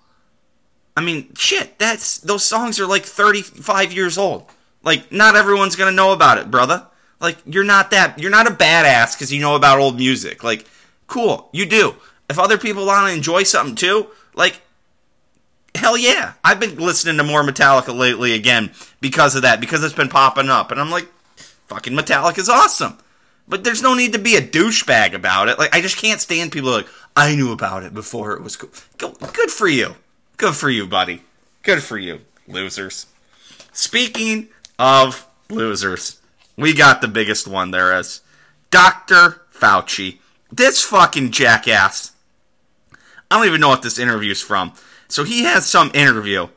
I 0.96 1.02
mean, 1.02 1.34
shit, 1.34 1.78
that's 1.78 2.18
those 2.18 2.44
songs 2.44 2.80
are 2.80 2.86
like 2.86 3.04
35 3.04 3.92
years 3.92 4.16
old. 4.16 4.46
Like, 4.82 5.12
not 5.12 5.36
everyone's 5.36 5.76
gonna 5.76 5.92
know 5.92 6.12
about 6.12 6.38
it, 6.38 6.50
brother. 6.50 6.86
Like, 7.20 7.38
you're 7.46 7.64
not 7.64 7.90
that, 7.90 8.18
you're 8.18 8.30
not 8.30 8.46
a 8.46 8.54
badass 8.54 9.14
because 9.14 9.32
you 9.32 9.40
know 9.40 9.56
about 9.56 9.78
old 9.78 9.96
music. 9.96 10.42
Like, 10.42 10.66
cool, 11.06 11.48
you 11.52 11.66
do. 11.66 11.96
If 12.28 12.38
other 12.38 12.58
people 12.58 12.86
want 12.86 13.08
to 13.08 13.16
enjoy 13.16 13.44
something 13.44 13.76
too, 13.76 14.08
like, 14.34 14.60
hell 15.74 15.96
yeah. 15.96 16.34
I've 16.42 16.60
been 16.60 16.76
listening 16.76 17.16
to 17.18 17.24
more 17.24 17.42
Metallica 17.42 17.96
lately 17.96 18.32
again 18.32 18.72
because 19.00 19.36
of 19.36 19.42
that, 19.42 19.60
because 19.60 19.84
it's 19.84 19.94
been 19.94 20.08
popping 20.08 20.48
up. 20.48 20.70
And 20.70 20.80
I'm 20.80 20.90
like, 20.90 21.08
fucking 21.68 21.92
Metallica 21.92 22.38
is 22.38 22.48
awesome. 22.48 22.98
But 23.48 23.62
there's 23.62 23.82
no 23.82 23.94
need 23.94 24.12
to 24.12 24.18
be 24.18 24.36
a 24.36 24.40
douchebag 24.42 25.14
about 25.14 25.48
it. 25.48 25.58
Like 25.58 25.74
I 25.74 25.80
just 25.80 25.98
can't 25.98 26.20
stand 26.20 26.52
people 26.52 26.70
like 26.70 26.88
I 27.16 27.34
knew 27.36 27.52
about 27.52 27.84
it 27.84 27.94
before 27.94 28.32
it 28.32 28.42
was 28.42 28.56
cool. 28.56 28.70
Good 28.98 29.50
for 29.50 29.68
you. 29.68 29.94
Good 30.36 30.54
for 30.54 30.68
you, 30.68 30.86
buddy. 30.86 31.22
Good 31.62 31.82
for 31.82 31.98
you, 31.98 32.20
losers. 32.46 33.06
speaking 33.72 34.48
of 34.78 35.26
losers, 35.48 36.20
we 36.56 36.74
got 36.74 37.00
the 37.00 37.08
biggest 37.08 37.48
one 37.48 37.70
there 37.70 37.98
is 37.98 38.20
Dr. 38.70 39.42
Fauci. 39.52 40.18
This 40.52 40.82
fucking 40.82 41.32
jackass. 41.32 42.12
I 43.30 43.38
don't 43.38 43.46
even 43.46 43.60
know 43.60 43.68
what 43.68 43.82
this 43.82 43.98
interview 43.98 44.32
is 44.32 44.42
from. 44.42 44.72
So 45.08 45.24
he 45.24 45.44
has 45.44 45.66
some 45.66 45.90
interview 45.94 46.48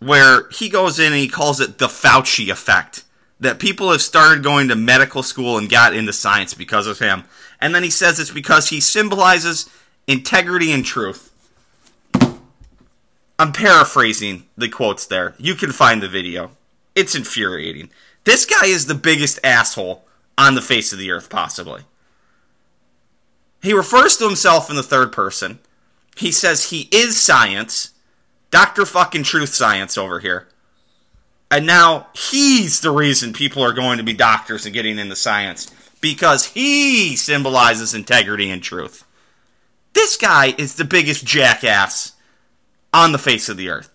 where 0.00 0.48
he 0.50 0.68
goes 0.68 0.98
in 0.98 1.12
and 1.12 1.20
he 1.20 1.28
calls 1.28 1.60
it 1.60 1.78
the 1.78 1.86
Fauci 1.86 2.50
effect. 2.50 3.04
That 3.40 3.58
people 3.58 3.90
have 3.90 4.02
started 4.02 4.44
going 4.44 4.68
to 4.68 4.76
medical 4.76 5.22
school 5.22 5.58
and 5.58 5.68
got 5.68 5.94
into 5.94 6.12
science 6.12 6.54
because 6.54 6.86
of 6.86 6.98
him. 6.98 7.24
And 7.60 7.74
then 7.74 7.82
he 7.82 7.90
says 7.90 8.20
it's 8.20 8.30
because 8.30 8.68
he 8.68 8.80
symbolizes 8.80 9.68
integrity 10.06 10.72
and 10.72 10.84
truth. 10.84 11.30
I'm 13.38 13.52
paraphrasing 13.52 14.44
the 14.56 14.68
quotes 14.68 15.06
there. 15.06 15.34
You 15.38 15.54
can 15.54 15.72
find 15.72 16.02
the 16.02 16.08
video. 16.08 16.52
It's 16.94 17.14
infuriating. 17.14 17.90
This 18.22 18.46
guy 18.46 18.66
is 18.66 18.86
the 18.86 18.94
biggest 18.94 19.40
asshole 19.42 20.04
on 20.38 20.54
the 20.54 20.62
face 20.62 20.92
of 20.92 20.98
the 20.98 21.10
earth, 21.10 21.28
possibly. 21.28 21.82
He 23.62 23.72
refers 23.72 24.16
to 24.18 24.26
himself 24.26 24.70
in 24.70 24.76
the 24.76 24.82
third 24.82 25.10
person. 25.10 25.58
He 26.16 26.30
says 26.30 26.70
he 26.70 26.88
is 26.92 27.20
science. 27.20 27.90
Dr. 28.50 28.86
fucking 28.86 29.24
truth 29.24 29.54
science 29.54 29.98
over 29.98 30.20
here. 30.20 30.48
And 31.50 31.66
now 31.66 32.08
he's 32.14 32.80
the 32.80 32.90
reason 32.90 33.32
people 33.32 33.62
are 33.62 33.72
going 33.72 33.98
to 33.98 34.04
be 34.04 34.12
doctors 34.12 34.64
and 34.64 34.74
getting 34.74 34.98
into 34.98 35.16
science 35.16 35.70
because 36.00 36.46
he 36.46 37.16
symbolizes 37.16 37.94
integrity 37.94 38.50
and 38.50 38.62
truth. 38.62 39.04
This 39.92 40.16
guy 40.16 40.54
is 40.58 40.74
the 40.74 40.84
biggest 40.84 41.24
jackass 41.24 42.12
on 42.92 43.12
the 43.12 43.18
face 43.18 43.48
of 43.48 43.56
the 43.56 43.68
earth. 43.68 43.88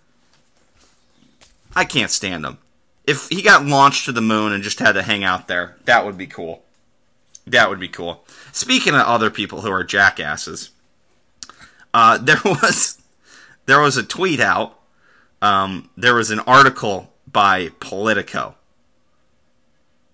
I 1.76 1.84
can't 1.84 2.10
stand 2.10 2.44
him. 2.44 2.58
If 3.06 3.28
he 3.28 3.42
got 3.42 3.64
launched 3.64 4.06
to 4.06 4.12
the 4.12 4.20
moon 4.20 4.52
and 4.52 4.62
just 4.62 4.78
had 4.78 4.92
to 4.92 5.02
hang 5.02 5.24
out 5.24 5.48
there, 5.48 5.76
that 5.84 6.04
would 6.04 6.16
be 6.16 6.26
cool. 6.26 6.62
That 7.46 7.68
would 7.68 7.80
be 7.80 7.88
cool. 7.88 8.24
Speaking 8.52 8.94
of 8.94 9.00
other 9.00 9.30
people 9.30 9.60
who 9.60 9.70
are 9.70 9.84
jackasses, 9.84 10.70
uh, 11.92 12.18
there 12.22 12.40
was 12.44 13.00
there 13.66 13.80
was 13.80 13.96
a 13.96 14.02
tweet 14.02 14.40
out. 14.40 14.78
Um, 15.42 15.90
there 15.96 16.14
was 16.14 16.30
an 16.30 16.40
article 16.40 17.09
by 17.32 17.70
Politico 17.80 18.54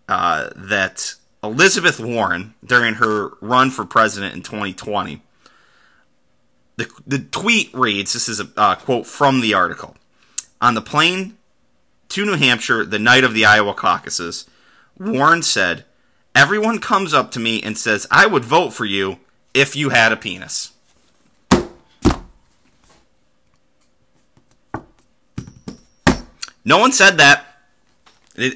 uh, 0.09 0.51
that 0.55 1.15
Elizabeth 1.43 2.01
Warren, 2.01 2.55
during 2.65 2.95
her 2.95 3.31
run 3.41 3.71
for 3.71 3.85
president 3.85 4.35
in 4.35 4.43
2020, 4.43 5.23
the, 6.77 6.89
the 7.07 7.19
tweet 7.19 7.73
reads 7.73 8.13
this 8.13 8.29
is 8.29 8.41
a 8.41 8.49
uh, 8.57 8.75
quote 8.75 9.07
from 9.07 9.41
the 9.41 9.55
article. 9.55 9.97
On 10.61 10.75
the 10.75 10.83
plane 10.83 11.37
to 12.09 12.25
New 12.25 12.37
Hampshire 12.37 12.85
the 12.85 12.99
night 12.99 13.25
of 13.25 13.35
the 13.35 13.45
Iowa 13.45 13.75
caucuses, 13.75 14.47
Warren 14.99 15.43
said, 15.43 15.85
Everyone 16.35 16.81
comes 16.81 17.15
up 17.15 17.31
to 17.33 17.41
me 17.41 17.63
and 17.63 17.79
says, 17.79 18.07
I 18.11 18.27
would 18.27 18.45
vote 18.45 18.71
for 18.71 18.85
you 18.85 19.19
if 19.55 19.75
you 19.75 19.89
had 19.89 20.13
a 20.13 20.17
penis. 20.17 20.73
No 26.67 26.79
one 26.79 26.91
said 26.93 27.19
that. 27.19 27.47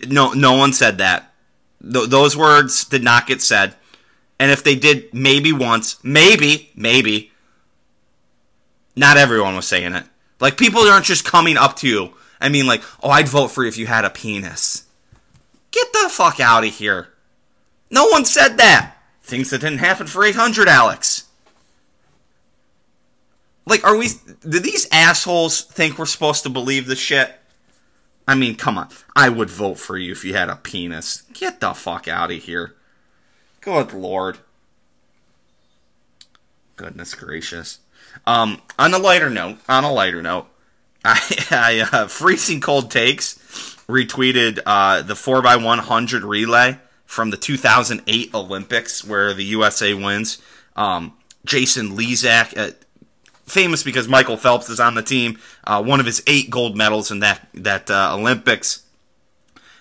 No, 0.09 0.33
no 0.33 0.55
one 0.55 0.73
said 0.75 0.99
that. 0.99 1.33
Th- 1.81 2.09
those 2.09 2.37
words 2.37 2.85
did 2.85 3.05
not 3.05 3.29
get 3.29 3.41
said. 3.41 3.77
And 4.39 4.51
if 4.51 4.65
they 4.65 4.75
did, 4.75 5.15
maybe 5.15 5.53
once, 5.53 6.03
maybe, 6.03 6.71
maybe, 6.75 7.31
not 8.97 9.17
everyone 9.17 9.55
was 9.55 9.69
saying 9.69 9.95
it. 9.95 10.05
Like 10.41 10.57
people 10.57 10.83
aren't 10.83 11.05
just 11.07 11.25
coming 11.25 11.57
up 11.57 11.77
to 11.77 11.89
you. 11.89 12.13
I 12.41 12.49
mean, 12.49 12.67
like, 12.67 12.83
oh, 13.03 13.11
I'd 13.11 13.29
vote 13.29 13.49
for 13.49 13.63
you 13.63 13.69
if 13.69 13.79
you 13.79 13.87
had 13.87 14.05
a 14.05 14.11
penis. 14.11 14.85
Get 15.71 15.93
the 15.93 16.09
fuck 16.11 16.41
out 16.41 16.65
of 16.65 16.75
here. 16.75 17.09
No 17.91 18.07
one 18.07 18.25
said 18.25 18.57
that. 18.57 18.97
Things 19.23 19.51
that 19.51 19.61
didn't 19.61 19.79
happen 19.79 20.09
for 20.09 20.25
800, 20.25 20.69
Alex. 20.69 21.29
Like, 23.67 23.85
are 23.85 23.97
we. 23.97 24.09
Do 24.49 24.59
these 24.59 24.89
assholes 24.91 25.61
think 25.61 25.97
we're 25.97 26.07
supposed 26.07 26.43
to 26.43 26.49
believe 26.49 26.87
this 26.87 26.99
shit? 26.99 27.40
I 28.27 28.35
mean, 28.35 28.55
come 28.55 28.79
on. 28.79 28.89
I 29.17 29.29
would 29.29 29.51
vote 29.51 29.79
for 29.79 29.97
you 29.97 30.13
if 30.13 30.25
you 30.25 30.35
had 30.35 30.49
a 30.49 30.57
penis. 30.57 31.23
Get 31.33 31.61
the 31.61 31.73
fuck 31.75 32.07
out 32.07 32.31
of 32.31 32.43
here. 32.43 32.75
Good 33.61 33.93
lord. 33.93 34.39
Goodness 36.77 37.15
gracious. 37.15 37.79
Um, 38.27 38.63
on 38.79 38.95
a 38.95 38.99
lighter 38.99 39.31
note, 39.31 39.59
on 39.69 39.85
a 39.85 39.93
lighter 39.93 40.23
note, 40.23 40.47
I, 41.05 41.47
I 41.51 41.89
uh, 41.93 42.07
freezing 42.09 42.61
cold 42.61 42.91
takes 42.91 43.39
retweeted 43.91 44.61
uh, 44.65 45.03
the 45.03 45.17
four 45.17 45.47
x 45.47 45.63
one 45.63 45.79
hundred 45.79 46.23
relay 46.23 46.79
from 47.05 47.31
the 47.31 47.37
2008 47.37 48.35
Olympics 48.35 49.05
where 49.05 49.35
the 49.35 49.45
USA 49.45 49.95
wins. 49.95 50.39
Um, 50.77 51.15
Jason 51.45 51.97
Lezak, 51.97 52.57
uh, 52.57 52.71
famous 53.51 53.83
because 53.83 54.09
Michael 54.09 54.37
Phelps 54.37 54.69
is 54.69 54.81
on 54.81 54.95
the 54.95 55.03
team, 55.03 55.39
uh, 55.65 55.83
one 55.83 56.01
of 56.01 56.07
his 56.07 56.23
eight 56.27 56.51
gold 56.51 56.77
medals 56.77 57.11
in 57.11 57.21
that 57.21 57.49
that 57.55 57.91
uh, 57.91 58.17
Olympics. 58.17 58.85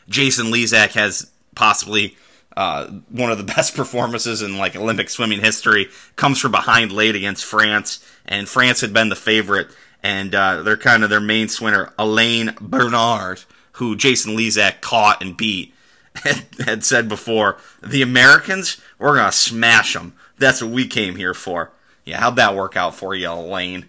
Jason 0.07 0.47
Lezak 0.47 0.93
has 0.93 1.29
possibly 1.55 2.17
uh, 2.57 2.87
one 3.09 3.31
of 3.31 3.37
the 3.37 3.43
best 3.55 3.75
performances 3.75 4.41
in 4.41 4.57
like 4.57 4.75
Olympic 4.75 5.09
swimming 5.09 5.39
history. 5.39 5.87
Comes 6.15 6.39
from 6.39 6.51
behind 6.51 6.91
late 6.91 7.15
against 7.15 7.45
France, 7.45 8.03
and 8.25 8.49
France 8.49 8.81
had 8.81 8.93
been 8.93 9.09
the 9.09 9.15
favorite, 9.15 9.69
and 10.03 10.33
uh, 10.33 10.63
they're 10.63 10.77
kind 10.77 11.03
of 11.03 11.09
their 11.09 11.21
main 11.21 11.47
swimmer, 11.47 11.93
Alain 11.97 12.55
Bernard, 12.59 13.43
who 13.73 13.95
Jason 13.95 14.35
Lezak 14.35 14.81
caught 14.81 15.21
and 15.21 15.37
beat. 15.37 15.73
had 16.65 16.83
said 16.83 17.07
before, 17.07 17.57
the 17.81 18.01
Americans, 18.01 18.81
we're 18.97 19.15
gonna 19.15 19.31
smash 19.31 19.93
them. 19.93 20.13
That's 20.37 20.61
what 20.61 20.71
we 20.71 20.87
came 20.87 21.15
here 21.15 21.33
for. 21.33 21.71
Yeah, 22.09 22.19
how'd 22.19 22.37
that 22.37 22.55
work 22.55 22.75
out 22.75 22.95
for 22.95 23.13
you, 23.13 23.29
Alain? 23.29 23.85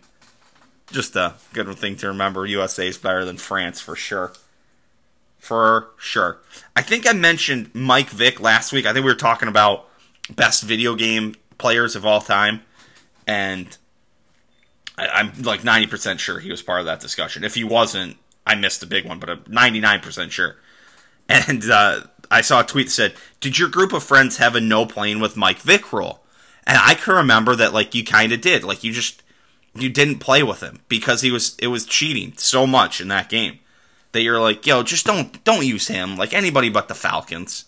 Just 0.92 1.16
a 1.16 1.34
good 1.54 1.74
thing 1.78 1.96
to 1.96 2.08
remember. 2.08 2.44
USA 2.44 2.86
is 2.86 2.98
better 2.98 3.24
than 3.24 3.38
France 3.38 3.80
for 3.80 3.96
sure. 3.96 4.32
For 5.38 5.88
sure. 5.96 6.38
I 6.76 6.82
think 6.82 7.08
I 7.08 7.14
mentioned 7.14 7.70
Mike 7.72 8.10
Vick 8.10 8.38
last 8.38 8.72
week. 8.72 8.84
I 8.84 8.92
think 8.92 9.04
we 9.04 9.10
were 9.10 9.16
talking 9.16 9.48
about 9.48 9.86
best 10.28 10.64
video 10.64 10.94
game 10.94 11.34
players 11.56 11.96
of 11.96 12.04
all 12.04 12.20
time. 12.20 12.60
And 13.26 13.74
I, 14.98 15.20
am 15.20 15.32
like 15.42 15.62
90% 15.62 16.18
sure 16.18 16.40
he 16.40 16.50
was 16.50 16.60
part 16.60 16.80
of 16.80 16.86
that 16.86 17.00
discussion. 17.00 17.42
If 17.42 17.54
he 17.54 17.64
wasn't, 17.64 18.18
I 18.46 18.54
missed 18.54 18.82
a 18.82 18.86
big 18.86 19.06
one, 19.06 19.18
but 19.18 19.30
I'm 19.30 19.44
99% 19.44 20.30
sure. 20.30 20.56
And 21.28 21.70
uh, 21.70 22.00
I 22.30 22.40
saw 22.40 22.60
a 22.60 22.64
tweet 22.64 22.88
that 22.88 22.92
said, 22.92 23.14
Did 23.38 23.56
your 23.56 23.68
group 23.68 23.92
of 23.92 24.02
friends 24.02 24.38
have 24.38 24.56
a 24.56 24.60
no 24.60 24.84
playing 24.84 25.20
with 25.20 25.36
Mike 25.36 25.60
Vick 25.60 25.92
rule? 25.92 26.19
And 26.70 26.78
I 26.78 26.94
can 26.94 27.14
remember 27.14 27.56
that 27.56 27.74
like 27.74 27.96
you 27.96 28.04
kind 28.04 28.30
of 28.30 28.40
did. 28.40 28.62
Like 28.62 28.84
you 28.84 28.92
just 28.92 29.24
you 29.74 29.88
didn't 29.88 30.20
play 30.20 30.44
with 30.44 30.62
him 30.62 30.78
because 30.88 31.20
he 31.20 31.32
was 31.32 31.56
it 31.58 31.66
was 31.66 31.84
cheating 31.84 32.34
so 32.36 32.64
much 32.64 33.00
in 33.00 33.08
that 33.08 33.28
game 33.28 33.58
that 34.12 34.22
you're 34.22 34.40
like, 34.40 34.64
yo, 34.64 34.84
just 34.84 35.04
don't 35.04 35.42
don't 35.42 35.66
use 35.66 35.88
him 35.88 36.16
like 36.16 36.32
anybody 36.32 36.68
but 36.68 36.86
the 36.86 36.95
Falcons. 36.95 37.64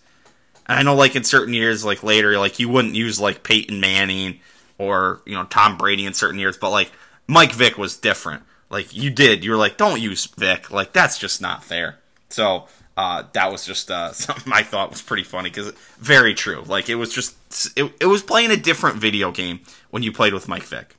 And 0.66 0.78
I 0.78 0.82
know 0.84 0.94
like 0.94 1.16
in 1.16 1.24
certain 1.24 1.52
years, 1.52 1.84
like 1.84 2.04
later, 2.04 2.38
like 2.38 2.60
you 2.60 2.68
wouldn't 2.68 2.94
use 2.94 3.18
like 3.18 3.42
Peyton 3.42 3.80
Manning 3.80 4.38
or 4.78 5.20
you 5.26 5.34
know 5.34 5.46
Tom 5.46 5.76
Brady 5.76 6.06
in 6.06 6.14
certain 6.14 6.38
years, 6.38 6.56
but 6.56 6.70
like 6.70 6.92
Mike 7.26 7.54
Vick 7.54 7.76
was 7.76 7.96
different. 7.96 8.44
Like 8.70 8.94
you 8.94 9.10
did, 9.10 9.44
you 9.44 9.50
were 9.50 9.56
like, 9.56 9.78
don't 9.78 10.00
use 10.00 10.26
Vick. 10.26 10.70
Like 10.70 10.92
that's 10.92 11.18
just 11.18 11.42
not 11.42 11.64
fair. 11.64 11.98
So 12.28 12.68
uh, 12.96 13.24
that 13.32 13.50
was 13.50 13.64
just 13.64 13.90
uh, 13.90 14.12
something 14.12 14.52
I 14.52 14.62
thought 14.62 14.90
was 14.90 15.02
pretty 15.02 15.24
funny 15.24 15.50
because 15.50 15.72
very 15.98 16.34
true. 16.34 16.62
Like 16.66 16.88
it 16.88 16.96
was 16.96 17.14
just 17.14 17.36
it, 17.76 17.92
it 18.00 18.06
was 18.06 18.22
playing 18.22 18.50
a 18.50 18.56
different 18.56 18.96
video 18.96 19.30
game 19.30 19.60
when 19.90 20.02
you 20.02 20.12
played 20.12 20.34
with 20.34 20.48
Mike 20.48 20.64
Vick. 20.64 20.96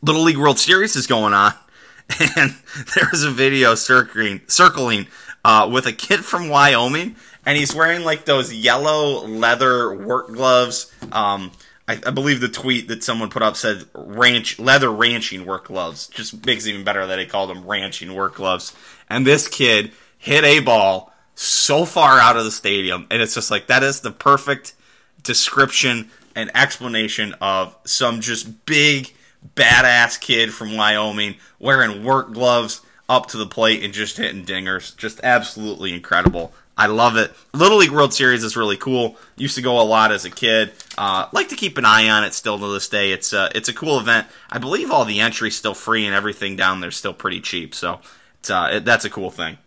Little 0.00 0.22
League 0.22 0.38
World 0.38 0.58
Series 0.58 0.94
is 0.94 1.06
going 1.06 1.34
on, 1.34 1.54
and 2.36 2.54
there's 2.94 3.24
a 3.24 3.30
video 3.30 3.74
circling 3.74 4.42
circling 4.46 5.08
uh, 5.44 5.68
with 5.70 5.86
a 5.86 5.92
kid 5.92 6.24
from 6.24 6.48
Wyoming, 6.48 7.16
and 7.44 7.58
he's 7.58 7.74
wearing 7.74 8.04
like 8.04 8.24
those 8.24 8.52
yellow 8.52 9.26
leather 9.26 9.92
work 9.92 10.28
gloves. 10.28 10.92
Um, 11.10 11.50
I, 11.88 11.98
I, 12.06 12.10
believe 12.10 12.40
the 12.40 12.48
tweet 12.48 12.88
that 12.88 13.02
someone 13.02 13.30
put 13.30 13.42
up 13.42 13.56
said 13.56 13.86
ranch 13.94 14.58
leather 14.58 14.92
ranching 14.92 15.46
work 15.46 15.68
gloves. 15.68 16.06
Just 16.08 16.44
makes 16.44 16.66
it 16.66 16.70
even 16.70 16.84
better 16.84 17.06
that 17.06 17.16
they 17.16 17.24
called 17.24 17.48
them 17.48 17.66
ranching 17.66 18.14
work 18.14 18.34
gloves. 18.34 18.74
And 19.08 19.26
this 19.26 19.48
kid 19.48 19.92
hit 20.18 20.44
a 20.44 20.60
ball 20.60 21.12
so 21.34 21.84
far 21.84 22.18
out 22.18 22.36
of 22.36 22.44
the 22.44 22.50
stadium, 22.50 23.06
and 23.10 23.22
it's 23.22 23.34
just 23.34 23.50
like 23.50 23.68
that 23.68 23.82
is 23.82 24.00
the 24.00 24.10
perfect 24.10 24.74
description 25.22 26.10
and 26.34 26.50
explanation 26.54 27.34
of 27.40 27.76
some 27.84 28.20
just 28.20 28.66
big 28.66 29.12
badass 29.54 30.20
kid 30.20 30.52
from 30.52 30.76
Wyoming 30.76 31.36
wearing 31.58 32.04
work 32.04 32.32
gloves 32.32 32.80
up 33.08 33.26
to 33.26 33.36
the 33.36 33.46
plate 33.46 33.82
and 33.82 33.94
just 33.94 34.16
hitting 34.16 34.44
dingers. 34.44 34.96
Just 34.96 35.20
absolutely 35.22 35.94
incredible. 35.94 36.52
I 36.76 36.86
love 36.86 37.16
it. 37.16 37.32
Little 37.52 37.78
League 37.78 37.90
World 37.90 38.14
Series 38.14 38.44
is 38.44 38.56
really 38.56 38.76
cool. 38.76 39.16
Used 39.36 39.56
to 39.56 39.62
go 39.62 39.80
a 39.80 39.82
lot 39.82 40.12
as 40.12 40.24
a 40.24 40.30
kid. 40.30 40.70
Uh, 40.96 41.26
like 41.32 41.48
to 41.48 41.56
keep 41.56 41.76
an 41.76 41.84
eye 41.84 42.08
on 42.08 42.22
it 42.22 42.34
still 42.34 42.56
to 42.56 42.72
this 42.72 42.88
day. 42.88 43.10
It's 43.10 43.32
uh, 43.32 43.50
it's 43.52 43.68
a 43.68 43.74
cool 43.74 43.98
event. 43.98 44.28
I 44.48 44.58
believe 44.58 44.92
all 44.92 45.04
the 45.04 45.18
entries 45.18 45.56
still 45.56 45.74
free 45.74 46.06
and 46.06 46.14
everything 46.14 46.54
down 46.54 46.80
there 46.80 46.92
still 46.92 47.14
pretty 47.14 47.40
cheap. 47.40 47.74
So 47.74 48.00
uh, 48.48 48.68
it, 48.74 48.84
that's 48.84 49.04
a 49.04 49.10
cool 49.10 49.30
thing. 49.30 49.58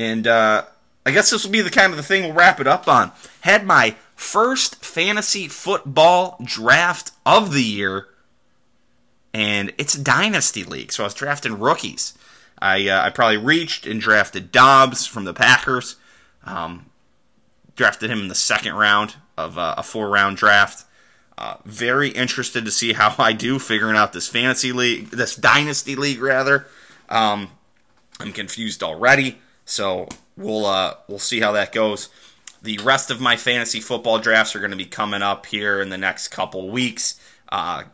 And 0.00 0.26
uh, 0.26 0.64
I 1.04 1.10
guess 1.10 1.28
this 1.28 1.44
will 1.44 1.52
be 1.52 1.60
the 1.60 1.68
kind 1.68 1.92
of 1.92 1.98
the 1.98 2.02
thing 2.02 2.22
we'll 2.22 2.32
wrap 2.32 2.58
it 2.58 2.66
up 2.66 2.88
on. 2.88 3.12
Had 3.42 3.66
my 3.66 3.96
first 4.16 4.82
fantasy 4.82 5.46
football 5.46 6.38
draft 6.42 7.12
of 7.26 7.52
the 7.52 7.62
year, 7.62 8.08
and 9.34 9.74
it's 9.76 9.94
a 9.94 10.02
dynasty 10.02 10.64
league, 10.64 10.90
so 10.90 11.04
I 11.04 11.06
was 11.06 11.12
drafting 11.12 11.58
rookies. 11.58 12.14
I 12.62 12.88
uh, 12.88 13.02
I 13.02 13.10
probably 13.10 13.36
reached 13.36 13.86
and 13.86 14.00
drafted 14.00 14.50
Doubs 14.50 15.06
from 15.06 15.24
the 15.24 15.34
Packers. 15.34 15.96
Um, 16.44 16.86
drafted 17.76 18.10
him 18.10 18.20
in 18.20 18.28
the 18.28 18.34
second 18.34 18.74
round 18.74 19.16
of 19.36 19.58
uh, 19.58 19.74
a 19.76 19.82
four 19.82 20.08
round 20.08 20.38
draft. 20.38 20.86
Uh, 21.36 21.56
very 21.66 22.08
interested 22.08 22.64
to 22.64 22.70
see 22.70 22.94
how 22.94 23.14
I 23.22 23.34
do 23.34 23.58
figuring 23.58 23.96
out 23.96 24.14
this 24.14 24.28
fantasy 24.28 24.72
league, 24.72 25.10
this 25.10 25.36
dynasty 25.36 25.94
league 25.94 26.22
rather. 26.22 26.66
Um, 27.10 27.50
I'm 28.18 28.32
confused 28.32 28.82
already, 28.82 29.38
so 29.70 30.08
we'll 30.36 30.66
uh, 30.66 30.94
we'll 31.08 31.18
see 31.18 31.40
how 31.40 31.52
that 31.52 31.72
goes. 31.72 32.08
The 32.62 32.78
rest 32.78 33.10
of 33.10 33.20
my 33.20 33.36
fantasy 33.36 33.80
football 33.80 34.18
drafts 34.18 34.54
are 34.54 34.58
going 34.58 34.72
to 34.72 34.76
be 34.76 34.84
coming 34.84 35.22
up 35.22 35.46
here 35.46 35.80
in 35.80 35.88
the 35.88 35.96
next 35.96 36.28
couple 36.28 36.68
weeks. 36.68 37.18
Uh, 37.48 37.84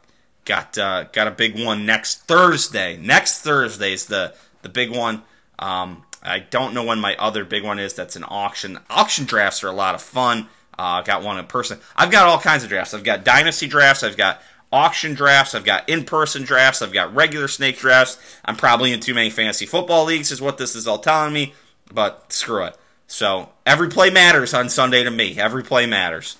got 0.45 0.77
uh, 0.79 1.05
got 1.13 1.29
a 1.29 1.31
big 1.31 1.63
one 1.63 1.87
next 1.87 2.23
Thursday. 2.23 2.97
Next 2.97 3.43
Thursday 3.43 3.93
is 3.93 4.07
the 4.07 4.35
the 4.63 4.69
big 4.69 4.91
one. 4.91 5.23
Um, 5.59 6.05
I 6.23 6.41
don't 6.41 6.75
know 6.75 6.83
when 6.83 6.99
my 6.99 7.15
other 7.17 7.45
big 7.45 7.63
one 7.63 7.79
is. 7.79 7.95
That's 7.95 8.17
an 8.17 8.25
auction. 8.27 8.79
Auction 8.91 9.27
drafts 9.27 9.63
are 9.63 9.69
a 9.69 9.73
lot 9.73 9.95
of 9.95 10.03
fun. 10.03 10.49
Uh, 10.79 11.03
got 11.03 11.23
one 11.23 11.39
in 11.39 11.47
person. 11.47 11.79
I've 11.95 12.11
got 12.11 12.27
all 12.27 12.39
kinds 12.39 12.63
of 12.65 12.69
drafts. 12.69 12.95
I've 12.95 13.05
got 13.05 13.25
dynasty 13.25 13.67
drafts. 13.67 14.03
I've 14.03 14.17
got 14.17 14.43
auction 14.73 15.15
drafts. 15.15 15.55
I've 15.55 15.65
got 15.65 15.89
in 15.89 16.05
person 16.05 16.43
drafts. 16.43 16.83
I've 16.83 16.93
got 16.93 17.15
regular 17.15 17.49
snake 17.49 17.79
drafts. 17.79 18.19
I'm 18.45 18.57
probably 18.57 18.93
in 18.93 19.01
too 19.01 19.15
many 19.15 19.31
fantasy 19.31 19.67
football 19.67 20.05
leagues, 20.05 20.33
is 20.33 20.41
what 20.41 20.59
this 20.59 20.75
is 20.75 20.87
all 20.87 20.99
telling 20.99 21.33
me. 21.33 21.55
But 21.93 22.33
screw 22.33 22.65
it. 22.65 22.77
So 23.07 23.51
every 23.65 23.89
play 23.89 24.11
matters 24.11 24.53
on 24.55 24.69
Sunday 24.69 25.05
to 25.05 25.11
me. 25.11 25.39
Every 25.39 25.63
play 25.63 25.87
matters. 25.87 26.37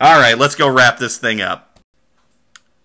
All 0.00 0.18
right, 0.18 0.36
let's 0.36 0.54
go 0.54 0.68
wrap 0.68 0.98
this 0.98 1.18
thing 1.18 1.40
up. 1.40 1.78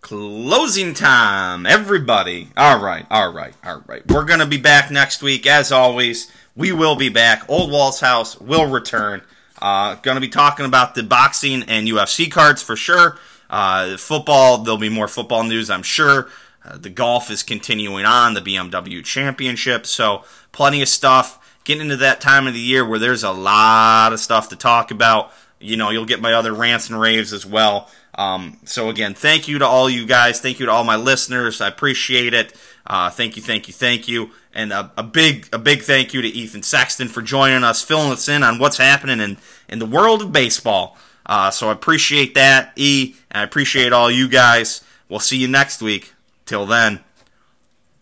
Closing 0.02 0.94
time, 0.94 1.66
everybody. 1.66 2.50
All 2.56 2.80
right, 2.80 3.06
all 3.10 3.32
right, 3.32 3.54
all 3.66 3.84
right. 3.88 4.06
We're 4.08 4.24
going 4.24 4.40
to 4.40 4.46
be 4.46 4.58
back 4.58 4.92
next 4.92 5.22
week. 5.22 5.46
As 5.46 5.72
always, 5.72 6.32
we 6.56 6.72
will 6.72 6.96
be 6.96 7.10
back. 7.10 7.50
Ole 7.50 7.70
Walls 7.70 8.00
House 8.00 8.40
will 8.40 8.70
return. 8.70 9.22
Uh, 9.62 9.96
going 9.96 10.16
to 10.16 10.22
be 10.22 10.30
talking 10.30 10.66
about 10.66 10.96
the 10.96 11.04
boxing 11.04 11.64
and 11.64 11.88
UFC 11.88 12.32
cards 12.32 12.62
for 12.62 12.76
sure. 12.76 13.18
Uh, 13.50 13.98
football, 13.98 14.60
there'll 14.60 14.78
be 14.78 14.90
more 14.90 15.08
football 15.08 15.44
news, 15.44 15.70
I'm 15.70 15.84
sure. 15.84 16.30
Uh, 16.64 16.78
the 16.78 16.90
golf 16.90 17.32
is 17.32 17.44
continuing 17.44 18.06
on, 18.06 18.34
the 18.34 18.42
BMW 18.42 19.04
Championship. 19.04 19.86
So, 19.86 20.24
plenty 20.52 20.82
of 20.82 20.90
stuff. 20.90 21.47
Getting 21.68 21.82
into 21.82 21.98
that 21.98 22.22
time 22.22 22.48
of 22.48 22.54
the 22.54 22.62
year 22.62 22.88
where 22.88 22.98
there's 22.98 23.26
a 23.26 23.32
lot 23.32 24.14
of 24.14 24.22
stuff 24.22 24.48
to 24.50 24.56
talk 24.56 24.92
about. 24.92 25.34
You 25.60 25.76
know, 25.76 25.90
you'll 25.90 26.06
get 26.06 26.22
my 26.22 26.32
other 26.32 26.54
rants 26.54 26.90
and 26.90 26.98
raves 26.98 27.34
as 27.34 27.46
well. 27.46 27.90
Um, 28.16 28.58
so, 28.64 28.88
again, 28.90 29.14
thank 29.14 29.50
you 29.50 29.60
to 29.60 29.66
all 29.66 29.90
you 29.90 30.06
guys. 30.06 30.40
Thank 30.40 30.62
you 30.62 30.68
to 30.68 30.72
all 30.72 30.86
my 30.86 30.96
listeners. 30.96 31.60
I 31.60 31.68
appreciate 31.68 32.34
it. 32.34 32.54
Uh, 32.86 33.10
thank 33.10 33.36
you, 33.36 33.42
thank 33.42 33.68
you, 33.68 33.74
thank 33.74 34.08
you. 34.08 34.32
And 34.54 34.72
a, 34.72 34.94
a, 34.96 35.04
big, 35.04 35.50
a 35.52 35.60
big 35.60 35.82
thank 35.82 36.14
you 36.14 36.22
to 36.22 36.28
Ethan 36.30 36.64
Sexton 36.64 37.10
for 37.10 37.22
joining 37.22 37.66
us, 37.66 37.84
filling 37.84 38.14
us 38.14 38.30
in 38.30 38.44
on 38.44 38.60
what's 38.60 38.78
happening 38.78 39.20
in, 39.20 39.36
in 39.68 39.80
the 39.80 39.86
world 39.86 40.22
of 40.22 40.32
baseball. 40.32 40.98
Uh, 41.26 41.52
so 41.52 41.68
I 41.68 41.74
appreciate 41.74 42.34
that, 42.36 42.72
E, 42.78 43.14
and 43.30 43.42
I 43.42 43.44
appreciate 43.44 43.92
all 43.92 44.10
you 44.10 44.30
guys. 44.30 44.86
We'll 45.10 45.20
see 45.20 45.38
you 45.38 45.50
next 45.50 45.82
week. 45.82 46.14
Till 46.46 46.66
then, 46.66 47.02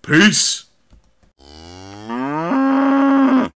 peace. 0.03 0.64